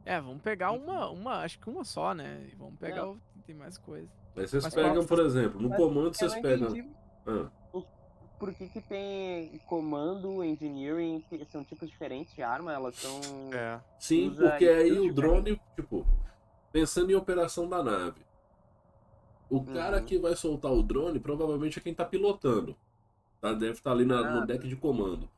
É, 0.04 0.20
vamos 0.20 0.42
pegar 0.42 0.72
uma, 0.72 1.08
uma, 1.10 1.40
acho 1.40 1.58
que 1.58 1.68
uma 1.68 1.84
só, 1.84 2.14
né? 2.14 2.48
E 2.50 2.56
vamos 2.56 2.78
pegar 2.78 3.08
o. 3.08 3.18
Tem 3.46 3.54
mais 3.54 3.76
coisa. 3.76 4.08
Aí 4.36 4.46
vocês 4.46 4.62
Mas 4.62 4.74
pegam, 4.74 5.04
por 5.04 5.18
exemplo, 5.18 5.60
no 5.60 5.68
Mas 5.68 5.78
comando 5.78 6.14
vocês 6.14 6.34
pegam. 6.36 6.68
entendi 6.68 6.88
Ah, 7.26 7.50
por 8.40 8.54
que 8.54 8.68
que 8.68 8.80
tem 8.80 9.60
comando, 9.66 10.42
engineering, 10.42 11.22
que 11.28 11.44
são 11.44 11.62
tipos 11.62 11.90
diferentes 11.90 12.34
de 12.34 12.42
arma, 12.42 12.72
elas 12.72 12.96
são... 12.96 13.20
É. 13.52 13.78
sim, 13.98 14.28
Usa 14.28 14.48
porque 14.48 14.66
aí 14.66 14.98
o 14.98 15.12
drone, 15.12 15.60
tipo, 15.76 16.06
pensando 16.72 17.12
em 17.12 17.14
operação 17.14 17.68
da 17.68 17.82
nave. 17.82 18.22
O 19.50 19.64
cara 19.64 19.98
Uhum. 19.98 20.04
que 20.04 20.18
vai 20.18 20.34
soltar 20.36 20.72
o 20.72 20.82
drone 20.82 21.18
provavelmente 21.18 21.78
é 21.78 21.82
quem 21.82 21.92
tá 21.92 22.04
pilotando. 22.04 22.76
Tá? 23.40 23.52
Deve 23.52 23.72
estar 23.72 23.90
ali 23.90 24.04
na- 24.04 24.22
no 24.30 24.42
Ah. 24.42 24.46
deck 24.46 24.66
de 24.68 24.76
comando. 24.76 25.28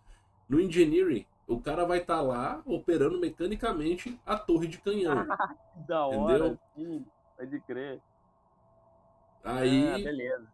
No 0.48 0.60
engineering, 0.60 1.24
o 1.46 1.58
cara 1.60 1.84
vai 1.86 1.98
estar 1.98 2.20
lá 2.20 2.60
operando 2.66 3.18
mecanicamente 3.18 4.20
a 4.26 4.36
torre 4.36 4.66
de 4.68 4.78
canhão. 4.78 5.14
Da 5.88 6.06
hora, 6.06 6.46
Entendeu? 6.48 6.58
sim, 6.76 7.06
pode 7.38 7.60
crer. 7.62 8.00
Aí. 9.42 9.88
Ah, 9.88 9.98
beleza. 9.98 10.46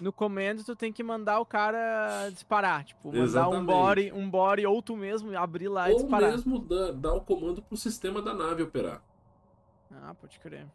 No 0.00 0.12
comando, 0.12 0.64
tu 0.64 0.74
tem 0.74 0.92
que 0.92 1.02
mandar 1.04 1.38
o 1.38 1.46
cara 1.46 2.28
disparar. 2.30 2.84
Tipo, 2.84 3.08
mandar 3.08 3.20
um 3.20 3.22
Exatamente. 3.24 3.66
body, 3.66 4.12
um 4.12 4.28
body 4.28 4.66
ou 4.66 4.82
tu 4.82 4.96
mesmo 4.96 5.36
abrir 5.38 5.68
lá 5.68 5.88
e 5.88 5.92
Ou 5.92 6.00
disparar. 6.00 6.32
mesmo 6.32 6.58
dar, 6.58 6.92
dar 6.92 7.14
o 7.14 7.20
comando 7.20 7.62
pro 7.62 7.76
sistema 7.76 8.20
da 8.20 8.34
nave 8.34 8.62
operar. 8.64 9.00
Ah, 9.92 10.12
pode 10.20 10.38
crer. 10.40 10.66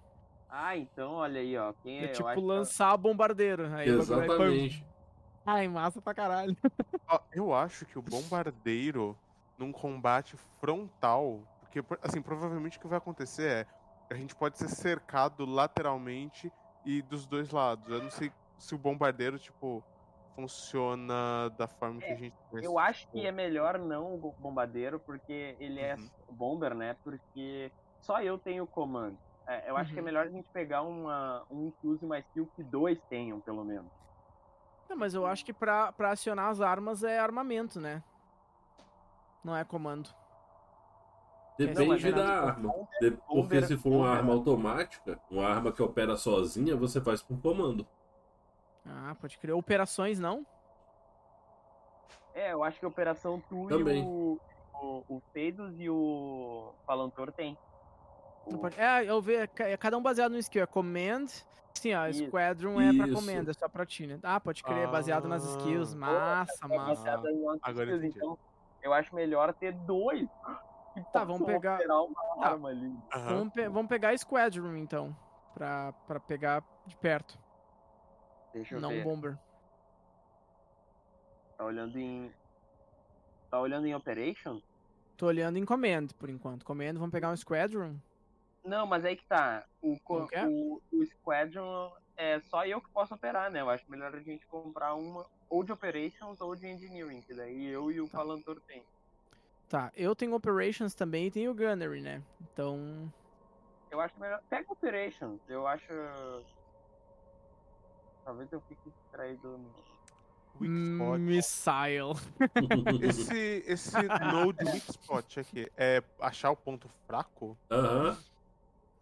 Ah, 0.50 0.76
então, 0.76 1.12
olha 1.14 1.40
aí, 1.42 1.56
ó. 1.58 1.74
Quem 1.74 2.00
É, 2.00 2.06
eu 2.10 2.14
tipo 2.14 2.34
que- 2.34 2.40
lançar 2.42 2.98
bombardeiro. 2.98 3.68
Aí 3.74 3.88
Exatamente. 3.88 4.86
Ai, 5.46 5.68
massa 5.68 6.02
pra 6.02 6.14
caralho. 6.14 6.56
Ó, 7.08 7.20
eu 7.32 7.54
acho 7.54 7.86
que 7.86 7.98
o 7.98 8.02
bombardeiro 8.02 9.18
num 9.58 9.72
combate 9.72 10.36
frontal, 10.60 11.48
porque 11.60 11.82
por- 11.84 12.00
assim, 12.02 12.22
provavelmente 12.22 12.78
o 12.78 12.82
que 12.82 12.88
vai 12.88 12.98
acontecer 12.98 13.68
é 13.68 13.68
a 14.12 14.16
gente 14.18 14.36
pode 14.36 14.58
ser 14.58 14.70
cercado 14.70 15.46
lateralmente 15.46 16.52
e 16.84 17.02
dos 17.02 17.28
dois 17.28 17.52
lados. 17.52 17.88
Eu 17.90 18.02
não 18.02 18.10
sei 18.10 18.32
se 18.58 18.74
o 18.74 18.78
bombardeiro 18.78 19.38
tipo 19.38 19.86
funciona 20.36 21.50
da 21.58 21.68
forma 21.68 22.00
que 22.02 22.08
É, 22.12 22.14
a 22.14 22.18
gente 22.18 22.36
conhece. 22.50 22.68
Eu 22.68 22.80
acho 22.80 23.08
que 23.10 23.26
é 23.26 23.32
melhor 23.32 23.78
não 23.78 24.14
o 24.16 24.34
bombardeiro, 24.38 25.00
porque 25.00 25.56
ele 25.60 25.80
é 25.80 25.96
Uhum. 25.96 26.10
bomber, 26.32 26.74
né? 26.74 26.96
Porque 27.04 27.72
só 28.02 28.22
eu 28.24 28.38
tenho 28.40 28.66
comando. 28.66 29.20
É, 29.50 29.68
eu 29.70 29.76
acho 29.76 29.92
que 29.92 29.98
é 29.98 30.02
Uhum. 30.02 30.06
melhor 30.06 30.28
a 30.28 30.30
gente 30.30 30.48
pegar 30.50 30.84
uma, 30.84 31.44
um 31.50 31.72
que 31.72 31.88
use 31.88 32.06
mais 32.06 32.24
skill 32.28 32.48
que 32.56 32.62
dois 32.64 33.02
tenham, 33.10 33.40
pelo 33.42 33.64
menos. 33.66 33.92
Não, 34.88 34.96
mas 34.96 35.16
eu 35.16 35.26
acho 35.26 35.44
que 35.44 35.52
pra, 35.52 35.92
pra 35.92 36.12
acionar 36.12 36.50
as 36.50 36.62
armas 36.62 37.04
é 37.04 37.18
armamento, 37.20 37.80
né? 37.80 38.04
Não 39.44 39.56
é 39.58 39.64
comando. 39.64 40.10
Depende 41.58 42.08
é 42.08 42.12
da 42.12 42.44
arma. 42.52 42.74
De- 43.02 43.12
Porque 43.28 43.62
se 43.64 43.76
for 43.76 43.90
uma 43.92 44.10
arma 44.10 44.34
automática, 44.34 45.20
uma 45.32 45.48
arma 45.48 45.72
que 45.72 45.82
opera 45.82 46.16
sozinha, 46.16 46.76
você 46.76 47.02
faz 47.02 47.22
por 47.24 47.42
comando. 47.42 47.88
Ah, 48.86 49.16
pode 49.20 49.38
crer. 49.40 49.54
Operações 49.54 50.20
não? 50.20 50.46
É, 52.36 52.54
eu 52.54 52.64
acho 52.64 52.80
que 52.80 52.86
a 52.86 52.88
Operação 52.88 53.42
Tu 53.50 53.68
Também. 53.68 54.04
e 54.04 54.06
o, 54.06 54.40
o, 54.74 55.04
o 55.18 55.22
Feidos 55.34 55.74
e 55.80 55.90
o 55.90 56.72
Falantor 56.86 57.32
tem. 57.32 57.58
Pode- 58.58 58.80
É, 58.80 59.04
eu 59.10 59.22
vejo. 59.22 59.48
É 59.58 59.78
cada 59.78 59.98
um 59.98 60.02
baseado 60.02 60.32
no 60.32 60.38
skill. 60.38 60.64
É 60.64 60.66
command. 60.66 61.28
Sim, 61.74 61.94
ó, 61.94 62.08
Isso. 62.08 62.26
Squadron 62.26 62.82
é 62.82 62.94
pra 62.94 63.08
Isso. 63.08 63.14
command, 63.16 63.48
é 63.50 63.54
só 63.54 63.70
pra 63.70 63.86
ti, 63.86 64.06
né? 64.08 64.20
Ah, 64.24 64.40
pode 64.40 64.64
crer, 64.64 64.88
baseado 64.88 65.28
nas 65.28 65.44
skills. 65.46 65.94
Ah. 65.94 65.98
Massa, 65.98 66.66
é 66.66 66.68
massa. 66.78 67.12
outras 67.20 67.60
agora 67.62 67.86
skills, 67.96 68.16
então 68.16 68.38
eu 68.82 68.92
acho 68.94 69.16
melhor 69.16 69.54
ter 69.54 69.72
dois. 69.74 70.28
Tá, 71.14 71.24
vamos 71.24 71.46
pegar- 71.46 71.78
Tá. 71.78 72.52
Aham. 72.52 73.00
Vamos, 73.38 73.54
pe- 73.54 73.70
vamos 73.70 73.88
pegar 73.88 74.18
Squadron, 74.18 74.76
então. 74.76 75.16
Pra, 75.54 75.94
pra 76.08 76.20
pegar 76.20 76.64
de 76.86 76.96
perto. 76.98 77.38
Deixa 78.54 78.76
eu 78.76 78.82
não 78.82 78.90
ver. 78.90 79.04
Bomber. 79.04 79.38
Tá 81.58 81.66
olhando 81.66 81.98
em. 81.98 82.32
Tá 83.50 83.60
olhando 83.60 83.86
em 83.88 83.96
Operation? 83.96 84.60
Tô 85.18 85.28
olhando 85.28 85.58
em 85.58 85.66
command, 85.66 86.08
por 86.18 86.30
enquanto. 86.30 86.66
Command, 86.66 86.94
vamos 86.94 87.12
pegar 87.12 87.30
um 87.30 87.36
Squadron? 87.38 87.96
Não, 88.64 88.86
mas 88.86 89.06
aí 89.06 89.16
que 89.16 89.26
tá. 89.28 89.66
O, 89.82 89.98
quer? 90.28 90.48
o, 90.48 90.82
o 90.92 91.06
Squadron 91.06 91.92
é 92.18 92.40
só 92.42 92.66
eu 92.66 92.82
que 92.82 92.92
posso 92.92 93.14
operar, 93.14 93.50
né? 93.52 93.62
Eu 93.62 93.70
acho 93.70 93.90
melhor 93.90 94.14
a 94.14 94.22
gente 94.22 94.46
comprar 94.48 94.94
uma 94.96 95.26
ou 95.50 95.64
de 95.64 95.72
Operations 95.72 96.40
ou 96.42 96.56
de 96.56 96.68
Engineering, 96.68 97.22
que 97.22 97.34
daí 97.34 97.66
eu 97.68 97.92
e 97.92 98.00
o 98.02 98.08
Tá. 98.08 98.18
Falantor 98.18 98.62
tem. 98.68 98.84
Tá, 99.68 99.92
eu 99.96 100.16
tenho 100.16 100.34
Operations 100.34 100.94
também 100.94 101.28
e 101.28 101.32
tenho 101.32 101.54
Gunnery, 101.54 102.02
né? 102.02 102.24
Então. 102.42 103.12
Eu 103.90 104.02
acho 104.02 104.20
melhor. 104.20 104.42
Pega 104.50 104.72
Operations, 104.72 105.42
eu 105.48 105.66
acho. 105.66 105.88
Talvez 108.26 108.52
eu 108.52 108.62
fique 108.62 108.90
distraído 108.90 109.58
no. 109.58 109.72
Weak 110.60 110.74
Hum, 110.74 110.94
spot. 110.94 111.22
Missile. 111.22 112.14
Esse, 113.02 113.64
esse 113.66 114.10
node 114.26 114.66
weak 114.66 114.92
spot 114.92 115.38
aqui 115.38 115.72
é 115.78 116.04
achar 116.20 116.52
o 116.52 116.56
ponto 116.58 116.90
fraco? 117.08 117.58
Aham. 117.72 118.18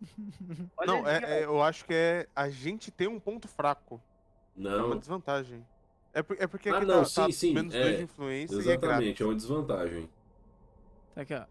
Olha 0.77 0.87
Não, 0.87 1.07
é, 1.07 1.41
é- 1.41 1.45
eu 1.45 1.61
acho 1.61 1.85
que 1.85 1.93
é 1.93 2.27
a 2.35 2.49
gente 2.49 2.91
ter 2.91 3.07
um 3.07 3.19
ponto 3.19 3.47
fraco. 3.47 4.01
É 4.57 4.59
uma 4.59 4.77
Não. 4.89 4.97
desvantagem. 4.99 5.65
É, 6.13 6.23
por- 6.23 6.37
é 6.39 6.47
porque 6.47 6.69
Ah, 6.69 6.77
aqui 6.77 6.85
não, 6.85 6.99
tá, 7.03 7.05
sim, 7.05 7.21
tá 7.21 7.31
sim, 7.31 7.53
menos 7.53 7.73
é, 7.75 7.81
dois 7.81 7.97
de 7.97 8.03
influência 8.03 8.55
e 8.55 8.57
é. 8.57 8.61
Exatamente, 8.61 9.21
é 9.21 9.25
uma 9.25 9.35
desvantagem. 9.35 10.09
Tá 11.13 11.21
aqui, 11.21 11.33
ó. 11.35 11.45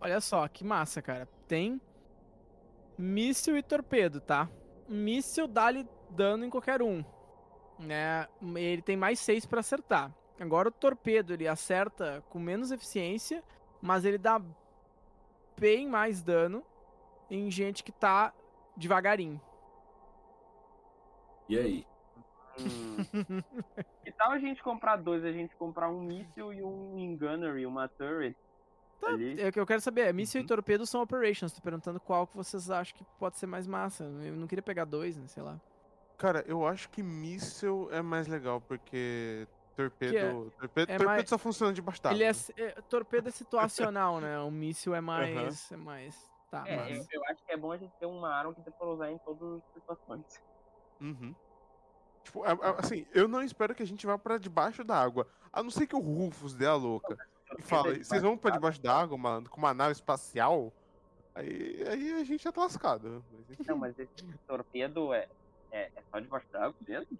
Olha 0.00 0.20
só, 0.20 0.46
que 0.48 0.64
massa, 0.64 1.02
cara. 1.02 1.28
Tem 1.46 1.80
míssil 2.96 3.56
e 3.56 3.62
torpedo, 3.62 4.20
tá? 4.20 4.48
Míssil 4.88 5.46
dá-lhe 5.46 5.86
dano 6.10 6.44
em 6.44 6.50
qualquer 6.50 6.80
um. 6.82 7.04
Né? 7.78 8.26
Ele 8.56 8.80
tem 8.82 8.96
mais 8.96 9.18
6 9.20 9.44
pra 9.44 9.60
acertar. 9.60 10.10
Agora 10.38 10.68
o 10.68 10.72
torpedo, 10.72 11.34
ele 11.34 11.46
acerta 11.46 12.24
com 12.30 12.38
menos 12.38 12.70
eficiência, 12.70 13.44
mas 13.82 14.04
ele 14.06 14.16
dá 14.16 14.40
bem 15.58 15.86
mais 15.86 16.22
dano 16.22 16.64
em 17.30 17.50
gente 17.50 17.82
que 17.84 17.92
tá 17.92 18.32
devagarinho. 18.76 19.40
E 21.48 21.58
aí? 21.58 21.86
Hum. 22.58 22.96
que 24.04 24.12
tal 24.12 24.32
a 24.32 24.38
gente 24.38 24.62
comprar 24.62 24.96
dois? 24.96 25.24
A 25.24 25.32
gente 25.32 25.54
comprar 25.56 25.88
um 25.88 26.00
míssil 26.02 26.52
e 26.52 26.62
um 26.62 27.16
gunnery, 27.16 27.66
uma 27.66 27.88
turret. 27.88 28.36
Tá, 29.00 29.08
ali. 29.08 29.40
é 29.40 29.48
o 29.48 29.52
que 29.52 29.58
eu 29.58 29.66
quero 29.66 29.80
saber. 29.80 30.02
É, 30.02 30.12
míssil 30.12 30.40
Uhum. 30.40 30.44
e 30.44 30.48
torpedo 30.48 30.84
são 30.86 31.00
operations. 31.00 31.52
Tô 31.52 31.62
perguntando 31.62 31.98
qual 31.98 32.26
que 32.26 32.36
vocês 32.36 32.70
acham 32.70 32.94
que 32.96 33.04
pode 33.18 33.38
ser 33.38 33.46
mais 33.46 33.66
massa. 33.66 34.04
Eu 34.04 34.36
não 34.36 34.46
queria 34.46 34.62
pegar 34.62 34.84
dois, 34.84 35.16
né? 35.16 35.26
Sei 35.26 35.42
lá. 35.42 35.58
Cara, 36.18 36.44
eu 36.46 36.66
acho 36.66 36.90
que 36.90 37.02
míssel 37.02 37.88
é 37.90 38.02
mais 38.02 38.26
legal, 38.26 38.60
porque 38.60 39.48
Torpedo, 39.74 40.14
é- 40.16 40.30
torpedo, 40.60 40.90
é 40.90 40.98
torpedo 40.98 41.04
mais- 41.06 41.28
só 41.30 41.38
funciona 41.38 41.72
debaixo 41.72 42.02
d'água. 42.02 42.14
Ele 42.18 42.24
é, 42.24 42.32
é- 42.62 42.72
torpedo 42.90 43.28
é 43.30 43.32
situacional, 43.32 44.20
né? 44.20 44.38
O 44.40 44.50
míssil 44.50 44.94
é 44.94 45.00
mais. 45.40 45.72
É 45.72 45.76
mais. 45.78 46.29
Tá, 46.50 46.64
É, 46.66 46.76
mas. 46.76 46.90
eu, 46.98 47.06
eu 47.12 47.24
acho 47.26 47.44
que 47.44 47.52
é 47.52 47.56
bom 47.56 47.70
a 47.70 47.76
gente 47.76 47.92
ter 47.98 48.06
uma 48.06 48.28
arma 48.28 48.52
que 48.54 48.60
dê 48.62 48.70
pra 48.72 48.86
usar 48.88 49.10
em 49.12 49.18
todas 49.18 49.58
as 49.58 49.72
situações. 49.74 50.42
Uhum. 51.00 51.34
Tipo, 52.24 52.42
a- 52.44 52.50
a- 52.50 52.80
assim, 52.80 53.06
eu 53.14 53.28
não 53.28 53.42
espero 53.42 53.74
que 53.74 53.82
a 53.82 53.86
gente 53.86 54.04
vá 54.06 54.18
pra 54.18 54.36
debaixo 54.36 54.82
da 54.84 54.96
água. 55.00 55.26
A 55.52 55.62
não 55.62 55.70
ser 55.70 55.86
que 55.86 55.94
o 55.96 56.00
Rufus 56.00 56.54
dê 56.54 56.66
a 56.66 56.74
louca 56.74 57.16
e 57.58 57.62
fale, 57.62 58.04
vocês 58.04 58.20
vão 58.22 58.36
pra 58.36 58.50
debaixo 58.50 58.80
da 58.82 58.96
água, 58.98 59.16
malandro, 59.16 59.50
com 59.50 59.58
uma 59.58 59.72
nave 59.72 59.92
espacial? 59.92 60.72
Aí, 61.34 61.84
aí 61.88 62.12
a 62.20 62.24
gente 62.24 62.46
é 62.46 62.52
lascado. 62.54 63.24
Mas, 63.32 63.50
enfim, 63.50 63.64
Não, 63.68 63.78
mas 63.78 63.96
esse 63.98 64.12
torpedo 64.46 65.14
é, 65.14 65.28
é, 65.70 65.82
é 65.96 66.02
só 66.10 66.18
debaixo 66.18 66.46
d'água 66.52 66.74
mesmo? 66.86 67.16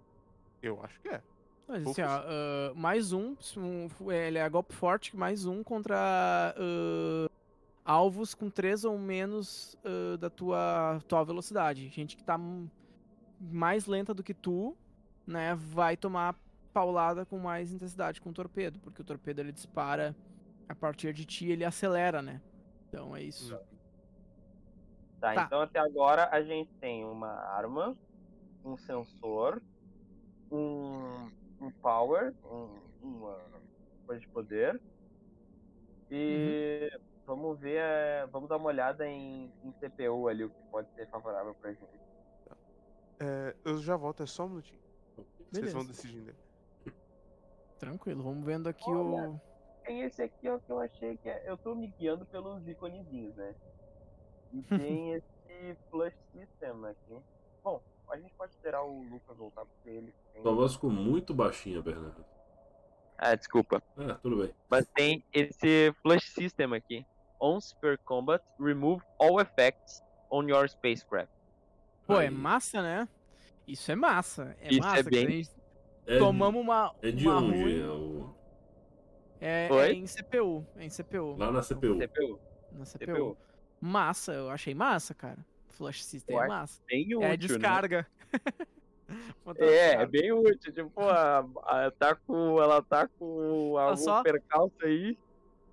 Eu 0.60 0.82
acho 0.84 1.00
que 1.00 1.08
é. 1.08 1.22
Mas 1.68 1.86
assim, 1.86 2.02
ó, 2.02 2.06
ah, 2.08 2.72
mais 2.74 3.12
um, 3.12 3.36
um- 3.56 4.10
Ele 4.12 4.38
é 4.38 4.48
golpe 4.48 4.74
forte, 4.74 5.16
mais 5.16 5.46
um 5.46 5.62
contra 5.62 5.96
ah, 6.56 7.30
alvos 7.84 8.34
com 8.34 8.50
três 8.50 8.84
ou 8.84 8.98
menos 8.98 9.76
ah, 9.84 10.16
da 10.16 10.30
tua, 10.30 11.00
tua 11.08 11.24
velocidade. 11.24 11.88
Gente 11.88 12.16
que 12.16 12.24
tá 12.24 12.38
mais 13.40 13.86
lenta 13.86 14.12
do 14.12 14.22
que 14.22 14.34
tu, 14.34 14.76
né? 15.26 15.54
Vai 15.54 15.96
tomar 15.96 16.34
paulada 16.72 17.24
com 17.26 17.38
mais 17.38 17.72
intensidade 17.72 18.20
com 18.20 18.30
o 18.30 18.34
torpedo. 18.34 18.78
Porque 18.80 19.02
o 19.02 19.04
torpedo 19.04 19.40
ele 19.40 19.52
dispara 19.52 20.14
a 20.68 20.74
partir 20.74 21.12
de 21.12 21.24
ti 21.24 21.48
ele 21.48 21.64
acelera, 21.64 22.22
né? 22.22 22.40
Então 22.88 23.16
é 23.16 23.22
isso. 23.22 23.58
Tá, 25.20 25.34
Tá. 25.34 25.44
então 25.44 25.60
até 25.60 25.78
agora 25.78 26.28
a 26.32 26.42
gente 26.42 26.72
tem 26.80 27.04
uma 27.04 27.28
arma, 27.28 27.94
um 28.64 28.76
sensor, 28.78 29.60
um, 30.50 31.28
um 31.60 31.70
power, 31.82 32.34
um, 32.44 32.68
uma 33.02 33.38
coisa 34.06 34.20
de 34.20 34.28
poder. 34.28 34.80
E 36.10 36.90
vamos 37.30 37.60
ver, 37.60 37.80
eh, 37.80 38.26
vamos 38.32 38.48
dar 38.48 38.56
uma 38.56 38.66
olhada 38.66 39.06
em, 39.06 39.52
em 39.62 39.72
CPU 39.72 40.26
ali, 40.26 40.44
o 40.44 40.50
que 40.50 40.62
pode 40.64 40.90
ser 40.94 41.08
favorável 41.08 41.54
pra 41.54 41.72
gente. 41.72 42.00
É, 43.20 43.54
eu 43.64 43.78
já 43.78 43.96
volto, 43.96 44.22
é 44.24 44.26
só 44.26 44.46
um 44.46 44.48
minutinho. 44.48 44.80
Vocês 45.50 45.72
vão 45.72 45.82
Beleza. 45.82 46.02
decidindo. 46.02 46.34
Tranquilo, 47.78 48.22
vamos 48.22 48.44
vendo 48.44 48.68
aqui 48.68 48.90
Olha. 48.90 49.30
o. 49.30 49.40
Tem 49.84 50.02
esse 50.02 50.22
aqui 50.22 50.48
ó, 50.48 50.58
que 50.58 50.70
eu 50.70 50.80
achei 50.80 51.16
que 51.18 51.28
é. 51.28 51.42
Eu 51.46 51.56
tô 51.56 51.74
me 51.74 51.86
guiando 51.98 52.26
pelos 52.26 52.66
iconezinhos, 52.66 53.34
né? 53.36 53.54
E 54.52 54.62
tem 54.68 55.12
esse 55.12 55.76
flush 55.90 56.16
system 56.32 56.84
aqui. 56.84 57.22
Bom, 57.62 57.80
a 58.10 58.16
gente 58.16 58.34
pode 58.34 58.52
esperar 58.52 58.82
o 58.82 59.02
Lucas 59.04 59.36
voltar 59.36 59.64
porque 59.64 59.88
ele 59.88 60.14
tem. 60.32 60.42
Tua 60.42 60.54
voz 60.54 60.74
ficou 60.74 60.90
muito 60.90 61.32
baixinha, 61.32 61.80
Bernardo. 61.80 62.24
Ah, 63.16 63.34
desculpa. 63.34 63.82
Ah, 63.96 64.14
tudo 64.14 64.38
bem. 64.38 64.54
Mas 64.68 64.86
tem 64.88 65.24
esse 65.32 65.94
flush 66.02 66.32
system 66.32 66.74
aqui. 66.74 67.06
On 67.40 67.60
Super 67.60 67.96
Combat, 68.04 68.42
remove 68.58 69.02
all 69.18 69.40
effects 69.40 70.02
on 70.30 70.44
your 70.48 70.68
spacecraft. 70.68 71.30
Pô, 72.06 72.20
é 72.20 72.28
massa, 72.30 72.82
né? 72.82 73.08
Isso 73.66 73.90
é 73.90 73.94
massa. 73.96 74.56
É 74.60 74.68
Isso 74.70 74.78
é 74.80 74.82
massa. 74.82 75.04
que 75.04 75.10
bem- 75.10 75.26
a 75.26 75.30
gente 75.30 75.50
É, 76.06 76.18
Tomamos 76.18 76.60
uma. 76.60 76.92
é 77.02 77.10
de 77.12 77.26
uma 77.28 77.38
onde? 77.38 77.62
ruim. 77.62 77.80
É 77.80 77.86
o- 77.88 78.34
É, 79.40 79.68
é 79.68 79.92
em 79.92 80.06
CPU. 80.06 80.66
É 80.76 80.84
em 80.84 80.90
CPU. 80.90 81.36
Lá 81.38 81.50
na 81.52 81.62
CPU. 81.62 81.96
CPU. 81.98 82.40
Na 82.72 82.84
CPU. 82.84 82.98
CPU. 83.14 83.36
Massa, 83.80 84.32
eu 84.32 84.50
achei 84.50 84.74
massa, 84.74 85.14
cara. 85.14 85.38
Flash 85.68 86.04
System 86.04 86.36
Eu 86.36 86.42
é 86.42 86.48
massa. 86.48 86.82
Bem 86.88 87.04
útil, 87.14 87.22
É 87.22 87.28
né? 87.28 87.36
descarga. 87.36 88.06
Botar 89.44 89.64
É, 89.64 89.94
é 89.94 90.06
bem 90.06 90.32
útil. 90.32 90.72
Tipo, 90.72 91.00
a, 91.00 91.38
a- 91.64 91.90
tá 91.92 92.14
com, 92.14 92.60
ela 92.60 92.82
tá 92.82 93.08
com 93.08 93.76
algum 93.78 93.96
só- 93.96 94.22
percalço 94.22 94.74
aí. 94.82 95.16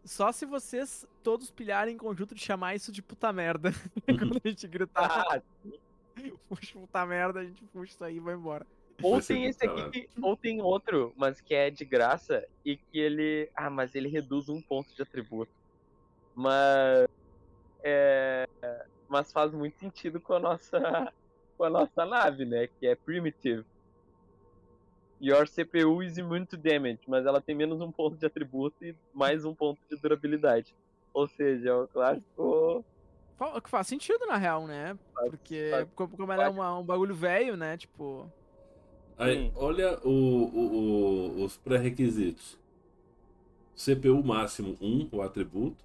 Só 0.07 0.31
se 0.31 0.45
vocês 0.45 1.05
todos 1.21 1.51
pilharem 1.51 1.95
em 1.95 1.97
conjunto 1.97 2.33
de 2.33 2.41
chamar 2.41 2.75
isso 2.75 2.91
de 2.91 3.01
puta 3.01 3.31
merda. 3.33 3.71
Quando 4.05 4.41
a 4.43 4.47
gente 4.49 4.67
gritar, 4.67 5.25
Ah, 5.29 5.41
puxa 6.49 6.79
puta 6.79 7.05
merda, 7.05 7.41
a 7.41 7.43
gente 7.43 7.63
puxa 7.65 7.91
isso 7.93 8.03
aí 8.03 8.15
e 8.15 8.19
vai 8.19 8.33
embora. 8.35 8.65
ou 9.03 9.21
tem 9.21 9.45
esse 9.45 9.65
aqui, 9.65 10.09
ou 10.21 10.35
tem 10.37 10.61
outro, 10.61 11.13
mas 11.17 11.39
que 11.41 11.53
é 11.53 11.69
de 11.69 11.83
graça 11.85 12.47
e 12.65 12.77
que 12.77 12.97
ele. 12.99 13.49
Ah, 13.55 13.69
mas 13.69 13.93
ele 13.95 14.07
reduz 14.07 14.49
um 14.49 14.61
ponto 14.61 14.93
de 14.95 15.01
atributo. 15.01 15.51
Mas. 16.33 17.07
É, 17.83 18.47
mas 19.07 19.31
faz 19.31 19.51
muito 19.53 19.77
sentido 19.77 20.19
com 20.19 20.33
a 20.33 20.39
nossa. 20.39 20.79
Com 21.57 21.63
a 21.63 21.71
nossa 21.71 22.05
nave, 22.05 22.45
né? 22.45 22.67
Que 22.79 22.85
é 22.85 22.93
Primitive. 22.93 23.65
Your 25.19 25.47
CPU 25.47 26.03
is 26.03 26.17
immune 26.17 26.45
to 26.45 26.57
damage, 26.57 26.99
mas 27.07 27.25
ela 27.25 27.41
tem 27.41 27.55
menos 27.55 27.81
um 27.81 27.91
ponto 27.91 28.15
de 28.15 28.25
atributo 28.25 28.85
e 28.85 28.95
mais 29.13 29.43
um 29.45 29.53
ponto 29.55 29.79
de 29.89 29.97
durabilidade. 29.99 30.75
Ou 31.13 31.27
seja, 31.27 31.69
é 31.69 31.73
o 31.73 31.87
clássico. 31.87 32.85
Que 33.63 33.69
faz 33.69 33.87
sentido, 33.87 34.25
na 34.27 34.35
real, 34.37 34.65
né? 34.67 34.97
Faz- 35.13 35.29
Porque, 35.29 35.69
faz- 35.71 35.87
como, 35.95 36.17
como 36.17 36.31
ela 36.31 36.45
é 36.45 36.49
uma- 36.49 36.77
um 36.79 36.83
bagulho 36.83 37.15
velho, 37.15 37.55
né? 37.57 37.77
Tipo. 37.77 38.31
Aí, 39.17 39.51
olha 39.55 39.99
o, 40.03 40.09
o- 40.09 40.75
o- 41.39 41.43
os 41.43 41.57
pré-requisitos. 41.57 42.57
CPU 43.75 44.23
máximo 44.23 44.75
1, 44.81 45.09
o 45.11 45.21
atributo. 45.21 45.83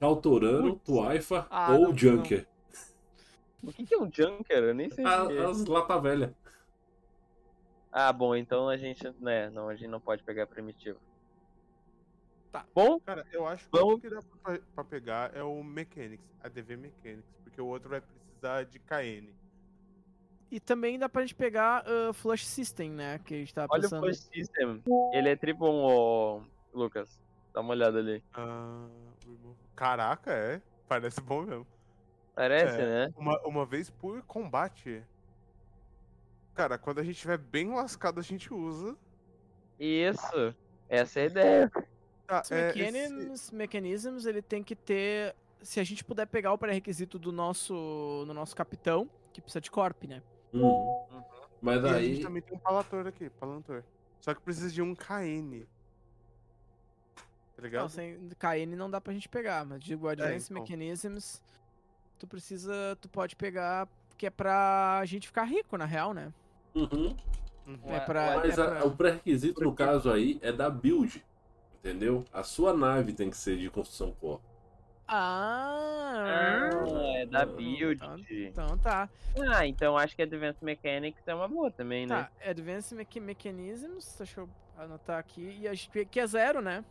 Cautorano. 0.00 0.76
Tuaifa 0.84 1.46
Ah, 1.50 1.72
ou 1.72 1.80
não, 1.80 1.88
não. 1.90 1.96
Junker. 1.96 2.46
O 3.62 3.72
que, 3.72 3.84
que 3.86 3.94
é 3.94 3.98
um 3.98 4.10
Junker? 4.12 4.58
Eu 4.64 4.74
nem 4.74 4.90
sei 4.90 5.04
A- 5.04 5.26
que 5.26 5.32
é. 5.36 5.44
As 5.44 5.64
lata 5.66 5.98
velha. 5.98 6.34
Ah, 7.98 8.12
bom, 8.12 8.36
então 8.36 8.68
a 8.68 8.76
gente. 8.76 9.02
Né, 9.18 9.48
não, 9.48 9.70
a 9.70 9.74
gente 9.74 9.88
não 9.88 9.98
pode 9.98 10.22
pegar 10.22 10.46
primitivo. 10.46 10.98
Tá. 12.52 12.66
Bom, 12.74 13.00
Cara, 13.00 13.26
eu 13.32 13.46
acho 13.46 13.66
que 13.70 13.78
o 13.78 13.98
que 13.98 14.10
dá 14.10 14.20
pra, 14.42 14.58
pra 14.74 14.84
pegar 14.84 15.34
é 15.34 15.42
o 15.42 15.64
Mechanics, 15.64 16.26
a 16.44 16.48
DV 16.48 16.76
Mechanics, 16.76 17.34
porque 17.42 17.58
o 17.58 17.66
outro 17.66 17.88
vai 17.88 18.02
precisar 18.02 18.64
de 18.64 18.78
KN. 18.78 19.30
E 20.50 20.60
também 20.60 20.98
dá 20.98 21.08
pra 21.08 21.22
gente 21.22 21.34
pegar 21.34 21.84
ah, 21.86 22.12
Flush 22.12 22.46
System, 22.46 22.90
né? 22.90 23.18
Que 23.24 23.34
a 23.34 23.38
gente 23.38 23.54
tava 23.54 23.68
olha 23.70 23.80
o 23.80 23.82
pensando. 23.84 24.02
Flash 24.02 24.18
System. 24.30 24.82
Ele 25.14 25.28
é 25.30 25.34
triple 25.36 25.64
1, 25.66 25.68
ô, 25.70 26.42
Lucas. 26.74 27.18
Dá 27.54 27.62
uma 27.62 27.70
olhada 27.70 27.98
ali. 27.98 28.22
Ah, 28.34 28.86
Caraca, 29.74 30.32
é. 30.32 30.60
Parece 30.86 31.22
bom 31.22 31.42
mesmo. 31.42 31.66
Parece, 32.34 32.78
É. 32.78 33.06
né? 33.06 33.14
Uma, 33.16 33.40
uma 33.46 33.64
vez 33.64 33.88
por 33.88 34.22
combate. 34.24 35.02
Cara, 36.56 36.78
quando 36.78 36.98
a 37.00 37.04
gente 37.04 37.14
estiver 37.16 37.38
bem 37.38 37.68
lascado, 37.72 38.18
a 38.18 38.22
gente 38.22 38.52
usa. 38.52 38.96
Isso. 39.78 40.54
Essa 40.88 41.20
é 41.20 41.22
a 41.22 41.26
ideia. 41.26 41.72
Tá, 42.26 42.40
Esse 42.40 42.54
é, 42.54 42.68
esse- 42.70 42.78
mechanisms, 42.78 43.50
mechanisms, 43.52 44.26
ele 44.26 44.42
tem 44.42 44.62
que 44.64 44.74
ter. 44.74 45.36
Se 45.62 45.78
a 45.78 45.84
gente 45.84 46.02
puder 46.02 46.26
pegar 46.26 46.52
o 46.52 46.58
pré-requisito 46.58 47.18
do 47.18 47.30
nosso, 47.30 48.24
do 48.26 48.32
nosso 48.32 48.56
capitão, 48.56 49.08
que 49.32 49.40
precisa 49.40 49.60
de 49.60 49.70
corp, 49.70 50.04
né? 50.04 50.22
Uhum. 50.52 51.06
Mas 51.60 51.82
E 51.84 51.86
a 51.88 51.92
aí. 51.94 52.14
gente 52.14 52.24
também 52.24 52.42
tem 52.42 52.56
um 52.56 52.60
palator 52.60 53.06
aqui, 53.06 53.28
palantor. 53.30 53.82
Só 54.20 54.32
que 54.34 54.40
precisa 54.40 54.70
de 54.70 54.80
um 54.80 54.94
KN. 54.94 55.66
Tá 57.54 57.62
ligado? 57.62 57.82
Não, 57.82 57.88
sem 57.88 58.30
KN 58.38 58.76
não 58.76 58.90
dá 58.90 59.00
pra 59.00 59.12
gente 59.12 59.28
pegar, 59.28 59.64
mas 59.64 59.80
digo 59.82 60.08
Advanced 60.08 60.50
então. 60.50 60.62
Mechanisms, 60.62 61.42
tu 62.18 62.26
precisa. 62.26 62.96
Tu 63.00 63.08
pode 63.08 63.34
pegar, 63.36 63.88
que 64.16 64.26
é 64.26 64.30
pra 64.30 65.02
gente 65.04 65.26
ficar 65.28 65.44
rico, 65.44 65.76
na 65.76 65.84
real, 65.84 66.12
né? 66.14 66.32
Uhum. 66.76 67.16
Uhum. 67.66 67.78
É 67.86 68.00
pra. 68.00 68.36
Mas 68.36 68.56
é 68.58 68.62
a- 68.62 68.70
pra- 68.70 68.84
o 68.86 68.96
pré-requisito, 68.96 69.60
no 69.62 69.74
caso 69.74 70.10
aí, 70.12 70.38
é 70.42 70.52
da 70.52 70.68
build. 70.70 71.24
Entendeu? 71.80 72.24
A 72.32 72.42
sua 72.42 72.72
nave 72.74 73.12
tem 73.12 73.30
que 73.30 73.36
ser 73.36 73.56
de 73.56 73.70
construção 73.70 74.12
core. 74.20 74.40
Ah! 75.08 76.70
é 77.16 77.26
da 77.26 77.42
Ah, 77.42 77.46
build. 77.46 77.94
Então, 77.94 78.16
então 78.68 78.78
tá. 78.78 79.08
Ah, 79.52 79.66
então 79.66 79.96
acho 79.96 80.14
que 80.16 80.22
Advanced 80.22 80.62
Mechanics 80.62 81.22
é 81.26 81.34
uma 81.34 81.48
boa 81.48 81.70
também, 81.70 82.06
né? 82.06 82.24
Tá, 82.24 82.50
Advanced 82.50 82.96
Mecha- 82.96 83.20
Mechanisms, 83.20 84.14
deixa 84.18 84.40
eu 84.40 84.48
anotar 84.76 85.18
aqui. 85.18 85.56
E 85.60 85.68
a 85.68 85.74
gente 85.74 86.04
que 86.06 86.20
é 86.20 86.26
zero, 86.26 86.60
né? 86.60 86.84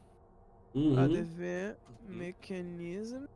Uhum. 0.74 0.98
ADV 0.98 1.76
Uhum. 2.08 2.16
Mechanisms. 2.16 3.30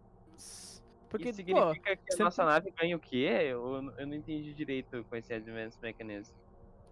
Porque, 1.10 1.30
Isso 1.30 1.44
pô, 1.44 1.48
significa 1.74 1.96
que 1.96 2.02
a 2.04 2.12
sempre- 2.12 2.24
nossa 2.26 2.46
nave 2.46 2.72
ganha 2.80 2.96
o 2.96 3.00
quê? 3.00 3.28
Eu, 3.50 3.92
eu 3.98 4.08
não 4.08 4.14
entendi 4.16 4.54
direito 4.54 5.04
com 5.10 5.16
esse 5.16 5.34
Advanced 5.34 5.82
Mechanism. 5.82 6.34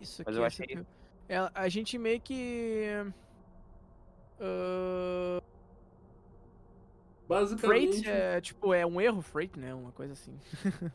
Isso 0.02 0.24
mas 0.26 0.36
aqui 0.36 0.38
eu 0.40 0.44
é 0.44 0.48
achei- 0.48 0.68
CPU. 0.68 0.86
É, 1.30 1.52
a 1.54 1.68
gente 1.70 1.98
meio 1.98 2.22
que. 2.22 2.86
ah, 4.40 5.42
Basicamente. 7.28 7.68
freight 8.00 8.10
é 8.10 8.40
tipo, 8.40 8.74
é 8.74 8.86
um 8.86 9.02
erro 9.02 9.22
freight, 9.22 9.60
né? 9.60 9.74
Uma 9.74 9.92
coisa 9.92 10.14
assim. 10.14 10.40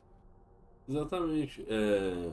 Exatamente. 0.88 1.64
é, 1.68 2.32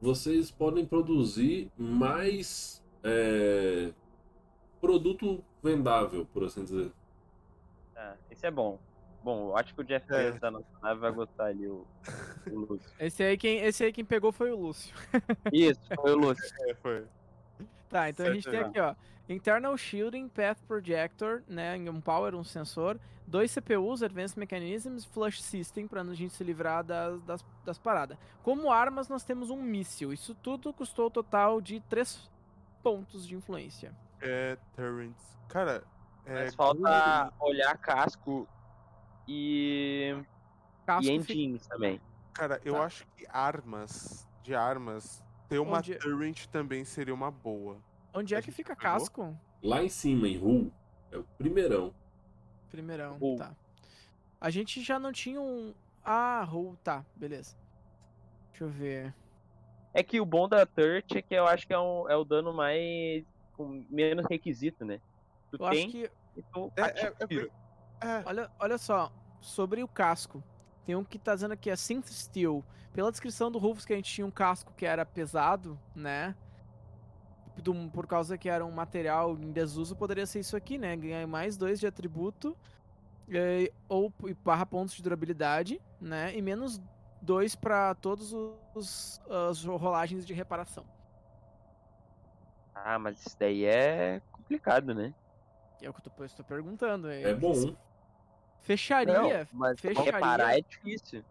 Vocês 0.00 0.50
podem 0.50 0.84
produzir 0.84 1.70
mais 1.78 2.84
é, 3.02 3.90
produto 4.80 5.42
vendável, 5.62 6.26
por 6.26 6.44
assim 6.44 6.62
dizer. 6.64 6.92
Tá, 7.94 8.16
esse 8.30 8.46
é 8.46 8.50
bom. 8.50 8.78
Bom, 9.24 9.48
eu 9.48 9.56
acho 9.56 9.74
que 9.74 9.80
o 9.80 9.84
Jeff 9.84 10.06
É. 10.12 10.32
Da 10.32 10.50
nossa 10.50 10.66
nave 10.82 11.00
vai 11.00 11.10
gostar 11.10 11.46
ali. 11.46 11.66
O... 11.66 11.86
o 12.46 12.58
Lúcio. 12.58 12.92
Esse 13.00 13.22
aí, 13.22 13.38
quem, 13.38 13.58
esse 13.60 13.82
aí 13.82 13.90
quem 13.90 14.04
pegou 14.04 14.30
foi 14.30 14.52
o 14.52 14.56
Lúcio. 14.56 14.94
Isso, 15.50 15.80
foi 15.96 16.12
o 16.12 16.16
Lúcio. 16.16 16.44
É, 16.68 16.74
foi. 16.74 17.06
Tá, 17.88 18.10
então 18.10 18.26
a 18.26 18.34
gente 18.34 18.44
tem 18.44 18.60
Certo. 18.60 18.68
aqui, 18.68 18.80
ó. 18.80 18.94
Internal 19.26 19.74
Shielding, 19.78 20.28
Path 20.28 20.58
Projector, 20.68 21.42
né? 21.48 21.74
Um 21.90 22.02
Power, 22.02 22.34
um 22.34 22.44
sensor. 22.44 23.00
Dois 23.26 23.50
CPUs, 23.50 24.02
Advanced 24.02 24.36
Mechanisms, 24.36 25.06
Flush 25.06 25.40
System, 25.42 25.88
pra 25.88 26.04
gente 26.12 26.34
se 26.34 26.44
livrar 26.44 26.84
das, 26.84 27.22
das, 27.22 27.44
das 27.64 27.78
paradas. 27.78 28.18
Como 28.42 28.70
armas, 28.70 29.08
nós 29.08 29.24
temos 29.24 29.48
um 29.48 29.62
míssil. 29.62 30.12
Isso 30.12 30.34
tudo 30.34 30.70
custou 30.74 31.06
o 31.06 31.10
total 31.10 31.62
de 31.62 31.80
3 31.88 32.30
pontos 32.82 33.26
de 33.26 33.34
influência. 33.34 33.94
É, 34.20 34.58
Turrets. 34.76 35.38
Cara, 35.48 35.82
é. 36.26 36.44
Mas 36.44 36.54
falta 36.54 37.32
olhar 37.40 37.78
casco 37.78 38.46
e, 39.26 40.14
Casco 40.86 41.10
e 41.10 41.20
fica- 41.20 41.32
engines 41.32 41.66
também. 41.66 42.00
Cara, 42.32 42.60
eu 42.64 42.74
Tá. 42.74 42.84
acho 42.84 43.06
que 43.16 43.26
armas, 43.28 44.28
de 44.42 44.54
armas, 44.54 45.22
ter 45.48 45.58
uma 45.58 45.78
Onde- 45.78 45.96
turret 45.96 46.48
também 46.48 46.84
seria 46.84 47.14
uma 47.14 47.30
boa. 47.30 47.78
Onde 48.12 48.34
é 48.34 48.42
que 48.42 48.50
fica 48.50 48.74
pegou? 48.76 48.92
casco? 48.92 49.38
Lá 49.62 49.82
em 49.82 49.88
cima, 49.88 50.28
em 50.28 50.36
Ru, 50.36 50.72
é 51.10 51.16
o 51.18 51.24
primeirão. 51.38 51.94
Primeirão, 52.70 53.16
Hull. 53.20 53.36
tá. 53.36 53.54
A 54.40 54.50
gente 54.50 54.82
já 54.82 54.98
não 54.98 55.12
tinha 55.12 55.40
um. 55.40 55.74
Ah, 56.04 56.46
Hull, 56.50 56.76
tá, 56.82 57.04
beleza. 57.16 57.56
Deixa 58.50 58.64
eu 58.64 58.68
ver. 58.68 59.14
É 59.92 60.02
que 60.02 60.20
o 60.20 60.26
bom 60.26 60.48
da 60.48 60.66
Turret 60.66 61.04
é 61.14 61.22
que 61.22 61.34
eu 61.34 61.46
acho 61.46 61.66
que 61.66 61.72
é, 61.72 61.78
um, 61.78 62.08
é 62.08 62.16
o 62.16 62.24
dano 62.24 62.52
mais. 62.52 63.24
com 63.56 63.86
menos 63.88 64.26
requisito, 64.28 64.84
né? 64.84 65.00
Tu 65.48 65.54
Eu 65.62 65.70
tem 65.70 65.84
acho 65.84 65.88
que. 65.92 66.10
tu 66.52 66.72
É, 66.76 66.82
é, 66.82 67.06
é, 67.06 67.48
é, 68.04 68.22
Olha, 68.26 68.50
olha 68.58 68.78
só, 68.78 69.12
sobre 69.40 69.82
o 69.82 69.88
casco. 69.88 70.42
Tem 70.84 70.94
um 70.94 71.04
que 71.04 71.18
tá 71.18 71.34
dizendo 71.34 71.52
aqui, 71.52 71.70
é 71.70 71.76
Synth 71.76 72.08
Steel. 72.08 72.64
Pela 72.92 73.10
descrição 73.10 73.50
do 73.50 73.58
Rufus, 73.58 73.84
que 73.84 73.92
a 73.92 73.96
gente 73.96 74.12
tinha 74.12 74.26
um 74.26 74.30
casco 74.30 74.72
que 74.76 74.86
era 74.86 75.04
pesado, 75.04 75.78
né? 75.94 76.34
Do- 77.56 77.90
por 77.90 78.06
causa 78.06 78.36
que 78.36 78.48
era 78.48 78.64
um 78.64 78.70
material 78.70 79.36
em 79.38 79.50
desuso, 79.52 79.96
poderia 79.96 80.26
ser 80.26 80.40
isso 80.40 80.56
aqui, 80.56 80.76
né? 80.76 80.96
Ganhar 80.96 81.26
mais 81.26 81.56
dois 81.56 81.80
de 81.80 81.86
atributo, 81.86 82.56
eh, 83.28 83.72
ou 83.88 84.10
p- 84.10 84.34
barra 84.44 84.66
pontos 84.66 84.94
de 84.94 85.02
durabilidade, 85.02 85.80
né? 86.00 86.36
E 86.36 86.42
menos 86.42 86.80
dois 87.22 87.54
pra 87.54 87.94
todos 87.94 88.32
os 88.74 89.20
as 89.30 89.64
rolagens 89.64 90.26
de 90.26 90.34
reparação. 90.34 90.84
Ah, 92.74 92.98
mas 92.98 93.24
isso 93.24 93.36
daí 93.38 93.64
é 93.64 94.20
complicado, 94.32 94.94
né? 94.94 95.14
É 95.80 95.88
o 95.88 95.94
que 95.94 96.06
eu 96.06 96.12
tô, 96.12 96.24
estou 96.24 96.44
perguntando. 96.44 97.08
É 97.08 97.32
bom. 97.34 97.74
Fecharia, 98.64 99.46
Não, 99.52 99.58
mas 99.60 99.78
fecharia. 99.78 100.10
reparar 100.12 100.58
é 100.58 100.60
difícil. 100.62 101.22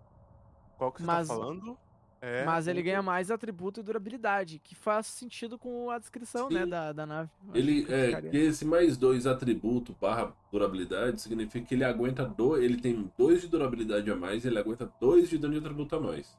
qual 0.77 0.91
que 0.91 1.01
você 1.01 1.05
Mas- 1.07 1.27
tá 1.27 1.33
falando? 1.33 1.77
É, 2.21 2.45
Mas 2.45 2.67
ele 2.67 2.81
ganha 2.81 3.01
mais 3.01 3.29
atributo 3.29 3.81
e 3.81 3.83
durabilidade, 3.83 4.57
que 4.57 4.73
faz 4.75 5.07
sentido 5.07 5.57
com 5.59 5.89
a 5.89 5.97
descrição, 5.99 6.49
né, 6.49 6.63
Sim. 6.63 6.69
da, 6.69 6.93
da 6.93 7.05
nave. 7.05 7.29
Ele 7.53 7.83
que 7.83 7.91
é 7.93 8.21
que 8.21 8.37
esse 8.37 8.63
mais 8.63 8.95
dois 8.95 9.27
atributo 9.27 9.93
barra 9.99 10.31
durabilidade 10.49 11.19
significa 11.19 11.65
que 11.67 11.75
ele 11.75 11.83
aguenta 11.83 12.23
dois. 12.25 12.63
Ele 12.63 12.79
tem 12.79 13.11
dois 13.17 13.41
de 13.41 13.49
durabilidade 13.49 14.09
a 14.09 14.15
mais 14.15 14.45
e 14.45 14.47
ele 14.47 14.57
aguenta 14.57 14.89
dois 15.01 15.27
de 15.29 15.37
dano 15.37 15.53
de 15.55 15.59
atributo 15.59 15.97
a 15.97 15.99
mais. 15.99 16.37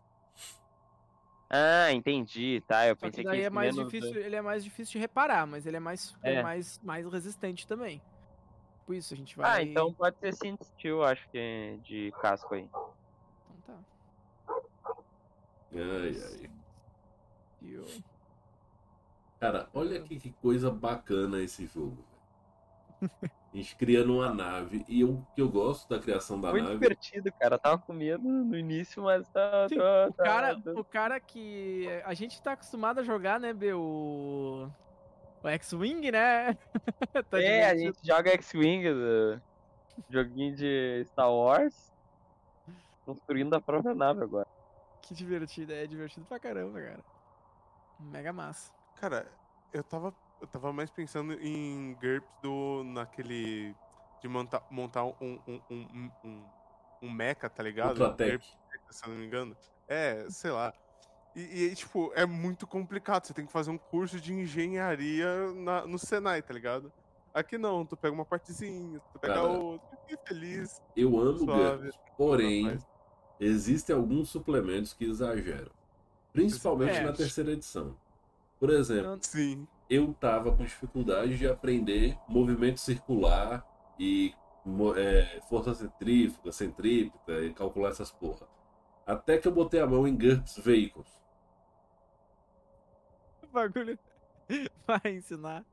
Ah, 1.51 1.93
entendi, 1.93 2.63
tá. 2.67 2.87
Eu 2.87 2.95
Só 2.95 2.95
que 2.95 3.01
pensei 3.11 3.25
que, 3.25 3.31
daí 3.31 3.41
é 3.41 3.43
esse 3.43 3.51
mais 3.51 3.77
menos 3.77 3.93
difícil, 3.93 4.21
ele 4.23 4.37
é 4.37 4.41
mais 4.43 4.65
difícil 4.65 4.93
de 4.93 4.99
reparar, 5.01 5.47
mas 5.47 5.67
ele 5.67 5.77
é 5.77 5.81
mais, 5.81 6.17
é 6.23 6.35
É. 6.37 6.43
mais, 6.43 6.81
mais 6.83 7.07
resistente 7.07 7.67
também. 7.67 8.01
Por 8.87 8.95
isso 8.95 9.15
a 9.15 9.17
gente 9.17 9.37
vai. 9.37 9.51
Ah, 9.51 9.63
então 9.63 9.93
pode 9.93 10.19
ser 10.19 10.33
Synth 10.35 10.63
Steel, 10.63 11.03
acho 11.03 11.27
que 11.31 11.39
é 11.39 11.77
de 11.83 12.13
casco 12.21 12.55
aí. 12.55 12.63
Então 12.65 12.93
tá. 13.67 14.95
Ai, 15.73 16.17
ai. 16.43 16.51
E 17.63 17.77
o- 17.79 18.05
Cara, 19.41 19.69
olha 19.75 19.99
aqui 20.01 20.19
que 20.21 20.31
coisa 20.33 20.71
bacana 20.71 21.41
esse 21.43 21.67
jogo. 21.67 22.05
velho. 23.01 23.11
A 23.53 23.57
gente 23.57 23.77
criando 23.77 24.15
uma 24.17 24.35
nave. 24.35 24.85
E 24.89 25.05
o 25.05 25.25
que 25.33 25.41
eu 25.41 25.49
gosto 25.49 25.89
da 25.89 26.01
criação 26.01 26.41
da 26.41 26.51
Foi 26.51 26.61
nave. 26.61 26.75
divertido, 26.75 27.31
cara. 27.39 27.55
Eu 27.55 27.59
tava 27.61 27.79
com 27.79 27.93
medo 27.93 28.27
no 28.27 28.59
início, 28.59 29.01
mas 29.01 29.29
tá. 29.29 29.69
Sim, 29.69 29.77
tá- 29.77 30.07
O 30.09 30.13
tá- 30.13 30.25
cara, 30.25 30.61
tá- 30.61 30.71
o 30.73 30.85
cara 30.85 31.21
que. 31.21 31.87
A 32.05 32.13
gente 32.15 32.43
tá 32.43 32.53
acostumado 32.53 32.99
a 32.99 33.05
jogar, 33.05 33.39
né, 33.39 33.53
B? 33.53 33.69
O. 35.45 35.49
X-Wing, 35.49 36.11
né? 36.11 36.55
tá 37.31 37.41
é, 37.41 37.71
a 37.71 37.77
gente 37.77 37.99
joga 38.03 38.31
X-Wing, 38.31 38.83
do- 38.83 39.43
joguinho 40.09 40.57
de 40.57 41.05
Star 41.07 41.31
Wars, 41.31 41.93
construindo 43.05 43.55
a 43.55 43.61
própria 43.61 43.95
nave 43.95 44.23
agora. 44.23 44.47
Que 45.03 45.15
divertido, 45.15 45.73
é 45.73 45.87
divertido 45.87 46.27
pra 46.27 46.41
caramba, 46.41 46.81
cara. 46.81 47.05
Mega 48.01 48.33
massa. 48.33 48.73
Cara, 48.97 49.31
eu 49.73 49.85
tava, 49.85 50.15
eu 50.41 50.47
tava 50.47 50.73
mais 50.73 50.91
pensando 50.91 51.35
em 51.35 51.95
GURPS 51.95 52.29
do, 52.43 52.83
naquele. 52.85 53.75
de 54.21 54.29
montar, 54.29 54.63
montar 54.71 55.05
um, 55.05 55.15
um, 55.21 55.61
um, 55.71 56.11
um, 56.25 56.45
um, 57.03 57.11
mecha, 57.11 57.49
tá 57.51 57.63
ligado? 57.63 58.17
Mecha, 58.17 58.41
se 58.91 59.05
eu 59.05 59.11
não 59.11 59.19
me 59.19 59.27
engano. 59.27 59.57
É, 59.87 60.27
sei 60.31 60.51
lá. 60.51 60.73
E, 61.35 61.65
e, 61.65 61.75
tipo, 61.75 62.13
é 62.15 62.25
muito 62.25 62.67
complicado. 62.67 63.27
Você 63.27 63.35
tem 63.35 63.45
que 63.47 63.53
fazer 63.53 63.71
um 63.71 63.79
curso 63.79 64.21
de 64.21 64.33
engenharia 64.33 65.53
na- 65.53 65.87
no 65.87 65.99
Senai, 65.99 66.41
tá 66.43 66.55
ligado? 66.55 66.93
Aqui 67.33 67.59
não, 67.59 67.85
tu 67.85 67.97
pega 67.97 68.15
uma 68.15 68.25
partezinha, 68.25 69.01
tu 69.13 69.19
pega 69.19 69.35
Cara, 69.35 69.47
outra, 69.49 69.99
e 70.09 70.17
feliz. 70.29 70.81
Eu 70.97 71.19
amo 71.19 71.39
Suave. 71.39 71.83
GURPS. 71.89 71.99
Porém, 72.17 72.79
existem 73.41 73.97
alguns 73.97 74.29
suplementos 74.29 74.93
que 74.93 75.05
exageram. 75.05 75.71
Principalmente 76.33 76.97
É. 76.99 77.03
na 77.03 77.13
terceira 77.13 77.51
edição. 77.51 77.97
Por 78.61 78.71
exemplo, 78.71 79.19
Sim. 79.21 79.67
eu 79.91 80.15
tava 80.15 80.57
com 80.57 80.65
dificuldade 80.65 81.37
de 81.37 81.49
aprender 81.49 82.17
movimento 82.29 82.79
circular 82.79 83.67
e 83.99 84.33
é, 84.97 85.41
força 85.49 85.75
centrífuga, 85.75 86.51
centrípeta 86.53 87.33
e 87.45 87.53
calcular 87.53 87.91
essas 87.91 88.11
porra. 88.13 88.47
Até 89.05 89.37
que 89.39 89.47
eu 89.47 89.53
botei 89.53 89.81
a 89.81 89.87
mão 89.87 90.07
em 90.09 90.17
GURPS 90.17 90.59
Vehicles. 90.65 91.09
O 93.55 93.61
bagulho 93.63 93.97
vai 94.85 95.01
ensinar 95.15 95.65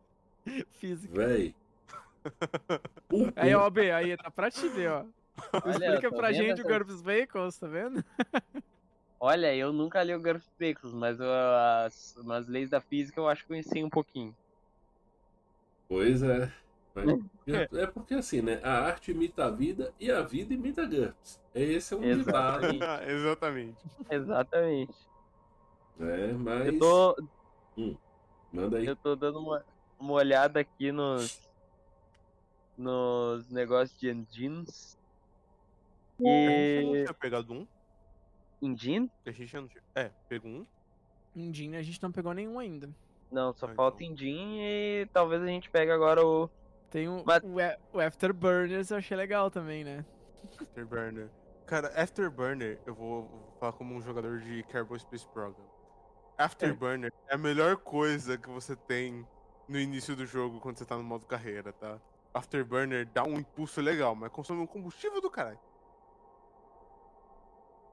física. 0.73 1.13
Véi. 1.15 1.55
O 3.11 3.25
Aí, 3.35 3.55
ó, 3.55 3.67
B, 3.71 3.89
aí 3.91 4.15
tá 4.15 4.29
pra 4.29 4.51
te 4.51 4.67
ver, 4.69 4.91
ó. 4.91 5.05
Olha, 5.65 5.71
Explica 5.87 6.11
pra 6.11 6.31
gente 6.31 6.61
o 6.61 6.61
essa- 6.61 6.63
GURPS 6.67 7.01
Vehicles, 7.01 7.57
tá 7.57 7.65
vendo? 7.65 8.05
Olha, 9.19 9.55
eu 9.55 9.73
nunca 9.73 10.03
li 10.03 10.13
o 10.13 10.21
GURPS 10.21 10.47
Vehicles, 10.59 10.93
mas 10.93 11.19
eu- 11.19 11.27
as, 11.83 12.15
as 12.29 12.47
leis 12.47 12.69
da 12.69 12.79
física 12.79 13.19
eu 13.19 13.27
acho 13.27 13.41
que 13.43 13.51
eu 13.51 13.55
conheci 13.55 13.83
um 13.83 13.89
pouquinho. 13.89 14.35
Pois 15.89 16.21
é. 16.21 16.51
Mas- 16.93 17.07
É 17.73 17.87
porque 17.87 18.13
assim, 18.13 18.41
né? 18.43 18.59
A 18.63 18.73
arte 18.81 19.09
imita 19.09 19.45
a 19.45 19.49
vida 19.49 19.91
e 19.99 20.11
a 20.11 20.21
vida 20.21 20.53
imita 20.53 20.85
GURPS. 20.85 21.41
Esse 21.55 21.95
é 21.95 21.97
um 21.97 22.01
ditado. 22.01 22.65
Exatamente. 22.67 23.11
Exatamente. 23.11 23.77
Exatamente. 24.11 24.95
É, 25.99 26.33
mas. 26.33 26.67
Eu 26.67 26.79
tô, 26.79 27.15
Manda 28.51 28.77
aí. 28.77 28.85
eu 28.85 28.95
tô 28.95 29.15
dando 29.15 29.39
uma, 29.39 29.65
uma 29.99 30.13
olhada 30.13 30.59
aqui 30.59 30.91
nos 30.91 31.49
nos 32.77 33.49
negócios 33.49 33.97
de 33.99 34.09
engines. 34.09 34.97
A 36.19 36.23
gente 36.23 36.85
não 36.85 36.95
E 36.95 37.03
tinha 37.03 37.13
pegado 37.13 37.53
um? 37.53 37.67
engine? 38.61 39.09
A 39.25 39.31
gente 39.31 39.55
não 39.55 39.67
tinha. 39.67 39.83
É, 39.95 40.11
pegou 40.29 40.51
um. 40.51 40.65
Engine 41.35 41.77
a 41.77 41.81
gente 41.81 42.01
não 42.03 42.11
pegou 42.11 42.33
nenhum 42.33 42.59
ainda. 42.59 42.89
Não, 43.31 43.53
só 43.53 43.65
Ah, 43.67 43.73
falta 43.75 44.03
então. 44.03 44.13
engine 44.13 44.59
e 44.61 45.05
talvez 45.13 45.41
a 45.41 45.47
gente 45.47 45.69
pegue 45.69 45.91
agora 45.91 46.25
o 46.25 46.49
Tem 46.89 47.07
o, 47.07 47.23
Mas- 47.25 47.41
o, 47.43 47.59
A- 47.59 47.77
o 47.93 47.99
Afterburners 48.01 48.91
eu 48.91 48.97
achei 48.97 49.15
legal 49.15 49.49
também, 49.49 49.83
né? 49.83 50.05
Afterburner. 50.59 51.29
Cara, 51.65 51.87
Afterburner, 51.99 52.79
eu 52.85 52.93
vou, 52.93 53.23
vou 53.29 53.53
falar 53.59 53.71
como 53.73 53.95
um 53.95 54.01
jogador 54.01 54.41
de 54.41 54.61
Kerbal 54.63 54.99
Space 54.99 55.25
Program. 55.29 55.63
Afterburner 56.45 57.13
é. 57.27 57.35
a 57.35 57.37
melhor 57.37 57.77
coisa 57.77 58.37
que 58.37 58.49
você 58.49 58.75
tem 58.75 59.27
no 59.67 59.79
início 59.79 60.15
do 60.15 60.25
jogo 60.25 60.59
quando 60.59 60.77
você 60.77 60.85
tá 60.85 60.95
no 60.97 61.03
modo 61.03 61.25
carreira, 61.25 61.71
tá? 61.73 61.99
Afterburner 62.33 63.07
dá 63.13 63.23
um 63.23 63.37
impulso 63.37 63.81
legal, 63.81 64.15
mas 64.15 64.31
consome 64.31 64.61
um 64.61 64.67
combustível 64.67 65.21
do 65.21 65.29
caralho. 65.29 65.59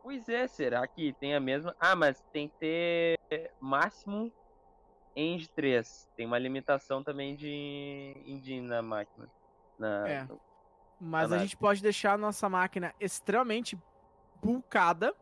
Pois 0.02 0.28
é, 0.28 0.46
será 0.46 0.86
que 0.86 1.12
tem 1.14 1.34
a 1.34 1.40
mesma? 1.40 1.76
Ah, 1.78 1.94
mas 1.94 2.24
tem 2.32 2.48
que 2.48 2.56
ter 2.58 3.52
máximo 3.60 4.32
Eng 5.14 5.46
3. 5.48 6.08
Tem 6.16 6.24
uma 6.24 6.38
limitação 6.38 7.02
também 7.02 7.34
de 7.34 8.16
engine 8.24 8.66
na 8.66 8.80
máquina. 8.80 9.28
Na... 9.78 10.08
É. 10.08 10.28
Mas 11.00 11.26
a 11.26 11.36
nave. 11.36 11.42
gente 11.42 11.56
pode 11.56 11.82
deixar 11.82 12.14
a 12.14 12.18
nossa 12.18 12.48
máquina 12.48 12.94
extremamente 13.00 13.76
bulkada, 14.40 15.14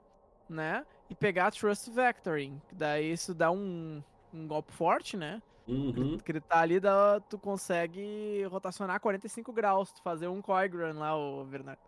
né? 0.49 0.87
E 1.09 1.15
pegar 1.15 1.47
a 1.47 1.51
Trust 1.51 1.91
Vectoring. 1.91 2.61
que 2.69 2.75
Daí 2.75 3.13
isso 3.13 3.35
dá 3.35 3.51
um, 3.51 4.03
um 4.33 4.47
golpe 4.47 4.73
forte, 4.73 5.17
né? 5.17 5.41
Uhum. 5.69 6.19
Que 6.19 6.31
ele 6.31 6.41
tá 6.41 6.61
ali, 6.61 6.79
dá, 6.79 7.21
tu 7.29 7.39
consegue 7.39 8.45
rotacionar 8.45 9.01
45 9.01 9.53
graus, 9.53 9.91
tu 9.91 10.01
fazer 10.01 10.29
um 10.29 10.41
Coigran 10.41 10.93
lá, 10.93 11.17
o 11.17 11.45
Bernardo. 11.45 11.81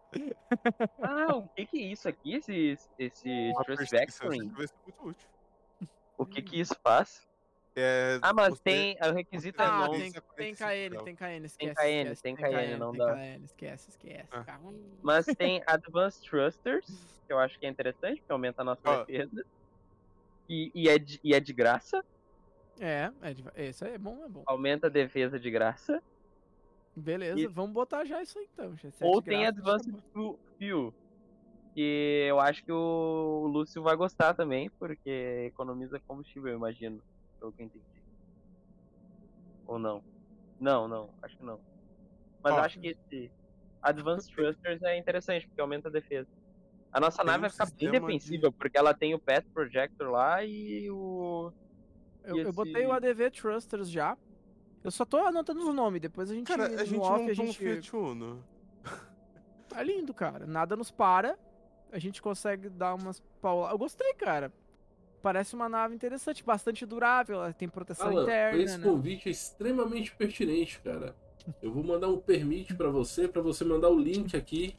Ah, 1.01 1.37
o 1.37 1.47
que 1.49 1.67
que 1.67 1.79
é 1.79 1.87
isso 1.93 2.09
aqui? 2.09 2.35
Esse, 2.35 2.77
esse 2.99 3.53
Trust 3.65 3.91
Vectoring? 3.91 4.49
vai 4.49 4.67
ser 4.67 4.75
muito 4.85 5.09
útil. 5.09 5.29
O 6.17 6.27
que 6.27 6.43
que 6.43 6.59
isso 6.59 6.75
faz? 6.83 7.28
É, 7.77 8.19
Ah, 8.23 8.33
mas 8.33 8.55
você- 8.55 8.63
tem. 8.65 8.97
O 9.01 9.13
requisito 9.13 9.61
é 9.63 9.65
Ah, 9.65 9.89
tem, 9.89 10.09
Isso 10.09 10.19
é 10.19 10.21
tem 10.21 10.55
45 10.55 10.59
KN, 10.59 10.89
graus. 10.91 11.05
tem 11.05 11.17
KN, 11.17 11.45
esquece. 11.47 11.59
Tem 11.59 11.75
KN, 11.75 12.13
esquece, 12.13 12.23
tem 12.23 12.37
KN, 12.37 12.77
não 12.79 12.91
tem 12.93 12.99
dá. 12.99 13.15
KN, 13.15 13.45
esquece, 13.45 13.91
esquece. 13.91 14.29
Ah. 14.33 14.59
Mas 15.03 15.27
tem 15.27 15.63
Advanced 15.67 16.29
Thrusters, 16.29 16.87
que 17.27 17.33
eu 17.33 17.39
acho 17.39 17.59
que 17.59 17.67
é 17.67 17.69
interessante, 17.69 18.21
porque 18.21 18.33
aumenta 18.33 18.63
a 18.63 18.65
nossa 18.65 18.81
Ó. 18.85 19.05
defesa. 19.05 19.45
E, 20.49 20.73
e, 20.75 20.89
é 20.89 20.99
de, 20.99 21.21
e 21.23 21.35
é 21.35 21.41
de 21.41 21.53
graça. 21.53 22.03
É, 22.81 23.11
é, 23.23 23.35
de- 23.35 23.45
isso 23.69 23.85
aí 23.85 23.95
é 23.95 23.99
bom, 23.99 24.25
é 24.25 24.29
bom. 24.29 24.43
Aumenta 24.47 24.87
a 24.87 24.91
defesa 24.91 25.39
de 25.39 25.51
graça. 25.51 26.03
Beleza, 26.97 27.39
E- 27.39 27.47
vamos 27.47 27.73
botar 27.73 28.05
já 28.05 28.21
isso 28.23 28.39
aí 28.39 28.49
então. 28.53 28.75
é 28.83 29.05
Ou 29.07 29.23
tem 29.23 29.41
graça, 29.41 29.51
Advanced 29.59 29.95
Fu- 30.13 30.39
Fuel. 30.59 30.95
Que 31.75 32.27
eu 32.29 32.41
acho 32.41 32.65
que 32.65 32.73
o 32.73 33.47
Lúcio 33.47 33.83
vai 33.83 33.95
gostar 33.95 34.35
também, 34.35 34.69
porque 34.81 35.45
economiza 35.47 36.01
combustível, 36.09 36.51
eu 36.51 36.57
imagino. 36.57 37.01
Pelo 37.39 37.53
que 37.53 37.63
eu 37.63 37.67
entendi. 37.67 37.85
Ou 39.67 39.79
não? 39.79 40.03
Não, 40.61 40.89
não, 40.89 41.11
acho 41.23 41.37
que 41.37 41.45
não. 41.45 41.61
Mas 42.43 42.55
Ó. 42.55 42.59
acho 42.61 42.81
que 42.81 42.89
esse 42.89 43.31
Advanced 43.83 44.35
Thrusters 44.35 44.83
é 44.83 44.97
interessante, 44.97 45.47
porque 45.47 45.61
aumenta 45.61 45.89
a 45.89 45.91
defesa. 45.91 46.29
A 46.93 46.99
nossa 47.01 47.19
Tem 47.19 47.27
nave 47.27 47.39
um 47.39 47.41
vai 47.43 47.51
ficar 47.51 47.65
bem 47.67 47.71
sistema 47.71 47.93
de- 47.93 48.01
defensiva, 48.01 48.53
porque 48.53 48.79
ela 48.79 48.95
tem 48.95 49.15
o 49.15 49.19
Path 49.19 49.45
Projector 49.53 50.11
lá 50.11 50.45
e 50.45 50.91
o. 50.91 51.53
Eu, 52.25 52.37
E 52.37 52.41
eu 52.41 52.49
esse- 52.49 52.57
botei 52.57 52.87
o 52.87 52.93
ADV 52.93 53.31
Trusters 53.31 53.91
já. 53.91 54.17
Eu 54.83 54.91
só 54.91 55.05
tô 55.05 55.19
anotando 55.19 55.61
os 55.69 55.75
nomes, 55.75 56.01
depois 56.01 56.31
a 56.31 56.35
gente 56.35 56.47
Cara, 56.47 56.65
a 56.67 56.85
gente 56.85 56.99
off 57.01 57.11
montou 57.11 57.27
a 57.27 57.31
um 57.31 57.35
gente 57.35 57.59
Fiat 57.59 57.95
Uno. 57.97 58.45
Tá 59.69 59.83
lindo, 59.83 60.15
cara. 60.15 60.47
Nada 60.47 60.77
nos 60.77 60.91
para. 60.91 61.39
A 61.93 61.99
gente 61.99 62.23
consegue 62.23 62.69
dar 62.71 62.95
umas 62.95 63.21
pauladas. 63.41 63.73
Eu 63.73 63.79
gostei, 63.79 64.15
cara. 64.15 64.53
Parece 65.23 65.55
uma 65.55 65.69
nave 65.69 65.95
interessante, 65.95 66.45
bastante 66.45 66.87
durável, 66.87 67.37
ela 67.37 67.53
tem 67.53 67.69
proteção 67.69 68.09
Alan, 68.09 68.23
interna, 68.23 68.63
esse 68.63 68.79
né? 68.79 68.85
convite 68.85 69.29
é 69.29 69.33
extremamente 69.33 70.15
pertinente, 70.15 70.81
cara. 70.81 71.15
Eu 71.61 71.73
vou 71.73 71.83
mandar 71.83 72.09
um 72.09 72.21
permite 72.21 72.75
pra 72.75 72.89
você, 72.89 73.27
pra 73.27 73.43
você 73.43 73.65
mandar 73.65 73.89
o 73.89 73.99
link 73.99 74.37
aqui. 74.37 74.77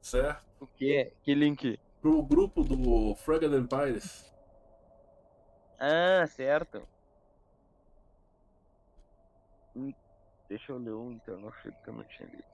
Certo? 0.00 0.44
O 0.60 0.66
quê? 0.66 1.12
Que 1.22 1.34
link? 1.34 1.78
Pro 2.00 2.22
grupo 2.22 2.62
do 2.62 3.14
Fragile 3.16 3.56
Empires. 3.56 4.32
Ah, 5.78 6.26
certo. 6.28 6.86
Hum, 9.74 9.92
Deixa 10.48 10.70
eu 10.70 10.78
ler 10.78 10.92
um 10.92 11.12
então, 11.12 11.48
achei 11.48 11.72
que 11.72 11.88
eu 11.90 11.94
não 11.94 12.04
tinha 12.04 12.28
lido. 12.28 12.44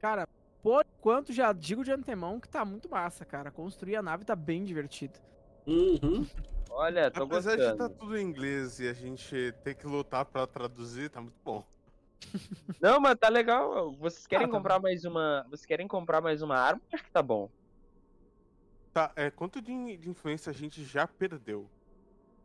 Cara, 0.00 0.26
por 0.64 0.86
enquanto 0.98 1.30
já 1.30 1.52
digo 1.52 1.84
de 1.84 1.92
antemão 1.92 2.40
que 2.40 2.48
tá 2.48 2.64
muito 2.64 2.88
massa, 2.88 3.22
cara. 3.22 3.50
Construir 3.50 3.96
a 3.96 4.02
nave 4.02 4.24
tá 4.24 4.34
bem 4.34 4.64
divertido. 4.64 5.18
Uhum. 5.66 6.26
Olha, 6.70 7.10
tô 7.10 7.24
Apesar 7.24 7.56
de 7.56 7.62
estar 7.62 7.72
gostando. 7.76 7.98
tudo 8.00 8.16
em 8.16 8.22
inglês 8.24 8.80
e 8.80 8.88
a 8.88 8.94
gente 8.94 9.52
ter 9.62 9.74
que 9.74 9.86
lutar 9.86 10.24
pra 10.24 10.46
traduzir, 10.46 11.10
tá 11.10 11.20
muito 11.20 11.36
bom. 11.44 11.62
Não, 12.80 12.98
mas 12.98 13.16
tá 13.16 13.28
legal. 13.28 13.92
Vocês 13.92 14.26
querem 14.26 14.46
Ah, 14.46 14.48
tá 14.48 14.56
comprar 14.56 14.80
mais 14.80 15.04
uma. 15.04 15.44
Vocês 15.50 15.66
querem 15.66 15.86
comprar 15.86 16.22
mais 16.22 16.40
uma 16.40 16.56
arma? 16.56 16.80
Acho 16.90 17.04
que 17.04 17.10
tá 17.10 17.22
bom. 17.22 17.50
Tá, 18.94 19.12
é, 19.16 19.30
quanto 19.30 19.60
de, 19.60 19.98
de 19.98 20.08
influência 20.08 20.48
a 20.48 20.54
gente 20.54 20.82
já 20.82 21.06
perdeu? 21.06 21.68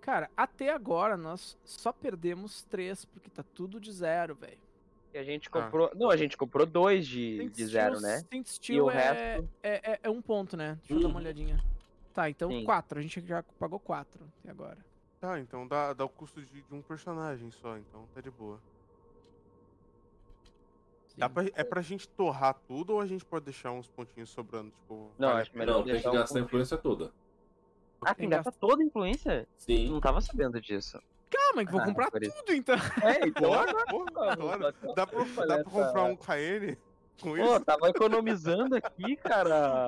Cara, 0.02 0.30
até 0.36 0.74
agora 0.74 1.16
nós 1.16 1.58
só 1.64 1.94
perdemos 1.94 2.64
três, 2.64 3.06
porque 3.06 3.30
tá 3.30 3.44
tudo 3.44 3.80
de 3.80 3.94
zero, 3.94 4.36
velho. 4.36 4.60
E 5.14 5.18
a 5.18 5.24
gente 5.24 5.48
Ah. 5.48 5.52
comprou. 5.64 5.92
Não, 5.96 6.10
a 6.10 6.18
gente 6.18 6.38
comprou 6.38 6.66
dois 6.66 7.08
de, 7.08 7.38
Saint 7.38 7.52
de 7.56 7.66
zero, 7.66 7.98
Steel- 7.98 8.10
né? 8.12 8.24
Saint 8.30 8.48
E 8.48 8.52
Steel 8.52 8.86
o 8.86 8.92
é, 8.92 8.94
resto. 8.94 9.50
é, 9.64 9.92
é- 9.94 10.00
é 10.04 10.10
um 10.10 10.22
ponto, 10.22 10.56
né? 10.56 10.78
Deixa 10.80 10.94
eu 10.94 11.00
dar 11.02 11.08
uma 11.08 11.16
Uhum. 11.16 11.22
olhadinha. 11.22 11.64
Tá, 12.14 12.30
então 12.30 12.50
Sim. 12.50 12.64
quatro. 12.64 13.00
A 13.00 13.02
gente 13.02 13.20
já 13.26 13.42
pagou 13.58 13.80
quatro 13.80 14.24
até 14.40 14.52
agora. 14.52 14.78
Tá, 15.20 15.40
então 15.40 15.68
dá, 15.68 15.94
dá 15.94 16.06
o 16.06 16.10
custo 16.10 16.42
de, 16.42 16.62
de 16.62 16.74
um 16.74 16.82
personagem 16.82 17.50
só, 17.52 17.78
então 17.78 18.08
tá 18.14 18.22
de 18.22 18.30
boa. 18.30 18.60
Dá 21.18 21.28
pra, 21.28 21.44
é 21.54 21.64
pra 21.66 21.82
gente 21.82 22.08
torrar 22.08 22.54
tudo 22.68 22.94
ou 22.94 23.02
a 23.02 23.06
gente 23.06 23.26
pode 23.26 23.44
deixar 23.44 23.72
uns 23.72 23.88
pontinhos 23.90 24.30
sobrando? 24.30 24.72
Tipo, 24.72 25.12
Não, 25.18 25.30
vale 25.30 25.42
acho 25.42 25.52
pena? 25.52 25.66
melhor 25.66 25.78
Não, 25.80 25.84
tem 25.84 25.88
que 25.88 25.94
deixar 25.98 26.12
um 26.12 26.14
gastar 26.14 26.40
a 26.40 26.42
influência 26.42 26.78
toda. 26.78 27.12
Ah, 28.02 28.16
tem 28.16 28.30
gasta 28.30 28.52
toda 28.54 28.82
a 28.82 28.86
influência? 28.86 29.46
Sim. 29.58 29.90
Não 29.90 30.00
tava 30.00 30.22
sabendo 30.22 30.62
disso. 30.62 31.02
Calma, 31.30 31.66
que 31.66 31.72
vou 31.72 31.82
Ah, 31.82 31.86
comprar 31.86 32.12
tudo 32.12 32.54
então. 32.54 32.76
É, 33.04 33.28
então. 33.28 33.52
Porra, 33.90 34.38
claro. 34.38 34.74
Dá 34.96 35.06
pra, 35.08 35.24
dá 35.46 35.64
pra 35.64 35.64
comprar 35.64 36.04
um 36.04 36.16
KN 36.16 36.76
com 37.22 37.36
Pô, 37.36 37.38
isso? 37.38 37.66
tava 37.66 37.90
economizando 37.90 38.76
aqui, 38.76 39.16
cara. 39.18 39.88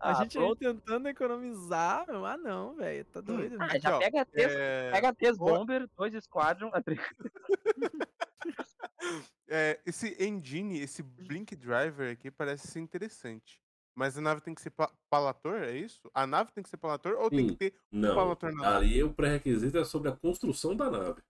A 0.00 0.10
Ah, 0.10 0.14
gente 0.14 0.36
aí 0.36 0.44
pronto. 0.44 0.58
tentando 0.58 1.08
economizar, 1.08 2.04
meu. 2.08 2.26
Ah, 2.26 2.36
não, 2.36 2.74
velho. 2.74 3.04
Tá 3.04 3.20
doido. 3.20 3.56
Ah, 3.60 3.66
velho. 3.68 3.80
já 3.80 3.98
pega 3.98 4.24
três, 4.26 4.52
É, 4.52 4.90
pega 4.90 5.14
três 5.14 5.38
bomber, 5.38 5.88
dois 5.96 6.24
squadron, 6.24 6.70
é, 9.48 9.80
esse 9.86 10.16
engine, 10.22 10.80
esse 10.80 11.02
blink 11.02 11.54
driver 11.54 12.12
aqui 12.12 12.30
parece 12.30 12.66
ser 12.68 12.80
interessante. 12.80 13.61
Mas 13.94 14.16
a 14.16 14.20
nave 14.22 14.40
tem 14.40 14.54
que 14.54 14.62
ser 14.62 14.70
pa- 14.70 14.92
palator, 15.10 15.62
é 15.62 15.76
isso? 15.76 16.10
A 16.14 16.26
nave 16.26 16.50
tem 16.52 16.62
que 16.64 16.70
ser 16.70 16.78
palator 16.78 17.14
ou 17.18 17.28
tem 17.28 17.40
Sim. 17.40 17.48
que 17.48 17.56
ter 17.70 17.74
Não. 17.90 18.14
palator 18.14 18.50
na 18.54 18.62
nave? 18.62 18.76
Ali 18.86 19.02
o 19.04 19.12
pré-requisito 19.12 19.76
é 19.78 19.84
sobre 19.84 20.08
a 20.08 20.16
construção 20.16 20.74
da 20.74 20.90
nave. 20.90 21.22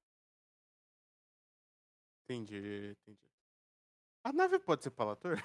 Entendi, 2.25 2.97
entendi. 3.03 3.19
A 4.25 4.33
nave 4.33 4.59
pode 4.61 4.85
ser 4.85 4.91
palator? 4.91 5.37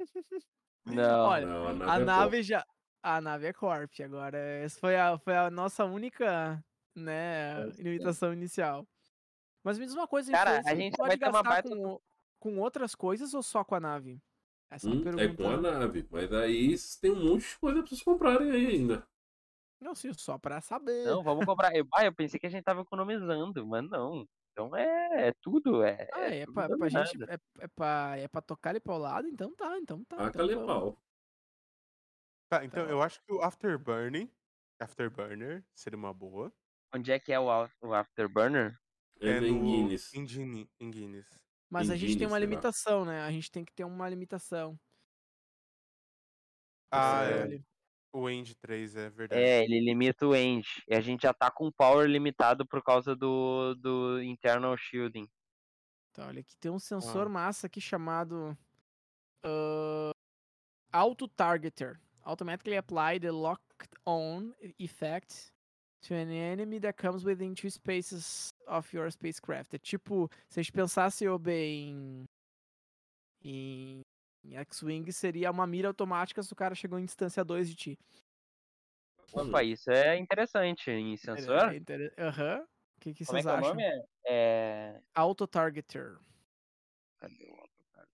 Não. 0.86 1.26
Olha, 1.28 1.46
Não, 1.46 1.66
a 1.68 1.72
nave, 1.72 1.90
A 1.90 1.96
é 2.00 2.04
nave 2.04 2.42
já. 2.42 2.66
A 3.02 3.20
nave 3.20 3.46
é 3.46 3.52
Corp 3.52 3.92
agora. 4.02 4.38
Essa 4.38 4.80
foi 4.80 4.96
a, 4.96 5.18
foi 5.18 5.36
a 5.36 5.50
nossa 5.50 5.84
única, 5.84 6.62
né, 6.94 7.70
sim. 7.72 7.82
limitação 7.82 8.32
inicial. 8.32 8.86
Mas 9.62 9.78
me 9.78 9.84
diz 9.84 9.94
uma 9.94 10.08
coisa, 10.08 10.32
Cara, 10.32 10.52
a 10.52 10.58
influência, 10.60 10.76
gente 10.76 10.96
pode 10.96 11.08
vai 11.08 11.18
ter 11.18 11.24
uma 11.26 11.42
gastar 11.42 11.48
baita- 11.50 11.68
com, 11.68 12.00
com 12.38 12.58
outras 12.60 12.94
coisas 12.94 13.34
ou 13.34 13.42
só 13.42 13.62
com 13.62 13.74
a 13.74 13.80
nave? 13.80 14.20
Essa 14.70 14.88
é 14.88 14.92
Hum, 14.92 15.18
é 15.18 15.34
com 15.34 15.48
a 15.48 15.56
nave. 15.60 16.06
Mas 16.10 16.32
aí 16.32 16.74
tem 17.00 17.10
um 17.12 17.24
monte 17.32 17.48
de 17.48 17.58
coisa 17.58 17.80
pra 17.80 17.88
vocês 17.88 18.02
comprarem 18.02 18.50
aí 18.50 18.66
ainda. 18.66 19.06
Não, 19.80 19.94
sim, 19.94 20.12
só 20.14 20.38
pra 20.38 20.60
saber. 20.60 21.04
Não, 21.04 21.22
vamos 21.22 21.44
comprar. 21.44 21.74
Eu, 21.76 21.86
ah, 21.94 22.04
eu 22.04 22.14
pensei 22.14 22.40
que 22.40 22.46
a 22.46 22.50
gente 22.50 22.64
tava 22.64 22.80
economizando, 22.82 23.66
mas 23.66 23.88
não. 23.88 24.26
Então 24.52 24.74
é, 24.74 25.28
é 25.28 25.32
tudo, 25.42 25.82
é. 25.82 26.08
Ah, 26.12 26.26
é, 26.32 26.44
tudo 26.46 26.54
pra, 26.54 26.68
pra 26.78 26.88
gente. 26.88 27.22
É, 27.24 27.34
é, 27.60 27.68
pra, 27.68 28.14
é 28.16 28.28
pra 28.28 28.40
tocar 28.40 28.70
ele 28.70 28.80
pro 28.80 28.96
lado? 28.96 29.28
Então 29.28 29.54
tá, 29.54 29.76
então 29.78 30.02
tá. 30.04 30.16
Taca 30.16 30.28
então 30.30 30.44
ali 30.44 30.54
vamos. 30.54 30.66
pau. 30.66 30.98
Tá, 32.48 32.64
então 32.64 32.84
Tá. 32.84 32.90
eu 32.90 33.02
acho 33.02 33.20
que 33.22 33.32
o 33.32 33.42
Afterburning, 33.42 34.30
Afterburner 34.80 35.64
seria 35.74 35.98
uma 35.98 36.14
boa. 36.14 36.52
Onde 36.94 37.10
é 37.10 37.18
que 37.18 37.32
é 37.32 37.38
o, 37.40 37.46
o 37.82 37.94
Afterburner? 37.94 38.78
É 39.20 39.40
no 39.40 39.46
em 39.46 39.60
Guinness. 39.62 40.14
Em, 40.14 40.24
Guinness- 40.90 41.38
Mas 41.74 41.90
a 41.90 41.96
gente 41.96 42.16
tem 42.16 42.24
uma 42.24 42.38
limitação, 42.38 43.04
né? 43.04 43.22
A 43.22 43.32
gente 43.32 43.50
tem 43.50 43.64
que 43.64 43.72
ter 43.72 43.82
uma 43.82 44.08
limitação. 44.08 44.78
Ah, 46.88 47.24
é. 47.24 47.60
O 48.12 48.30
End 48.30 48.54
3, 48.54 48.94
é 48.94 49.10
verdade. 49.10 49.42
É, 49.42 49.64
ele 49.64 49.80
limita 49.80 50.24
o 50.24 50.36
end. 50.36 50.84
E 50.86 50.94
a 50.94 51.00
gente 51.00 51.22
já 51.22 51.34
tá 51.34 51.50
com 51.50 51.72
power 51.72 52.08
limitado 52.08 52.64
por 52.64 52.80
causa 52.80 53.16
do, 53.16 53.74
do 53.74 54.22
internal 54.22 54.76
shielding. 54.76 55.28
Tá, 56.12 56.28
olha 56.28 56.42
aqui, 56.42 56.56
tem 56.58 56.70
um 56.70 56.78
sensor 56.78 57.26
Ah. 57.26 57.28
massa 57.28 57.66
aqui 57.66 57.80
chamado 57.80 58.56
ah, 59.44 60.12
Auto 60.92 61.26
Targeter. 61.26 62.00
Automatically 62.22 62.76
apply 62.76 63.18
the 63.18 63.32
locked 63.32 63.90
on 64.06 64.54
effect 64.78 65.52
to 66.02 66.14
an 66.14 66.30
enemy 66.30 66.78
that 66.78 66.96
comes 66.96 67.24
within 67.24 67.52
two 67.52 67.68
spaces 67.68 68.53
of 68.66 68.94
your 68.96 69.10
spacecraft. 69.10 69.74
É 69.74 69.78
tipo, 69.78 70.28
se 70.48 70.60
a 70.60 70.62
gente 70.62 70.72
pensasse 70.72 71.26
ô, 71.28 71.38
bem 71.38 72.24
em, 73.42 74.00
em 74.44 74.56
X-Wing, 74.56 75.10
seria 75.12 75.50
uma 75.50 75.66
mira 75.66 75.88
automática 75.88 76.42
se 76.42 76.52
o 76.52 76.56
cara 76.56 76.74
chegou 76.74 76.98
em 76.98 77.04
distância 77.04 77.44
2 77.44 77.68
de 77.68 77.74
ti. 77.76 77.98
Opa, 79.32 79.62
isso 79.62 79.90
é 79.90 80.16
interessante 80.16 80.90
em 80.90 81.16
sensor. 81.16 81.72
É 81.72 81.76
inter- 81.76 82.14
Aham. 82.18 82.62
O 82.96 83.00
que, 83.00 83.12
que 83.12 83.24
Como 83.26 83.38
é 83.38 83.42
vocês 83.42 83.44
que 83.44 83.50
é 83.50 83.54
o 83.54 83.56
acham? 83.58 83.70
nome? 83.74 83.82
É- 83.82 84.04
É. 84.26 85.02
Auto 85.14 85.46
Targeter. 85.46 86.16
Cadê 87.18 87.44
o 87.44 87.54
autocard? 87.60 88.10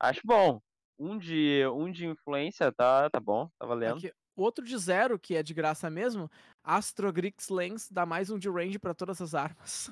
Acho 0.00 0.20
bom. 0.24 0.60
Um 0.98 1.18
de, 1.18 1.66
um 1.66 1.90
de 1.90 2.06
influência 2.06 2.70
tá, 2.72 3.10
tá 3.10 3.18
bom, 3.18 3.50
tá 3.58 3.66
valendo. 3.66 3.98
Aqui, 3.98 4.12
outro 4.36 4.64
de 4.64 4.76
zero, 4.78 5.18
que 5.18 5.34
é 5.34 5.42
de 5.42 5.54
graça 5.54 5.90
mesmo, 5.90 6.30
Astrogrix 6.62 7.48
Lens 7.48 7.88
dá 7.90 8.06
mais 8.06 8.30
um 8.30 8.38
de 8.38 8.48
range 8.48 8.78
pra 8.78 8.94
todas 8.94 9.20
as 9.20 9.34
armas. 9.34 9.90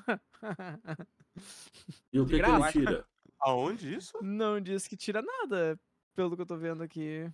E 2.11 2.19
o 2.19 2.25
que, 2.25 2.41
que 2.41 2.49
ele 2.49 2.71
tira? 2.71 3.05
Aonde 3.39 3.95
isso? 3.95 4.17
Não 4.21 4.59
diz 4.59 4.85
que 4.87 4.97
tira 4.97 5.21
nada, 5.21 5.79
pelo 6.13 6.35
que 6.35 6.41
eu 6.41 6.45
tô 6.45 6.57
vendo 6.57 6.83
aqui. 6.83 7.31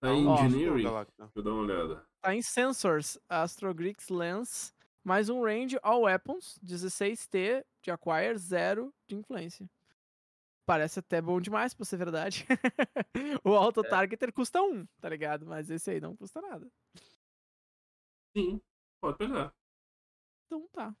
Tá 0.00 0.12
em 0.12 0.26
Ó. 0.26 0.44
Engineering? 0.44 0.82
Galacta. 0.82 1.14
Deixa 1.18 1.38
eu 1.38 1.42
dar 1.42 1.52
uma 1.52 1.62
olhada. 1.62 2.04
Tá 2.20 2.34
em 2.34 2.42
Sensors, 2.42 3.18
Astrogrix 3.28 4.08
Lens 4.08 4.74
Mais 5.02 5.28
um 5.28 5.42
range 5.42 5.78
all 5.82 6.02
weapons, 6.02 6.58
16T 6.64 7.64
de 7.82 7.90
acquire, 7.90 8.36
0 8.36 8.92
de 9.06 9.16
influência. 9.16 9.68
Parece 10.66 11.00
até 11.00 11.20
bom 11.20 11.40
demais 11.40 11.74
pra 11.74 11.84
ser 11.84 11.96
verdade. 11.96 12.46
o 13.44 13.50
auto 13.54 13.84
É. 13.84 13.88
targeter 13.88 14.32
custa 14.32 14.62
1, 14.62 14.86
tá 15.00 15.08
ligado? 15.08 15.44
Mas 15.46 15.68
esse 15.70 15.90
aí 15.90 16.00
não 16.00 16.16
custa 16.16 16.40
nada. 16.40 16.70
Sim, 18.36 18.60
pode 19.00 19.18
pegar. 19.18 19.52
Então 20.46 20.68
tá. 20.72 20.94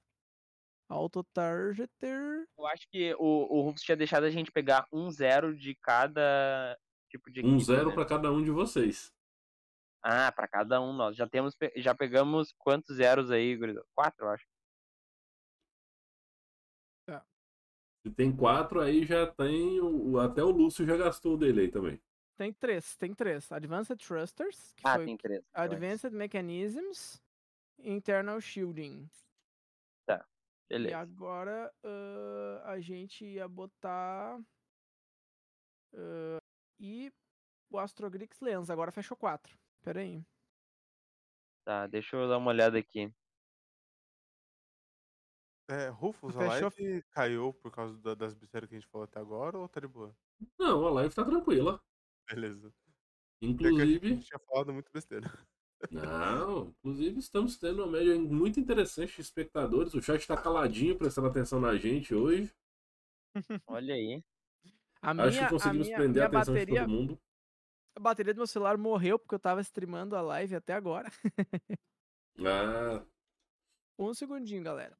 Auto 0.88 1.24
targeter. 1.32 2.44
Eu 2.58 2.66
acho 2.66 2.86
que 2.90 3.14
o, 3.14 3.20
o 3.56 3.62
Rufus 3.62 3.82
tinha 3.82 3.96
deixado 3.96 4.24
a 4.24 4.30
gente 4.30 4.52
pegar 4.52 4.86
um 4.92 5.10
zero 5.10 5.56
de 5.56 5.74
cada 5.76 6.76
tipo 7.08 7.30
de 7.30 7.40
Um 7.40 7.54
equipe, 7.56 7.64
zero 7.64 7.88
né? 7.88 7.94
pra 7.94 8.04
cada 8.04 8.30
um 8.30 8.42
de 8.42 8.50
vocês. 8.50 9.10
Ah, 10.04 10.32
pra 10.32 10.48
cada 10.48 10.80
um 10.80 10.92
nós. 10.92 11.16
Já 11.16 11.26
temos, 11.28 11.54
já 11.76 11.94
pegamos 11.94 12.52
quantos 12.58 12.96
zeros 12.96 13.30
aí, 13.30 13.56
gurizada? 13.56 13.86
Quatro, 13.94 14.26
eu 14.26 14.30
acho. 14.30 14.44
Tem 18.10 18.34
quatro, 18.34 18.80
aí 18.80 19.04
já 19.04 19.26
tem. 19.26 19.80
O, 19.80 20.18
até 20.18 20.42
o 20.42 20.50
Lúcio 20.50 20.84
já 20.84 20.96
gastou 20.96 21.34
o 21.34 21.38
dele 21.38 21.62
aí 21.62 21.70
também. 21.70 22.00
Tem 22.36 22.52
três, 22.52 22.96
tem 22.96 23.14
três. 23.14 23.50
Advanced 23.52 23.96
Thrusters, 23.98 24.72
que 24.74 24.82
Ah, 24.84 24.94
foi 24.96 25.06
tem 25.06 25.16
três. 25.16 25.44
Advanced 25.52 26.12
Mechanisms, 26.12 27.22
Internal 27.78 28.40
Shielding. 28.40 29.08
E 30.08 30.74
Beleza. 30.74 30.96
agora 30.96 31.70
ah, 31.84 32.62
a 32.72 32.80
gente 32.80 33.26
ia 33.26 33.46
botar. 33.46 34.40
ah, 35.94 36.38
e 36.80 37.12
o 37.70 37.78
Astrogrix 37.78 38.40
Lens. 38.40 38.70
Agora 38.70 38.90
fechou 38.90 39.16
quatro. 39.16 39.56
Pera 39.82 40.00
aí. 40.00 40.24
Tá, 41.64 41.86
deixa 41.86 42.16
eu 42.16 42.28
dar 42.28 42.38
uma 42.38 42.50
olhada 42.50 42.78
aqui. 42.78 43.12
É, 45.72 45.88
Rufus, 45.88 46.36
a 46.36 46.40
Fechou. 46.50 46.70
live 46.78 47.02
caiu 47.12 47.52
por 47.54 47.70
causa 47.70 47.96
da- 47.98 48.14
das 48.14 48.34
besteiras 48.34 48.68
que 48.68 48.74
a 48.76 48.78
gente 48.80 48.88
falou 48.90 49.04
até 49.04 49.18
agora 49.20 49.56
ou 49.58 49.68
tá 49.68 49.80
de 49.80 49.86
boa? 49.88 50.14
Não, 50.58 50.86
a 50.86 50.90
live 50.90 51.14
tá 51.14 51.24
tranquila. 51.24 51.80
Beleza. 52.28 52.68
É 52.68 52.72
que 53.40 53.46
a 53.46 53.48
Inclusive. 53.50 54.08
gente 54.08 54.26
tinha 54.26 54.38
falado 54.40 54.72
muito 54.72 54.90
besteira. 54.92 55.26
Não, 55.90 56.68
inclusive 56.68 57.18
estamos 57.18 57.56
tendo 57.58 57.82
uma 57.82 57.90
média 57.90 58.16
muito 58.18 58.60
interessante 58.60 59.16
de 59.16 59.20
espectadores. 59.22 59.94
O 59.94 60.02
chat 60.02 60.26
tá 60.26 60.36
caladinho, 60.40 60.96
prestando 60.96 61.26
atenção 61.28 61.60
na 61.60 61.74
gente 61.76 62.14
hoje. 62.14 62.52
Olha 63.66 63.94
aí. 63.94 64.22
A 65.00 65.10
Acho 65.10 65.30
minha, 65.38 65.44
que 65.44 65.50
conseguimos 65.50 65.86
a 65.86 65.88
minha, 65.88 65.96
prender 65.98 66.22
a 66.22 66.28
minha 66.28 66.40
atenção 66.40 66.54
bateria, 66.54 66.80
de 66.80 66.86
todo 66.86 66.88
mundo. 66.96 67.20
a 67.96 68.00
bateria 68.00 68.34
do 68.34 68.38
meu 68.38 68.46
celular 68.46 68.76
morreu 68.78 69.18
porque 69.18 69.34
eu 69.34 69.40
tava 69.40 69.60
streamando 69.60 70.14
a 70.16 70.20
live 70.20 70.54
até 70.54 70.74
agora. 70.74 71.10
Ah, 72.38 73.04
Um 73.98 74.14
segundinho, 74.14 74.62
galera. 74.62 74.96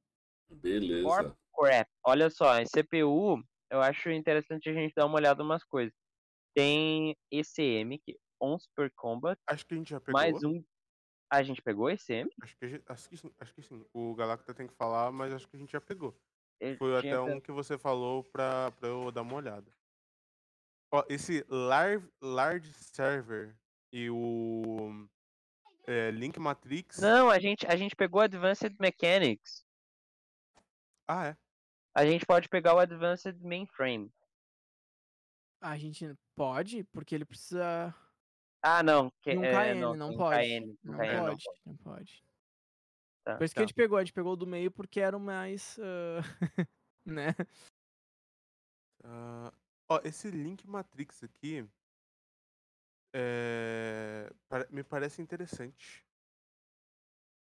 Beleza. 0.51 1.03
Corp. 1.05 1.37
Crap. 1.55 1.89
Olha 2.05 2.31
só, 2.31 2.59
em 2.59 2.65
CPU, 2.67 3.43
eu 3.71 3.81
acho 3.81 4.11
interessante 4.11 4.69
a 4.69 4.73
gente 4.73 4.95
dar 4.95 5.07
uma 5.07 5.17
olhada 5.17 5.43
em 5.43 5.47
umas 5.47 5.63
coisas. 5.65 5.95
Tem 6.55 7.17
ECM, 7.31 7.99
que 7.99 8.13
é 8.13 8.17
Ons 8.41 8.69
per 8.75 8.91
Combat, 8.95 9.39
Acho 9.47 9.65
que 9.67 9.75
a 9.75 9.77
gente 9.77 9.91
já 9.91 10.01
pegou. 10.01 10.21
mais 10.21 10.43
um. 10.43 10.63
A 11.31 11.43
gente 11.43 11.63
pegou 11.63 11.89
ECM? 11.89 12.29
Acho 12.43 12.57
que, 12.57 12.65
a 12.65 12.69
gente- 12.69 12.85
acho, 12.87 13.09
que 13.09 13.17
sim, 13.17 13.31
acho 13.39 13.55
que 13.55 13.63
sim. 13.63 13.87
O 13.93 14.15
Galacta 14.15 14.53
tem 14.53 14.67
que 14.67 14.75
falar, 14.75 15.11
mas 15.13 15.33
acho 15.33 15.49
que 15.49 15.57
a 15.57 15.59
gente 15.59 15.73
já 15.73 15.81
pegou. 15.81 16.15
Eu 16.61 16.77
Foi 16.77 16.97
até 16.97 17.19
um 17.21 17.41
que 17.41 17.51
você 17.51 17.79
falou 17.79 18.23
pra, 18.25 18.71
pra 18.73 18.89
eu 18.89 19.11
dar 19.11 19.23
uma 19.23 19.35
olhada. 19.35 19.73
Ó, 20.93 21.03
esse 21.09 21.45
large, 21.49 22.07
large 22.21 22.71
Server 22.75 23.57
e 23.91 24.11
o 24.11 25.09
é, 25.87 26.11
Link 26.11 26.39
Matrix. 26.39 26.99
Não, 26.99 27.31
a 27.31 27.39
gente, 27.39 27.67
a 27.67 27.77
gente 27.77 27.97
pegou 27.97 28.21
Advanced 28.21 28.77
Mechanics. 28.79 29.65
Ah, 31.09 31.29
é. 31.29 31.37
A 31.95 32.07
gente 32.07 32.25
pode 32.25 32.49
pegar 32.49 32.75
o 32.75 32.79
Advanced 32.79 33.39
Mainframe. 33.41 34.11
A 35.61 35.77
gente 35.77 36.15
pode, 36.35 36.85
porque 36.85 37.15
ele 37.15 37.25
precisa. 37.25 37.95
Ah, 38.63 38.83
não. 38.83 39.11
Que, 39.21 39.37
um 39.37 39.45
é, 39.45 39.75
KN, 39.75 39.81
não, 39.81 39.95
não 39.95 40.17
pode. 40.17 40.49
KN, 40.49 40.79
Não 40.83 40.97
KN 40.99 41.13
não 41.17 41.25
pode, 41.27 41.45
não 41.67 41.77
pode. 41.77 42.25
Tá, 43.25 43.37
Por 43.37 43.45
isso 43.45 43.55
que 43.55 43.61
tá. 43.61 43.63
a 43.63 43.67
gente 43.67 43.75
pegou, 43.75 43.99
a 43.99 44.01
gente 44.05 44.13
pegou 44.13 44.33
o 44.33 44.37
do 44.37 44.47
meio 44.47 44.71
porque 44.71 45.01
era 45.01 45.17
o 45.17 45.21
mais. 45.21 45.79
ah, 45.79 46.21
né? 47.07 47.29
Ah, 49.05 49.53
ó, 49.89 50.01
esse 50.05 50.31
Link 50.31 50.67
Matrix 50.67 51.23
aqui. 51.23 51.69
é, 53.15 54.33
me 54.71 54.83
parece 54.83 55.21
interessante. 55.23 56.05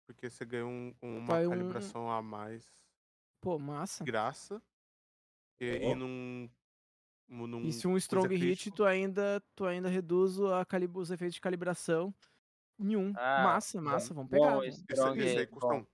Porque 0.06 0.28
você 0.28 0.44
ganha 0.44 0.66
um- 0.66 0.94
uma 1.00 1.26
Vai 1.26 1.46
um- 1.46 1.50
calibração 1.50 2.10
a 2.10 2.20
mais 2.20 2.83
Pô, 3.44 3.58
massa. 3.58 4.02
graça. 4.04 4.60
E, 5.60 5.80
Ó. 5.84 5.92
e 5.92 5.94
num, 5.94 6.50
num 7.28 7.60
E 7.62 7.72
se 7.72 7.86
um 7.86 7.96
strong 7.96 8.34
hit, 8.34 8.70
tu 8.72 8.84
ainda, 8.84 9.42
tu 9.54 9.64
ainda 9.66 9.88
reduz 9.88 10.38
o- 10.38 10.52
a 10.52 10.64
calib- 10.64 10.96
os 10.96 11.10
efeitos 11.10 11.34
de 11.34 11.40
calibração 11.40 12.12
em 12.78 12.96
um. 12.96 13.12
Ah, 13.16 13.42
massa, 13.44 13.78
bom, 13.78 13.84
massa, 13.84 14.12
vamos 14.14 14.30
bom, 14.30 14.36
pegar. 14.38 14.50
vamos. 14.56 14.66
esse- 14.66 14.82
Esse, 14.88 14.92
Strong 14.92 15.20
esse 15.22 15.38
aí 15.38 15.46
custa 15.46 15.68
bom. 15.68 15.78
um. 15.80 15.86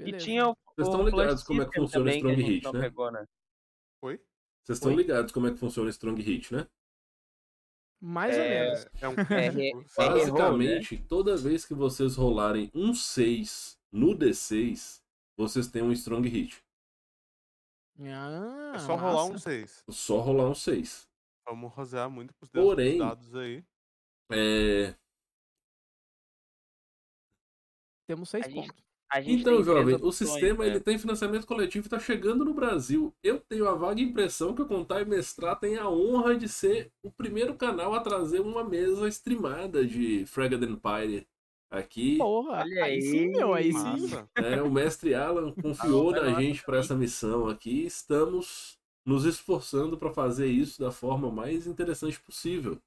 E 0.00 0.12
tinha 0.16 0.48
o, 0.48 0.56
Vocês 0.76 0.86
estão 0.88 1.00
o 1.00 1.04
ligados 1.08 1.42
Flush 1.42 1.44
como 1.46 1.62
é 1.62 1.66
que 1.66 1.74
funciona 1.80 2.10
o 2.10 2.14
Strong 2.14 2.42
Hit, 2.42 2.72
né? 2.72 2.80
pegou, 2.80 3.10
né? 3.10 3.24
Oi? 4.02 4.20
Vocês 4.62 4.78
estão 4.78 4.94
ligados 4.94 5.32
como 5.32 5.46
é 5.46 5.50
que 5.52 5.56
funciona 5.58 5.86
o 5.86 5.90
Strong 5.90 6.22
Hit, 6.22 6.54
né? 6.54 6.68
Mais 8.00 8.36
ou 8.36 8.40
É, 8.42 8.48
menos. 8.64 8.86
É 9.00 9.08
um 9.08 9.14
É, 9.42 9.46
é, 9.46 9.46
errou, 9.46 9.84
Basicamente, 9.96 10.98
toda 11.08 11.36
vez 11.36 11.64
que 11.64 11.74
vocês 11.74 12.14
rolarem 12.14 12.70
um 12.72 12.94
6 12.94 13.76
no 13.90 14.14
D6, 14.16 15.02
vocês 15.38 15.68
têm 15.68 15.82
um 15.82 15.92
Strong 15.92 16.28
Hit. 16.28 16.62
Ah, 18.00 18.72
É 18.74 18.78
só 18.80 18.94
rolar 18.94 19.24
um 19.24 19.32
massa. 19.32 19.50
6. 19.50 19.84
Só 19.90 20.18
rolar 20.20 20.48
um 20.50 20.54
6. 20.54 21.08
Vamos 21.46 21.72
rosear 21.72 22.10
muito 22.10 22.34
pros 22.34 22.50
Porém- 22.50 22.98
dados 22.98 23.34
aí. 23.34 23.64
É... 24.30 24.94
Temos 28.06 28.28
seis 28.28 28.44
A 28.46 28.48
gente- 28.48 28.68
pontos. 28.68 28.88
A 29.10 29.20
gente 29.22 29.40
Então, 29.40 29.64
jovem, 29.64 29.94
o 30.02 30.12
sistema 30.12 30.64
né? 30.64 30.70
ele 30.70 30.80
tem 30.80 30.98
financiamento 30.98 31.46
coletivo 31.46 31.86
e 31.86 31.88
tá 31.90 31.98
chegando 31.98 32.44
no 32.44 32.52
Brasil. 32.52 33.14
Eu 33.22 33.40
tenho 33.40 33.66
a 33.66 33.74
vaga 33.74 34.02
impressão 34.02 34.54
que 34.54 34.60
o 34.60 34.66
Contar 34.66 35.00
e 35.00 35.06
Mestrar 35.06 35.58
tem 35.58 35.78
a 35.78 35.88
honra 35.88 36.36
de 36.36 36.46
ser 36.46 36.92
o 37.02 37.10
primeiro 37.10 37.56
canal 37.56 37.94
a 37.94 38.00
trazer 38.02 38.40
uma 38.40 38.62
mesa 38.62 39.08
streamada 39.08 39.86
de 39.86 40.26
Fragged 40.26 40.62
Empire 40.62 41.26
aqui. 41.70 42.18
Porra, 42.18 42.62
Olha 42.62 42.84
aí 42.84 43.00
sim, 43.02 43.28
meu, 43.28 43.54
aí 43.54 43.72
sim. 43.72 44.06
É, 44.36 44.62
o 44.62 44.70
mestre 44.70 45.14
Alan 45.14 45.52
confiou 45.62 46.10
vai 46.10 46.20
na 46.20 46.40
gente 46.40 46.62
para 46.64 46.78
essa 46.78 46.94
missão 46.96 47.48
aqui. 47.48 47.84
Estamos 47.84 48.78
nos 49.04 49.24
esforçando 49.24 49.96
para 49.98 50.12
fazer 50.12 50.46
isso 50.48 50.80
da 50.80 50.90
forma 50.92 51.30
mais 51.30 51.66
interessante 51.66 52.20
possível. 52.20 52.78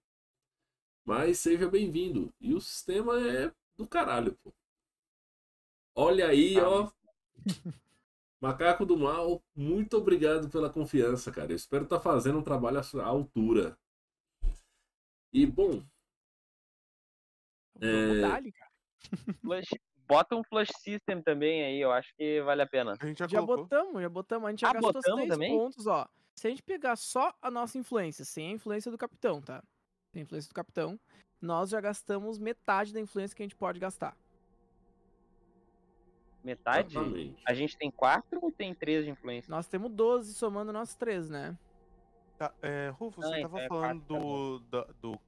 Mas 1.06 1.40
seja 1.40 1.70
bem-vindo. 1.70 2.32
E 2.40 2.54
o 2.54 2.62
sistema 2.62 3.20
é 3.20 3.52
do 3.78 3.88
caralho, 3.88 4.36
pô. 4.44 4.52
Olha 5.96 6.28
aí, 6.28 6.58
Ah, 6.58 6.70
ó. 6.70 6.92
Macaco 8.42 8.86
do 8.86 8.98
Mal, 8.98 9.42
muito 9.56 9.98
obrigado 9.98 10.50
pela 10.50 10.70
confiança, 10.70 11.32
cara. 11.32 11.52
Eu 11.52 11.56
espero 11.56 11.84
estar 11.84 12.00
fazendo 12.00 12.40
um 12.40 12.44
trabalho 12.44 12.80
à 12.80 12.84
sua 12.84 13.06
altura. 13.06 13.78
E, 15.34 15.46
bom, 15.46 15.82
Vamos 17.76 18.18
É, 18.18 18.22
dar-lhe, 18.22 18.52
cara. 18.52 18.71
Flush- 19.42 19.80
Bota 20.08 20.36
um 20.36 20.44
Flush 20.44 20.72
System 20.80 21.22
também 21.22 21.64
aí, 21.64 21.80
eu 21.80 21.90
acho 21.92 22.14
que 22.18 22.42
vale 22.42 22.62
a 22.62 22.68
pena. 22.68 22.98
A 23.00 23.06
gente 23.06 23.20
já, 23.20 23.28
Já 23.28 23.42
botamos, 23.42 24.02
já 24.02 24.10
botamos. 24.10 24.48
A 24.48 24.50
gente 24.52 24.60
já 24.62 24.70
Ah, 24.70 24.74
gastou 24.74 24.92
botamos 24.94 25.28
também? 25.30 25.50
pontos, 25.58 25.88
ó. 25.88 26.06
Se 26.36 26.48
a 26.48 26.50
gente 26.50 26.62
pegar 26.64 26.96
só 26.98 27.34
a 27.42 27.50
nossa 27.50 27.78
influência, 27.78 28.26
sem 28.26 28.50
a 28.50 28.52
influência 28.52 28.92
do 28.92 28.98
capitão, 28.98 29.42
tá? 29.42 29.64
Sem 30.12 30.22
a 30.22 30.24
influência 30.24 30.50
do 30.50 30.54
capitão, 30.54 31.00
nós 31.42 31.70
já 31.70 31.80
gastamos 31.80 32.38
metade 32.40 32.94
da 32.94 33.00
influência 33.00 33.34
que 33.36 33.42
a 33.42 33.46
gente 33.46 33.56
pode 33.56 33.80
gastar. 33.80 34.18
Metade? 36.44 36.98
exatamente. 36.98 37.42
A 37.48 37.54
gente 37.54 37.78
tem 37.78 37.92
quatro 37.92 38.40
ou 38.42 38.52
tem 38.52 38.74
três 38.74 39.06
de 39.06 39.12
influência? 39.12 39.50
Nós 39.50 39.68
temos 39.68 39.92
12 39.92 40.34
somando 40.34 40.74
nós 40.74 40.96
três, 40.96 41.30
né? 41.30 41.58
Tá, 42.38 42.52
é, 42.62 42.90
Rufus, 42.90 43.24
Ah, 43.24 43.30
você 43.30 43.38
então 43.38 43.50
tava 43.52 43.62
é 43.62 43.68
falando 43.68 44.02
quatro, 44.02 44.18
tá 44.18 44.20
do, 44.20 44.60
da- 44.60 44.94
do 45.02 45.20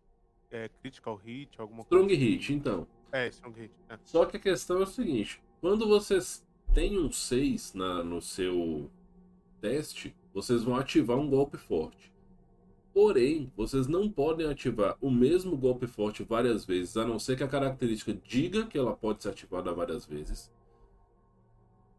é, 0.52 0.70
Critical 0.82 1.16
Hit, 1.16 1.62
alguma 1.62 1.84
Strong 1.84 2.08
coisa. 2.08 2.22
Hit, 2.22 2.54
então. 2.54 2.88
É, 3.14 3.28
é. 3.28 4.00
Só 4.04 4.26
que 4.26 4.38
a 4.38 4.40
questão 4.40 4.80
é 4.80 4.84
o 4.84 4.88
seguinte: 4.88 5.40
quando 5.62 5.88
vocês 5.88 6.44
têm 6.74 6.98
um 6.98 7.12
6 7.12 7.76
na, 7.76 8.04
no 8.04 8.20
seu 8.20 8.90
teste, 9.62 10.16
vocês 10.34 10.64
vão 10.64 10.76
ativar 10.76 11.16
um 11.18 11.30
golpe 11.30 11.56
forte. 11.56 12.12
Porém, 12.92 13.52
vocês 13.56 13.88
não 13.88 14.10
podem 14.10 14.48
ativar 14.48 14.98
o 15.00 15.12
mesmo 15.12 15.56
golpe 15.56 15.86
forte 15.86 16.24
várias 16.24 16.66
vezes, 16.66 16.98
a 16.98 17.06
não 17.06 17.20
ser 17.20 17.38
que 17.38 17.44
a 17.44 17.48
característica 17.48 18.14
diga 18.26 18.66
que 18.66 18.78
ela 18.78 18.96
pode 18.96 19.22
ser 19.22 19.30
ativada 19.30 19.72
várias 19.72 20.06
vezes. 20.06 20.52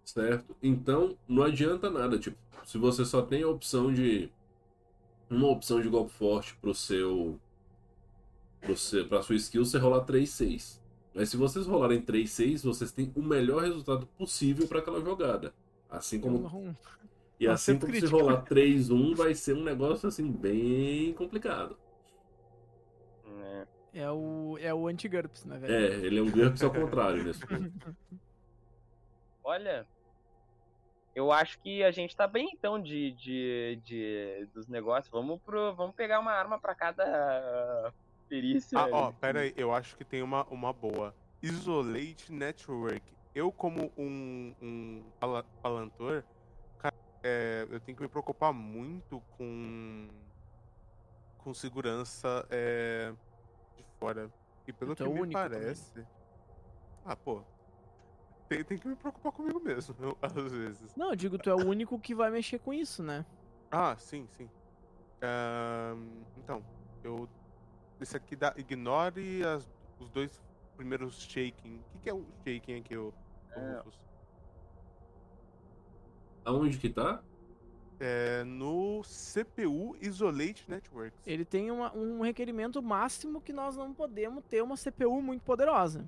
Certo? 0.04 0.56
Então, 0.60 1.16
não 1.28 1.44
adianta 1.44 1.88
nada. 1.90 2.18
Tipo, 2.18 2.36
se 2.64 2.76
você 2.76 3.04
só 3.04 3.22
tem 3.22 3.44
a 3.44 3.48
opção 3.48 3.92
de. 3.92 4.32
Uma 5.30 5.48
opção 5.48 5.80
de 5.80 5.88
golpe 5.88 6.12
forte 6.12 6.56
pro 6.56 6.74
seu. 6.74 7.38
Pro 8.60 8.76
seu 8.76 9.08
pra 9.08 9.22
sua 9.22 9.36
skill, 9.36 9.64
você 9.64 9.78
rolar 9.78 10.00
3, 10.00 10.28
6 10.28 10.83
Mas 11.14 11.28
se 11.28 11.36
vocês 11.36 11.66
rolarem 11.66 12.00
3-6, 12.02 12.64
vocês 12.64 12.90
têm 12.90 13.12
o 13.14 13.22
melhor 13.22 13.62
resultado 13.62 14.06
possível 14.18 14.66
para 14.66 14.80
aquela 14.80 15.00
jogada. 15.00 15.54
Assim 15.88 16.20
como. 16.20 16.38
Um- 16.48 16.74
E 17.38 17.46
assim 17.46 17.78
como 17.78 17.94
se 17.94 18.06
rolar 18.06 18.42
3-1, 18.44 19.14
vai 19.14 19.34
ser 19.34 19.54
um 19.54 19.62
negócio 19.62 20.08
assim 20.08 20.30
bem 20.30 21.12
complicado. 21.14 21.76
né? 23.26 23.66
É 23.92 24.10
o, 24.10 24.58
é 24.60 24.74
o 24.74 24.88
anti-GURPS, 24.88 25.44
né, 25.44 25.56
velho? 25.58 25.72
É, 25.72 25.86
ele 26.04 26.18
é 26.18 26.22
um 26.22 26.30
GURPS 26.30 26.62
ao 26.64 26.72
contrário 26.72 27.22
nesse 27.24 27.46
ponto. 27.46 27.96
Olha, 29.44 29.86
eu 31.14 31.30
acho 31.30 31.60
que 31.60 31.84
a 31.84 31.92
gente 31.92 32.16
tá 32.16 32.26
bem 32.26 32.50
então 32.52 32.80
de, 32.80 33.12
de, 33.12 33.80
de 33.84 34.48
dos 34.52 34.66
negócios. 34.66 35.12
Vamos 35.12 35.40
pro, 35.42 35.72
vamos 35.76 35.94
pegar 35.94 36.18
uma 36.18 36.32
arma 36.32 36.58
pra 36.58 36.74
cada 36.74 37.92
perícia. 38.28 38.78
Ah, 38.78 38.88
ó, 38.90 39.12
pera 39.12 39.40
aí, 39.42 39.52
eu 39.56 39.72
acho 39.72 39.96
que 39.96 40.04
tem 40.04 40.22
uma, 40.22 40.44
uma 40.48 40.72
boa. 40.72 41.16
Isolate 41.42 42.32
Network. 42.32 43.18
Eu, 43.34 43.52
como 43.52 43.92
um, 43.96 44.54
um 44.60 45.12
pala- 45.18 45.48
palantor, 45.60 46.26
cara, 46.78 46.94
é, 47.24 47.66
eu 47.70 47.80
tenho 47.80 47.96
que 47.96 48.02
me 48.04 48.08
preocupar 48.08 48.52
muito 48.52 49.22
com, 49.30 50.30
com 51.36 51.54
segurança 51.54 52.46
é, 52.50 53.12
de 53.76 53.84
fora. 53.84 54.34
E 54.66 54.72
pelo 54.72 54.96
é 54.98 55.04
que 55.04 55.08
me 55.08 55.22
único 55.22 55.48
também. 55.50 55.86
parece. 55.90 56.08
Ah, 57.04 57.16
pô. 57.16 57.46
Tem, 58.48 58.64
tem 58.64 58.78
que 58.78 58.86
me 58.88 58.96
preocupar 58.96 59.32
comigo 59.32 59.60
mesmo, 59.60 59.94
eu- 59.98 60.18
às 60.22 60.52
vezes. 60.52 60.96
Não, 60.96 61.10
eu 61.10 61.16
digo, 61.16 61.38
tu 61.38 61.48
é 61.50 61.54
o 61.54 61.58
único 61.60 62.00
que 62.00 62.14
vai 62.14 62.30
mexer 62.30 62.58
com 62.58 62.72
isso, 62.72 63.02
né? 63.02 63.26
Ah, 63.70 63.96
sim, 63.98 64.26
sim. 64.28 64.52
Ahn, 65.22 66.26
então, 66.36 66.66
eu. 67.02 67.30
Esse 68.04 68.18
aqui 68.18 68.36
dá. 68.36 68.52
Ignore 68.58 69.42
as- 69.46 69.66
os 69.98 70.10
dois 70.10 70.38
primeiros 70.76 71.18
shaking. 71.22 71.76
O 71.78 71.84
que, 71.92 71.98
que 72.02 72.10
é 72.10 72.12
o 72.14 72.22
shaking 72.44 72.74
aqui, 72.80 72.94
o, 72.98 73.08
o 73.08 73.58
É. 73.58 73.82
Aonde 76.44 76.76
que 76.76 76.90
tá? 76.90 77.22
É 77.98 78.44
no 78.44 79.00
CPU 79.04 79.96
Isolate 80.02 80.68
Networks. 80.68 81.18
Ele 81.26 81.46
tem 81.46 81.70
uma- 81.70 81.94
um 81.96 82.20
requerimento 82.20 82.82
máximo 82.82 83.40
que 83.40 83.54
nós 83.54 83.74
não 83.74 83.94
podemos 83.94 84.44
ter 84.44 84.62
uma 84.62 84.76
CPU 84.76 85.22
muito 85.22 85.42
poderosa. 85.42 86.04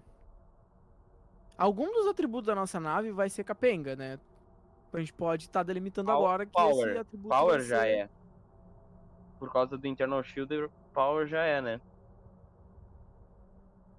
Algum 1.56 1.90
dos 1.90 2.06
atributos 2.08 2.46
da 2.48 2.54
nossa 2.54 2.78
nave 2.78 3.10
vai 3.10 3.30
ser 3.30 3.42
capenga, 3.42 3.96
né? 3.96 4.20
A 4.92 4.98
gente 4.98 5.14
pode 5.14 5.44
estar 5.44 5.62
delimitando 5.62 6.08
Pow- 6.10 6.16
agora 6.26 6.44
que 6.44 6.52
power. 6.52 6.88
esse 6.90 6.98
atributo 6.98 7.28
Power 7.30 7.58
vai 7.58 7.66
já 7.66 7.80
ser- 7.80 7.88
é. 7.88 8.10
Por 9.38 9.50
causa 9.50 9.78
do 9.78 9.86
Internal 9.86 10.22
Shield, 10.22 10.68
Power 10.96 11.26
já 11.26 11.42
é, 11.44 11.60
né? 11.60 11.78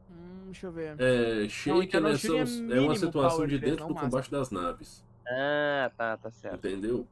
Hum, 0.09 0.45
deixa 0.45 0.65
eu 0.65 0.71
ver. 0.71 0.99
É, 0.99 1.47
Shaken 1.47 1.83
Internal 1.83 2.09
é, 2.09 2.13
é 2.15 2.17
são- 2.17 2.71
é 2.71 2.81
uma 2.81 2.95
situação 2.95 3.45
de 3.45 3.59
dentro 3.59 3.81
não 3.81 3.93
do 3.93 3.93
combate 3.99 4.31
das 4.31 4.49
naves. 4.49 5.05
Ah, 5.27 5.91
tá, 5.95 6.17
tá 6.17 6.31
certo. 6.31 6.55
Entendeu? 6.55 7.07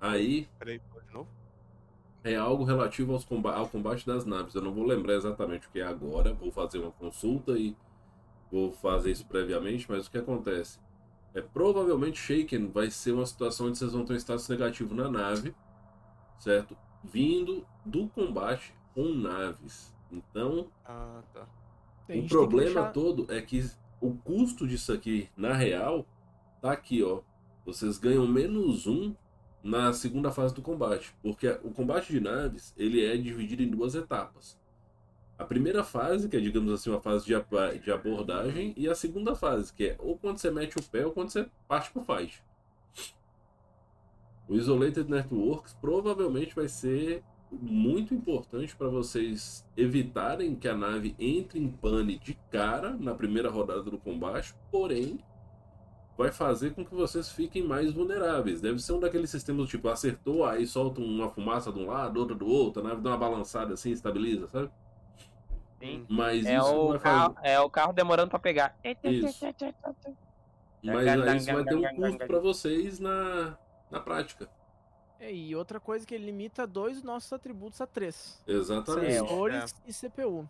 Aí 0.00 0.48
Peraí, 0.58 0.78
de 0.78 1.12
novo. 1.12 1.28
é 2.24 2.34
algo 2.34 2.64
relativo 2.64 3.12
aos 3.12 3.26
comba- 3.26 3.54
ao 3.54 3.68
combate 3.68 4.06
das 4.06 4.24
naves. 4.24 4.54
Eu 4.54 4.62
não 4.62 4.72
vou 4.72 4.86
lembrar 4.86 5.14
exatamente 5.14 5.66
o 5.66 5.70
que 5.70 5.80
é 5.80 5.84
agora. 5.84 6.32
Vou 6.32 6.50
fazer 6.50 6.78
uma 6.78 6.92
consulta 6.92 7.52
e 7.58 7.76
vou 8.50 8.72
fazer 8.72 9.10
isso 9.10 9.26
previamente. 9.26 9.84
Mas 9.86 10.06
o 10.06 10.10
que 10.10 10.16
acontece? 10.16 10.78
É 11.34 11.42
provavelmente 11.42 12.18
Shaken 12.18 12.70
vai 12.70 12.90
ser 12.90 13.12
uma 13.12 13.26
situação 13.26 13.66
onde 13.66 13.76
vocês 13.76 13.92
vão 13.92 14.04
ter 14.06 14.14
um 14.14 14.16
status 14.16 14.48
negativo 14.48 14.94
na 14.94 15.10
nave, 15.10 15.54
certo? 16.38 16.74
Vindo 17.04 17.66
do 17.84 18.08
combate 18.08 18.74
com 18.94 19.04
naves. 19.14 19.94
Então, 20.10 20.68
Ah, 20.84 21.22
tá. 21.32 21.46
O 22.08 22.26
problema 22.28 22.64
deixar- 22.74 22.92
todo 22.92 23.26
é 23.32 23.40
que 23.40 23.70
o 24.00 24.12
custo 24.14 24.66
disso 24.66 24.92
aqui, 24.92 25.28
na 25.36 25.52
real, 25.52 26.04
tá 26.60 26.72
aqui, 26.72 27.02
ó. 27.02 27.20
Vocês 27.64 27.98
ganham 27.98 28.26
menos 28.26 28.86
um 28.88 29.14
na 29.62 29.92
segunda 29.92 30.32
fase 30.32 30.52
do 30.54 30.62
combate. 30.62 31.14
Porque 31.22 31.48
o 31.62 31.70
combate 31.70 32.12
de 32.12 32.18
naves, 32.20 32.74
ele 32.76 33.04
é 33.04 33.16
dividido 33.16 33.62
em 33.62 33.70
duas 33.70 33.94
etapas. 33.94 34.58
A 35.38 35.44
primeira 35.44 35.84
fase, 35.84 36.28
que 36.28 36.36
é, 36.36 36.40
digamos 36.40 36.72
assim, 36.72 36.90
uma 36.90 37.00
fase 37.00 37.24
de, 37.24 37.34
de 37.82 37.92
abordagem, 37.92 38.74
e 38.76 38.88
a 38.88 38.94
segunda 38.94 39.34
fase, 39.34 39.72
que 39.72 39.90
é 39.90 39.96
ou 40.00 40.18
quando 40.18 40.38
você 40.38 40.50
mete 40.50 40.76
o 40.78 40.82
pé 40.82 41.06
ou 41.06 41.12
quando 41.12 41.30
você 41.30 41.48
parte 41.68 41.90
pro 41.92 42.02
fight. 42.02 42.42
O 44.48 44.54
Isolated 44.56 45.08
Networks 45.08 45.74
provavelmente 45.74 46.54
vai 46.54 46.68
ser 46.68 47.22
muito 47.50 48.14
importante 48.14 48.76
para 48.76 48.88
vocês 48.88 49.66
evitarem 49.76 50.54
que 50.54 50.68
a 50.68 50.74
nave 50.76 51.14
entre 51.18 51.58
em 51.58 51.68
pane 51.68 52.18
de 52.18 52.34
cara 52.50 52.96
na 52.98 53.14
primeira 53.14 53.50
rodada 53.50 53.82
do 53.82 53.98
combate, 53.98 54.54
porém 54.70 55.18
vai 56.16 56.30
fazer 56.30 56.74
com 56.74 56.84
que 56.84 56.94
vocês 56.94 57.30
fiquem 57.30 57.62
mais 57.62 57.92
vulneráveis. 57.92 58.60
Deve 58.60 58.78
ser 58.78 58.92
um 58.92 59.00
daqueles 59.00 59.30
sistemas 59.30 59.62
do 59.64 59.68
tipo 59.68 59.88
acertou, 59.88 60.44
aí 60.44 60.66
solta 60.66 61.00
uma 61.00 61.30
fumaça 61.30 61.72
de 61.72 61.78
um 61.78 61.86
lado, 61.86 62.20
outra 62.20 62.36
do 62.36 62.46
outro, 62.46 62.82
a 62.84 62.88
nave 62.88 63.00
dá 63.00 63.10
uma 63.10 63.16
balançada 63.16 63.72
assim, 63.74 63.90
estabiliza, 63.90 64.46
sabe? 64.48 64.70
Sim. 65.82 66.04
Mas 66.08 66.44
É 66.44 66.56
isso 66.58 66.66
não 66.68 66.78
o, 66.84 66.88
vai 66.88 66.98
carro, 66.98 67.34
fazer. 67.34 67.48
é 67.48 67.60
o 67.60 67.70
carro 67.70 67.92
demorando 67.94 68.28
pra 68.28 68.38
pegar. 68.38 68.76
Isso. 69.02 69.44
Mas 70.82 71.08
aí 71.08 71.36
isso 71.38 71.52
vai 71.52 71.64
ter 71.64 71.74
um 71.74 71.94
custo 71.94 72.26
para 72.26 72.38
vocês 72.38 73.00
na, 73.00 73.56
na 73.90 74.00
prática. 74.00 74.48
É, 75.20 75.32
e 75.32 75.54
outra 75.54 75.78
coisa 75.78 76.06
que 76.06 76.14
ele 76.14 76.24
limita 76.26 76.66
dois 76.66 77.02
nossos 77.02 77.30
atributos 77.32 77.80
a 77.80 77.86
três. 77.86 78.42
Exatamente. 78.46 79.06
É, 79.06 79.18
Sensores 79.18 79.74
e 79.86 79.92
CPU. 79.92 80.48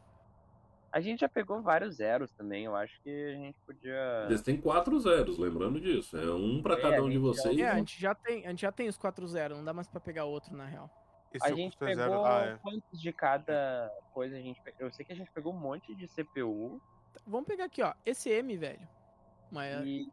A 0.93 1.01
gente 1.01 1.21
já 1.21 1.29
pegou 1.29 1.61
vários 1.61 1.97
zeros 1.97 2.33
também. 2.33 2.65
Eu 2.65 2.75
acho 2.75 3.01
que 3.03 3.11
a 3.11 3.35
gente 3.35 3.57
podia. 3.67 4.25
Eles 4.29 4.43
têm 4.43 4.57
quatro 4.61 4.99
zeros, 4.99 5.39
lembrando 5.39 5.81
disso. 5.81 6.17
É 6.17 6.33
um 6.33 6.63
para 6.63 6.75
É, 6.75 6.81
cada 6.83 6.99
a 6.99 7.03
um 7.03 7.09
de 7.09 7.15
gente 7.15 7.23
já- 7.23 7.43
vocês. 7.43 7.59
É, 7.59 7.69
a 7.69 7.75
gente 7.77 8.01
já 8.01 8.15
tem, 8.15 8.47
a 8.47 8.51
gente 8.51 8.61
já 8.63 8.73
tem 8.73 8.89
os 8.89 8.97
4-0, 8.99 9.55
não 9.57 9.65
dá 9.65 9.73
mais 9.73 9.87
pra 9.89 10.01
pegar 10.01 10.25
outro, 10.25 10.57
na 10.57 10.67
real. 10.67 10.89
Esse 11.33 11.47
A 11.47 11.51
é 11.51 11.53
o 11.53 11.57
gente 11.57 11.77
é 11.77 11.79
pegou 11.79 11.95
zero. 12.05 12.25
Ah, 12.25 12.45
é. 12.45 12.59
quantos 12.59 13.01
de 13.01 13.13
cada 13.13 13.89
coisa 14.13 14.37
a 14.37 14.41
gente 14.41 14.61
Eu 14.81 14.91
sei 14.91 15.05
que 15.05 15.13
a 15.13 15.17
gente 15.17 15.31
pegou 15.31 15.53
um 15.53 15.59
monte 15.59 15.95
de 15.95 16.09
CPU 16.09 16.81
Vamos 17.27 17.47
pegar 17.47 17.65
aqui, 17.67 17.83
ó. 17.83 17.93
Esse 18.05 18.29
M, 18.31 18.57
velho. 18.57 18.87
Mas 19.51 19.85
e. 19.87 20.13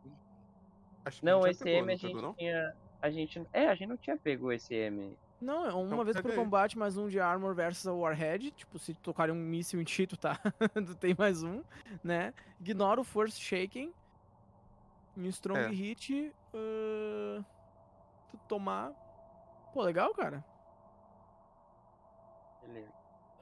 Acho 1.06 1.20
que 1.22 1.26
Não, 1.26 1.42
já 1.44 1.50
esse 1.52 1.68
M 1.70 1.92
a 1.92 1.96
gente 1.96 2.08
pegou, 2.08 2.22
não? 2.22 2.34
tinha. 2.36 2.76
A 3.08 3.10
gente. 3.10 3.42
É, 3.54 3.68
a 3.70 3.74
gente 3.76 3.88
não 3.88 3.96
tinha 3.98 4.18
pego 4.18 4.52
esse 4.52 4.74
M. 4.76 5.18
Não, 5.40 5.66
é 5.66 5.74
uma 5.74 5.86
Então, 5.86 6.04
vez 6.04 6.20
por 6.20 6.34
combate, 6.36 6.78
mais 6.78 6.98
um 6.98 7.08
de 7.08 7.20
Armor 7.22 7.54
versus 7.56 7.88
a 7.88 7.94
Warhead. 7.94 8.52
Tipo, 8.52 8.78
se 8.78 8.94
tocarem 8.96 9.34
um 9.34 9.38
míssil 9.40 9.80
em 9.80 9.84
ti, 9.86 10.06
tu 10.06 10.18
tá. 10.18 10.38
tu 10.86 10.94
tem 10.96 11.16
mais 11.18 11.42
um, 11.42 11.64
né? 12.04 12.34
Ignora 12.60 13.00
o 13.00 13.04
First 13.06 13.40
Shaking. 13.40 13.94
Um 15.16 15.26
Strong 15.28 15.60
É. 15.62 15.70
Hit. 15.70 16.34
ah, 16.54 17.44
tu 18.30 18.38
tomar. 18.50 18.92
Pô, 19.74 19.82
legal, 19.84 20.14
cara. 20.14 20.44
Beleza. 22.66 22.92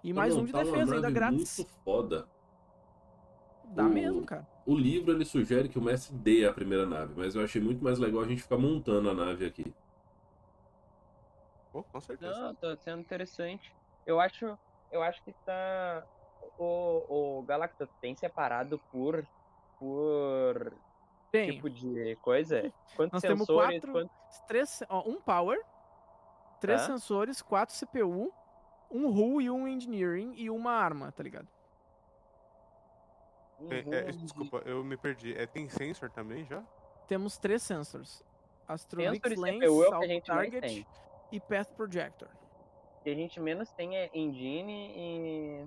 E 0.04 0.14
mais 0.14 0.36
um 0.36 0.46
de 0.46 0.54
uma 0.54 0.64
defesa, 0.64 0.96
ainda 0.96 1.10
grátis. 1.10 1.58
Muito 1.58 1.72
foda. 1.84 2.28
Dá 3.70 3.86
o- 3.86 3.90
mesmo, 3.90 4.24
cara. 4.26 4.48
O 4.66 4.76
livro 4.76 5.12
ele 5.12 5.26
sugere 5.26 5.70
que 5.70 5.78
o 5.78 5.82
mestre 5.82 6.16
dê 6.16 6.46
a 6.46 6.54
primeira 6.54 6.86
nave, 6.86 7.14
mas 7.16 7.36
eu 7.36 7.44
achei 7.44 7.62
muito 7.62 7.84
mais 7.84 8.00
legal 8.00 8.22
a 8.22 8.28
gente 8.28 8.42
ficar 8.42 8.58
montando 8.58 9.10
a 9.10 9.14
nave 9.14 9.46
aqui. 9.46 9.72
Pô, 11.72 11.84
com 11.84 12.00
certeza. 12.02 12.40
Não, 12.40 12.56
tá 12.56 12.76
sendo 12.78 13.00
interessante. 13.02 13.72
Eu 14.06 14.20
acho. 14.20 14.58
Eu 14.92 15.04
acho 15.04 15.22
que 15.24 15.34
tá. 15.46 16.04
O, 16.58 17.40
o 17.40 17.42
Galactus 17.44 17.90
tem 18.02 18.16
separado 18.16 18.80
por. 18.92 19.26
Por 19.78 20.72
Tem. 21.32 21.52
tipo 21.52 21.70
de 21.70 22.16
coisa? 22.22 22.72
Quantos 22.96 23.14
Nós 23.14 23.22
temos 23.22 23.40
sensores? 23.46 23.80
quatro- 23.82 23.92
quantos- 23.92 24.40
Três, 24.48 24.84
ó, 24.90 25.08
um 25.08 25.20
Power, 25.22 25.60
três 26.62 26.82
Tá. 26.82 26.88
sensores, 26.88 27.42
quatro 27.42 27.76
CPU, 27.76 28.32
um 28.90 29.06
Hull 29.08 29.42
e 29.42 29.50
um 29.52 29.68
Engineering 29.68 30.34
e 30.38 30.50
uma 30.50 30.72
arma, 30.72 31.12
tá 31.12 31.22
ligado? 31.22 31.48
É, 33.69 33.80
é, 33.80 34.11
Uhum. 34.11 34.18
desculpa, 34.18 34.61
eu 34.65 34.84
me 34.84 34.98
perdi. 34.98 35.34
É, 35.38 35.45
tem 35.45 35.69
sensor 35.69 36.10
também 36.10 36.45
já? 36.45 36.64
Temos 37.07 37.38
três 37.38 37.61
sensors. 37.64 38.23
Astronics 38.68 39.30
Sensor 39.30 39.32
e 39.32 39.52
Lens, 39.52 39.64
CPU 39.64 39.84
é 39.84 39.88
o 39.88 39.99
que 39.99 40.06
a 40.06 40.10
Salt 40.10 40.26
Target 40.26 40.88
e 41.32 41.40
Path 41.40 41.69
Projector. 41.76 42.27
Que 43.03 43.10
a 43.11 43.15
gente 43.15 43.40
menos 43.40 43.72
tem 43.72 43.95
é 43.95 44.10
engine 44.14 44.91
e. 44.95 45.65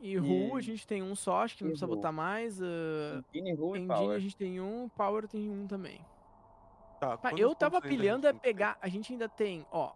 E 0.00 0.18
Hull 0.18 0.56
a 0.56 0.60
gente 0.60 0.84
tem 0.84 1.00
um 1.00 1.14
só, 1.14 1.44
acho 1.44 1.56
que 1.56 1.62
não 1.62 1.70
precisa 1.70 1.86
Hull. 1.86 1.94
botar 1.94 2.10
mais. 2.10 2.60
Uh, 2.60 3.24
Engine, 3.32 3.50
e 3.50 3.52
Engine 3.52 3.86
Power. 3.86 4.16
a 4.16 4.18
gente 4.18 4.36
tem 4.36 4.60
um, 4.60 4.88
Power 4.88 5.28
tem 5.28 5.48
um 5.48 5.66
também. 5.68 6.04
Tá, 6.98 7.16
Pá, 7.16 7.32
eu 7.36 7.54
tava 7.54 7.76
ainda 7.76 7.86
a 7.86 7.88
pilhando 7.88 8.26
é 8.26 8.32
pegar. 8.32 8.76
A 8.80 8.88
gente 8.88 9.12
ainda 9.12 9.28
tem, 9.28 9.64
ó, 9.70 9.92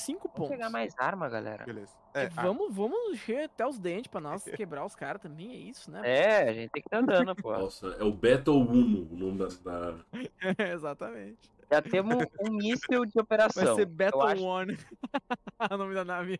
cinco 0.00 0.28
Vamos 0.28 0.36
pontos. 0.36 0.50
pegar 0.50 0.70
mais 0.70 0.94
arma, 0.98 1.28
galera. 1.28 1.64
Beleza. 1.64 1.94
É, 2.14 2.24
É, 2.24 2.30
ah, 2.36 2.42
vamos, 2.42 2.74
vamos 2.74 2.98
encher 3.12 3.44
até 3.44 3.66
os 3.66 3.78
dentes 3.78 4.08
pra 4.10 4.20
nós 4.20 4.42
quebrar 4.66 4.84
os 4.84 4.94
caras 4.94 5.20
também, 5.22 5.50
é 5.52 5.56
isso, 5.56 5.90
né? 5.90 6.00
É, 6.04 6.48
a 6.48 6.52
gente 6.52 6.70
tem 6.70 6.82
que 6.82 6.88
estar 6.88 6.98
andando, 6.98 7.34
pô. 7.36 7.52
Nossa, 7.52 7.86
é 7.98 8.02
o 8.04 8.12
Battle 8.12 8.60
Uno 8.60 9.06
o 9.10 9.16
nome 9.16 9.38
da, 9.38 9.46
da- 9.64 9.98
Exatamente. 10.72 11.38
Já 11.70 11.80
temos 11.80 12.16
um 12.40 12.50
míssil 12.52 13.04
de 13.06 13.20
operação. 13.20 13.64
Vai 13.64 13.74
ser 13.76 13.86
Battle 13.86 14.22
acho 14.22 14.42
One. 14.44 14.76
o 15.70 15.76
nome 15.76 15.94
da 15.94 16.04
nave. 16.04 16.38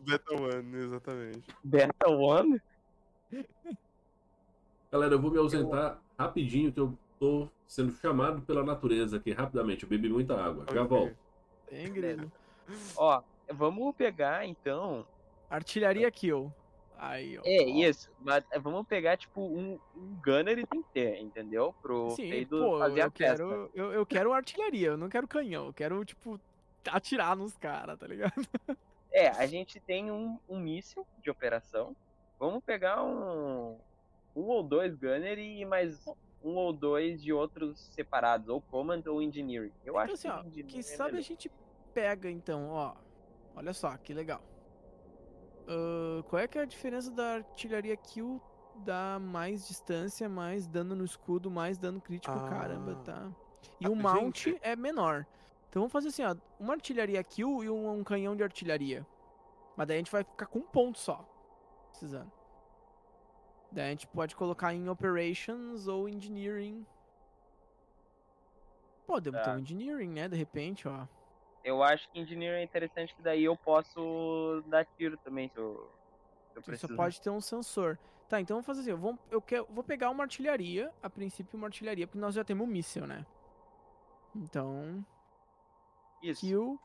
Beta 0.00 0.34
One, 0.34 0.76
exatamente. 0.78 1.42
Beta 1.62 2.08
One. 2.10 2.60
Galera, 4.90 5.14
eu 5.14 5.20
vou 5.20 5.30
me 5.30 5.38
ausentar 5.38 5.98
rapidinho, 6.18 6.72
que 6.72 6.80
eu 6.80 6.96
tô 7.18 7.48
sendo 7.66 7.92
chamado 7.96 8.40
pela 8.42 8.64
natureza 8.64 9.16
aqui, 9.16 9.32
rapidamente. 9.32 9.82
Eu 9.82 9.88
bebi 9.88 10.08
muita 10.08 10.34
água. 10.40 10.64
Já 10.72 10.82
Ok. 10.82 10.96
volto. 10.98 11.16
Tem 11.66 11.92
grilo. 11.92 12.30
Ó, 12.96 13.22
vamos 13.50 13.94
pegar 13.96 14.46
então. 14.46 15.06
Artilharia 15.50 16.10
kill. 16.10 16.52
Aí, 16.96 17.36
ó. 17.38 17.42
É, 17.44 17.58
ó. 17.64 17.88
isso. 17.88 18.10
Mas 18.20 18.44
é, 18.50 18.58
vamos 18.58 18.86
pegar, 18.86 19.16
tipo, 19.16 19.40
um, 19.42 19.78
um 19.96 20.20
gunner 20.24 20.58
e 20.58 20.66
tem 20.66 20.82
que 20.82 20.88
ter, 20.90 21.20
entendeu? 21.20 21.74
Pro 21.82 22.10
Sim, 22.12 22.46
pô, 22.46 22.78
fazer 22.78 23.00
a 23.02 23.04
eu 23.06 23.10
festa. 23.10 23.36
quero, 23.36 23.70
eu, 23.74 23.92
eu 23.92 24.06
quero 24.06 24.32
artilharia, 24.32 24.88
eu 24.88 24.96
não 24.96 25.08
quero 25.08 25.26
canhão, 25.28 25.66
eu 25.66 25.72
quero, 25.72 26.04
tipo, 26.04 26.40
atirar 26.88 27.36
nos 27.36 27.56
caras, 27.56 27.98
tá 27.98 28.06
ligado? 28.06 28.32
É, 29.12 29.28
a 29.28 29.46
gente 29.46 29.78
tem 29.80 30.10
um, 30.10 30.38
um 30.48 30.58
míssil 30.58 31.06
de 31.22 31.30
operação. 31.30 31.94
Vamos 32.38 32.62
pegar 32.64 33.02
um, 33.04 33.76
um 34.34 34.42
ou 34.42 34.62
dois 34.62 34.94
gunner 34.96 35.38
e 35.38 35.64
mais 35.64 36.04
um 36.42 36.56
ou 36.56 36.72
dois 36.72 37.22
de 37.22 37.32
outros 37.32 37.78
separados, 37.92 38.48
ou 38.48 38.60
command 38.60 39.02
ou 39.06 39.22
engineering. 39.22 39.72
Eu 39.84 39.94
Então, 39.94 39.98
acho 39.98 40.12
assim, 40.14 40.28
ó, 40.28 40.40
engineering 40.40 40.66
que 40.68 40.78
é 40.80 40.82
sabe 40.82 41.10
a 41.10 41.12
melhor. 41.12 41.22
gente 41.22 41.50
pega, 41.94 42.30
então, 42.30 42.68
ó. 42.70 42.94
Olha 43.56 43.72
só, 43.72 43.96
que 43.96 44.12
legal. 44.12 44.42
Ahn, 45.68 46.22
qual 46.28 46.40
é 46.42 46.48
que 46.48 46.58
é 46.58 46.62
a 46.62 46.66
diferença 46.66 47.10
da 47.10 47.34
artilharia 47.36 47.96
kill 47.96 48.40
dá 48.84 49.18
mais 49.20 49.66
distância, 49.68 50.28
mais 50.28 50.66
dano 50.66 50.94
no 50.96 51.04
escudo, 51.04 51.50
mais 51.50 51.78
dano 51.78 52.00
crítico, 52.00 52.34
caramba, 52.48 52.98
Ah. 53.00 53.04
tá? 53.04 53.32
E 53.80 53.86
Ah, 53.86 53.90
o 53.90 53.94
mount 53.96 54.36
gente. 54.44 54.58
é 54.62 54.74
menor. 54.76 55.24
Então 55.70 55.80
vamos 55.82 55.92
fazer 55.92 56.08
assim, 56.08 56.24
ó, 56.24 56.34
uma 56.58 56.74
artilharia 56.74 57.22
kill 57.22 57.62
e 57.64 57.70
um, 57.70 57.98
um 57.98 58.04
canhão 58.04 58.36
de 58.36 58.42
artilharia. 58.42 59.06
Mas 59.76 59.86
daí 59.88 59.96
a 59.96 60.00
gente 60.00 60.12
vai 60.12 60.22
ficar 60.24 60.46
com 60.46 60.58
um 60.58 60.62
ponto 60.66 60.98
só. 60.98 61.24
Precisando. 61.90 62.30
Daí 63.72 63.86
a 63.86 63.90
gente 63.90 64.06
pode 64.08 64.36
colocar 64.36 64.74
em 64.74 64.88
operations 64.88 65.86
ou 65.88 66.08
engineering. 66.08 66.84
Podemos 69.06 69.40
ter 69.40 69.46
Tá. 69.46 69.54
um 69.56 69.58
engineering, 69.58 70.08
né? 70.10 70.28
De 70.28 70.36
repente, 70.36 70.86
ó. 70.88 71.06
Eu 71.64 71.82
acho 71.82 72.08
que 72.10 72.20
engineering 72.20 72.60
é 72.60 72.62
interessante, 72.62 73.14
que 73.14 73.22
daí 73.22 73.42
eu 73.44 73.56
posso 73.56 74.62
dar 74.66 74.84
tiro 74.84 75.16
também, 75.18 75.48
se 75.48 75.56
eu, 75.58 75.90
se 76.52 76.58
eu 76.58 76.62
Você 76.62 76.66
precisar. 76.70 76.88
só 76.88 76.94
pode 76.96 77.20
ter 77.22 77.30
um 77.30 77.40
sensor. 77.40 77.98
Tá, 78.28 78.40
então 78.40 78.56
vamos 78.56 78.66
fazer 78.66 78.80
assim. 78.82 78.90
Eu 78.90 78.98
vou, 78.98 79.18
eu 79.30 79.40
quero, 79.40 79.66
vou 79.70 79.82
pegar 79.82 80.10
uma 80.10 80.24
artilharia. 80.24 80.92
A 81.02 81.08
princípio, 81.08 81.56
uma 81.56 81.66
artilharia, 81.66 82.06
porque 82.06 82.18
nós 82.18 82.34
já 82.34 82.44
temos 82.44 82.66
um 82.66 82.70
míssil, 82.70 83.06
né? 83.06 83.24
Então. 84.36 85.04
Isso. 86.22 86.40
Kill. 86.40 86.78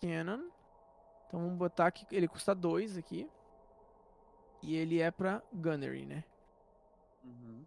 Cannon. 0.00 0.48
Então 1.26 1.40
vamos 1.40 1.56
botar 1.56 1.90
que 1.92 2.04
ele 2.14 2.26
custa 2.28 2.54
2 2.54 2.96
aqui. 2.98 3.28
E 4.62 4.76
ele 4.76 5.00
é 5.00 5.10
pra 5.10 5.42
Gunnery, 5.52 6.06
né? 6.06 6.24
Uhum. 7.24 7.64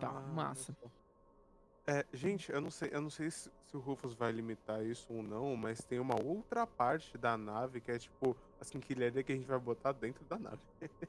Tá, 0.00 0.08
Ah, 0.08 0.20
massa. 0.20 0.76
É, 1.88 2.04
gente, 2.12 2.50
eu 2.50 2.60
não 2.60 2.70
sei, 2.70 2.90
eu 2.92 3.00
não 3.00 3.10
sei 3.10 3.30
se, 3.30 3.48
se 3.64 3.76
o 3.76 3.80
Rufus 3.80 4.12
vai 4.12 4.32
limitar 4.32 4.84
isso 4.84 5.06
ou 5.12 5.22
não, 5.22 5.54
mas 5.56 5.78
tem 5.84 6.00
uma 6.00 6.20
outra 6.20 6.66
parte 6.66 7.16
da 7.16 7.36
nave 7.36 7.80
que 7.80 7.92
é 7.92 7.98
tipo 7.98 8.36
assim 8.60 8.80
que 8.80 8.94
que 9.22 9.32
a 9.32 9.36
gente 9.36 9.46
vai 9.46 9.58
botar 9.58 9.92
dentro 9.92 10.24
da 10.24 10.36
nave. 10.36 10.60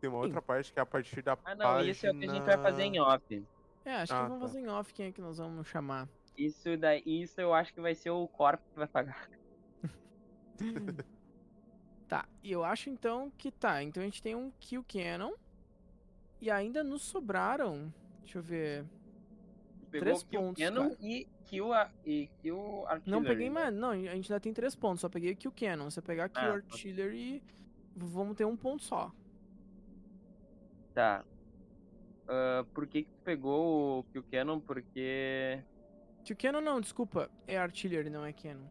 tem 0.00 0.10
uma 0.10 0.18
outra 0.18 0.42
parte 0.42 0.72
que 0.72 0.78
é 0.78 0.82
a 0.82 0.86
partir 0.86 1.22
da 1.22 1.38
Ah, 1.44 1.54
não, 1.54 1.66
página... 1.66 1.92
isso 1.92 2.06
é 2.06 2.10
o 2.10 2.18
que 2.18 2.24
a 2.26 2.34
gente 2.34 2.44
vai 2.44 2.58
fazer 2.58 2.82
em 2.82 3.00
off. 3.00 3.46
É, 3.84 3.94
acho 3.94 4.12
Ah, 4.12 4.22
que 4.22 4.28
vamos 4.28 4.40
tá. 4.40 4.46
fazer 4.48 4.60
em 4.60 4.68
off 4.68 4.92
quem 4.92 5.06
é 5.06 5.12
que 5.12 5.20
nós 5.20 5.38
vamos 5.38 5.68
chamar. 5.68 6.08
Isso 6.36 6.76
daí, 6.76 7.02
isso 7.06 7.40
eu 7.40 7.54
acho 7.54 7.72
que 7.72 7.80
vai 7.80 7.94
ser 7.94 8.10
o 8.10 8.26
corpo 8.26 8.62
que 8.72 8.76
vai 8.76 8.88
pagar. 8.88 9.30
Tá, 12.08 12.28
e 12.42 12.52
eu 12.52 12.62
acho 12.62 12.90
então 12.90 13.30
que 13.36 13.50
tá. 13.50 13.82
Então 13.82 14.02
a 14.02 14.04
gente 14.04 14.22
tem 14.22 14.34
um 14.34 14.50
Kill 14.60 14.84
Cannon. 14.84 15.32
E 16.40 16.50
ainda 16.50 16.84
nos 16.84 17.02
sobraram. 17.02 17.92
Deixa 18.24 18.38
eu 18.38 18.42
ver. 18.42 18.84
Pegou 19.90 20.06
Três 20.06 20.22
kill 20.24 20.40
pontos, 20.40 20.62
cannon 20.64 20.88
cara. 20.88 20.96
e 21.00 21.28
kill, 21.44 21.72
a, 21.72 21.90
e 22.04 22.28
kill 22.42 22.84
artillery. 22.88 23.10
Não 23.10 23.22
peguei 23.22 23.48
mais. 23.50 23.72
Não, 23.72 23.90
a 23.90 23.96
gente 23.96 24.32
ainda 24.32 24.40
tem 24.40 24.52
três 24.52 24.74
pontos. 24.74 25.02
Só 25.02 25.08
peguei 25.08 25.36
Kill 25.36 25.52
Cannon. 25.52 25.88
Se 25.90 26.00
eu 26.00 26.02
pegar 26.02 26.28
Kill 26.28 26.42
Ah, 26.42 26.48
tá. 26.48 26.54
Artillery, 26.56 27.42
vamos 27.94 28.36
ter 28.36 28.44
um 28.44 28.56
ponto 28.56 28.82
só. 28.82 29.12
Tá. 30.92 31.24
Ah, 32.26 32.64
por 32.74 32.86
que 32.86 33.04
que 33.04 33.10
tu 33.10 33.20
pegou 33.22 34.00
o 34.00 34.04
kill 34.04 34.24
cannon? 34.30 34.58
Porque... 34.60 35.62
Kill 36.24 36.36
Cannon 36.36 36.60
não, 36.60 36.80
desculpa. 36.80 37.30
É 37.46 37.56
Artillery, 37.58 38.08
não 38.10 38.24
é 38.24 38.32
Cannon. 38.32 38.66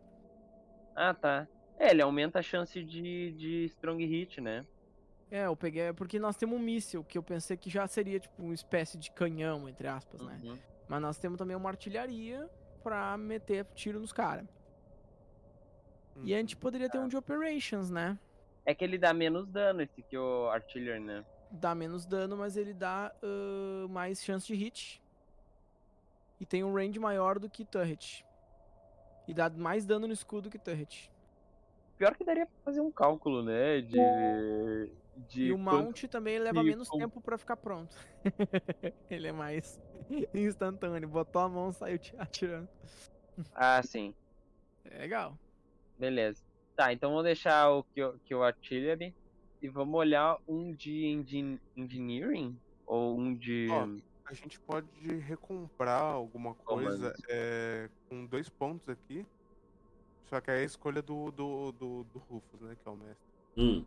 Ah, 0.96 1.14
tá. 1.14 1.48
É, 1.78 1.92
ele 1.92 2.02
aumenta 2.02 2.40
a 2.40 2.42
chance 2.44 2.84
de, 2.84 3.32
de 3.34 3.66
strong 3.66 4.04
hit, 4.06 4.42
né? 4.42 4.66
É, 5.34 5.46
eu 5.48 5.56
peguei. 5.56 5.92
Porque 5.94 6.20
nós 6.20 6.38
temos 6.38 6.60
um 6.60 6.62
míssil, 6.62 7.04
que 7.04 7.18
eu 7.18 7.24
pensei 7.24 7.58
que 7.58 7.70
já 7.70 7.88
seria 7.88 8.20
tipo 8.20 8.44
uma 8.44 8.54
espécie 8.54 8.98
de 8.98 9.10
canhão, 9.12 9.68
entre 9.68 9.88
aspas, 9.88 10.22
né? 10.22 10.40
Uhum. 10.44 10.58
Mas 10.88 11.02
nós 11.02 11.18
temos 11.18 11.38
também 11.38 11.56
uma 11.56 11.70
artilharia 11.70 12.48
pra 12.84 13.18
meter 13.18 13.66
tiro 13.74 14.00
nos 14.00 14.14
caras. 14.14 14.46
E 16.24 16.36
a 16.36 16.38
gente 16.38 16.56
poderia 16.56 16.88
ter 16.88 17.00
um 17.00 17.08
de 17.08 17.18
Operations, 17.18 17.90
né? 17.90 18.20
É 18.64 18.76
que 18.76 18.84
ele 18.84 19.00
dá 19.00 19.12
menos 19.12 19.48
dano, 19.48 19.82
esse 19.82 20.04
kill 20.04 20.50
artillery, 20.52 21.00
né? 21.00 21.26
dá 21.54 21.76
menos 21.76 22.06
dano, 22.06 22.36
mas 22.36 22.58
ele 22.58 22.74
dá 22.74 23.14
ah, 23.22 23.88
mais 23.90 24.24
chance 24.24 24.48
de 24.48 24.56
hit. 24.56 25.02
E 26.40 26.46
tem 26.46 26.64
um 26.64 26.74
range 26.74 27.00
maior 27.00 27.40
do 27.40 27.50
que 27.50 27.64
turret. 27.64 28.26
E 29.28 29.34
dá 29.34 29.50
mais 29.50 29.86
dano 29.86 30.08
no 30.08 30.14
escudo 30.14 30.50
que 30.50 30.58
turret. 30.58 31.10
Pior 31.98 32.16
que 32.16 32.24
daria 32.24 32.46
pra 32.46 32.56
fazer 32.66 32.82
um 32.82 32.92
cálculo, 32.92 33.44
né? 33.44 33.82
De... 33.82 33.98
de 35.28 35.44
e 35.46 35.52
o 35.52 35.58
quanto- 35.58 35.84
mount 35.84 36.04
também 36.06 36.40
leva 36.40 36.60
e 36.62 36.64
menos 36.64 36.90
com- 36.90 36.98
tempo 36.98 37.22
pra 37.22 37.38
ficar 37.38 37.58
pronto. 37.58 37.96
ele 39.10 39.28
é 39.28 39.32
mais 39.32 39.80
instantâneo. 40.34 41.08
Botou 41.10 41.42
a 41.42 41.50
mão, 41.50 41.72
saiu 41.72 42.00
atirando. 42.18 42.68
Ah, 43.54 43.82
sim. 43.84 44.14
É 44.86 44.98
legal. 45.00 45.38
Beleza. 45.98 46.44
Tá, 46.76 46.92
então 46.92 47.12
vamos 47.12 47.26
deixar 47.26 47.70
o 47.72 47.84
kill, 47.84 48.20
kill 48.26 48.44
artillery. 48.44 49.14
E 49.62 49.70
vamos 49.70 49.96
olhar 49.96 50.38
um 50.48 50.74
de 50.74 51.06
engin- 51.06 51.60
engineering? 51.78 52.58
Ou 52.86 53.18
um 53.18 53.34
de... 53.34 53.70
Ó, 53.72 53.88
A 54.26 54.34
gente 54.34 54.60
pode 54.60 54.88
recomprar 55.20 56.02
alguma 56.02 56.54
coisa 56.56 57.14
é, 57.30 57.90
com 58.10 58.26
dois 58.26 58.50
pontos 58.50 58.90
aqui. 58.90 59.26
Só 60.26 60.42
que 60.42 60.52
é 60.52 60.56
a 60.56 60.64
escolha 60.64 61.02
do, 61.02 61.32
do, 61.32 61.72
do, 61.74 62.04
do 62.06 62.20
Rufus, 62.20 62.60
né? 62.62 62.76
Que 62.82 62.90
é 62.90 62.92
o 62.92 62.96
mestre. 62.98 63.28
Hum. 63.56 63.86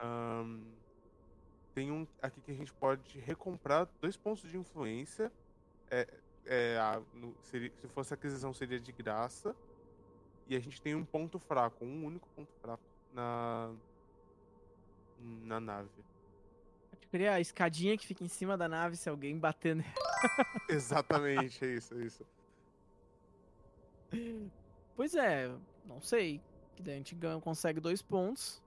Ahn, 0.00 0.60
tem 1.74 1.90
um 1.90 2.06
aqui 2.22 2.40
que 2.40 2.50
a 2.50 2.54
gente 2.54 2.72
pode 2.72 3.18
recomprar 3.20 3.88
dois 4.00 4.16
pontos 4.16 4.48
de 4.50 4.56
influência. 4.56 5.30
É, 5.90 6.06
é, 6.46 6.78
a- 6.78 7.02
no- 7.14 7.34
seria- 7.42 7.72
se 7.80 7.88
fosse 7.88 8.12
aquisição, 8.14 8.52
seria 8.52 8.78
de 8.80 8.92
graça. 8.92 9.54
E 10.46 10.56
a 10.56 10.60
gente 10.60 10.80
tem 10.80 10.94
um 10.94 11.04
ponto 11.04 11.38
fraco, 11.38 11.84
um 11.84 12.04
único 12.06 12.28
ponto 12.34 12.50
fraco 12.62 12.82
na, 13.12 13.70
na 15.20 15.60
nave. 15.60 15.90
Eu 16.92 17.08
queria 17.10 17.34
a 17.34 17.40
escadinha 17.40 17.96
que 17.98 18.06
fica 18.06 18.24
em 18.24 18.28
cima 18.28 18.56
da 18.56 18.68
nave 18.68 18.96
se 18.96 19.08
alguém 19.08 19.38
bater 19.38 19.76
nela. 19.76 19.92
Exatamente, 20.68 21.64
é 21.64 21.68
isso, 21.74 21.94
é 21.94 22.04
isso. 22.04 22.26
Pois 24.96 25.14
é, 25.14 25.54
não 25.84 26.00
sei. 26.00 26.40
Que 26.76 26.82
daí 26.82 26.94
a 26.94 26.96
gente 26.98 27.14
ganha, 27.14 27.40
consegue 27.40 27.80
dois 27.80 28.00
pontos. 28.02 28.62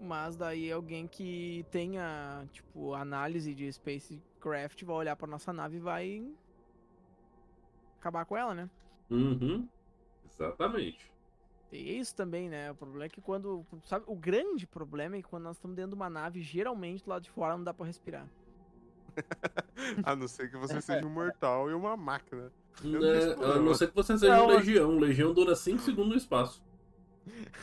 Mas 0.00 0.36
daí 0.36 0.70
alguém 0.70 1.06
que 1.08 1.66
tenha, 1.70 2.46
tipo, 2.52 2.94
análise 2.94 3.52
de 3.54 3.70
spacecraft 3.72 4.82
vai 4.84 4.96
olhar 4.96 5.16
pra 5.16 5.26
nossa 5.26 5.52
nave 5.52 5.76
e 5.78 5.80
vai 5.80 6.24
acabar 7.98 8.24
com 8.24 8.36
ela, 8.36 8.54
né? 8.54 8.70
Uhum. 9.10 9.66
Exatamente. 10.30 11.10
E 11.72 11.76
é 11.90 11.92
isso 11.94 12.14
também, 12.14 12.48
né? 12.48 12.70
O 12.70 12.74
problema 12.74 13.04
é 13.04 13.08
que 13.08 13.20
quando. 13.20 13.66
Sabe, 13.84 14.04
o 14.06 14.14
grande 14.14 14.66
problema 14.66 15.16
é 15.16 15.22
que 15.22 15.28
quando 15.28 15.42
nós 15.44 15.56
estamos 15.56 15.76
dentro 15.76 15.90
de 15.90 15.96
uma 15.96 16.08
nave, 16.08 16.40
geralmente 16.40 17.04
do 17.04 17.10
lado 17.10 17.22
de 17.22 17.30
fora 17.30 17.56
não 17.56 17.64
dá 17.64 17.74
pra 17.74 17.84
respirar. 17.86 18.26
A 20.04 20.14
não 20.14 20.28
ser 20.28 20.48
que 20.50 20.56
você 20.56 20.80
seja 20.80 21.04
um 21.04 21.10
mortal 21.10 21.68
e 21.68 21.74
uma 21.74 21.96
máquina. 21.96 22.52
Eu 22.84 23.00
Né, 23.00 23.32
a 23.32 23.36
não. 23.56 23.62
não 23.64 23.74
ser 23.74 23.88
que 23.88 23.94
você 23.94 24.16
seja 24.16 24.36
Não, 24.36 24.44
um 24.44 24.48
legião. 24.50 24.98
Legião 24.98 25.34
dura 25.34 25.56
5 25.56 25.80
segundos 25.80 26.10
no 26.10 26.16
espaço. 26.16 26.62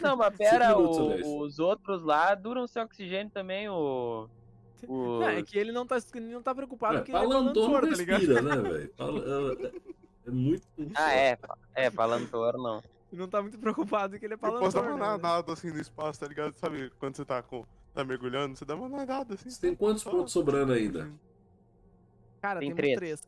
Não, 0.02 0.16
mas 0.18 0.36
pera, 0.36 0.70
minutos, 0.76 0.98
o- 1.26 1.40
os 1.42 1.60
outros 1.60 2.04
lá 2.04 2.34
duram 2.36 2.68
seu 2.68 2.84
oxigênio 2.84 3.32
também, 3.32 3.68
o... 3.70 4.28
o... 4.88 5.20
Não, 5.20 5.30
é 5.30 5.42
que 5.44 5.58
ele 5.58 5.72
não 5.72 5.86
tá, 5.86 5.98
ele 6.14 6.34
não 6.34 6.42
tá 6.42 6.54
preocupado 6.54 6.96
É, 6.96 6.98
porque 7.00 7.12
ele 7.12 7.18
é 7.18 7.22
Palantor 7.22 7.64
não 7.64 7.72
balançor, 7.74 7.90
tá 7.90 7.96
ligado? 7.98 8.20
respira, 8.20 8.42
né, 8.42 8.56
velho? 8.70 8.90
Pala- 8.96 9.24
É, 9.66 9.72
é 10.28 10.32
muito. 10.32 10.68
Ah, 10.96 11.14
é, 11.14 11.38
é, 11.76 11.90
Palantor 11.90 12.58
não. 12.58 12.78
Ele 13.12 13.22
não 13.22 13.28
tá 13.30 13.42
muito 13.42 13.58
preocupado 13.60 14.20
que 14.20 14.26
ele 14.26 14.34
é 14.34 14.36
Eu 14.36 14.40
posso 14.40 14.54
palantor, 14.58 14.82
dar 14.84 14.90
uma 14.90 14.98
né? 14.98 15.12
nadada 15.12 15.54
assim 15.54 15.72
no 15.72 15.80
espaço, 15.80 16.20
tá 16.20 16.28
ligado? 16.28 16.54
Sabe 16.56 16.92
quando 17.00 17.16
você 17.16 17.24
tá, 17.24 17.42
com, 17.42 17.64
tá 17.94 18.04
mergulhando, 18.04 18.58
você 18.58 18.66
dá 18.66 18.76
uma 18.76 18.90
nadada 18.90 19.36
assim. 19.36 19.50
Você 19.50 19.62
tem 19.62 19.76
quantos 19.76 20.02
só- 20.04 20.10
pontos 20.12 20.34
sobrando 20.34 20.74
ainda? 20.74 21.10
Cara, 22.42 22.60
Tem 22.60 22.74
três. 22.76 22.96
três. 22.98 23.28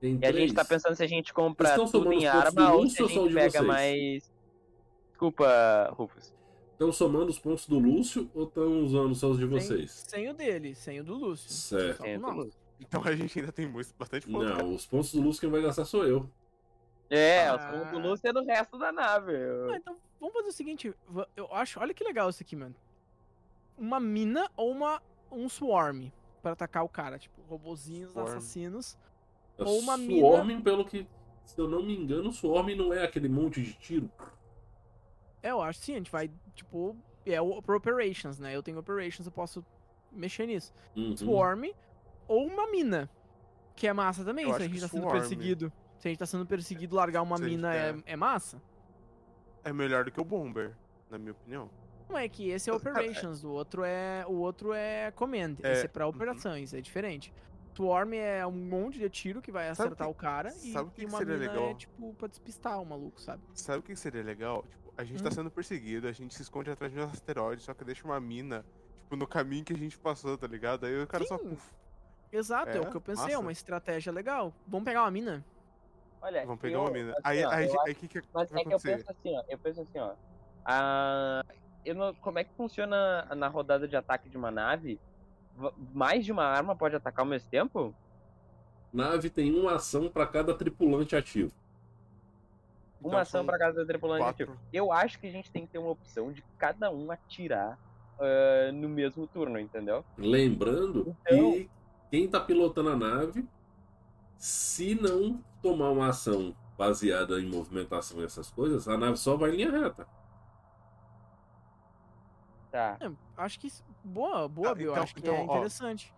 Tem 0.00 0.18
E 0.22 0.26
a 0.26 0.30
gente 0.32 0.54
tá 0.54 0.64
três. 0.64 0.82
pensando 0.82 0.96
se 0.96 1.02
a 1.02 1.06
gente 1.06 1.34
compra 1.34 1.74
tudo 1.74 2.12
em 2.12 2.26
arma 2.26 2.72
ou 2.72 2.88
se 2.88 3.02
a 3.02 3.06
gente 3.06 3.34
pega 3.34 3.50
vocês? 3.50 3.66
mais... 3.66 4.32
Desculpa, 5.18 5.92
Rufus. 5.96 6.32
Estão 6.74 6.92
somando 6.92 7.28
os 7.28 7.40
pontos 7.40 7.66
do 7.66 7.76
Lúcio 7.76 8.30
ou 8.32 8.44
estão 8.44 8.84
usando 8.84 9.12
só 9.16 9.28
os 9.28 9.36
de 9.36 9.46
vocês? 9.46 9.90
Sem, 9.90 10.20
sem 10.20 10.30
o 10.30 10.32
dele, 10.34 10.76
sem 10.76 11.00
o 11.00 11.04
do 11.04 11.14
Lúcio. 11.16 11.50
Certo. 11.50 12.04
O. 12.04 12.50
Então 12.78 13.02
a 13.04 13.16
gente 13.16 13.36
ainda 13.40 13.50
tem 13.50 13.66
muito- 13.66 13.92
bastante 13.98 14.28
ponto. 14.28 14.46
cara. 14.48 14.62
Não, 14.62 14.76
os 14.76 14.86
pontos 14.86 15.12
do 15.12 15.20
Lúcio 15.20 15.40
quem 15.40 15.50
vai 15.50 15.60
gastar 15.60 15.84
sou 15.86 16.06
eu. 16.06 16.30
É, 17.10 17.48
Ah. 17.48 17.56
os 17.56 17.64
pontos 17.64 17.90
do 17.90 17.98
Lúcio 18.08 18.28
é 18.28 18.32
no 18.32 18.44
resto 18.44 18.78
da 18.78 18.92
nave. 18.92 19.32
Ah, 19.72 19.76
então 19.76 19.96
vamos 20.20 20.34
fazer 20.36 20.48
o 20.50 20.52
seguinte. 20.52 20.94
Eu 21.34 21.52
acho. 21.52 21.80
Olha 21.80 21.92
que 21.92 22.04
legal 22.04 22.30
isso 22.30 22.44
aqui, 22.44 22.54
mano. 22.54 22.76
Uma 23.76 23.98
mina 23.98 24.48
ou 24.56 24.70
uma, 24.70 25.02
um 25.32 25.48
swarm 25.48 26.10
pra 26.40 26.52
atacar 26.52 26.84
o 26.84 26.88
cara. 26.88 27.18
Tipo, 27.18 27.42
robozinhos 27.48 28.12
Swarm. 28.12 28.28
assassinos. 28.28 28.96
É 29.58 29.64
Ou 29.64 29.80
uma 29.80 29.96
mina- 29.96 30.20
Swarm, 30.28 30.60
pelo 30.62 30.84
que. 30.84 31.08
Se 31.44 31.60
eu 31.60 31.66
não 31.66 31.82
me 31.82 31.96
engano, 31.96 32.30
Swarm 32.30 32.68
não 32.76 32.92
é 32.94 33.02
aquele 33.02 33.28
monte 33.28 33.60
de 33.60 33.72
tiro. 33.72 34.08
É, 35.42 35.50
eu 35.50 35.60
acho 35.62 35.78
que 35.80 35.86
sim, 35.86 35.92
a 35.94 35.96
gente 35.98 36.10
vai, 36.10 36.30
tipo. 36.54 36.96
É 37.26 37.40
o 37.40 37.60
pro 37.60 37.76
Operations, 37.76 38.38
né? 38.38 38.56
Eu 38.56 38.62
tenho 38.62 38.78
Operations, 38.78 39.26
eu 39.26 39.32
posso 39.32 39.64
mexer 40.10 40.46
nisso. 40.46 40.72
Uhum. 40.96 41.16
Swarm 41.16 41.64
ou 42.26 42.46
uma 42.46 42.66
mina. 42.70 43.08
Que 43.76 43.86
é 43.86 43.92
massa 43.92 44.24
também, 44.24 44.44
Eu 44.46 44.54
se 44.54 44.56
a 44.56 44.64
gente 44.64 44.74
que 44.74 44.80
tá 44.80 44.88
sendo 44.88 45.02
Swarm. 45.02 45.18
perseguido. 45.18 45.72
Se 45.98 46.08
a 46.08 46.10
gente 46.10 46.18
tá 46.18 46.26
sendo 46.26 46.46
perseguido, 46.46 46.96
largar 46.96 47.22
uma 47.22 47.36
Se 47.36 47.44
mina 47.44 47.74
é, 47.74 47.92
tá- 47.92 47.98
é 48.06 48.16
massa. 48.16 48.60
É 49.62 49.72
melhor 49.72 50.04
do 50.04 50.10
que 50.10 50.20
o 50.20 50.24
Bomber, 50.24 50.74
na 51.10 51.18
minha 51.18 51.32
opinião. 51.32 51.68
Não 52.08 52.16
é 52.16 52.26
que 52.28 52.48
esse 52.48 52.70
é 52.70 52.78
Cara, 52.78 52.88
é- 52.88 52.90
Operations, 53.02 53.44
o 53.44 53.50
outro 53.50 53.84
é 53.84 54.24
o 54.26 54.32
outro 54.34 54.72
é 54.72 55.10
Command. 55.12 55.56
É, 55.62 55.72
Esse 55.72 55.84
é 55.84 55.88
pra 55.88 56.06
uhum. 56.06 56.10
operações, 56.14 56.72
é 56.72 56.80
diferente. 56.80 57.32
Swarm 57.76 58.14
é 58.14 58.44
um 58.46 58.50
monte 58.52 58.98
de 58.98 59.08
tiro 59.10 59.40
que 59.42 59.52
vai 59.52 59.64
Sabe 59.74 59.88
acertar 59.88 60.06
que- 60.08 60.12
o 60.12 60.16
cara 60.16 60.48
e, 60.62 60.72
sabe 60.72 60.88
o 60.88 60.90
que 60.90 61.02
e 61.02 61.04
que 61.04 61.10
uma 61.12 61.18
seria 61.18 61.34
mina 61.36 61.44
é 61.44 61.54
legal? 61.54 61.74
tipo 61.76 62.14
pra 62.14 62.26
despistar 62.26 62.80
o 62.82 62.86
maluco, 62.86 63.20
sabe? 63.20 63.42
Sabe 63.54 63.78
o 63.78 63.82
que 63.82 63.94
seria 63.94 64.22
legal? 64.22 64.64
Tipo, 64.68 64.87
a 64.98 65.04
gente 65.04 65.22
tá 65.22 65.28
Hum. 65.28 65.32
sendo 65.32 65.50
perseguido, 65.50 66.08
a 66.08 66.12
gente 66.12 66.34
se 66.34 66.42
esconde 66.42 66.70
atrás 66.70 66.92
de 66.92 66.98
um 66.98 67.04
asteroide, 67.04 67.62
só 67.62 67.72
que 67.72 67.84
deixa 67.84 68.04
uma 68.04 68.18
mina, 68.20 68.64
tipo, 69.04 69.14
no 69.14 69.28
caminho 69.28 69.64
que 69.64 69.72
a 69.72 69.76
gente 69.76 69.96
passou, 69.96 70.36
tá 70.36 70.46
ligado? 70.48 70.84
Aí 70.86 71.00
o 71.00 71.06
cara 71.06 71.24
só. 71.24 71.38
Sim. 71.38 71.50
puf, 71.50 71.70
Exato, 72.32 72.70
é, 72.76 72.80
o 72.80 72.82
É, 72.82 72.90
que 72.90 72.96
eu 72.96 73.00
pensei, 73.00 73.32
é 73.32 73.38
uma 73.38 73.52
estratégia 73.52 74.12
legal. 74.12 74.52
Vamos 74.66 74.84
pegar 74.84 75.02
uma 75.04 75.10
mina? 75.10 75.42
Olha, 76.20 76.44
Vamos 76.44 76.60
pegar 76.60 76.74
eu- 76.76 76.80
uma 76.82 76.90
mina. 76.90 77.12
assim, 77.12 77.20
Aí, 77.24 77.44
ó, 77.44 77.50
aí, 77.50 77.70
aí, 77.86 77.94
que, 77.94 78.08
que 78.08 78.22
Mas 78.34 78.50
vai 78.50 78.60
é 78.60 78.64
que 78.64 78.74
eu 78.74 78.80
penso 78.80 79.10
assim, 79.10 79.36
ó. 79.38 79.44
Eu 79.48 79.58
penso 79.58 79.80
assim, 79.82 79.98
ó. 80.00 80.14
Ah, 80.64 81.42
eu 81.84 81.94
não, 81.94 82.12
como 82.16 82.38
é 82.40 82.44
que 82.44 82.52
funciona 82.54 83.24
na 83.36 83.46
rodada 83.48 83.86
de 83.86 83.96
ataque 83.96 84.28
de 84.28 84.36
uma 84.36 84.50
nave? 84.50 85.00
Mais 85.94 86.24
de 86.24 86.32
uma 86.32 86.44
arma 86.44 86.74
pode 86.76 86.96
atacar 86.96 87.24
ao 87.24 87.30
mesmo 87.30 87.48
tempo? 87.48 87.94
Nave 88.92 89.30
tem 89.30 89.54
uma 89.54 89.76
ação 89.76 90.08
pra 90.10 90.26
cada 90.26 90.52
tripulante 90.54 91.14
ativo. 91.16 91.52
Uma 93.00 93.08
Então, 93.10 93.18
ação 93.20 93.46
pra 93.46 93.58
cada 93.58 93.86
tripulante 93.86 94.22
quatro. 94.24 94.44
ativo. 94.52 94.60
Eu 94.72 94.90
acho 94.92 95.18
que 95.20 95.26
a 95.26 95.30
gente 95.30 95.50
tem 95.52 95.64
que 95.64 95.72
ter 95.72 95.78
uma 95.78 95.90
opção 95.90 96.32
de 96.32 96.42
cada 96.58 96.90
um 96.90 97.10
atirar 97.10 97.78
ah, 98.20 98.72
no 98.72 98.88
mesmo 98.88 99.26
turno, 99.28 99.58
entendeu? 99.58 100.04
Lembrando 100.16 101.16
Então- 101.26 101.52
que 101.52 101.70
quem 102.10 102.28
tá 102.28 102.40
pilotando 102.40 102.90
a 102.90 102.96
nave, 102.96 103.46
se 104.36 104.94
não 104.96 105.40
tomar 105.62 105.90
uma 105.90 106.08
ação 106.08 106.54
baseada 106.76 107.40
em 107.40 107.46
movimentação 107.48 108.20
e 108.20 108.24
essas 108.24 108.50
coisas, 108.50 108.88
a 108.88 108.96
nave 108.96 109.16
só 109.16 109.36
vai 109.36 109.50
em 109.50 109.56
linha 109.56 109.70
reta. 109.70 110.06
Tá. 112.70 112.96
É, 113.00 113.10
acho 113.36 113.58
que. 113.60 113.66
isso- 113.68 113.84
Boa, 114.04 114.48
boa, 114.48 114.70
Ah, 114.70 114.74
Bill. 114.74 114.90
então- 114.92 115.02
acho 115.02 115.14
que 115.14 115.20
então, 115.20 115.34
é 115.34 115.40
ó, 115.40 115.44
interessante. 115.56 116.12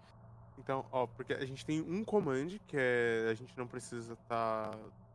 Então, 0.59 0.85
ó, 0.93 1.07
porque 1.07 1.33
a 1.33 1.45
gente 1.45 1.65
tem 1.65 1.81
um 1.81 2.05
command 2.05 2.59
que 2.67 2.77
é. 2.79 3.29
A 3.31 3.35
gente 3.35 3.57
não 3.57 3.67
precisa 3.67 4.17
tá. 4.29 4.71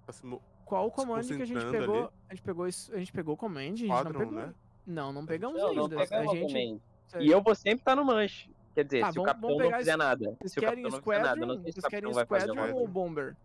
tá 0.05 0.11
se 0.13 0.25
Qual 0.65 0.87
o 0.87 0.91
comando 0.91 1.25
que 1.27 1.41
a 1.41 1.45
gente 1.45 1.65
pegou? 1.71 1.95
ali. 1.99 2.09
A 2.29 2.33
gente 2.35 2.43
pegou 2.43 2.67
isso. 2.67 2.93
A 2.93 2.97
gente 2.97 3.11
pegou 3.13 3.33
o 3.35 3.37
command, 3.37 3.59
a 3.61 3.63
gente 3.75 3.87
não 3.87 3.97
Squadron, 3.97 4.19
pegou. 4.19 4.33
né? 4.33 4.53
Não, 4.85 5.13
não 5.13 5.25
pegamos 5.25 5.61
Não, 5.61 5.73
não 5.73 5.83
ainda. 5.83 5.95
pegamos 5.97 6.31
a 6.33 6.35
gente. 6.35 6.81
E 7.19 7.29
eu 7.31 7.41
vou 7.41 7.53
sempre 7.55 7.79
estar 7.79 7.95
no 7.95 8.03
manche. 8.03 8.49
Quer 8.73 8.83
dizer, 8.83 9.01
Tá, 9.01 9.11
se 9.11 9.19
o 9.19 9.21
vamos- 9.21 9.27
capitão 9.31 9.49
vamos 9.57 9.71
não 9.71 9.77
fizer 9.79 9.95
nada. 9.95 10.25
Vocês 10.39 10.51
Se 10.51 10.59
o 10.59 10.61
querem 10.61 10.83
capitão 10.83 10.91
não 10.91 11.03
fizer 11.03 11.17
nada, 11.19 11.29
eu 11.29 11.35
Squadron? 11.35 11.55
não 11.55 11.63
sei 11.63 11.71
se 11.71 11.79
o 11.79 11.81
Vocês 11.81 11.89
querem 11.89 12.11
capitão 12.11 12.13
vai 12.27 12.39
fazer 12.39 12.51
Squadron 12.51 12.75
ou. 12.79 12.87
Bomber? 12.87 13.35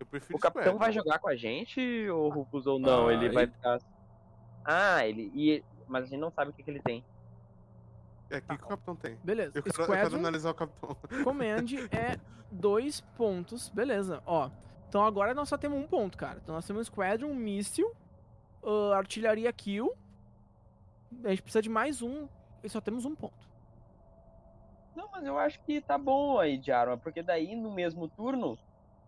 Eu 0.00 0.06
prefiro 0.06 0.36
O 0.36 0.40
capitão 0.40 0.76
vai 0.78 0.92
jogar 0.92 1.18
com 1.20 1.28
a 1.28 1.36
gente, 1.36 2.08
ou 2.10 2.28
Rufus 2.28 2.66
ou 2.66 2.78
não? 2.78 3.10
Ele 3.10 3.28
Vai. 3.30 3.46
vai 3.46 3.46
ficar. 3.46 3.78
Ah, 4.64 5.06
ele. 5.06 5.30
E... 5.34 5.64
Mas 5.88 6.04
a 6.04 6.06
gente 6.06 6.18
não 6.20 6.30
sabe 6.30 6.50
o 6.50 6.54
que, 6.54 6.62
que 6.62 6.70
ele 6.70 6.80
tem. 6.82 7.04
É 8.30 8.36
aqui 8.36 8.56
que 8.58 8.64
o 8.64 8.68
capitão 8.68 8.96
tem. 8.96 9.16
Beleza. 9.22 9.58
Eu 9.58 9.62
quero, 9.62 9.82
eu 9.82 9.86
quero 9.88 10.16
analisar 10.16 10.50
o 10.50 10.54
capitão. 10.54 10.96
command 11.22 11.64
é 11.92 12.18
dois 12.50 13.00
pontos. 13.16 13.68
Beleza, 13.68 14.22
ó. 14.26 14.50
Então 14.92 15.06
agora 15.06 15.32
nós 15.32 15.48
só 15.48 15.56
temos 15.56 15.78
um 15.78 15.86
ponto, 15.86 16.18
cara. 16.18 16.38
Então 16.42 16.54
nós 16.54 16.66
temos 16.66 16.86
Squadron, 16.86 17.32
míssil, 17.34 17.90
ah, 18.62 18.98
artilharia 18.98 19.50
kill. 19.50 19.90
A 21.24 21.30
gente 21.30 21.40
precisa 21.40 21.62
de 21.62 21.70
mais 21.70 22.02
um 22.02 22.28
e 22.62 22.68
só 22.68 22.78
temos 22.78 23.06
um 23.06 23.14
ponto. 23.14 23.48
Não, 24.94 25.08
mas 25.10 25.24
eu 25.24 25.38
acho 25.38 25.58
que 25.62 25.80
tá 25.80 25.96
bom 25.96 26.38
aí 26.38 26.58
de 26.58 26.70
arma, 26.70 26.98
porque 26.98 27.22
daí 27.22 27.56
no 27.56 27.72
mesmo 27.72 28.06
turno. 28.06 28.58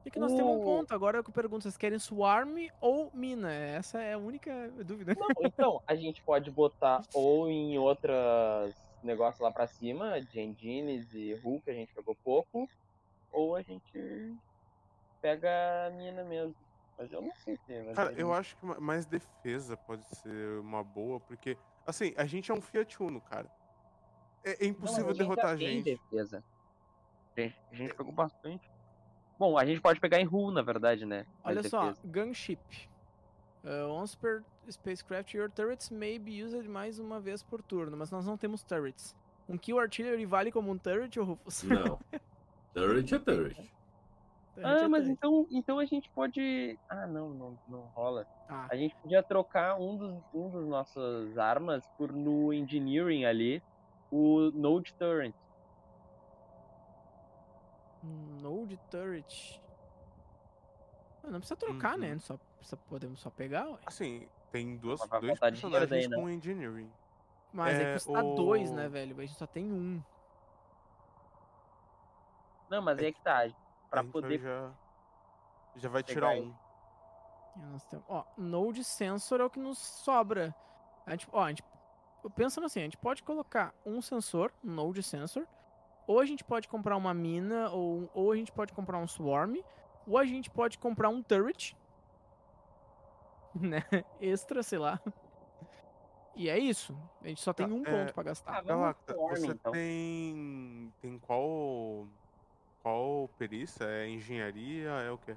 E 0.07 0.11
que 0.11 0.19
nós 0.19 0.33
temos 0.33 0.55
um 0.57 0.61
O- 0.63 0.65
ponto. 0.65 0.95
Agora 0.95 1.19
eu 1.19 1.25
pergunto, 1.25 1.65
vocês 1.65 1.77
querem 1.77 1.99
Swarm 1.99 2.57
ou 2.81 3.11
Mina? 3.13 3.53
Essa 3.53 4.01
é 4.01 4.15
a 4.15 4.19
única 4.19 4.71
dúvida. 4.87 5.15
Não, 5.15 5.29
então, 5.43 5.83
a 5.87 5.95
gente 5.95 6.23
pode 6.23 6.51
botar 6.51 7.03
ou 7.13 7.47
em 7.51 7.77
outras 7.77 8.75
negócios 9.03 9.41
lá 9.43 9.51
pra 9.53 9.67
cima, 9.67 10.19
de 10.23 10.41
engines 10.41 11.13
e 11.13 11.35
Hulk, 11.35 11.71
a 11.71 11.75
gente 11.75 11.93
pegou 11.93 12.17
pouco, 12.25 12.67
ou 13.31 13.55
a 13.55 13.61
gente 13.61 14.35
pega 15.25 15.87
a 15.87 15.91
mina 15.91 16.23
mesmo. 16.23 16.55
Mas 16.99 17.11
eu 17.11 17.23
não 17.23 17.33
sei 17.37 17.57
se 17.57 17.95
Cara, 17.95 18.13
eu 18.13 18.33
acho 18.35 18.55
que 18.59 18.67
ma- 18.67 18.79
mais 18.79 19.07
defesa 19.07 19.75
pode 19.75 20.05
ser 20.17 20.61
uma 20.61 20.85
boa, 20.85 21.19
porque, 21.19 21.57
assim, 21.87 22.13
a 22.17 22.27
gente 22.27 22.51
é 22.51 22.55
um 22.55 22.61
Fiat 22.61 23.03
Uno, 23.03 23.23
cara. 23.23 23.51
É, 24.45 24.53
é 24.53 24.69
Não, 24.69 24.69
impossível 24.69 25.07
mas 25.07 25.17
derrotar 25.17 25.47
a 25.47 25.57
já 25.57 25.65
tem 25.67 25.83
gente. 25.83 25.85
defesa. 25.85 26.45
Gente, 27.37 27.57
a 27.73 27.75
gente 27.75 27.95
pegou 27.95 28.13
bastante. 28.13 28.71
Bom, 29.39 29.57
a 29.59 29.65
gente 29.65 29.81
pode 29.81 29.99
pegar 29.99 30.21
em 30.21 30.27
Hull, 30.29 30.53
na 30.53 30.61
verdade, 30.61 31.07
né? 31.07 31.27
Olha 31.43 31.63
só, 31.63 31.95
gunship. 32.05 32.61
Uh, 33.65 33.89
once 33.91 34.15
per 34.17 34.45
spacecraft, 34.71 35.33
your 35.33 35.51
turrets 35.51 35.89
may 35.89 36.19
be 36.19 36.45
used 36.45 36.69
mais 36.69 36.99
uma 36.99 37.19
vez 37.19 37.43
por 37.43 37.63
turno, 37.63 37.97
mas 37.97 38.11
nós 38.11 38.27
não 38.27 38.37
temos 38.37 38.63
turrets. 38.63 39.17
Um 39.49 39.57
kill 39.57 39.79
artillery 39.81 40.27
vale 40.27 40.53
como 40.53 40.71
um 40.71 40.77
turret 40.79 41.19
ou 41.19 41.25
Rufus? 41.25 41.63
Não. 41.63 41.99
Turret 42.75 43.15
é 43.15 43.19
turret. 43.19 43.75
Ah, 44.63 44.85
é 44.85 44.89
mas 44.89 45.09
então, 45.09 45.47
então 45.51 45.79
a 45.79 45.85
gente 45.85 46.11
pode. 46.15 46.79
Ah, 46.89 47.07
não, 47.07 47.35
não, 47.35 47.59
não 47.67 47.81
rola. 47.89 48.27
Ah, 48.49 48.69
A 48.71 48.77
gente 48.77 48.95
podia 49.03 49.23
trocar 49.23 49.77
um 49.81 49.97
dos, 49.97 50.23
um 50.33 50.51
dos 50.51 50.69
nossas 50.69 51.37
armas 51.37 51.85
por 51.97 52.13
no 52.13 52.53
Engineering 52.53 53.25
ali, 53.25 53.63
o 54.11 54.51
Node 54.53 54.95
Turret. 54.99 55.35
node 58.03 58.79
turret. 58.91 59.61
Ah, 61.23 61.31
Não 61.31 61.41
precisa 61.41 61.57
trocar, 61.57 61.97
né? 61.97 62.13
Uhum. 62.13 62.21
Só, 62.21 62.39
precisa- 62.59 62.77
podemos 62.89 63.21
só 63.21 63.31
pegar, 63.31 63.69
ué. 63.71 63.79
Assim, 63.87 64.29
tem 64.53 64.77
duas, 64.77 65.01
dois 65.21 65.41
personagens 65.41 65.89
daí, 65.91 66.09
né? 66.09 66.17
com 66.17 66.29
Engineering. 66.29 66.93
Mas 67.51 67.79
aí 67.79 67.87
É, 67.87 67.93
custa 67.95 68.23
dois, 68.37 68.71
o- 68.71 68.75
né, 68.75 68.89
velho? 68.89 69.19
A 69.19 69.25
gente 69.25 69.39
só 69.39 69.47
tem 69.47 69.73
um. 69.73 70.03
Não, 72.69 72.83
mas 72.83 72.99
aí 72.99 73.07
é 73.07 73.13
que 73.13 73.23
tá. 73.23 73.49
A 74.01 74.03
Pra 74.03 74.03
gente 74.03 74.13
poder. 74.13 74.39
Já, 74.41 74.71
já 75.77 75.89
vai 75.89 76.03
tirar 76.03 76.37
ele. 76.37 76.47
um. 76.49 76.65
Nós 77.71 77.85
temos, 77.87 78.05
ó, 78.09 78.25
Node 78.37 78.83
Sensor 78.83 79.41
é 79.41 79.45
o 79.45 79.51
que 79.51 79.61
nos 79.61 79.79
sobra. 79.79 80.55
A 81.07 81.13
gente, 81.13 81.29
ó, 81.33 81.45
a 81.45 81.49
gente, 81.51 81.63
pensando 82.35 82.65
assim, 82.65 82.81
a 82.81 82.85
gente 82.85 82.97
pode 82.97 83.23
colocar 83.23 83.73
um 83.87 84.01
sensor, 84.03 84.51
um 84.65 84.71
Node 84.73 85.03
Sensor, 85.03 85.47
ou 86.07 86.19
a 86.19 86.25
gente 86.27 86.43
pode 86.43 86.67
comprar 86.69 86.97
uma 86.97 87.15
mina, 87.15 87.71
ou, 87.71 88.11
ou 88.13 88.33
a 88.33 88.37
gente 88.37 88.51
pode 88.51 88.73
comprar 88.73 88.99
um 88.99 89.07
Swarm, 89.07 89.57
ou 90.07 90.19
a 90.19 90.25
gente 90.25 90.51
pode 90.51 90.79
comprar 90.79 91.09
um 91.11 91.23
Turret, 91.23 91.77
né, 93.55 93.83
extra, 94.21 94.63
sei 94.63 94.79
lá. 94.79 95.01
E 96.35 96.49
é 96.51 96.59
isso. 96.59 96.97
A 97.23 97.29
gente 97.29 97.41
só 97.41 97.53
tem 97.53 97.69
Tá, 97.69 97.73
um 97.75 97.83
é, 97.83 97.85
ponto 97.85 98.13
pra 98.15 98.23
Ah, 98.23 98.25
gastar. 98.25 98.63
Galacta, 98.65 99.15
Swarm, 99.15 99.37
você 99.37 99.47
então. 99.47 99.71
tem. 99.73 100.93
Tem 101.01 101.19
qual. 101.21 102.09
Qual 102.85 103.31
perícia? 103.39 103.83
É 103.85 104.07
engenharia? 104.07 104.91
É 104.91 105.11
o 105.11 105.17
quê? 105.17 105.35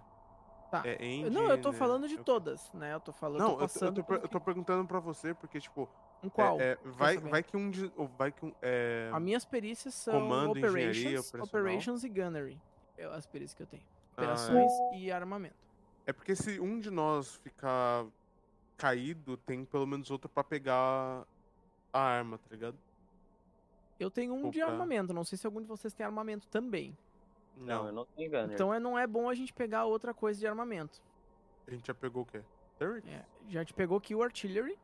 Tá. 0.70 0.82
É 0.86 0.96
engine, 1.06 1.30
Não, 1.30 1.50
eu 1.50 1.62
tô 1.62 1.70
é- 1.70 1.74
falando 1.74 2.06
de 2.06 2.16
é 2.16 2.22
todas, 2.22 2.70
né? 2.74 2.94
Eu 2.94 3.00
tô 3.00 3.14
falando, 3.14 3.40
Não, 3.40 3.54
eu 3.54 3.62
eu 3.62 3.68
tô 3.70 3.80
tô, 3.80 3.86
eu, 3.86 4.04
tô, 4.04 4.14
eu 4.16 4.28
tô 4.28 4.42
perguntando 4.42 4.86
pra 4.86 5.00
você, 5.00 5.34
porque, 5.34 5.58
tipo, 5.62 5.88
um 6.22 6.28
é- 6.28 6.30
qual? 6.30 6.60
é, 6.60 6.78
vai, 6.84 7.16
saber. 7.16 7.30
vai 7.30 7.44
que 7.44 7.56
um. 7.56 7.72
Vai 8.18 8.34
que 8.34 8.46
um. 8.46 8.54
É, 8.62 9.10
As 9.14 9.22
minhas 9.22 9.46
perícias 9.46 9.94
são 9.94 10.14
Comando, 10.20 10.60
engenharia, 10.60 11.22
operations, 11.22 11.34
operations 11.48 12.04
e 12.04 12.10
gunnery. 12.10 12.62
É 12.98 13.06
as 13.06 13.26
perícias 13.26 13.54
que 13.54 13.64
eu 13.64 13.68
tenho. 13.68 13.84
Ah, 14.18 14.24
Operações 14.24 14.72
e 14.96 15.10
armamento. 15.10 15.56
é 16.06 16.12
porque 16.12 16.36
se 16.36 16.60
um 16.60 16.78
de 16.82 16.90
nós 16.92 17.36
ficar 17.36 18.06
caído, 18.76 19.38
tem 19.38 19.64
pelo 19.64 19.88
menos 19.88 20.12
outro 20.12 20.28
pra 20.28 20.44
pegar 20.44 21.26
a 21.94 22.00
arma, 22.02 22.38
tá 22.40 22.48
ligado? 22.52 22.78
Eu 23.98 24.12
tenho 24.12 24.34
um 24.34 24.46
Ou 24.48 24.52
de 24.52 24.62
armamento, 24.62 25.14
não 25.14 25.24
sei 25.24 25.38
se 25.38 25.46
algum 25.48 25.62
de 25.62 25.68
vocês 25.68 25.94
tem 25.94 26.06
armamento 26.06 26.46
também. 26.50 26.96
Não, 27.58 27.88
eu 27.88 27.94
não 27.94 28.06
tenho 28.06 28.30
Gunner. 28.30 28.54
Então 28.54 28.74
é, 28.74 28.80
não 28.80 28.98
é 28.98 29.06
bom 29.08 29.30
a 29.30 29.36
gente 29.36 29.54
pegar 29.54 29.86
outra 29.86 30.14
coisa 30.14 30.40
de 30.40 30.48
armamento. 30.48 31.02
A 31.68 31.72
gente 31.72 31.88
já 31.88 31.94
pegou 31.94 32.24
o 32.24 32.26
quê? 32.26 32.42
Turret? 32.78 33.04
É, 33.08 33.24
já 33.50 33.66
te 33.66 33.74
pegou 33.74 34.00
Kill 34.00 34.22
Artillery, 34.22 34.78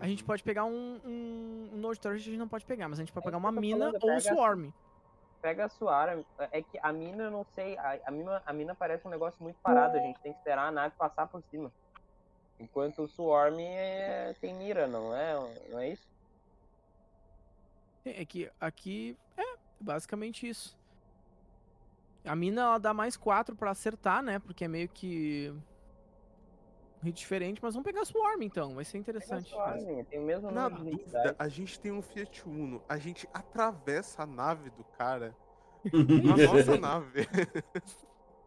A 0.00 0.06
gente 0.06 0.22
pode 0.24 0.42
pegar 0.42 0.64
um, 0.64 1.00
um, 1.04 1.70
um 1.72 1.76
Node 1.78 2.00
Turret, 2.00 2.16
a 2.16 2.24
gente 2.24 2.36
não 2.36 2.48
pode 2.48 2.64
pegar, 2.64 2.88
mas 2.88 2.98
a 2.98 3.02
gente 3.02 3.12
pode 3.12 3.24
É 3.24 3.30
pegar 3.30 3.38
isso 3.38 3.46
uma 3.46 3.60
mina 3.60 3.86
falando, 3.86 4.04
ou 4.04 4.12
um 4.12 4.20
Swarm. 4.20 4.70
Pega 5.40 5.64
a 5.66 5.68
Suara. 5.68 6.24
É 6.50 6.62
que 6.62 6.78
a 6.82 6.92
mina, 6.92 7.24
eu 7.24 7.30
não 7.30 7.44
sei. 7.54 7.78
A, 7.78 7.98
a, 8.06 8.10
mina, 8.10 8.42
a 8.44 8.52
mina 8.52 8.74
parece 8.74 9.06
um 9.06 9.10
negócio 9.10 9.40
muito 9.42 9.56
parado. 9.62 9.96
A 9.96 10.00
gente 10.00 10.18
tem 10.20 10.32
que 10.32 10.38
esperar 10.38 10.66
a 10.66 10.70
nave 10.70 10.94
passar 10.96 11.28
por 11.28 11.42
cima. 11.44 11.72
Enquanto 12.58 13.02
o 13.02 13.08
Swarm 13.08 13.58
é, 13.60 14.34
tem 14.40 14.52
mira, 14.52 14.88
não 14.88 15.14
é? 15.14 15.34
Não 15.70 15.78
é 15.78 15.90
isso? 15.90 16.08
É 18.04 18.24
que 18.24 18.50
aqui 18.60 19.16
é 19.36 19.56
basicamente 19.78 20.48
isso. 20.48 20.76
A 22.28 22.36
mina 22.36 22.62
ela 22.62 22.78
dá 22.78 22.92
mais 22.94 23.16
4 23.16 23.56
pra 23.56 23.70
acertar, 23.70 24.22
né? 24.22 24.38
Porque 24.38 24.64
é 24.64 24.68
meio 24.68 24.88
que 24.88 25.52
hit 27.02 27.16
diferente, 27.16 27.60
mas 27.62 27.74
vamos 27.74 27.84
pegar 27.86 28.04
Swarm 28.04 28.42
então, 28.42 28.74
vai 28.74 28.84
ser 28.84 28.98
interessante. 28.98 29.50
Swarm, 29.50 30.04
tem 30.04 30.18
o 30.18 30.22
mesmo 30.22 30.50
Na 30.50 30.68
dúvida, 30.68 31.36
a 31.38 31.48
gente 31.48 31.78
tem 31.78 31.92
um 31.92 32.02
Fiat 32.02 32.48
Uno. 32.48 32.82
A 32.88 32.98
gente 32.98 33.28
atravessa 33.32 34.22
a 34.22 34.26
nave 34.26 34.70
do 34.70 34.84
cara 34.84 35.34
na 35.92 36.36
nossa 36.52 36.76
nave. 36.78 37.28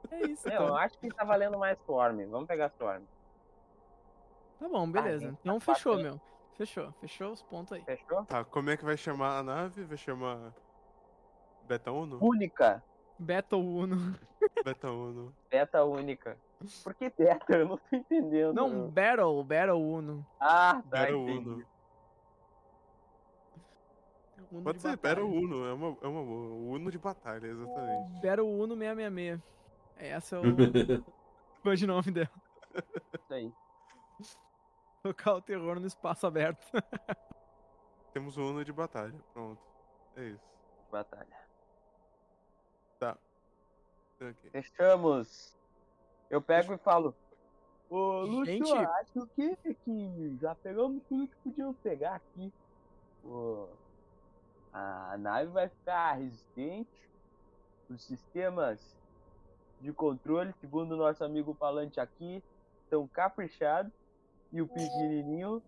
É 0.10 0.28
isso, 0.28 0.48
eu 0.48 0.54
então. 0.54 0.76
acho 0.76 0.98
que 1.00 1.10
tá 1.10 1.24
valendo 1.24 1.58
mais 1.58 1.78
Swarm. 1.86 2.26
Vamos 2.30 2.48
pegar 2.48 2.70
Swarm. 2.78 3.04
Tá 4.60 4.68
bom, 4.68 4.92
beleza. 4.92 5.28
gente, 5.28 5.40
Então 5.42 5.60
tá 5.60 5.74
fechou, 5.74 5.94
fácil, 5.94 6.12
meu. 6.12 6.22
Fechou, 6.56 6.92
fechou 7.00 7.32
os 7.32 7.42
pontos 7.42 7.74
aí. 7.74 7.84
Fechou? 7.84 8.24
Tá, 8.26 8.44
como 8.44 8.70
é 8.70 8.78
que 8.78 8.84
vai 8.86 8.98
chamar 8.98 9.40
a 9.40 9.44
nave? 9.44 9.84
Vai 9.84 9.98
chamar. 9.98 10.54
Beta 11.68 11.92
Uno? 11.92 12.20
Única. 12.22 12.84
Battle 13.22 13.62
Uno. 13.62 14.16
Beta 14.66 14.90
Uno. 14.90 15.36
Beta 15.50 15.84
única. 15.84 16.36
Por 16.84 16.96
que 16.96 17.12
beta? 17.16 17.56
Eu 17.56 17.68
não 17.68 17.78
tô 17.78 17.96
entendendo. 17.96 18.54
Não, 18.54 18.90
Battle, 18.90 19.44
Battle 19.44 19.80
Uno. 19.80 20.26
Ah, 20.40 20.82
tá. 20.90 21.02
Beta 21.02 21.14
entendi. 21.14 21.50
Uno. 21.50 21.66
Uno 24.52 24.64
Pode 24.64 24.78
de 24.80 24.82
ser. 24.82 24.98
Beta 24.98 25.24
Uno. 25.24 25.66
É 25.66 25.74
uma, 25.74 25.98
é 26.02 26.08
uma 26.08 26.24
boa. 26.24 26.50
O 26.50 26.72
Uno 26.72 26.90
de 26.90 26.98
batalha, 26.98 27.46
exatamente. 27.46 28.22
Battle 28.22 28.48
Uno 28.48 28.76
666. 28.76 29.42
Esse 30.00 30.34
é 30.34 30.40
o 30.40 30.42
o 31.86 31.88
nome 31.88 32.12
dela. 32.12 32.32
Isso 33.14 33.34
aí. 33.34 33.54
Tocar 35.04 35.36
o 35.36 35.42
terror 35.42 35.80
no 35.80 35.86
espaço 35.86 36.26
aberto. 36.26 36.66
Temos 38.14 38.36
o 38.36 38.42
Uno 38.42 38.66
de 38.66 38.74
batalha. 38.74 39.14
Pronto. 39.32 39.62
É 40.16 40.26
isso. 40.26 40.44
Batalha. 40.92 41.51
Ok. 44.22 44.52
Fechamos. 44.52 45.58
Eu 46.30 46.42
pego 46.42 46.74
e 46.74 46.78
falo. 46.78 47.16
Ô, 47.90 48.22
Lúcio, 48.22 48.46
Gente. 48.54 48.72
acho 48.72 49.28
que, 49.36 49.56
que 49.84 50.38
já 50.40 50.56
pegamos 50.56 51.02
tudo 51.10 51.28
que 51.28 51.36
podíamos 51.44 51.76
pegar 51.78 52.16
aqui. 52.16 52.54
Ô, 53.24 53.68
a 54.72 55.18
nave 55.18 55.52
vai 55.52 55.68
ficar 55.68 56.14
resistente. 56.14 57.10
Os 57.90 58.04
sistemas 58.04 58.96
de 59.82 59.92
controle, 59.92 60.54
segundo 60.62 60.94
o 60.94 60.98
nosso 60.98 61.24
amigo 61.24 61.54
falante 61.56 62.00
aqui, 62.00 62.42
estão 62.84 63.06
caprichados. 63.08 63.92
E 64.54 64.62
o 64.62 64.68
pequenininho 64.68 65.62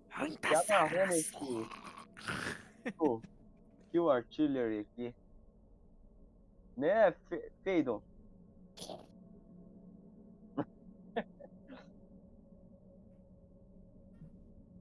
já 0.67 0.77
amarrou 0.77 1.07
nesse 1.07 1.31
Pô, 2.97 3.21
Kill 3.91 4.09
Artillery 4.11 4.79
aqui. 4.79 5.15
Né, 6.75 7.11
Fe- 7.29 7.51
Feidon? 7.63 8.01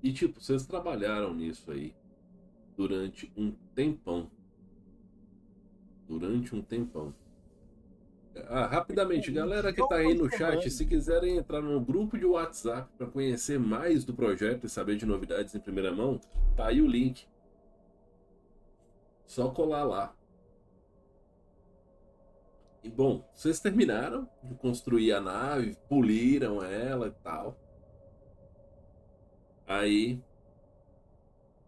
E 0.02 0.12
tipo, 0.12 0.40
vocês 0.40 0.66
trabalharam 0.66 1.32
nisso 1.32 1.70
aí 1.70 1.94
durante 2.76 3.32
um 3.36 3.52
tempão. 3.74 4.28
Durante 6.08 6.54
um 6.54 6.60
tempão. 6.60 7.14
Ah, 8.48 8.66
rapidamente, 8.66 9.30
galera 9.30 9.72
que 9.72 9.86
tá 9.86 9.96
aí 9.96 10.14
no 10.14 10.28
chat, 10.30 10.68
se 10.70 10.86
quiserem 10.86 11.36
entrar 11.36 11.60
no 11.60 11.80
grupo 11.80 12.18
de 12.18 12.24
WhatsApp 12.24 12.90
para 12.96 13.06
conhecer 13.06 13.60
mais 13.60 14.04
do 14.04 14.14
projeto 14.14 14.64
e 14.64 14.70
saber 14.70 14.96
de 14.96 15.06
novidades 15.06 15.54
em 15.54 15.60
primeira 15.60 15.92
mão, 15.92 16.18
tá 16.56 16.66
aí 16.66 16.80
o 16.80 16.86
link. 16.86 17.26
Só 19.26 19.50
colar 19.50 19.84
lá. 19.84 20.14
E 22.82 22.88
bom, 22.90 23.28
vocês 23.32 23.60
terminaram 23.60 24.28
de 24.42 24.54
construir 24.56 25.12
a 25.12 25.20
nave, 25.20 25.76
poliram 25.88 26.62
ela 26.62 27.08
e 27.08 27.22
tal. 27.22 27.56
Aí 29.66 30.20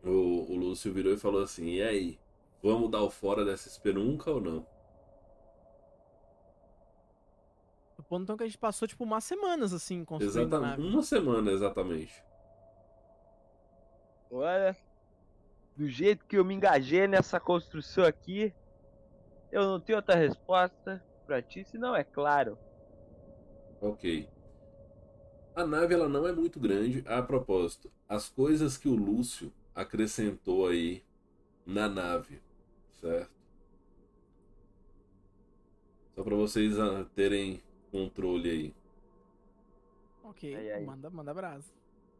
o, 0.03 0.53
o 0.53 0.57
Lúcio 0.57 0.93
virou 0.93 1.13
e 1.15 1.19
falou 1.19 1.43
assim: 1.43 1.75
E 1.75 1.83
aí, 1.83 2.19
vamos 2.63 2.91
dar 2.91 3.03
o 3.03 3.11
fora 3.11 3.45
dessa 3.45 3.69
espelunca 3.69 4.31
ou 4.31 4.41
não? 4.41 4.67
O 7.97 8.03
ponto 8.03 8.25
então 8.25 8.37
que 8.37 8.43
a 8.43 8.47
gente 8.47 8.59
passou, 8.59 8.87
tipo, 8.87 9.05
umas 9.05 9.25
semanas 9.25 9.73
assim, 9.73 10.05
construindo 10.05 10.37
a 10.37 10.43
Exatamente. 10.43 10.79
nave. 10.81 10.83
Uma 10.83 11.03
semana 11.03 11.53
exatamente. 11.53 12.23
Olha, 14.31 14.77
do 15.77 15.89
jeito 15.89 16.27
que 16.27 16.37
eu 16.37 16.45
me 16.45 16.55
engajei 16.55 17.07
nessa 17.07 17.39
construção 17.39 18.05
aqui, 18.05 18.53
eu 19.55 19.65
não 19.65 19.81
tenho 19.81 19.99
outra 19.99 20.17
resposta 20.17 21.03
pra 21.27 21.43
ti, 21.43 21.65
senão 21.65 21.95
é 21.97 22.05
claro. 22.05 22.59
Ok. 23.81 24.05
A 25.55 25.67
nave 25.67 25.95
ela 25.95 26.09
não 26.09 26.27
é 26.29 26.33
muito 26.33 26.61
grande. 26.61 27.03
A 27.09 27.23
propósito, 27.23 27.91
as 28.09 28.29
coisas 28.29 28.77
que 28.77 28.89
o 28.89 28.95
Lúcio 28.95 29.53
acrescentou 29.75 30.67
aí 30.69 31.03
na 31.67 31.89
nave, 31.89 32.43
certo? 33.01 33.31
Só 36.15 36.23
para 36.25 36.35
vocês 36.35 36.79
ah, 36.79 37.05
terem 37.15 37.63
controle 37.93 38.51
aí. 38.51 38.75
Ok, 40.23 40.43
Aí, 40.55 40.71
aí. 40.73 40.85
manda, 40.85 41.11
manda 41.11 41.35
brasa. 41.35 41.73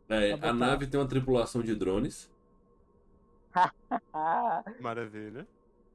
É, 0.09 0.33
a 0.43 0.53
nave 0.53 0.87
tem 0.87 1.01
uma 1.01 1.09
tripulação 1.09 1.63
de 1.63 1.75
drones, 1.75 2.31
Maravilha. 4.79 5.47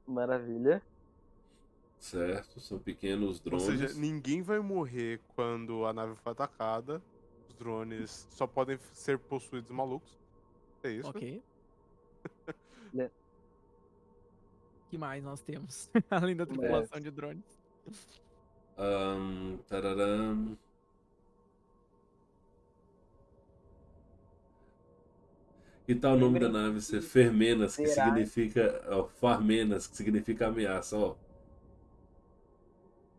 maravilha. 0.06 0.82
Certo? 2.00 2.58
São 2.60 2.78
pequenos 2.78 3.36
Ou 3.38 3.44
drones. 3.44 3.66
seja, 3.66 3.94
ninguém 3.94 4.42
vai 4.42 4.58
morrer 4.58 5.20
quando 5.34 5.84
a 5.86 5.92
nave 5.92 6.16
for 6.16 6.30
atacada. 6.30 7.00
Os 7.48 7.54
drones 7.54 8.26
só 8.30 8.46
podem 8.46 8.78
ser 8.92 9.18
possuídos 9.18 9.70
malucos. 9.70 10.18
É 10.82 10.90
isso. 10.90 11.08
Ok. 11.08 11.42
Né. 12.92 13.08
que 14.90 14.98
mais 14.98 15.22
nós 15.22 15.40
temos? 15.42 15.88
Além 16.10 16.34
da 16.34 16.44
tripulação 16.44 16.98
de 16.98 17.08
drones. 17.08 17.44
Ahn, 18.76 19.58
tararam. 19.68 20.58
Que 25.86 25.94
tal 25.94 26.16
o 26.16 26.18
nome 26.18 26.40
da 26.40 26.48
nave 26.48 26.80
ser 26.80 27.00
Fermenas, 27.00 27.76
que 27.76 27.86
significa. 27.86 28.82
Ó, 28.88 29.06
Farmenas, 29.06 29.86
que 29.86 29.96
significa 29.96 30.48
ameaça, 30.48 30.96
ó. 30.96 31.14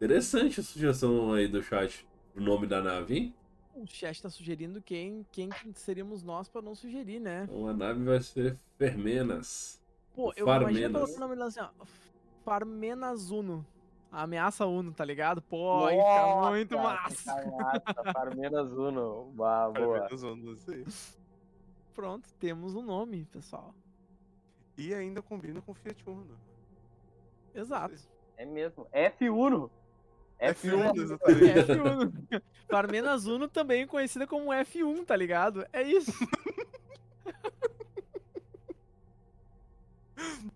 Interessante 0.01 0.59
a 0.59 0.63
sugestão 0.63 1.31
aí 1.31 1.47
do 1.47 1.61
chat 1.61 2.07
do 2.33 2.41
nome 2.41 2.65
da 2.65 2.81
nave, 2.81 3.15
hein? 3.15 3.35
O 3.75 3.85
chat 3.85 4.19
tá 4.19 4.31
sugerindo 4.31 4.81
quem, 4.81 5.23
quem 5.31 5.47
que 5.47 5.79
seríamos 5.79 6.23
nós 6.23 6.49
pra 6.49 6.59
não 6.59 6.73
sugerir, 6.73 7.19
né? 7.19 7.43
Então 7.43 7.67
a 7.67 7.73
nave 7.73 8.03
vai 8.03 8.19
ser 8.19 8.57
Fermenas. 8.79 9.79
Pô, 10.15 10.33
eu 10.35 10.47
Farmenas. 10.47 10.89
imagino 10.89 11.17
o 11.17 11.19
nome 11.19 11.35
dela 11.35 11.49
assim, 11.49 11.59
ó. 11.59 11.69
Farmenas 12.43 13.29
Uno. 13.29 13.63
A 14.11 14.23
ameaça 14.23 14.65
Uno, 14.65 14.91
tá 14.91 15.05
ligado? 15.05 15.39
Pô, 15.39 15.85
aí 15.85 15.97
fica 15.97 16.49
muito 16.49 16.77
massa. 16.79 17.51
Massa, 17.51 18.11
Parmenas 18.11 18.71
Uno. 18.71 19.31
Bah, 19.35 19.69
boa. 19.69 19.99
Parabéns, 19.99 20.23
Ondas, 20.23 20.67
aí. 20.67 20.83
Pronto, 21.93 22.27
temos 22.39 22.73
um 22.73 22.81
nome, 22.81 23.25
pessoal. 23.25 23.75
E 24.75 24.95
ainda 24.95 25.21
combina 25.21 25.61
com 25.61 25.75
Fiat 25.75 26.03
Uno. 26.09 26.35
Exato. 27.53 27.93
É 28.35 28.45
mesmo. 28.47 28.87
F1. 28.91 29.19
F1, 29.19 29.69
F1. 30.41 30.97
exatamente. 30.97 31.43
F1. 31.43 32.41
Farmenas 32.67 33.25
Uno 33.25 33.47
também 33.47 33.85
conhecida 33.85 34.25
como 34.25 34.51
F1, 34.51 35.05
tá 35.05 35.15
ligado? 35.15 35.65
É 35.71 35.83
isso. 35.83 36.11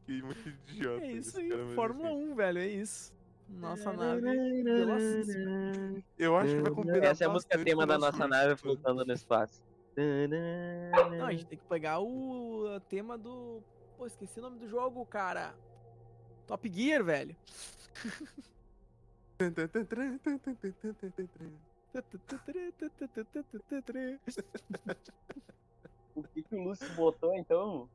Que 0.05 0.21
muito 0.21 0.47
idiota. 0.47 1.03
É 1.03 1.11
isso 1.11 1.39
aí. 1.39 1.49
Fórmula 1.73 2.11
enfim. 2.11 2.31
1, 2.31 2.35
velho, 2.35 2.59
é 2.59 2.67
isso. 2.67 3.13
Nossa 3.49 3.93
nave. 3.93 4.21
Eu 6.17 6.35
acho 6.35 6.55
que 6.55 6.61
vai 6.61 6.71
combinar 6.71 7.05
Essa 7.05 7.23
é 7.23 7.27
a 7.27 7.29
música 7.29 7.57
tema 7.63 7.85
da 7.85 7.97
nossa 7.97 8.27
nave 8.27 8.55
flutuando 8.55 9.05
no 9.05 9.13
espaço. 9.13 9.63
Não, 11.17 11.25
a 11.25 11.31
gente 11.31 11.45
tem 11.45 11.57
que 11.57 11.65
pegar 11.65 11.99
o 11.99 12.79
tema 12.89 13.17
do. 13.17 13.61
Pô, 13.97 14.05
esqueci 14.05 14.39
o 14.39 14.41
nome 14.41 14.59
do 14.59 14.67
jogo, 14.67 15.05
cara. 15.05 15.55
Top 16.45 16.69
Gear, 16.71 17.03
velho. 17.03 17.35
o 26.15 26.23
que, 26.23 26.43
que 26.43 26.55
o 26.55 26.63
Lúcio 26.63 26.93
botou, 26.95 27.35
então? 27.35 27.89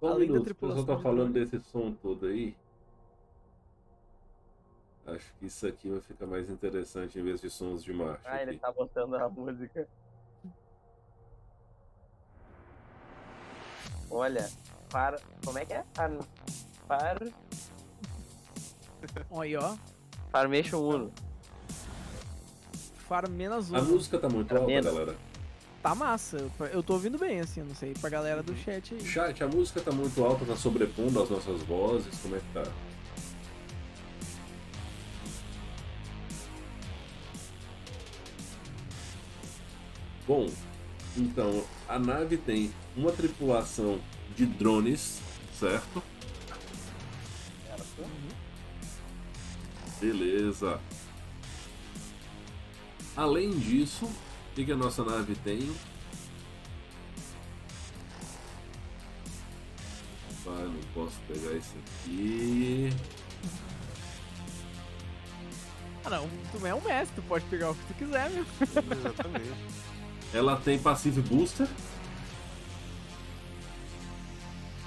Além 0.00 0.28
da 0.28 0.34
minuto, 0.34 0.50
o 0.50 0.54
pessoal 0.54 0.72
tripulação 0.74 0.86
tá 0.86 0.98
falando 0.98 1.32
desse 1.32 1.58
som 1.60 1.92
todo 1.92 2.26
aí. 2.26 2.56
Acho 5.06 5.32
que 5.34 5.46
isso 5.46 5.66
aqui 5.66 5.88
vai 5.88 6.00
ficar 6.00 6.26
mais 6.26 6.50
interessante 6.50 7.18
em 7.18 7.22
vez 7.22 7.40
de 7.40 7.48
sons 7.48 7.84
de 7.84 7.92
marcha. 7.92 8.22
Ah, 8.24 8.42
ele 8.42 8.52
aqui. 8.52 8.60
tá 8.60 8.72
botando 8.72 9.14
a 9.14 9.28
música. 9.28 9.88
Olha, 14.10 14.48
par... 14.90 15.20
como 15.44 15.58
é 15.58 15.64
que 15.64 15.74
é? 15.74 15.84
Par... 15.94 16.10
Par... 16.88 17.18
Olha 19.30 19.42
aí, 19.42 19.56
ó. 19.56 19.95
Farmation 20.40 20.80
1. 20.82 21.10
Farmenas 23.08 23.72
A 23.72 23.78
1. 23.80 23.84
música 23.86 24.18
tá 24.18 24.28
muito 24.28 24.54
alta, 24.54 24.82
galera. 24.82 25.16
Tá 25.82 25.94
massa. 25.94 26.50
Eu- 26.72 26.82
tô 26.82 26.92
ouvindo 26.92 27.16
bem, 27.16 27.40
assim, 27.40 27.62
não 27.62 27.74
sei. 27.74 27.94
Pra 27.94 28.10
galera 28.10 28.42
do 28.42 28.54
chat 28.54 28.92
aí. 28.94 29.00
Chat, 29.06 29.42
a 29.42 29.48
música 29.48 29.80
tá 29.80 29.90
muito 29.92 30.22
alta, 30.22 30.44
tá 30.44 30.54
sobrepondo 30.54 31.22
as 31.22 31.30
nossas 31.30 31.62
vozes, 31.62 32.18
como 32.20 32.36
é 32.36 32.38
que 32.38 32.44
tá? 32.52 32.64
Bom, 40.26 40.50
então, 41.16 41.62
a 41.88 41.98
nave 41.98 42.36
tem 42.36 42.72
uma 42.96 43.12
tripulação 43.12 43.98
de 44.36 44.44
drones, 44.44 45.20
certo? 45.58 46.02
Beleza. 50.06 50.80
Além 53.16 53.50
disso, 53.58 54.04
o 54.04 54.54
que, 54.54 54.64
que 54.64 54.70
a 54.70 54.76
nossa 54.76 55.04
nave 55.04 55.34
tem? 55.34 55.68
Ah, 60.46 60.62
não 60.62 60.80
posso 60.94 61.18
pegar 61.26 61.52
isso 61.56 61.74
aqui. 61.78 62.90
Ah, 66.04 66.10
não. 66.10 66.30
Tu 66.52 66.64
é 66.64 66.72
um 66.72 66.80
mestre, 66.82 67.16
tu 67.16 67.22
pode 67.22 67.44
pegar 67.46 67.72
o 67.72 67.74
que 67.74 67.86
tu 67.86 67.94
quiser, 67.94 68.30
meu. 68.30 68.46
Exatamente. 68.60 69.54
Ela 70.32 70.56
tem 70.56 70.78
Passive 70.78 71.20
Booster. 71.22 71.66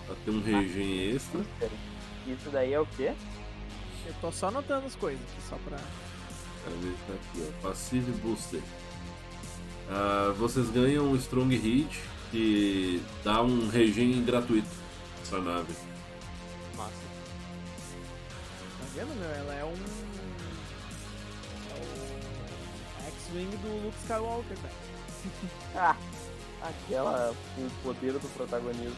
Ela 0.08 0.18
tem 0.24 0.34
um 0.34 0.42
regen 0.42 1.14
extra. 1.14 1.42
Isso 2.26 2.50
daí 2.52 2.72
é 2.72 2.80
o 2.80 2.86
quê? 2.86 3.14
Eu 4.10 4.16
tô 4.22 4.32
só 4.32 4.48
anotando 4.48 4.88
as 4.88 4.96
coisas 4.96 5.22
aqui, 5.22 5.42
só 5.48 5.56
pra. 5.58 5.78
Quero 6.64 6.76
ver 6.78 6.96
se 6.98 7.04
tá 7.06 7.14
aqui, 7.14 7.48
ó. 7.48 7.68
Passive 7.68 8.12
Booster. 8.14 8.62
Ah, 9.88 10.34
vocês 10.36 10.68
ganham 10.72 11.06
um 11.06 11.16
Strong 11.16 11.56
Hit 11.56 12.02
que 12.32 13.04
dá 13.24 13.44
um 13.44 13.70
regen 13.70 14.26
gratuito 14.26 14.68
pra 15.30 15.40
nave. 15.42 15.72
Massa. 16.76 16.92
Tá 18.80 18.86
vendo, 18.96 19.16
meu? 19.20 19.30
Ela 19.30 19.54
é 19.54 19.64
um. 19.64 19.76
É 21.70 21.76
o. 21.76 23.10
X-Wing 23.10 23.58
do 23.58 23.86
Luke 23.86 23.98
Skywalker, 24.00 24.58
cara. 24.58 24.74
Ah, 25.76 25.96
aquela 26.64 27.36
o 27.60 27.70
poder 27.84 28.14
do 28.14 28.28
protagonismo. 28.34 28.98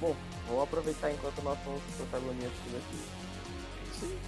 Bom, 0.00 0.16
vamos 0.46 0.62
aproveitar 0.64 1.10
enquanto 1.12 1.42
nós 1.42 1.58
somos 1.64 1.80
os 1.88 1.94
protagonistas 1.96 2.74
aqui. 2.74 2.98
É 2.98 3.90
isso 3.90 4.04
aí. 4.04 4.18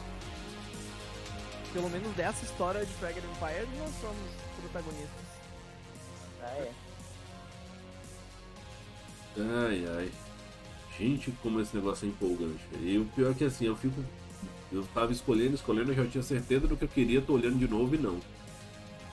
Pelo 1.72 1.88
menos 1.90 2.14
dessa 2.14 2.44
história 2.44 2.84
de 2.84 2.92
Dragon 2.94 3.18
Empire 3.20 3.68
nós 3.78 3.90
somos 4.00 4.30
protagonistas. 4.60 5.24
Ah, 6.42 6.46
é. 6.58 6.72
Ai, 9.38 9.86
ai. 9.96 10.12
Gente, 10.98 11.30
como 11.42 11.60
esse 11.60 11.74
negócio 11.74 12.04
é 12.04 12.08
empolgante. 12.08 12.60
E 12.80 12.98
o 12.98 13.04
pior 13.06 13.30
é 13.30 13.34
que 13.34 13.44
assim, 13.44 13.64
eu 13.64 13.76
fico. 13.76 14.04
Eu 14.70 14.84
tava 14.94 15.12
escolhendo, 15.12 15.54
escolhendo, 15.54 15.92
eu 15.92 15.96
já 16.04 16.06
tinha 16.10 16.22
certeza 16.22 16.66
do 16.66 16.76
que 16.76 16.84
eu 16.84 16.88
queria, 16.88 17.20
tô 17.22 17.34
olhando 17.34 17.58
de 17.58 17.68
novo 17.68 17.94
e 17.94 17.98
não. 17.98 18.20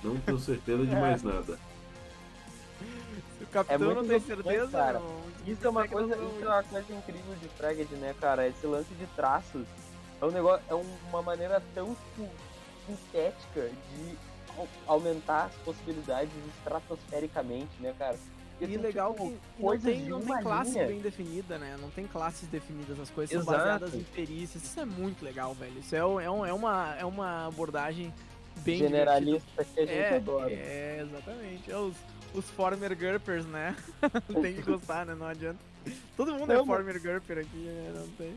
Não 0.03 0.17
tenho 0.19 0.39
certeza 0.39 0.85
de 0.85 0.95
mais 0.95 1.23
nada. 1.23 1.57
Se 3.37 3.43
o 3.43 3.47
capitão 3.47 3.79
muito 3.79 4.01
não 4.01 4.07
tem 4.07 4.19
certeza, 4.19 4.67
cara. 4.71 4.99
não- 4.99 5.28
Isso 5.45 5.65
é 5.65 5.69
uma 5.69 5.87
coisa, 5.87 6.15
isso 6.15 6.43
é 6.43 6.47
uma 6.47 6.63
coisa 6.63 6.93
incrível 6.93 7.35
de 7.41 7.47
Fraged, 7.49 7.91
né, 7.95 8.13
cara? 8.19 8.47
Esse 8.47 8.65
lance 8.67 8.93
de 8.95 9.05
traços 9.15 9.65
é 10.21 10.25
um 10.25 10.31
negócio, 10.31 10.63
é 10.69 10.73
uma 11.09 11.21
maneira 11.21 11.61
tão 11.73 11.95
tipo, 11.95 12.29
sintética 12.85 13.69
de 13.69 14.17
au- 14.57 14.67
aumentar 14.87 15.45
as 15.45 15.53
possibilidades 15.63 16.31
estratosfericamente, 16.57 17.71
né, 17.79 17.93
cara? 17.97 18.17
E 18.61 18.73
são, 18.73 18.81
legal 18.83 19.13
tipo, 19.13 19.29
que 19.55 19.63
não 19.63 19.79
tem, 19.79 19.99
não 20.09 20.21
tem 20.21 20.41
classe 20.43 20.71
linha. 20.71 20.87
bem 20.87 20.99
definida, 20.99 21.57
né? 21.57 21.77
Não 21.79 21.89
tem 21.89 22.05
classes 22.05 22.47
definidas, 22.49 22.99
as 22.99 23.09
coisas 23.09 23.33
Exato. 23.33 23.49
são 23.49 23.57
baseadas 23.57 23.93
em 23.93 24.03
perícias. 24.03 24.63
Isso 24.63 24.79
é 24.79 24.85
muito 24.85 25.23
legal, 25.23 25.53
velho. 25.53 25.79
Isso 25.79 25.95
é, 25.95 25.99
é, 25.99 26.03
um- 26.29 26.45
é 26.45 26.51
uma, 26.53 26.95
é 26.99 27.05
uma 27.05 27.47
abordagem 27.47 28.13
bem 28.57 28.77
generalista 28.79 29.63
que 29.63 29.79
a 29.79 29.85
gente 29.85 29.93
divertida. 29.95 30.15
adora. 30.17 30.51
É, 30.51 30.55
é, 30.99 31.01
exatamente. 31.03 31.71
É 31.71 31.77
os, 31.77 31.95
os 32.33 32.45
former 32.51 32.95
GURPers, 32.95 33.45
né? 33.45 33.75
tem 34.41 34.55
que 34.55 34.61
gostar, 34.61 35.05
né? 35.05 35.15
Não 35.15 35.25
adianta. 35.27 35.59
Todo 36.15 36.33
mundo 36.33 36.51
é 36.51 36.55
Não, 36.55 36.65
mas- 36.65 36.75
former 36.77 36.99
GURPer 36.99 37.39
aqui, 37.39 37.57
né? 37.57 37.93
Não 37.95 38.07
tem. 38.09 38.35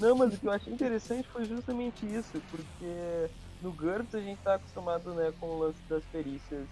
Não, 0.00 0.16
mas 0.16 0.34
o 0.34 0.38
que 0.38 0.46
eu 0.46 0.52
achei 0.52 0.72
interessante 0.72 1.28
foi 1.28 1.44
justamente 1.44 2.04
isso, 2.06 2.40
porque 2.50 3.30
no 3.62 3.72
GURPS 3.72 4.14
a 4.14 4.20
gente 4.20 4.40
tá 4.42 4.54
acostumado 4.54 5.12
né, 5.14 5.32
com 5.38 5.46
o 5.46 5.58
lance 5.60 5.78
das 5.88 6.02
perícias, 6.06 6.66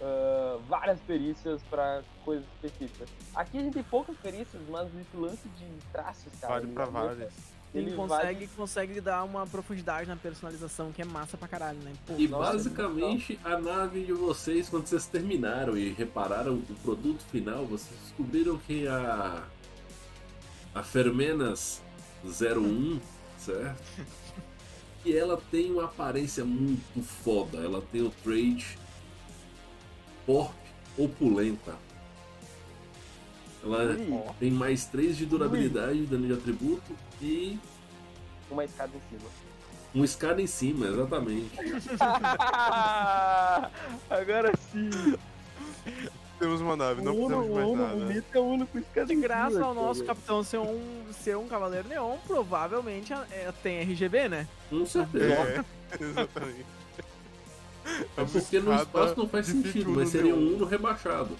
ah, 0.00 0.58
várias 0.68 1.00
perícias 1.00 1.60
para 1.70 2.02
coisas 2.24 2.44
específicas. 2.54 3.08
Aqui 3.34 3.58
a 3.58 3.62
gente 3.62 3.74
tem 3.74 3.82
poucas 3.82 4.16
perícias, 4.18 4.62
mas 4.68 4.88
esse 4.94 5.16
lance 5.16 5.48
de 5.48 5.66
traços, 5.92 6.32
cara. 6.40 6.54
Vale 6.54 6.66
pra 6.72 6.84
aumenta- 6.84 7.06
várias. 7.06 7.32
Ele, 7.74 7.88
Ele 7.88 7.96
consegue, 7.96 8.46
consegue 8.48 9.00
dar 9.00 9.24
uma 9.24 9.46
profundidade 9.46 10.08
na 10.08 10.16
personalização 10.16 10.92
que 10.92 11.02
é 11.02 11.04
massa 11.04 11.36
pra 11.36 11.46
caralho, 11.46 11.78
né? 11.80 11.92
Pô, 12.06 12.14
E 12.16 12.26
Nossa, 12.26 12.52
basicamente 12.52 13.38
a 13.44 13.58
nave 13.58 14.04
de 14.04 14.12
vocês, 14.12 14.68
quando 14.68 14.86
vocês 14.86 15.06
terminaram 15.06 15.76
e 15.76 15.92
repararam 15.92 16.54
o 16.54 16.74
produto 16.82 17.22
final, 17.30 17.66
vocês 17.66 17.98
descobriram 18.00 18.58
que 18.58 18.86
a. 18.88 19.44
A 20.74 20.82
Fermenas 20.82 21.82
01, 22.24 23.00
certo? 23.38 23.82
E 25.06 25.16
ela 25.16 25.40
tem 25.52 25.70
uma 25.70 25.84
aparência 25.84 26.44
muito 26.44 27.00
foda. 27.00 27.58
Ela 27.58 27.80
tem 27.92 28.02
o 28.02 28.10
trait 28.24 28.76
Porp 30.26 30.52
Opulenta. 30.98 31.76
Ela 33.66 33.96
Ui, 33.96 34.22
tem 34.38 34.50
mais 34.50 34.84
3 34.86 35.16
de 35.16 35.26
durabilidade, 35.26 36.06
dano 36.06 36.26
de 36.26 36.32
atributo 36.32 36.92
e 37.20 37.58
uma 38.50 38.64
escada 38.64 38.92
em 38.96 39.00
cima. 39.18 39.30
uma 39.94 40.04
escada 40.04 40.40
em 40.42 40.46
cima, 40.46 40.86
exatamente. 40.86 41.50
Agora 44.08 44.52
sim! 44.72 44.90
Temos 46.38 46.60
uma 46.60 46.76
nave, 46.76 47.00
não 47.02 47.16
Uno, 47.16 47.26
precisamos 47.42 47.54
mais 47.56 47.66
o 47.66 47.72
Uno, 47.72 47.82
nada. 47.82 47.96
o 47.96 48.06
Mito 48.06 48.26
é 48.34 48.38
o 48.38 48.44
Uno 48.44 48.66
com 48.66 48.78
escada 48.78 49.06
De 49.06 49.14
em 49.14 49.20
graça 49.20 49.54
cima, 49.54 49.66
ao 49.66 49.74
nosso 49.74 50.00
cara. 50.04 50.14
capitão 50.14 50.42
ser 50.44 50.58
um, 50.58 50.80
ser 51.12 51.36
um 51.36 51.48
Cavaleiro 51.48 51.88
Neon, 51.88 52.16
provavelmente 52.26 53.12
é, 53.12 53.52
tem 53.62 53.78
RGB, 53.80 54.28
né? 54.28 54.46
Com 54.68 54.84
certeza. 54.84 55.34
É, 55.34 55.64
exatamente. 55.98 56.66
É 58.16 58.24
porque 58.24 58.60
no 58.60 58.74
espaço 58.74 59.14
não 59.16 59.28
faz 59.28 59.46
sentido, 59.46 59.90
mas 59.90 60.10
seria 60.10 60.34
um. 60.34 60.56
Uno 60.56 60.66
rebaixado. 60.66 61.30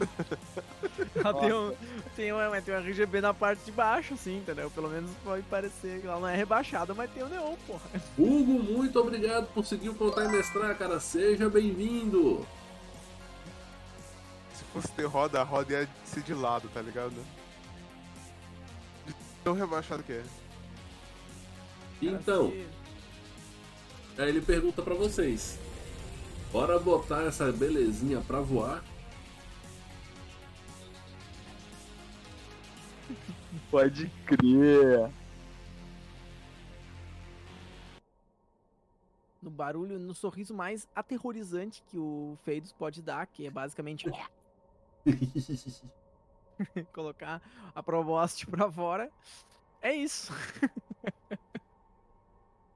Ela 1.14 1.34
tem 1.34 1.52
um, 1.52 1.74
tem, 2.16 2.32
um, 2.32 2.36
mas 2.50 2.64
tem 2.64 2.74
um 2.74 2.78
RGB 2.78 3.20
na 3.20 3.34
parte 3.34 3.64
de 3.64 3.72
baixo, 3.72 4.14
assim, 4.14 4.38
entendeu? 4.38 4.70
Pelo 4.70 4.88
menos 4.88 5.10
pode 5.24 5.42
parecer 5.44 6.00
que 6.00 6.06
ela 6.06 6.20
não 6.20 6.28
é 6.28 6.36
rebaixada, 6.36 6.94
mas 6.94 7.10
tem 7.10 7.22
o 7.22 7.28
neon, 7.28 7.54
porra. 7.66 7.82
Hugo, 8.18 8.62
muito 8.62 8.98
obrigado 8.98 9.46
por 9.52 9.64
seguir 9.64 9.88
o 9.88 9.94
Contar 9.94 10.24
e 10.24 10.28
Mestrar, 10.28 10.76
cara. 10.76 10.98
Seja 11.00 11.48
bem-vindo. 11.48 12.46
Se 14.54 14.64
fosse 14.72 14.88
ter 14.92 15.04
roda, 15.04 15.40
a 15.40 15.44
roda 15.44 15.72
ia 15.72 15.88
ser 16.04 16.22
de 16.22 16.34
lado, 16.34 16.68
tá 16.72 16.80
ligado? 16.80 17.16
De 19.06 19.14
tão 19.44 19.54
rebaixado 19.54 20.02
que 20.02 20.12
é. 20.12 20.22
Então, 22.02 22.52
aí 24.16 24.28
ele 24.28 24.40
pergunta 24.40 24.80
pra 24.80 24.94
vocês: 24.94 25.58
Bora 26.52 26.78
botar 26.78 27.24
essa 27.24 27.52
belezinha 27.52 28.20
pra 28.26 28.40
voar? 28.40 28.82
Pode 33.70 34.08
crer. 34.26 35.10
no 39.42 39.50
barulho, 39.50 39.98
no 39.98 40.14
sorriso 40.14 40.54
mais 40.54 40.88
aterrorizante 40.94 41.82
que 41.88 41.98
o 41.98 42.36
Feidos 42.42 42.72
pode 42.72 43.02
dar, 43.02 43.26
que 43.26 43.46
é 43.46 43.50
basicamente 43.50 44.06
colocar 46.92 47.40
a 47.74 47.82
Probost 47.82 48.46
pra 48.46 48.70
fora. 48.70 49.10
É 49.80 49.94
isso. 49.94 50.32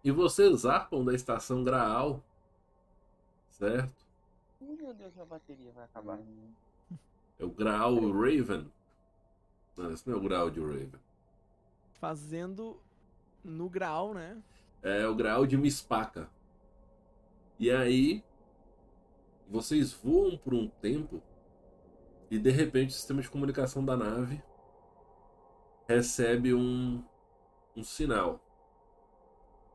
e 0.03 0.11
vocês 0.11 0.61
zarpam 0.61 1.05
da 1.05 1.15
estação 1.15 1.63
Graal, 1.63 2.23
certo? 3.51 4.05
Meu 4.61 4.95
Deus, 4.95 5.13
minha 5.13 5.27
bateria 5.27 5.71
vai 5.73 5.85
acabar. 5.85 6.19
É 7.39 7.45
o 7.45 7.51
Graal 7.51 7.95
Raven. 8.11 8.71
Não, 9.77 9.93
esse 9.93 10.09
não 10.09 10.17
é 10.17 10.19
o 10.19 10.23
Graal 10.23 10.51
de 10.51 10.61
Raven. 10.61 11.01
Fazendo 12.01 12.81
no 13.43 13.69
grau, 13.69 14.15
né? 14.15 14.43
É 14.83 15.07
o 15.07 15.15
Graal 15.15 15.47
de 15.47 15.57
Mispaca. 15.57 16.29
E 17.59 17.71
aí, 17.71 18.23
vocês 19.49 19.93
voam 19.93 20.37
por 20.37 20.55
um 20.55 20.69
tempo 20.69 21.23
e 22.31 22.39
de 22.39 22.51
repente 22.51 22.91
o 22.91 22.93
sistema 22.93 23.23
de 23.23 23.31
comunicação 23.31 23.85
da 23.85 23.97
nave 23.97 24.43
recebe 25.87 26.55
um, 26.55 27.05
um 27.77 27.83
sinal. 27.83 28.41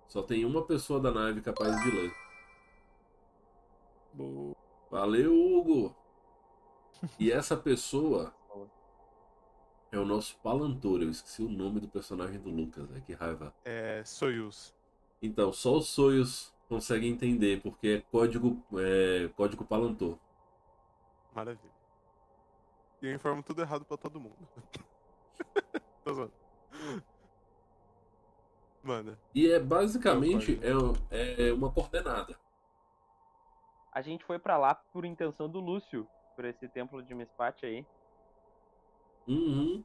Só 0.08 0.24
tem 0.24 0.44
uma 0.44 0.66
pessoa 0.66 1.00
da 1.00 1.12
nave 1.12 1.42
capaz 1.42 1.82
de 1.84 1.92
ler. 1.92 2.12
Valeu, 4.90 5.34
Hugo! 5.34 5.96
E 7.18 7.32
essa 7.32 7.56
pessoa 7.56 8.34
é 9.92 9.98
o 9.98 10.06
nosso 10.06 10.38
Palantor. 10.40 11.02
Eu 11.02 11.10
esqueci 11.10 11.42
o 11.42 11.50
nome 11.50 11.80
do 11.80 11.88
personagem 11.88 12.40
do 12.40 12.50
Lucas, 12.50 12.90
né? 12.90 13.02
Que 13.06 13.14
raiva. 13.14 13.54
É. 13.66 14.04
Soyuz. 14.04 14.74
Então, 15.22 15.52
só 15.52 15.78
os 15.78 15.88
Soyuz 15.90 16.54
conseguem 16.68 17.12
entender, 17.12 17.62
porque 17.62 17.88
é 17.88 18.02
código, 18.12 18.64
é, 18.78 19.28
código 19.36 19.66
Palantor. 19.66 20.18
Maravilha. 21.34 21.74
E 23.02 23.08
eu 23.08 23.14
informo 23.14 23.42
tudo 23.42 23.62
errado 23.62 23.86
pra 23.86 23.98
todo 23.98 24.20
mundo. 24.20 24.38
Tô 26.04 26.14
zoando. 26.14 26.34
Manda. 28.84 29.20
E 29.36 29.50
é 29.52 29.60
basicamente 29.60 30.60
é, 31.12 31.50
é 31.50 31.54
uma 31.54 31.72
coordenada. 31.72 32.38
A 33.92 34.02
gente 34.02 34.24
foi 34.24 34.40
pra 34.40 34.58
lá 34.58 34.76
por 34.76 35.04
intenção 35.04 35.50
do 35.50 35.60
Lúcio, 35.60 36.08
por 36.36 36.46
esse 36.46 36.68
templo 36.70 37.02
de 37.02 37.14
Mispat 37.14 37.66
aí. 37.66 37.86
Uhum. 39.30 39.84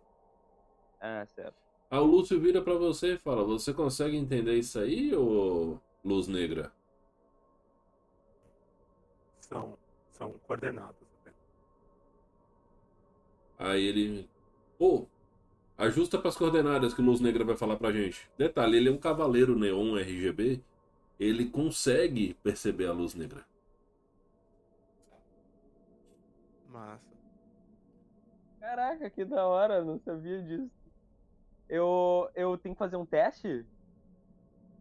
Ah, 0.99 1.27
certo. 1.27 1.55
Aí 1.91 1.99
o 1.99 2.05
Lúcio 2.05 2.41
vira 2.41 2.63
pra 2.63 2.75
você 2.75 3.13
e 3.15 3.19
fala: 3.19 3.45
Você 3.45 3.75
consegue 3.75 4.17
entender 4.17 4.55
isso 4.55 4.79
aí, 4.79 5.15
ô 5.15 5.79
Luz 6.03 6.27
Negra? 6.27 6.73
São, 9.41 9.77
são 10.13 10.33
coordenadas. 10.47 10.97
apenas. 11.21 11.39
Aí 13.59 13.85
ele. 13.85 14.29
Pô, 14.79 15.07
ajusta 15.77 16.19
pras 16.19 16.37
coordenadas 16.37 16.95
que 16.95 17.03
o 17.03 17.05
Luz 17.05 17.21
Negra 17.21 17.45
vai 17.45 17.57
falar 17.57 17.77
pra 17.77 17.93
gente. 17.93 18.31
Detalhe: 18.39 18.79
ele 18.79 18.89
é 18.89 18.93
um 18.93 18.99
cavaleiro 18.99 19.59
neon 19.59 19.99
RGB. 19.99 20.63
Ele 21.21 21.51
consegue 21.51 22.35
perceber 22.43 22.87
a 22.87 22.93
luz 22.93 23.15
negra. 23.15 23.47
Massa. 26.69 27.14
Caraca, 28.65 29.11
que 29.11 29.27
da 29.27 29.47
hora, 29.47 29.85
não 29.85 30.01
sabia 30.01 30.43
disso. 30.43 30.71
Eu, 31.69 32.31
eu 32.35 32.57
tenho 32.57 32.75
que 32.75 32.79
fazer 32.79 32.97
um 32.97 33.05
teste? 33.05 33.67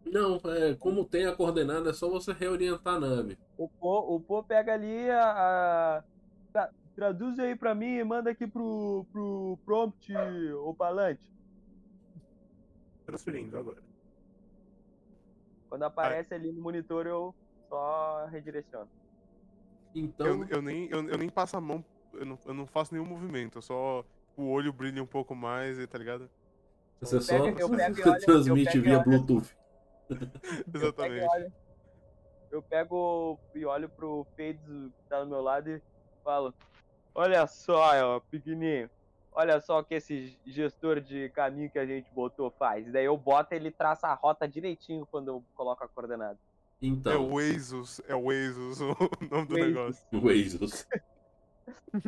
Não, 0.06 0.36
é, 0.50 0.74
como 0.76 1.04
tem 1.04 1.26
a 1.26 1.36
coordenada, 1.36 1.90
é 1.90 1.92
só 1.92 2.08
você 2.08 2.32
reorientar 2.32 2.94
a 2.94 3.00
nave. 3.00 3.36
O 3.58 3.68
Pô, 3.68 4.16
o 4.16 4.20
Pô 4.20 4.42
pega 4.42 4.72
ali 4.72 5.10
a. 5.10 5.98
a- 5.98 6.04
tra- 6.50 6.70
traduz 6.96 7.38
aí 7.38 7.54
pra 7.54 7.74
mim 7.74 7.96
e 7.98 8.04
manda 8.04 8.30
aqui 8.30 8.46
pro, 8.46 9.06
pro 9.12 9.58
prompt, 9.66 10.14
o 10.64 10.74
palante. 10.74 11.20
Transferindo 13.04 13.58
agora. 13.58 13.82
Quando 15.68 15.82
aparece 15.82 16.32
ali 16.32 16.50
no 16.52 16.62
monitor, 16.62 17.06
eu 17.06 17.34
só 17.68 18.24
redireciono. 18.26 18.88
Então, 19.94 20.26
Eu, 20.26 20.48
eu, 20.48 20.62
nem, 20.62 20.88
eu, 20.88 21.06
eu 21.06 21.18
nem 21.18 21.28
passo 21.28 21.56
a 21.56 21.60
mão, 21.60 21.84
eu 22.18 22.26
não, 22.26 22.38
eu 22.46 22.54
não 22.54 22.66
faço 22.66 22.92
nenhum 22.94 23.06
movimento, 23.06 23.58
eu 23.58 23.62
só. 23.62 24.04
O 24.36 24.50
olho 24.50 24.72
brilha 24.72 25.00
um 25.02 25.06
pouco 25.06 25.34
mais, 25.34 25.78
e 25.78 25.86
tá 25.86 25.96
ligado? 25.98 26.28
você 27.00 27.20
só 27.20 27.34
pego- 27.52 27.64
olho- 28.08 28.20
transmite 28.20 28.78
via 28.80 28.94
olho- 28.98 29.04
Bluetooth. 29.04 29.56
Eu 30.10 30.16
pego, 30.18 30.76
Exatamente. 30.76 31.52
eu 32.50 32.62
pego 32.62 33.38
e 33.54 33.64
olho 33.64 33.88
pro 33.88 34.26
Fades 34.36 34.60
que 34.66 34.92
tá 35.08 35.20
do 35.20 35.26
meu 35.30 35.40
lado 35.40 35.70
e 35.70 35.80
falo: 36.24 36.52
Olha 37.14 37.46
só, 37.46 38.16
ó, 38.16 38.20
pequenininho. 38.20 38.90
Olha 39.32 39.60
só 39.60 39.80
o 39.80 39.84
que 39.84 39.94
esse 39.94 40.38
gestor 40.46 41.00
de 41.00 41.28
caminho 41.30 41.68
que 41.70 41.78
a 41.78 41.84
gente 41.86 42.08
botou 42.12 42.50
faz. 42.52 42.90
Daí 42.92 43.04
eu 43.04 43.16
boto 43.16 43.52
ele 43.54 43.70
traça 43.70 44.06
a 44.06 44.14
rota 44.14 44.46
direitinho 44.46 45.04
quando 45.10 45.28
eu 45.28 45.44
coloco 45.56 45.82
a 45.84 45.88
coordenada. 45.88 46.38
É 46.80 46.86
Então, 46.86 47.30
o 47.32 47.38
Asus, 47.38 48.00
é 48.06 48.14
o 48.14 48.30
Asus 48.30 48.78
o 48.82 48.86
nome 49.30 49.46
do 49.46 49.56
Asus. 49.56 49.66
negócio. 49.66 50.06
o 50.12 50.28
Asus. 50.28 50.86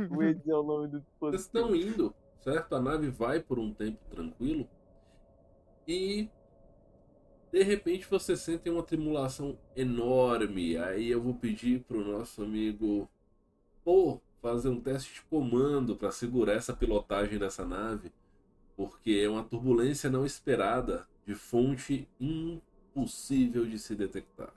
O 0.08 0.16
Waze 0.16 0.50
é 0.50 0.54
o 0.54 0.62
nome 0.62 0.88
do 0.88 1.00
Vocês 1.20 1.42
dispositivo. 1.42 1.42
estão 1.42 1.74
indo, 1.74 2.14
certo? 2.40 2.74
A 2.74 2.80
nave 2.80 3.10
vai 3.10 3.40
por 3.40 3.58
um 3.58 3.72
tempo 3.72 3.98
tranquilo 4.10 4.68
e 5.86 6.28
de 7.52 7.62
repente 7.62 8.06
você 8.08 8.36
sente 8.36 8.68
uma 8.68 8.82
tribulação 8.82 9.58
enorme. 9.74 10.76
Aí 10.76 11.08
eu 11.10 11.22
vou 11.22 11.34
pedir 11.34 11.82
pro 11.84 12.04
nosso 12.04 12.42
amigo 12.42 13.08
Pô 13.84 14.20
fazer 14.42 14.68
um 14.68 14.80
teste 14.80 15.14
de 15.14 15.22
comando 15.22 15.96
para 15.96 16.10
segurar 16.10 16.54
essa 16.54 16.74
pilotagem 16.74 17.38
dessa 17.38 17.64
nave, 17.64 18.12
porque 18.76 19.22
é 19.24 19.28
uma 19.28 19.44
turbulência 19.44 20.10
não 20.10 20.24
esperada 20.26 21.08
de 21.26 21.34
fonte 21.34 22.08
impossível 22.20 23.66
de 23.66 23.78
se 23.78 23.94
detectar. 23.94 24.52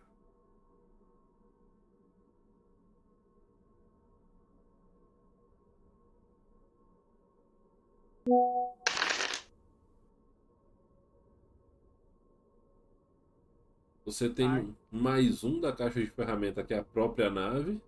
Você 14.05 14.29
tem 14.29 14.47
Ai. 14.47 14.75
mais 14.91 15.43
um 15.43 15.59
da 15.59 15.71
caixa 15.71 15.99
de 15.99 16.09
ferramenta, 16.11 16.63
que 16.63 16.73
é 16.73 16.79
a 16.79 16.83
própria 16.83 17.29
nave. 17.29 17.81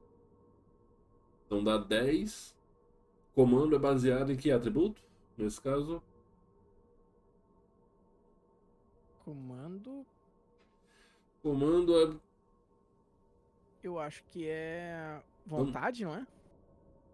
Então 1.46 1.64
dá 1.64 1.78
10. 1.78 2.56
Comando 3.34 3.76
é 3.76 3.80
baseado 3.80 4.32
em 4.32 4.38
que 4.38 4.52
atributo? 4.52 5.02
Nesse 5.38 5.60
caso, 5.62 6.02
Comando, 9.24 10.06
comando 11.44 11.96
é. 11.96 12.20
eu 13.84 14.00
acho 14.00 14.24
que 14.26 14.48
é 14.48 15.22
vontade, 15.46 16.04
não 16.04 16.16
é? 16.16 16.28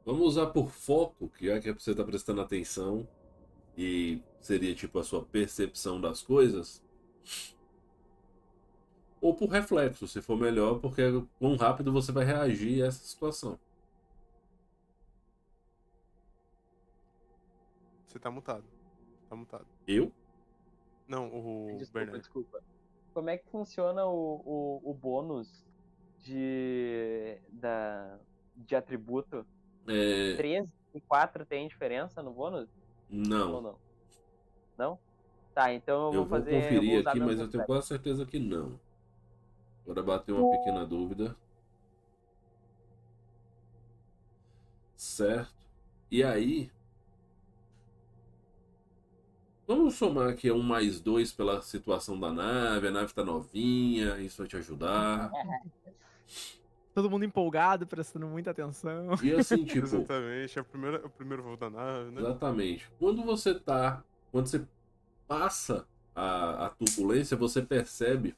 Vamos 0.06 0.26
usar 0.26 0.48
por 0.48 0.72
foco, 0.72 1.30
que 1.30 1.50
é 1.50 1.60
que 1.60 1.72
você 1.74 1.92
está 1.92 2.04
prestando 2.04 2.40
atenção. 2.40 3.08
E 3.78 4.22
seria 4.42 4.74
tipo 4.74 4.98
a 4.98 5.04
sua 5.04 5.24
percepção 5.24 6.02
das 6.02 6.22
coisas. 6.22 6.84
Ou 9.22 9.36
por 9.36 9.50
reflexo, 9.50 10.08
se 10.08 10.22
for 10.22 10.38
melhor, 10.38 10.80
porque 10.80 11.02
quão 11.40 11.56
rápido 11.56 11.92
você 11.92 12.12
vai 12.12 12.26
reagir 12.26 12.84
a 12.84 12.88
essa 12.88 13.04
situação. 13.06 13.60
Você 18.08 18.20
tá 18.20 18.32
mutado. 18.32 18.64
Tá 19.30 19.36
mutado. 19.36 19.66
Eu? 19.88 20.12
Não, 21.08 21.28
o 21.28 21.78
Desculpa, 21.78 22.00
Bernardo. 22.00 22.20
desculpa. 22.20 22.64
Como 23.14 23.30
é 23.30 23.38
que 23.38 23.50
funciona 23.50 24.06
o, 24.06 24.42
o, 24.46 24.92
o 24.92 24.94
bônus 24.94 25.66
de, 26.20 27.38
da, 27.50 28.20
de 28.56 28.76
atributo? 28.76 29.46
É, 29.88 30.36
3 30.36 30.70
e 30.94 31.02
4 31.02 31.46
tem 31.46 31.68
diferença 31.68 32.22
no 32.22 32.32
bônus? 32.34 32.70
Ou 33.12 33.18
não. 33.18 33.62
não? 33.62 33.76
Não? 34.78 35.00
Tá, 35.54 35.74
então 35.74 36.08
eu 36.08 36.14
Eu 36.14 36.26
vou 36.26 36.26
vou 36.26 36.40
fazer. 36.40 36.52
conferir 36.62 37.04
vou 37.04 37.12
aqui, 37.12 37.20
mas 37.20 37.40
eu 37.40 37.50
tenho 37.50 37.66
quase 37.66 37.88
certeza 37.88 38.26
que 38.26 38.40
não. 38.40 38.80
Agora 39.84 40.04
bateu 40.04 40.36
uma 40.38 40.58
pequena 40.58 40.86
dúvida. 40.86 41.36
Certo. 44.96 45.54
E 46.12 46.24
aí. 46.24 46.72
Vamos 49.66 49.96
somar 49.96 50.30
aqui 50.30 50.50
um 50.52 50.62
mais 50.62 51.02
dois 51.02 51.32
pela 51.32 51.62
situação 51.62 52.20
da 52.20 52.32
nave. 52.32 52.88
A 52.88 52.92
nave 52.92 53.14
tá 53.14 53.24
novinha, 53.24 54.18
isso 54.20 54.38
vai 54.38 54.48
te 54.48 54.58
ajudar. 54.58 55.32
Todo 56.98 57.12
mundo 57.12 57.24
empolgado, 57.26 57.86
prestando 57.86 58.26
muita 58.26 58.50
atenção. 58.50 59.10
E 59.22 59.32
assim, 59.34 59.62
tipo. 59.66 59.86
Exatamente, 59.86 60.58
é 60.58 60.62
o 60.64 60.66
primeiro, 60.66 60.98
é 60.98 61.06
o 61.06 61.10
primeiro 61.12 61.44
voo 61.44 61.56
da 61.56 61.70
nave, 61.70 62.10
né? 62.10 62.22
Exatamente. 62.22 62.90
Quando 62.98 63.24
você 63.24 63.54
tá. 63.54 64.04
Quando 64.32 64.48
você 64.48 64.66
passa 65.28 65.88
a, 66.16 66.66
a 66.66 66.70
turbulência, 66.72 67.38
você 67.38 67.62
percebe 67.62 68.36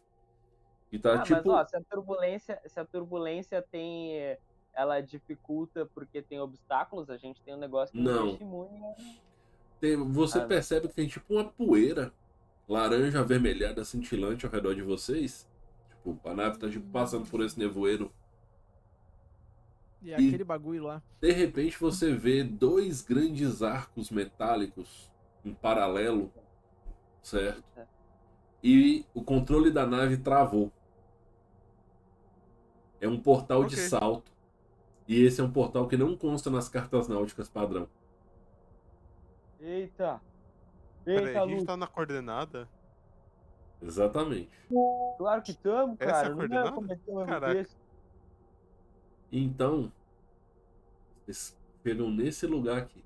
que 0.89 0.99
tá 0.99 1.13
Ah, 1.13 1.23
tipo. 1.23 1.37
mas 1.37 1.45
ó, 1.47 1.65
se 1.65 1.77
a 1.77 1.81
turbulência, 1.89 2.61
se 2.65 2.77
a 2.81 2.83
turbulência 2.83 3.61
tem. 3.61 4.35
Ela 4.73 4.99
dificulta 4.99 5.85
porque 5.85 6.21
tem 6.21 6.41
obstáculos, 6.41 7.09
a 7.09 7.15
gente 7.15 7.41
tem 7.41 7.55
um 7.55 7.59
negócio 7.59 7.93
que 7.95 8.01
Não. 8.01 8.13
nos 8.25 8.29
deixa 8.31 8.43
imune 8.43 8.77
a- 8.83 8.95
Tem- 9.79 9.95
você 10.11 10.39
Ah, 10.39 10.45
percebe 10.45 10.89
que 10.89 10.93
tem 10.95 11.07
tipo 11.07 11.33
uma 11.33 11.45
poeira 11.45 12.11
laranja 12.67 13.21
avermelhada 13.21 13.85
cintilante 13.85 14.45
ao 14.45 14.51
redor 14.51 14.75
de 14.75 14.81
vocês. 14.81 15.47
Tipo, 15.89 16.19
a 16.27 16.33
nave 16.33 16.57
tá 16.59 16.69
tipo, 16.69 16.85
passando 16.91 17.25
por 17.25 17.39
esse 17.41 17.57
nevoeiro. 17.57 18.11
E 20.01 20.09
E- 20.09 20.13
aquele 20.13 20.43
bagulho 20.43 20.83
lá. 20.83 21.01
De 21.21 21.31
repente 21.31 21.77
você 21.79 22.13
vê 22.13 22.43
dois 22.43 23.01
grandes 23.01 23.61
arcos 23.61 24.09
metálicos 24.09 25.11
em 25.43 25.53
paralelo, 25.53 26.31
certo? 27.21 27.63
E 28.63 29.05
o 29.13 29.23
controle 29.23 29.71
da 29.71 29.85
nave 29.85 30.17
travou. 30.17 30.71
É 33.01 33.07
um 33.07 33.19
portal 33.19 33.63
de 33.65 33.75
Ok. 33.75 33.87
salto. 33.87 34.31
E 35.07 35.23
esse 35.23 35.41
é 35.41 35.43
um 35.43 35.51
portal 35.51 35.87
que 35.87 35.97
não 35.97 36.15
consta 36.15 36.49
nas 36.49 36.67
cartas 36.69 37.07
náuticas 37.07 37.49
padrão. 37.49 37.87
Eita! 39.59 40.21
Peraí, 41.03 41.27
Eita, 41.27 41.41
a 41.43 41.47
gente 41.47 41.65
tá 41.65 41.75
na 41.77 41.87
coordenada? 41.87 42.67
Exatamente. 43.81 44.49
Claro 45.17 45.41
que 45.41 45.51
estamos, 45.51 45.95
Essa 45.99 46.11
é 46.11 46.13
a 46.13 46.21
cara. 46.23 46.35
não 46.35 46.43
é 46.43 46.47
coordenada? 46.97 47.25
Caraca. 47.25 47.69
Então, 49.31 49.91
vocês 51.25 51.55
chegam 51.83 52.09
nesse 52.09 52.47
lugar 52.47 52.79
aqui. 52.79 53.03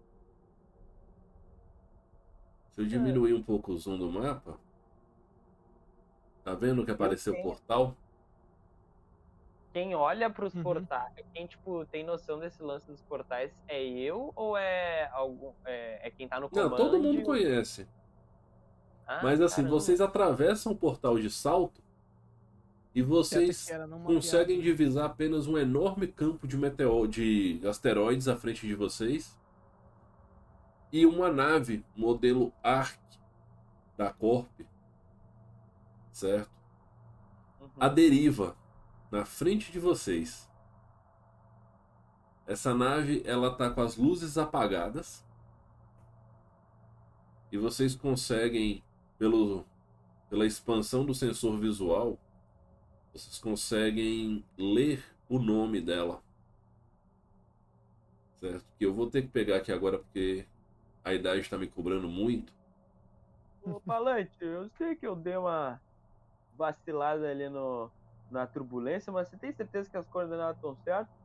Se 2.72 2.82
eu 2.82 2.86
diminuir 2.88 3.34
um 3.34 3.44
pouco 3.44 3.72
o 3.72 3.78
zoom 3.78 3.98
do 3.98 4.12
mapa, 4.12 4.58
tá 6.44 6.56
vendo 6.56 6.84
que 6.86 6.92
apareceu 6.92 7.34
o 7.34 7.44
portal? 7.44 7.96
Quem 9.74 9.96
olha 9.96 10.30
pros 10.30 10.54
Uhum. 10.54 10.62
portais, 10.64 11.12
quem, 11.34 11.48
tipo, 11.48 11.84
tem 11.88 12.04
noção 12.04 12.40
desse 12.40 12.62
lance 12.62 12.86
dos 12.88 13.02
portais, 13.02 13.52
é 13.68 13.84
eu 13.84 14.32
ou 14.36 14.56
é 14.56 15.10
algum. 15.12 15.52
É, 15.66 16.08
é 16.08 16.12
quem 16.12 16.28
tá 16.28 16.40
no 16.40 16.48
comando? 16.48 16.70
Não, 16.72 16.78
todo 16.78 17.02
mundo 17.02 17.24
conhece. 17.24 17.88
Ah, 19.08 19.22
Mas 19.24 19.42
assim, 19.42 19.64
caramba. 19.64 19.80
vocês 19.80 20.00
atravessam 20.00 20.72
o 20.72 20.78
portal 20.78 21.20
de 21.20 21.30
salto 21.30 21.83
e 22.96 23.02
vocês 23.02 23.68
conseguem 24.06 24.58
viagem. 24.58 24.62
divisar 24.62 25.06
apenas 25.06 25.48
um 25.48 25.58
enorme 25.58 26.08
campo 26.08 26.48
de 26.48 26.56
meteor 26.56 27.08
de 27.08 27.60
asteroides 27.68 28.28
à 28.28 28.36
frente 28.36 28.68
de 28.68 28.76
vocês 28.76 29.38
e 30.92 31.06
uma 31.06 31.32
nave 31.32 31.84
modelo 31.96 32.54
Ark 32.62 33.00
da 33.98 34.14
Corp, 34.14 34.62
certo? 36.12 36.52
Uhum. 37.60 37.70
A 37.80 37.88
deriva 37.90 38.56
na 39.10 39.26
frente 39.26 39.72
de 39.72 39.80
vocês. 39.80 40.48
Essa 42.46 42.76
nave 42.76 43.24
ela 43.26 43.56
tá 43.56 43.72
com 43.72 43.82
as 43.82 43.98
luzes 43.98 44.38
apagadas 44.38 45.26
e 47.52 47.58
vocês 47.58 47.96
conseguem 47.96 48.84
pelo 49.18 49.66
pela 50.30 50.46
expansão 50.48 51.06
do 51.06 51.14
sensor 51.14 51.60
visual 51.60 52.20
vocês 53.14 53.38
conseguem 53.40 54.44
ler 54.58 55.04
o 55.30 55.40
nome 55.40 55.80
dela. 55.80 56.22
Certo? 58.40 58.66
Que 58.78 58.86
eu 58.86 58.94
vou 58.94 59.10
ter 59.10 59.22
que 59.22 59.28
pegar 59.30 59.58
aqui 59.58 59.72
agora 59.72 60.00
porque 60.00 60.46
a 61.04 61.14
idade 61.14 61.42
está 61.42 61.58
me 61.58 61.68
cobrando 61.68 62.08
muito. 62.10 62.52
Ô, 63.64 63.80
Palante, 63.80 64.34
eu 64.42 64.68
sei 64.78 64.96
que 64.96 65.08
eu 65.08 65.16
dei 65.16 65.38
uma 65.38 65.80
vacilada 66.58 67.30
ali 67.30 67.48
no, 67.50 67.90
na 68.30 68.46
turbulência, 68.46 69.12
mas 69.14 69.30
você 69.30 69.38
tem 69.38 69.54
certeza 69.54 69.90
que 69.90 69.98
as 69.98 70.08
coordenadas 70.08 70.56
estão 70.58 70.76
certas? 70.84 71.16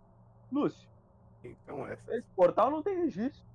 Lúcio, 0.53 0.89
Então 1.43 1.87
essa 1.87 2.15
esse 2.17 2.29
portal 2.37 2.71
não 2.71 2.83
tem 2.83 2.97
registro. 2.97 3.47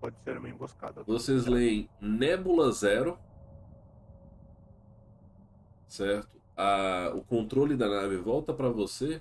pode 0.00 0.16
ser 0.24 0.38
uma 0.38 0.48
emboscada. 0.48 1.02
Vocês 1.04 1.46
leem 1.46 1.88
Nebula 2.00 2.72
Zero. 2.72 3.18
Certo? 5.90 6.40
A, 6.56 7.10
o 7.16 7.24
controle 7.24 7.76
da 7.76 7.88
nave 7.88 8.16
volta 8.16 8.54
para 8.54 8.70
você. 8.70 9.20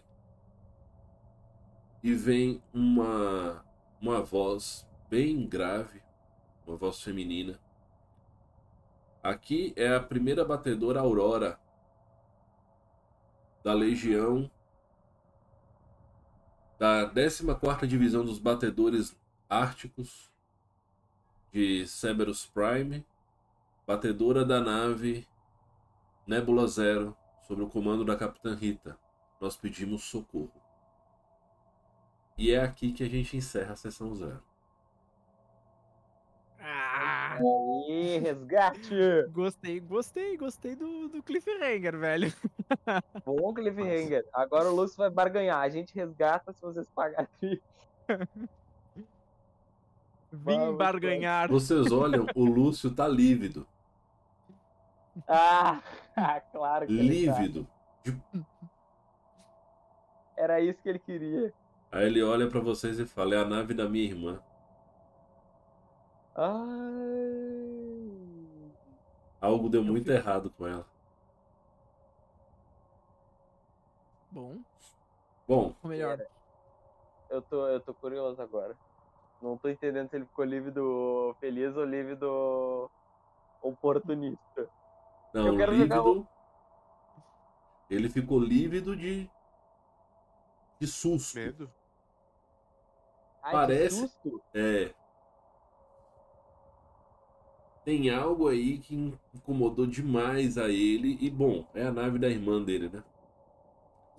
E 2.03 2.13
vem 2.13 2.61
uma, 2.71 3.65
uma 3.99 4.21
voz 4.21 4.87
bem 5.09 5.49
grave. 5.49 5.99
Uma 6.67 6.77
voz 6.77 7.01
feminina. 7.01 7.59
Aqui 9.23 9.73
é 9.75 9.95
a 9.95 9.99
primeira 9.99 10.45
batedora 10.45 10.99
Aurora. 10.99 11.59
Da 13.63 13.73
Legião. 13.73 14.49
Da 16.77 17.11
14ª 17.11 17.87
Divisão 17.87 18.23
dos 18.23 18.37
Batedores 18.37 19.19
Árticos 19.49 20.31
de 21.51 21.87
Cerberus 21.87 22.45
Prime, 22.45 23.03
batedora 23.87 24.45
da 24.45 24.61
nave 24.61 25.27
Nebula 26.29 26.67
Zero, 26.67 27.17
sob 27.41 27.63
o 27.63 27.67
comando 27.67 28.05
da 28.05 28.15
Capitã 28.15 28.53
Rita. 28.53 28.95
Nós 29.41 29.57
pedimos 29.57 30.03
socorro. 30.03 30.61
E 32.37 32.51
é 32.51 32.61
aqui 32.61 32.91
que 32.91 33.03
a 33.03 33.09
gente 33.09 33.35
encerra 33.35 33.73
a 33.73 33.75
sessão 33.75 34.13
zero. 34.13 34.43
Ah, 36.59 37.39
Aí, 37.39 38.19
resgate! 38.19 38.93
gostei, 39.31 39.79
gostei, 39.79 40.37
gostei 40.37 40.75
do, 40.75 41.07
do 41.07 41.23
cliffhanger, 41.23 41.97
velho. 41.97 42.31
Bom 43.25 43.51
cliffhanger. 43.51 44.23
Agora 44.31 44.69
o 44.69 44.75
Lúcio 44.75 44.97
vai 44.97 45.09
barganhar. 45.09 45.61
A 45.61 45.69
gente 45.69 45.95
resgata 45.95 46.53
se 46.53 46.61
vocês 46.61 46.87
pagarem. 46.91 47.27
Vim 50.31 50.59
Vamos, 50.59 50.77
barganhar. 50.77 51.49
Vocês 51.49 51.91
olham, 51.91 52.27
o 52.35 52.45
Lúcio 52.45 52.93
tá 52.93 53.07
lívido. 53.07 53.65
Ah, 56.21 56.41
claro 56.51 56.85
que 56.85 56.93
ele. 56.93 57.25
Lívido. 57.25 57.67
Era 60.35 60.59
isso 60.59 60.81
que 60.81 60.89
ele 60.89 60.99
queria. 60.99 61.53
Aí 61.91 62.05
ele 62.05 62.21
olha 62.21 62.47
pra 62.49 62.59
vocês 62.59 62.99
e 62.99 63.05
fala: 63.05 63.35
É 63.35 63.37
a 63.37 63.45
nave 63.45 63.73
da 63.73 63.87
minha 63.87 64.05
irmã. 64.05 64.41
Ai. 66.35 66.89
Algo 69.41 69.69
deu 69.69 69.83
muito 69.83 70.11
errado 70.11 70.49
com 70.51 70.67
ela. 70.67 70.85
Bom, 74.31 74.59
Bom, 75.47 75.73
ou 75.81 75.89
melhor, 75.89 76.19
Eu 77.29 77.41
tô, 77.41 77.67
eu 77.67 77.79
tô 77.79 77.93
curioso 77.93 78.41
agora. 78.41 78.77
Não 79.41 79.57
tô 79.57 79.69
entendendo 79.69 80.09
se 80.09 80.15
ele 80.15 80.25
ficou 80.25 80.45
lívido 80.45 81.35
feliz 81.39 81.75
ou 81.75 81.85
lívido 81.85 82.91
oportunista. 83.61 84.69
Não, 85.33 85.47
Eu 85.47 85.57
quero 85.57 85.75
jogar 85.75 85.97
lívido. 85.97 86.27
Ele 87.89 88.09
ficou 88.09 88.39
lívido 88.39 88.95
de. 88.95 89.29
de 90.79 90.87
susto. 90.87 91.37
Medo? 91.37 91.71
Ai, 93.41 93.51
Parece- 93.51 94.01
que 94.01 94.07
susto. 94.07 94.41
É. 94.53 94.93
Tem 97.83 98.09
algo 98.11 98.47
aí 98.47 98.77
que 98.77 99.17
incomodou 99.33 99.87
demais 99.87 100.57
a 100.57 100.69
ele. 100.69 101.17
E 101.19 101.29
bom, 101.29 101.67
é 101.73 101.87
a 101.87 101.91
nave 101.91 102.19
da 102.19 102.27
irmã 102.29 102.61
dele, 102.61 102.89
né? 102.89 103.03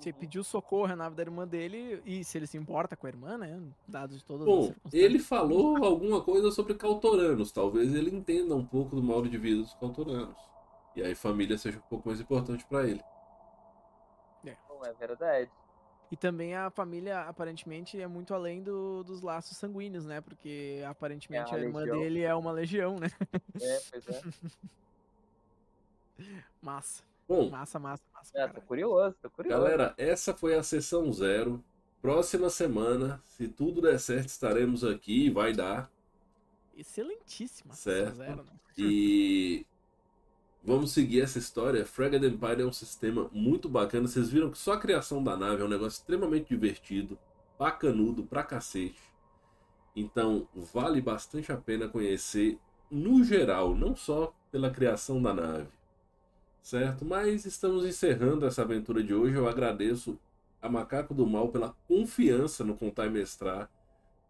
você 0.02 0.12
pediu 0.12 0.42
socorro 0.42 0.92
à 0.92 0.96
nave 0.96 1.14
da 1.14 1.22
irmã 1.22 1.46
dele 1.46 2.00
e 2.06 2.24
se 2.24 2.38
ele 2.38 2.46
se 2.46 2.56
importa 2.56 2.96
com 2.96 3.06
a 3.06 3.10
irmã, 3.10 3.36
né? 3.36 3.62
Dados 3.86 4.18
de 4.18 4.24
todas 4.24 4.42
as 4.42 4.46
Bom, 4.48 4.74
ele 4.92 5.18
falou 5.18 5.76
alguma 5.84 6.22
coisa 6.22 6.50
sobre 6.50 6.74
cautoranos. 6.74 7.52
Talvez 7.52 7.94
ele 7.94 8.10
entenda 8.10 8.54
um 8.54 8.64
pouco 8.64 8.96
do 8.96 9.02
modo 9.02 9.28
de 9.28 9.36
vida 9.36 9.60
dos 9.60 9.74
cautoranos. 9.74 10.36
E 10.94 11.02
aí 11.02 11.14
família 11.14 11.56
seja 11.58 11.78
um 11.78 11.82
pouco 11.88 12.08
mais 12.08 12.20
importante 12.20 12.64
pra 12.66 12.86
ele. 12.86 13.02
Não 14.68 14.84
é 14.84 14.92
verdade. 14.94 15.50
E 16.10 16.16
também 16.16 16.56
a 16.56 16.70
família, 16.70 17.20
aparentemente, 17.22 18.00
é 18.00 18.06
muito 18.08 18.34
além 18.34 18.62
do- 18.62 19.04
dos 19.04 19.22
laços 19.22 19.56
sanguíneos, 19.56 20.04
né? 20.06 20.20
Porque 20.20 20.82
aparentemente 20.86 21.52
É 21.52 21.56
a 21.56 21.60
irmã 21.60 21.80
legião. 21.80 21.98
dele 22.00 22.22
é 22.22 22.34
uma 22.34 22.50
legião, 22.50 22.98
né? 22.98 23.08
É, 23.60 23.80
pois 23.90 24.08
é. 24.08 24.22
Massa, 26.62 27.02
Bom, 27.28 27.48
massa, 27.50 27.78
massa, 27.78 28.02
massa. 28.12 28.38
É, 28.38 28.48
tô 28.48 28.60
curioso, 28.62 29.16
tô 29.22 29.30
curioso. 29.30 29.58
galera, 29.62 29.94
essa 29.96 30.34
foi 30.34 30.54
a 30.54 30.62
sessão 30.62 31.12
zero. 31.12 31.62
Próxima 32.02 32.48
semana, 32.50 33.20
se 33.24 33.46
tudo 33.48 33.80
der 33.82 33.98
certo, 34.00 34.28
estaremos 34.28 34.84
aqui. 34.84 35.30
Vai 35.30 35.52
dar. 35.52 35.90
Excelentíssima. 36.76 37.74
Certo. 37.74 38.16
Zero, 38.16 38.42
né? 38.44 38.52
E 38.76 39.66
vamos 40.62 40.92
seguir 40.92 41.22
essa 41.22 41.38
história. 41.38 41.86
Fragile 41.86 42.26
Empire 42.26 42.62
é 42.62 42.66
um 42.66 42.72
sistema 42.72 43.28
muito 43.32 43.68
bacana. 43.68 44.06
Vocês 44.06 44.28
viram 44.28 44.50
que 44.50 44.58
só 44.58 44.74
a 44.74 44.80
criação 44.80 45.22
da 45.22 45.36
nave 45.36 45.62
é 45.62 45.64
um 45.64 45.68
negócio 45.68 45.98
extremamente 45.98 46.48
divertido, 46.48 47.18
bacanudo 47.58 48.24
pra 48.24 48.42
cacete. 48.42 49.02
Então, 49.94 50.48
vale 50.72 51.00
bastante 51.00 51.50
a 51.50 51.56
pena 51.56 51.88
conhecer 51.88 52.58
no 52.90 53.24
geral, 53.24 53.74
não 53.74 53.94
só 53.94 54.34
pela 54.50 54.70
criação 54.70 55.20
da 55.20 55.34
nave. 55.34 55.68
Certo? 56.62 57.04
Mas 57.04 57.44
estamos 57.44 57.84
encerrando 57.84 58.46
essa 58.46 58.62
aventura 58.62 59.02
de 59.02 59.14
hoje. 59.14 59.36
Eu 59.36 59.48
agradeço 59.48 60.18
a 60.60 60.68
Macaco 60.68 61.14
do 61.14 61.26
Mal 61.26 61.48
pela 61.48 61.74
confiança 61.88 62.64
no 62.64 62.76
Contar 62.76 63.06
e 63.06 63.10
Mestrar 63.10 63.70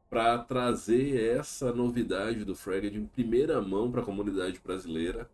para 0.09 0.39
trazer 0.39 1.37
essa 1.37 1.73
novidade 1.73 2.45
do 2.45 2.55
Fraged 2.55 2.97
em 2.97 3.07
primeira 3.07 3.61
mão 3.61 3.91
para 3.91 4.01
a 4.01 4.05
comunidade 4.05 4.61
brasileira, 4.63 5.31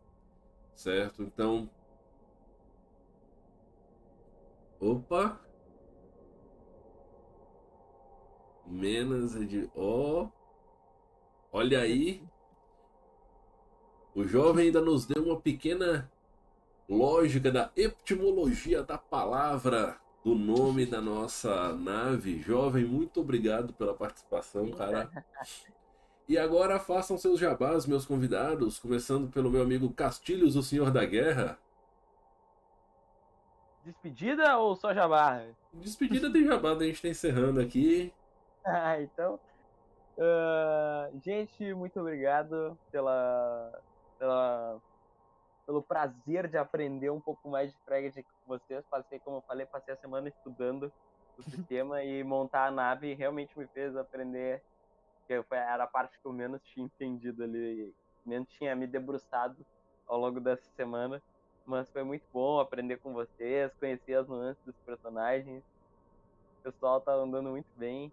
certo? 0.76 1.22
Então. 1.22 1.68
Opa! 4.78 5.40
Menos 8.66 9.34
é 9.34 9.44
de. 9.44 9.70
Ó! 9.74 10.24
Oh. 10.24 10.30
Olha 11.52 11.80
aí! 11.80 12.22
O 14.14 14.24
jovem 14.24 14.66
ainda 14.66 14.80
nos 14.80 15.06
deu 15.06 15.22
uma 15.24 15.40
pequena 15.40 16.10
lógica 16.88 17.50
da 17.50 17.70
etimologia 17.76 18.82
da 18.82 18.96
palavra 18.96 19.98
do 20.24 20.34
nome 20.34 20.86
da 20.86 21.00
nossa 21.00 21.72
nave. 21.74 22.40
Jovem, 22.40 22.84
muito 22.84 23.20
obrigado 23.20 23.72
pela 23.72 23.94
participação, 23.94 24.70
cara. 24.70 25.10
E 26.28 26.36
agora 26.36 26.80
façam 26.80 27.16
seus 27.16 27.38
jabás, 27.38 27.86
meus 27.86 28.04
convidados, 28.04 28.80
começando 28.80 29.30
pelo 29.30 29.48
meu 29.48 29.62
amigo 29.62 29.92
Castilhos, 29.92 30.56
o 30.56 30.62
Senhor 30.62 30.90
da 30.90 31.04
Guerra. 31.04 31.56
Despedida 33.84 34.58
ou 34.58 34.74
só 34.74 34.92
jabá? 34.92 35.44
Despedida 35.72 36.28
de 36.28 36.44
jabá, 36.44 36.72
a 36.72 36.82
gente 36.82 37.00
tá 37.00 37.08
encerrando 37.08 37.60
aqui. 37.60 38.12
Ah, 38.68 39.00
então. 39.00 39.38
ah, 40.18 41.08
gente, 41.22 41.72
muito 41.72 42.00
obrigado 42.00 42.76
pela, 42.90 43.80
pela, 44.18 44.82
pelo 45.64 45.80
prazer 45.80 46.48
de 46.48 46.58
aprender 46.58 47.10
um 47.10 47.20
pouco 47.20 47.48
mais 47.48 47.70
de 47.70 47.78
Fragment 47.84 48.24
com 48.24 48.58
vocês. 48.58 48.84
Passei, 48.90 49.20
como 49.20 49.36
eu 49.36 49.42
falei, 49.42 49.66
passei 49.66 49.94
a 49.94 49.96
semana 49.96 50.28
estudando 50.28 50.92
o 51.38 51.44
sistema 51.44 52.02
e 52.04 52.24
montar 52.24 52.66
a 52.66 52.70
nave 52.72 53.14
realmente 53.14 53.56
me 53.56 53.68
fez 53.68 53.96
aprender. 53.96 54.60
Que 55.26 55.42
era 55.50 55.84
a 55.84 55.86
parte 55.86 56.18
que 56.18 56.26
eu 56.26 56.32
menos 56.32 56.62
tinha 56.62 56.86
entendido 56.86 57.42
ali, 57.42 57.94
menos 58.24 58.48
tinha 58.50 58.74
me 58.76 58.86
debruçado 58.86 59.64
ao 60.06 60.18
longo 60.18 60.40
dessa 60.40 60.68
semana. 60.76 61.22
Mas 61.64 61.90
foi 61.90 62.04
muito 62.04 62.24
bom 62.32 62.60
aprender 62.60 62.98
com 62.98 63.12
vocês, 63.12 63.74
conhecer 63.74 64.14
as 64.14 64.28
nuances 64.28 64.62
dos 64.64 64.76
personagens. 64.84 65.64
O 66.60 66.62
pessoal 66.62 67.00
tá 67.00 67.12
andando 67.12 67.50
muito 67.50 67.68
bem. 67.76 68.12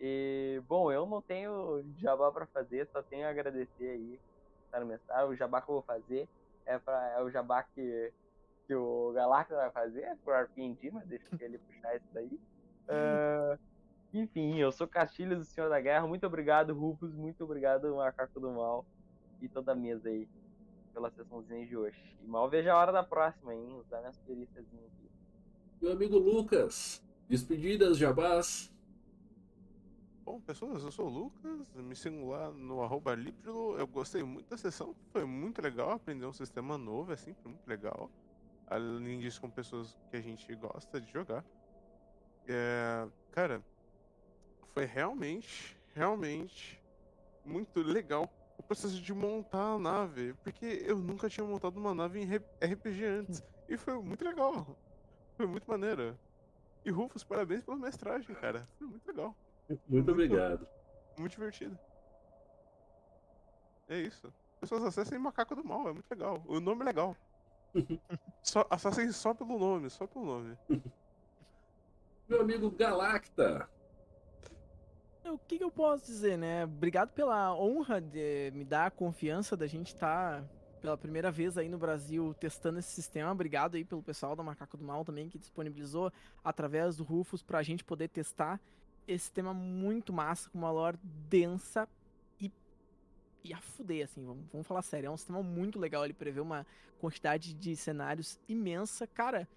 E, 0.00 0.62
bom, 0.68 0.92
eu 0.92 1.06
não 1.06 1.20
tenho 1.20 1.84
jabá 1.98 2.30
para 2.30 2.46
fazer, 2.46 2.86
só 2.92 3.02
tenho 3.02 3.26
a 3.26 3.30
agradecer 3.30 3.90
aí 3.90 4.20
estar 4.66 4.84
mestrado. 4.84 5.28
O 5.28 5.36
jabá 5.36 5.60
que 5.60 5.70
eu 5.70 5.74
vou 5.74 5.82
fazer 5.82 6.28
é, 6.66 6.78
pra, 6.78 7.08
é 7.10 7.22
o 7.22 7.30
jabá 7.30 7.62
que, 7.62 8.12
que 8.66 8.74
o 8.74 9.12
Galacta 9.12 9.56
vai 9.56 9.70
fazer 9.70 10.16
pro 10.24 10.34
RPG, 10.34 10.90
mas 10.92 11.06
deixa 11.06 11.26
ele 11.40 11.58
puxar 11.58 11.96
isso 11.96 12.06
daí. 12.12 12.40
Ah, 12.88 13.58
enfim, 14.14 14.58
eu 14.58 14.70
sou 14.70 14.86
Castilhos, 14.86 15.40
o 15.40 15.44
Senhor 15.44 15.68
da 15.68 15.80
Guerra. 15.80 16.06
Muito 16.06 16.26
obrigado, 16.26 16.72
Rufus. 16.72 17.12
Muito 17.12 17.44
obrigado, 17.44 17.96
Macaco 17.96 18.38
do 18.38 18.50
Mal. 18.50 18.86
E 19.42 19.48
toda 19.48 19.72
a 19.72 19.74
mesa 19.74 20.08
aí 20.08 20.28
pela 20.92 21.10
sessãozinha 21.10 21.66
de 21.66 21.76
hoje. 21.76 22.16
E 22.22 22.26
mal 22.26 22.48
vejo 22.48 22.70
a 22.70 22.76
hora 22.76 22.92
da 22.92 23.02
próxima, 23.02 23.54
hein? 23.54 23.76
Usar 23.80 23.98
minhas 23.98 24.16
perícias 24.18 24.64
aqui. 24.64 25.10
Meu 25.82 25.92
amigo 25.92 26.16
Lucas, 26.16 27.04
despedidas, 27.28 27.98
jabás. 27.98 28.72
Bom, 30.24 30.40
pessoas, 30.40 30.82
eu 30.82 30.90
sou 30.90 31.06
o 31.06 31.10
Lucas, 31.10 31.66
me 31.74 31.94
sigam 31.94 32.28
lá 32.28 32.50
no 32.50 32.82
arroba 32.82 33.14
Librilo. 33.14 33.76
Eu 33.76 33.86
gostei 33.86 34.22
muito 34.22 34.48
da 34.48 34.56
sessão, 34.56 34.94
foi 35.10 35.24
muito 35.24 35.60
legal 35.60 35.90
aprender 35.90 36.24
um 36.24 36.32
sistema 36.32 36.78
novo, 36.78 37.12
é 37.12 37.16
sempre 37.16 37.46
muito 37.46 37.66
legal. 37.66 38.10
Além 38.66 39.18
disso, 39.18 39.40
com 39.40 39.50
pessoas 39.50 39.98
que 40.10 40.16
a 40.16 40.20
gente 40.22 40.54
gosta 40.54 40.98
de 40.98 41.12
jogar. 41.12 41.44
É, 42.48 43.06
cara, 43.32 43.62
foi 44.74 44.84
realmente, 44.84 45.80
realmente 45.94 46.82
muito 47.44 47.80
legal 47.80 48.28
o 48.58 48.62
processo 48.62 49.00
de 49.00 49.14
montar 49.14 49.74
a 49.74 49.78
nave, 49.78 50.34
porque 50.42 50.82
eu 50.86 50.98
nunca 50.98 51.28
tinha 51.28 51.46
montado 51.46 51.76
uma 51.76 51.94
nave 51.94 52.20
em 52.20 52.36
RPG 52.36 53.04
antes. 53.04 53.42
E 53.68 53.76
foi 53.76 53.94
muito 54.02 54.24
legal. 54.24 54.76
Foi 55.36 55.46
muito 55.46 55.68
maneiro. 55.68 56.18
E 56.84 56.90
Rufus, 56.90 57.24
parabéns 57.24 57.64
pela 57.64 57.76
mestragem, 57.76 58.34
cara. 58.34 58.68
Foi 58.78 58.86
muito 58.86 59.06
legal. 59.06 59.34
Muito 59.88 60.10
obrigado. 60.10 60.66
Muito 61.18 61.32
divertido. 61.32 61.78
É 63.88 63.98
isso. 63.98 64.32
Pessoas 64.60 64.84
acessem 64.84 65.18
Macaco 65.18 65.54
do 65.54 65.64
Mal, 65.64 65.88
é 65.88 65.92
muito 65.92 66.10
legal. 66.10 66.42
O 66.46 66.60
nome 66.60 66.82
é 66.82 66.84
legal. 66.84 67.16
só, 68.42 68.66
acessem 68.70 69.10
só 69.12 69.34
pelo 69.34 69.58
nome, 69.58 69.90
só 69.90 70.06
pelo 70.06 70.24
nome. 70.24 70.58
Meu 72.28 72.40
amigo 72.40 72.70
Galacta. 72.70 73.68
O 75.26 75.38
que, 75.38 75.56
que 75.56 75.64
eu 75.64 75.70
posso 75.70 76.04
dizer, 76.04 76.36
né? 76.36 76.64
Obrigado 76.64 77.10
pela 77.12 77.56
honra 77.56 77.98
de 77.98 78.50
me 78.54 78.62
dar 78.62 78.86
a 78.86 78.90
confiança 78.90 79.56
da 79.56 79.66
gente 79.66 79.88
estar 79.88 80.44
pela 80.82 80.98
primeira 80.98 81.30
vez 81.32 81.56
aí 81.56 81.66
no 81.66 81.78
Brasil 81.78 82.34
testando 82.38 82.78
esse 82.78 82.90
sistema. 82.90 83.32
Obrigado 83.32 83.74
aí 83.74 83.84
pelo 83.86 84.02
pessoal 84.02 84.36
da 84.36 84.42
Macaco 84.42 84.76
do 84.76 84.84
Mal 84.84 85.02
também 85.02 85.30
que 85.30 85.38
disponibilizou 85.38 86.12
através 86.44 86.96
do 86.96 87.04
Rufus 87.04 87.42
pra 87.42 87.62
gente 87.62 87.82
poder 87.82 88.08
testar 88.08 88.60
esse 89.08 89.24
sistema 89.24 89.54
muito 89.54 90.12
massa, 90.12 90.50
com 90.50 90.58
uma 90.58 90.70
lore 90.70 90.98
densa 91.02 91.88
e, 92.38 92.52
e 93.42 93.54
a 93.54 93.60
fuder, 93.60 94.04
assim, 94.04 94.22
vamos, 94.24 94.44
vamos 94.52 94.66
falar 94.66 94.82
sério. 94.82 95.06
É 95.06 95.10
um 95.10 95.16
sistema 95.16 95.42
muito 95.42 95.78
legal, 95.78 96.04
ele 96.04 96.12
prevê 96.12 96.40
uma 96.40 96.66
quantidade 97.00 97.54
de 97.54 97.74
cenários 97.74 98.38
imensa. 98.46 99.06
Cara, 99.06 99.48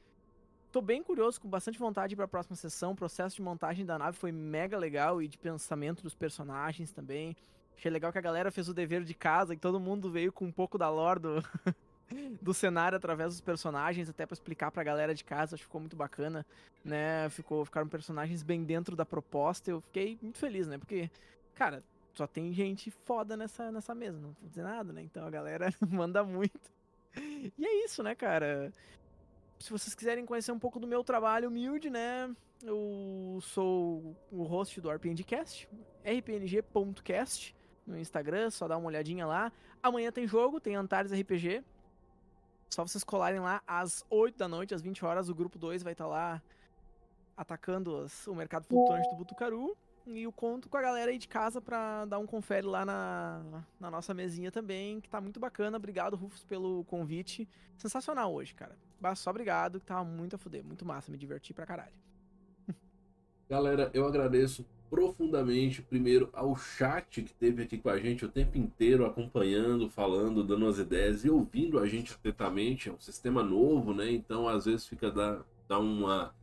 Tô 0.77 0.81
bem 0.81 1.01
curioso, 1.01 1.41
com 1.41 1.49
bastante 1.49 1.79
vontade 1.79 2.15
para 2.15 2.25
a 2.25 2.27
próxima 2.27 2.55
sessão. 2.55 2.91
O 2.91 2.95
processo 2.95 3.35
de 3.35 3.41
montagem 3.41 3.83
da 3.83 3.97
nave 3.97 4.15
foi 4.15 4.31
mega 4.31 4.77
legal 4.77 5.19
e 5.23 5.27
de 5.27 5.35
pensamento 5.35 6.03
dos 6.03 6.13
personagens 6.13 6.91
também. 6.91 7.35
Achei 7.75 7.89
legal 7.89 8.11
que 8.11 8.19
a 8.19 8.21
galera 8.21 8.51
fez 8.51 8.69
o 8.69 8.75
dever 8.75 9.03
de 9.03 9.15
casa 9.15 9.55
e 9.55 9.57
todo 9.57 9.79
mundo 9.79 10.11
veio 10.11 10.31
com 10.31 10.45
um 10.45 10.51
pouco 10.51 10.77
da 10.77 10.87
lore 10.87 11.19
do, 11.19 11.43
do 12.39 12.53
cenário 12.53 12.95
através 12.95 13.31
dos 13.31 13.41
personagens, 13.41 14.07
até 14.07 14.23
para 14.23 14.35
explicar 14.35 14.69
pra 14.69 14.83
galera 14.83 15.15
de 15.15 15.23
casa. 15.23 15.55
Acho 15.55 15.63
que 15.63 15.67
ficou 15.67 15.81
muito 15.81 15.95
bacana, 15.95 16.45
né? 16.85 17.27
Ficou, 17.31 17.65
ficaram 17.65 17.87
personagens 17.87 18.43
bem 18.43 18.63
dentro 18.63 18.95
da 18.95 19.03
proposta. 19.03 19.71
Eu 19.71 19.81
fiquei 19.81 20.15
muito 20.21 20.37
feliz, 20.37 20.67
né? 20.67 20.77
Porque, 20.77 21.09
cara, 21.55 21.83
só 22.13 22.27
tem 22.27 22.53
gente 22.53 22.91
foda 22.91 23.35
nessa, 23.35 23.71
nessa 23.71 23.95
mesa, 23.95 24.19
não 24.19 24.35
vou 24.39 24.47
dizer 24.47 24.61
nada, 24.61 24.93
né? 24.93 25.01
Então 25.01 25.25
a 25.25 25.31
galera 25.31 25.73
manda 25.89 26.23
muito. 26.23 26.71
E 27.57 27.65
é 27.65 27.83
isso, 27.83 28.03
né, 28.03 28.13
cara? 28.13 28.71
Se 29.59 29.71
vocês 29.71 29.95
quiserem 29.95 30.25
conhecer 30.25 30.51
um 30.51 30.59
pouco 30.59 30.79
do 30.79 30.87
meu 30.87 31.03
trabalho 31.03 31.49
humilde, 31.49 31.89
né? 31.89 32.33
Eu 32.63 33.39
sou 33.41 34.15
o 34.31 34.43
host 34.43 34.79
do 34.81 34.89
RPNGcast, 34.89 35.69
rpng.cast 36.03 37.55
no 37.85 37.97
Instagram, 37.97 38.49
só 38.49 38.67
dá 38.67 38.77
uma 38.77 38.87
olhadinha 38.87 39.25
lá. 39.25 39.51
Amanhã 39.81 40.11
tem 40.11 40.27
jogo, 40.27 40.59
tem 40.59 40.75
Antares 40.75 41.11
RPG. 41.11 41.63
Só 42.69 42.85
vocês 42.85 43.03
colarem 43.03 43.39
lá 43.39 43.61
às 43.65 44.03
8 44.09 44.37
da 44.37 44.47
noite, 44.47 44.73
às 44.73 44.81
20 44.81 45.05
horas, 45.05 45.29
o 45.29 45.35
grupo 45.35 45.57
2 45.57 45.83
vai 45.83 45.93
estar 45.93 46.07
lá 46.07 46.41
atacando 47.35 48.05
o 48.27 48.35
mercado 48.35 48.65
flutuante 48.65 49.09
do 49.09 49.15
Butucaru. 49.15 49.77
E 50.07 50.23
eu 50.23 50.31
conto 50.31 50.69
com 50.69 50.77
a 50.77 50.81
galera 50.81 51.11
aí 51.11 51.17
de 51.17 51.27
casa 51.27 51.59
pra 51.59 52.05
dar 52.05 52.17
um 52.17 52.25
confere 52.25 52.65
lá 52.65 52.85
na, 52.85 53.65
na 53.77 53.91
nossa 53.91 54.13
mesinha 54.13 54.49
também, 54.49 55.01
que 55.01 55.09
tá 55.09 55.19
muito 55.19 55.37
bacana. 55.37 55.75
Obrigado, 55.75 56.15
Rufus, 56.15 56.45
pelo 56.45 56.85
convite. 56.85 57.47
Sensacional 57.77 58.33
hoje, 58.33 58.55
cara. 58.55 58.77
Só 59.17 59.31
obrigado, 59.31 59.81
que 59.81 59.85
tava 59.85 60.05
muito 60.05 60.37
a 60.37 60.39
fuder, 60.39 60.63
muito 60.63 60.85
massa, 60.85 61.11
me 61.11 61.17
diverti 61.17 61.53
pra 61.53 61.65
caralho. 61.65 61.93
Galera, 63.49 63.91
eu 63.93 64.07
agradeço 64.07 64.65
profundamente, 64.89 65.81
primeiro, 65.81 66.29
ao 66.31 66.55
chat 66.55 67.21
que 67.21 67.33
teve 67.33 67.63
aqui 67.63 67.77
com 67.77 67.89
a 67.89 67.99
gente 67.99 68.23
o 68.23 68.29
tempo 68.29 68.57
inteiro, 68.57 69.05
acompanhando, 69.05 69.89
falando, 69.89 70.41
dando 70.41 70.67
as 70.67 70.77
ideias 70.77 71.25
e 71.25 71.29
ouvindo 71.29 71.77
a 71.79 71.85
gente 71.85 72.13
atentamente. 72.13 72.87
É 72.87 72.93
um 72.93 72.99
sistema 72.99 73.43
novo, 73.43 73.93
né? 73.93 74.09
Então, 74.09 74.47
às 74.47 74.63
vezes, 74.63 74.87
fica 74.87 75.11
dá, 75.11 75.41
dá 75.67 75.77
uma. 75.77 76.33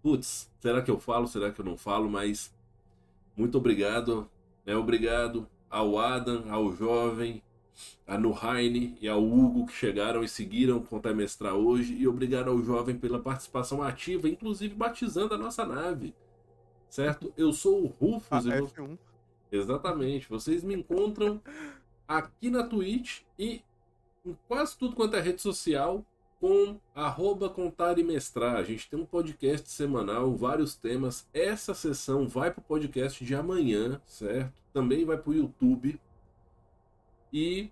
Putz, 0.00 0.48
será 0.60 0.80
que 0.80 0.90
eu 0.90 1.00
falo? 1.00 1.26
Será 1.26 1.50
que 1.50 1.60
eu 1.60 1.64
não 1.64 1.76
falo? 1.76 2.08
Mas 2.08 2.56
muito 3.38 3.56
obrigado, 3.56 4.28
né? 4.66 4.76
Obrigado 4.76 5.46
ao 5.70 5.98
Adam, 5.98 6.44
ao 6.50 6.72
jovem, 6.72 7.42
a 8.06 8.18
Nuhaine 8.18 8.98
e 9.00 9.08
ao 9.08 9.22
Hugo 9.24 9.66
que 9.66 9.72
chegaram 9.72 10.22
e 10.24 10.28
seguiram 10.28 10.80
contar 10.82 11.14
mestrar 11.14 11.54
hoje. 11.54 11.94
E 11.94 12.08
obrigado 12.08 12.50
ao 12.50 12.60
jovem 12.62 12.98
pela 12.98 13.20
participação 13.20 13.82
ativa, 13.82 14.28
inclusive 14.28 14.74
batizando 14.74 15.34
a 15.34 15.38
nossa 15.38 15.64
nave. 15.64 16.14
Certo? 16.88 17.32
Eu 17.36 17.52
sou 17.52 17.84
o 17.84 17.86
Rufus. 17.86 18.46
A 18.46 18.56
e 18.56 18.58
vou- 18.60 18.68
F1. 18.68 18.98
Exatamente. 19.52 20.28
Vocês 20.28 20.64
me 20.64 20.74
encontram 20.74 21.40
aqui 22.06 22.50
na 22.50 22.64
Twitch 22.64 23.20
e 23.38 23.62
em 24.24 24.36
quase 24.48 24.76
tudo 24.76 24.96
quanto 24.96 25.14
é 25.16 25.20
rede 25.20 25.40
social 25.40 26.04
com 26.40 26.78
arroba 26.94 27.48
contar 27.48 27.98
e 27.98 28.04
mestrar. 28.04 28.56
A 28.56 28.62
gente 28.62 28.88
tem 28.88 28.98
um 28.98 29.04
podcast 29.04 29.70
semanal, 29.70 30.34
vários 30.36 30.74
temas. 30.74 31.28
Essa 31.32 31.74
sessão 31.74 32.28
vai 32.28 32.50
pro 32.50 32.62
podcast 32.62 33.24
de 33.24 33.34
amanhã, 33.34 34.00
certo? 34.06 34.62
Também 34.72 35.04
vai 35.04 35.16
pro 35.16 35.34
YouTube. 35.34 36.00
E 37.32 37.70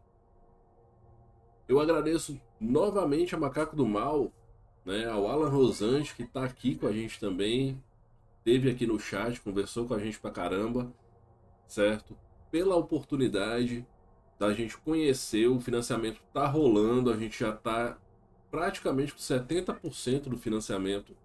eu 1.68 1.80
agradeço 1.80 2.40
novamente 2.60 3.34
a 3.34 3.38
Macaco 3.38 3.76
do 3.76 3.86
Mal, 3.86 4.32
né, 4.84 5.06
ao 5.08 5.28
Alan 5.28 5.48
Rosante, 5.48 6.14
que 6.14 6.22
está 6.22 6.44
aqui 6.44 6.74
com 6.74 6.86
a 6.86 6.92
gente 6.92 7.18
também. 7.20 7.82
Esteve 8.38 8.70
aqui 8.70 8.86
no 8.86 8.98
chat, 8.98 9.40
conversou 9.40 9.86
com 9.86 9.94
a 9.94 9.98
gente 9.98 10.18
pra 10.18 10.30
caramba, 10.30 10.92
certo? 11.66 12.16
Pela 12.50 12.76
oportunidade 12.76 13.86
da 14.38 14.52
gente 14.52 14.76
conhecer, 14.78 15.48
o 15.48 15.58
financiamento 15.58 16.20
tá 16.32 16.46
rolando, 16.46 17.10
a 17.10 17.16
gente 17.16 17.38
já 17.38 17.52
tá 17.52 17.98
praticamente 18.50 19.12
com 19.12 19.18
70% 19.18 20.28
do 20.28 20.36
financiamento 20.36 21.16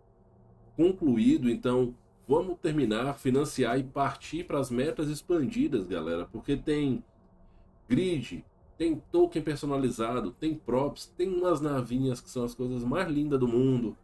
concluído, 0.75 1.50
então 1.50 1.95
vamos 2.27 2.58
terminar, 2.59 3.14
financiar 3.16 3.80
e 3.80 3.83
partir 3.83 4.45
para 4.45 4.59
as 4.59 4.69
metas 4.69 5.09
expandidas, 5.09 5.85
galera, 5.88 6.25
porque 6.25 6.56
tem 6.56 7.03
grid, 7.88 8.45
tem 8.77 9.01
token 9.11 9.41
personalizado, 9.41 10.32
tem 10.32 10.56
props, 10.56 11.14
tem 11.17 11.27
umas 11.27 11.61
navinhas 11.61 12.22
que 12.22 12.30
são 12.30 12.43
as 12.43 12.56
coisas 12.56 12.83
mais 12.83 13.08
lindas 13.09 13.40
do 13.40 13.48
mundo. 13.48 13.98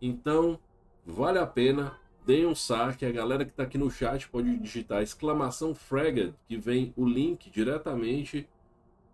Então, 0.00 0.58
vale 1.04 1.38
a 1.38 1.46
pena, 1.46 1.98
deem 2.24 2.46
um 2.46 2.54
saque. 2.54 3.04
A 3.04 3.12
galera 3.12 3.44
que 3.44 3.50
está 3.50 3.64
aqui 3.64 3.76
no 3.76 3.90
chat 3.90 4.28
pode 4.28 4.56
digitar 4.58 5.02
exclamação 5.02 5.74
Fragad, 5.74 6.32
que 6.46 6.56
vem 6.56 6.92
o 6.96 7.04
link 7.04 7.50
diretamente 7.50 8.48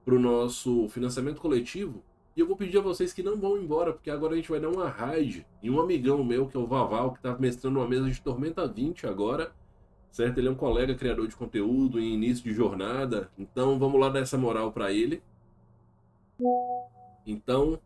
para 0.04 0.14
o 0.14 0.18
nosso 0.18 0.88
financiamento 0.88 1.40
coletivo. 1.40 2.02
E 2.36 2.40
eu 2.40 2.46
vou 2.46 2.56
pedir 2.56 2.78
a 2.78 2.80
vocês 2.80 3.12
que 3.12 3.22
não 3.22 3.36
vão 3.36 3.58
embora, 3.58 3.92
porque 3.92 4.10
agora 4.10 4.34
a 4.34 4.36
gente 4.36 4.50
vai 4.50 4.60
dar 4.60 4.68
uma 4.68 4.88
raid. 4.88 5.46
E 5.62 5.70
um 5.70 5.80
amigão 5.80 6.22
meu, 6.22 6.46
que 6.46 6.56
é 6.56 6.60
o 6.60 6.66
Vaval, 6.66 7.12
que 7.12 7.18
está 7.18 7.36
mestrando 7.36 7.78
uma 7.78 7.88
mesa 7.88 8.08
de 8.08 8.20
Tormenta 8.20 8.66
20 8.66 9.06
agora. 9.06 9.52
Certo? 10.12 10.38
Ele 10.38 10.48
é 10.48 10.50
um 10.50 10.56
colega 10.56 10.94
criador 10.94 11.26
de 11.26 11.36
conteúdo 11.36 12.00
em 12.00 12.14
início 12.14 12.42
de 12.44 12.52
jornada. 12.52 13.30
Então 13.38 13.78
vamos 13.78 14.00
lá 14.00 14.08
dar 14.08 14.20
essa 14.20 14.38
moral 14.38 14.72
para 14.72 14.92
ele. 14.92 15.22
Então, 17.26 17.78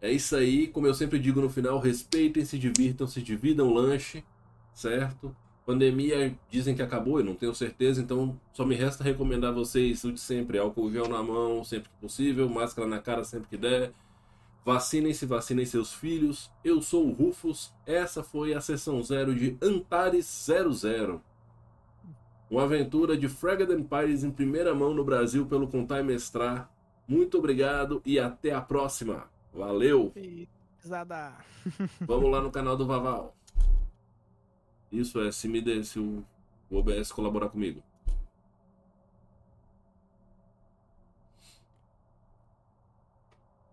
é 0.00 0.10
isso 0.12 0.36
aí. 0.36 0.68
Como 0.68 0.86
eu 0.86 0.94
sempre 0.94 1.18
digo 1.18 1.40
no 1.40 1.48
final, 1.48 1.78
respeitem, 1.78 2.44
se 2.44 2.58
divirtam, 2.58 3.06
se 3.06 3.22
dividam 3.22 3.68
o 3.68 3.74
lanche. 3.74 4.24
Certo? 4.72 5.34
Pandemia 5.66 6.36
dizem 6.50 6.74
que 6.74 6.82
acabou, 6.82 7.18
eu 7.18 7.24
não 7.24 7.34
tenho 7.34 7.54
certeza, 7.54 8.02
então 8.02 8.38
só 8.52 8.66
me 8.66 8.74
resta 8.74 9.02
recomendar 9.02 9.50
a 9.50 9.54
vocês 9.54 10.04
o 10.04 10.12
de 10.12 10.20
sempre: 10.20 10.58
álcool 10.58 10.90
gel 10.90 11.08
na 11.08 11.22
mão 11.22 11.64
sempre 11.64 11.88
que 11.88 11.96
possível, 12.00 12.48
máscara 12.48 12.86
na 12.86 12.98
cara 12.98 13.24
sempre 13.24 13.48
que 13.48 13.56
der. 13.56 13.92
Vacinem-se, 14.64 15.26
vacinem 15.26 15.66
seus 15.66 15.92
filhos. 15.92 16.50
Eu 16.64 16.80
sou 16.80 17.06
o 17.06 17.12
Rufus. 17.12 17.72
Essa 17.86 18.22
foi 18.22 18.54
a 18.54 18.60
sessão 18.62 19.02
zero 19.02 19.34
de 19.34 19.58
Antares 19.60 20.26
00. 20.46 21.20
Uma 22.50 22.64
aventura 22.64 23.16
de 23.16 23.28
Fragad 23.28 23.70
Empires 23.70 24.24
em 24.24 24.30
primeira 24.30 24.74
mão 24.74 24.94
no 24.94 25.04
Brasil 25.04 25.44
pelo 25.46 25.68
Contar 25.68 26.00
e 26.00 26.02
Mestrar. 26.02 26.70
Muito 27.06 27.38
obrigado 27.38 28.00
e 28.06 28.18
até 28.18 28.52
a 28.52 28.60
próxima. 28.60 29.28
Valeu! 29.52 30.12
Vamos 32.00 32.30
lá 32.30 32.40
no 32.40 32.50
canal 32.50 32.76
do 32.76 32.86
Vaval. 32.86 33.34
Isso 34.94 35.20
é, 35.20 35.32
se 35.32 35.48
me 35.48 35.60
der, 35.60 35.84
se 35.84 35.98
o, 35.98 36.24
o 36.70 36.76
OBS 36.76 37.10
colaborar 37.10 37.48
comigo. 37.48 37.82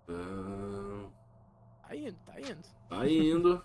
Ah, 0.09 1.07
Tá 1.87 1.95
indo, 1.95 2.17
tá 2.25 2.39
indo. 2.41 2.67
tá 2.89 3.07
indo. 3.07 3.63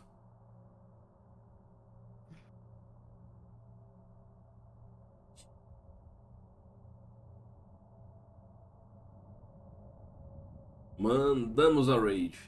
Mandamos 10.99 11.89
a 11.89 11.99
raid. 11.99 12.39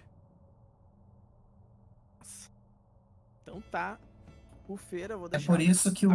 Então 3.42 3.62
tá. 3.70 3.98
O 4.68 4.76
feira, 4.76 5.16
vou 5.16 5.26
É 5.26 5.30
deixar. 5.30 5.52
por 5.52 5.60
isso 5.60 5.92
que 5.92 6.06
o. 6.06 6.10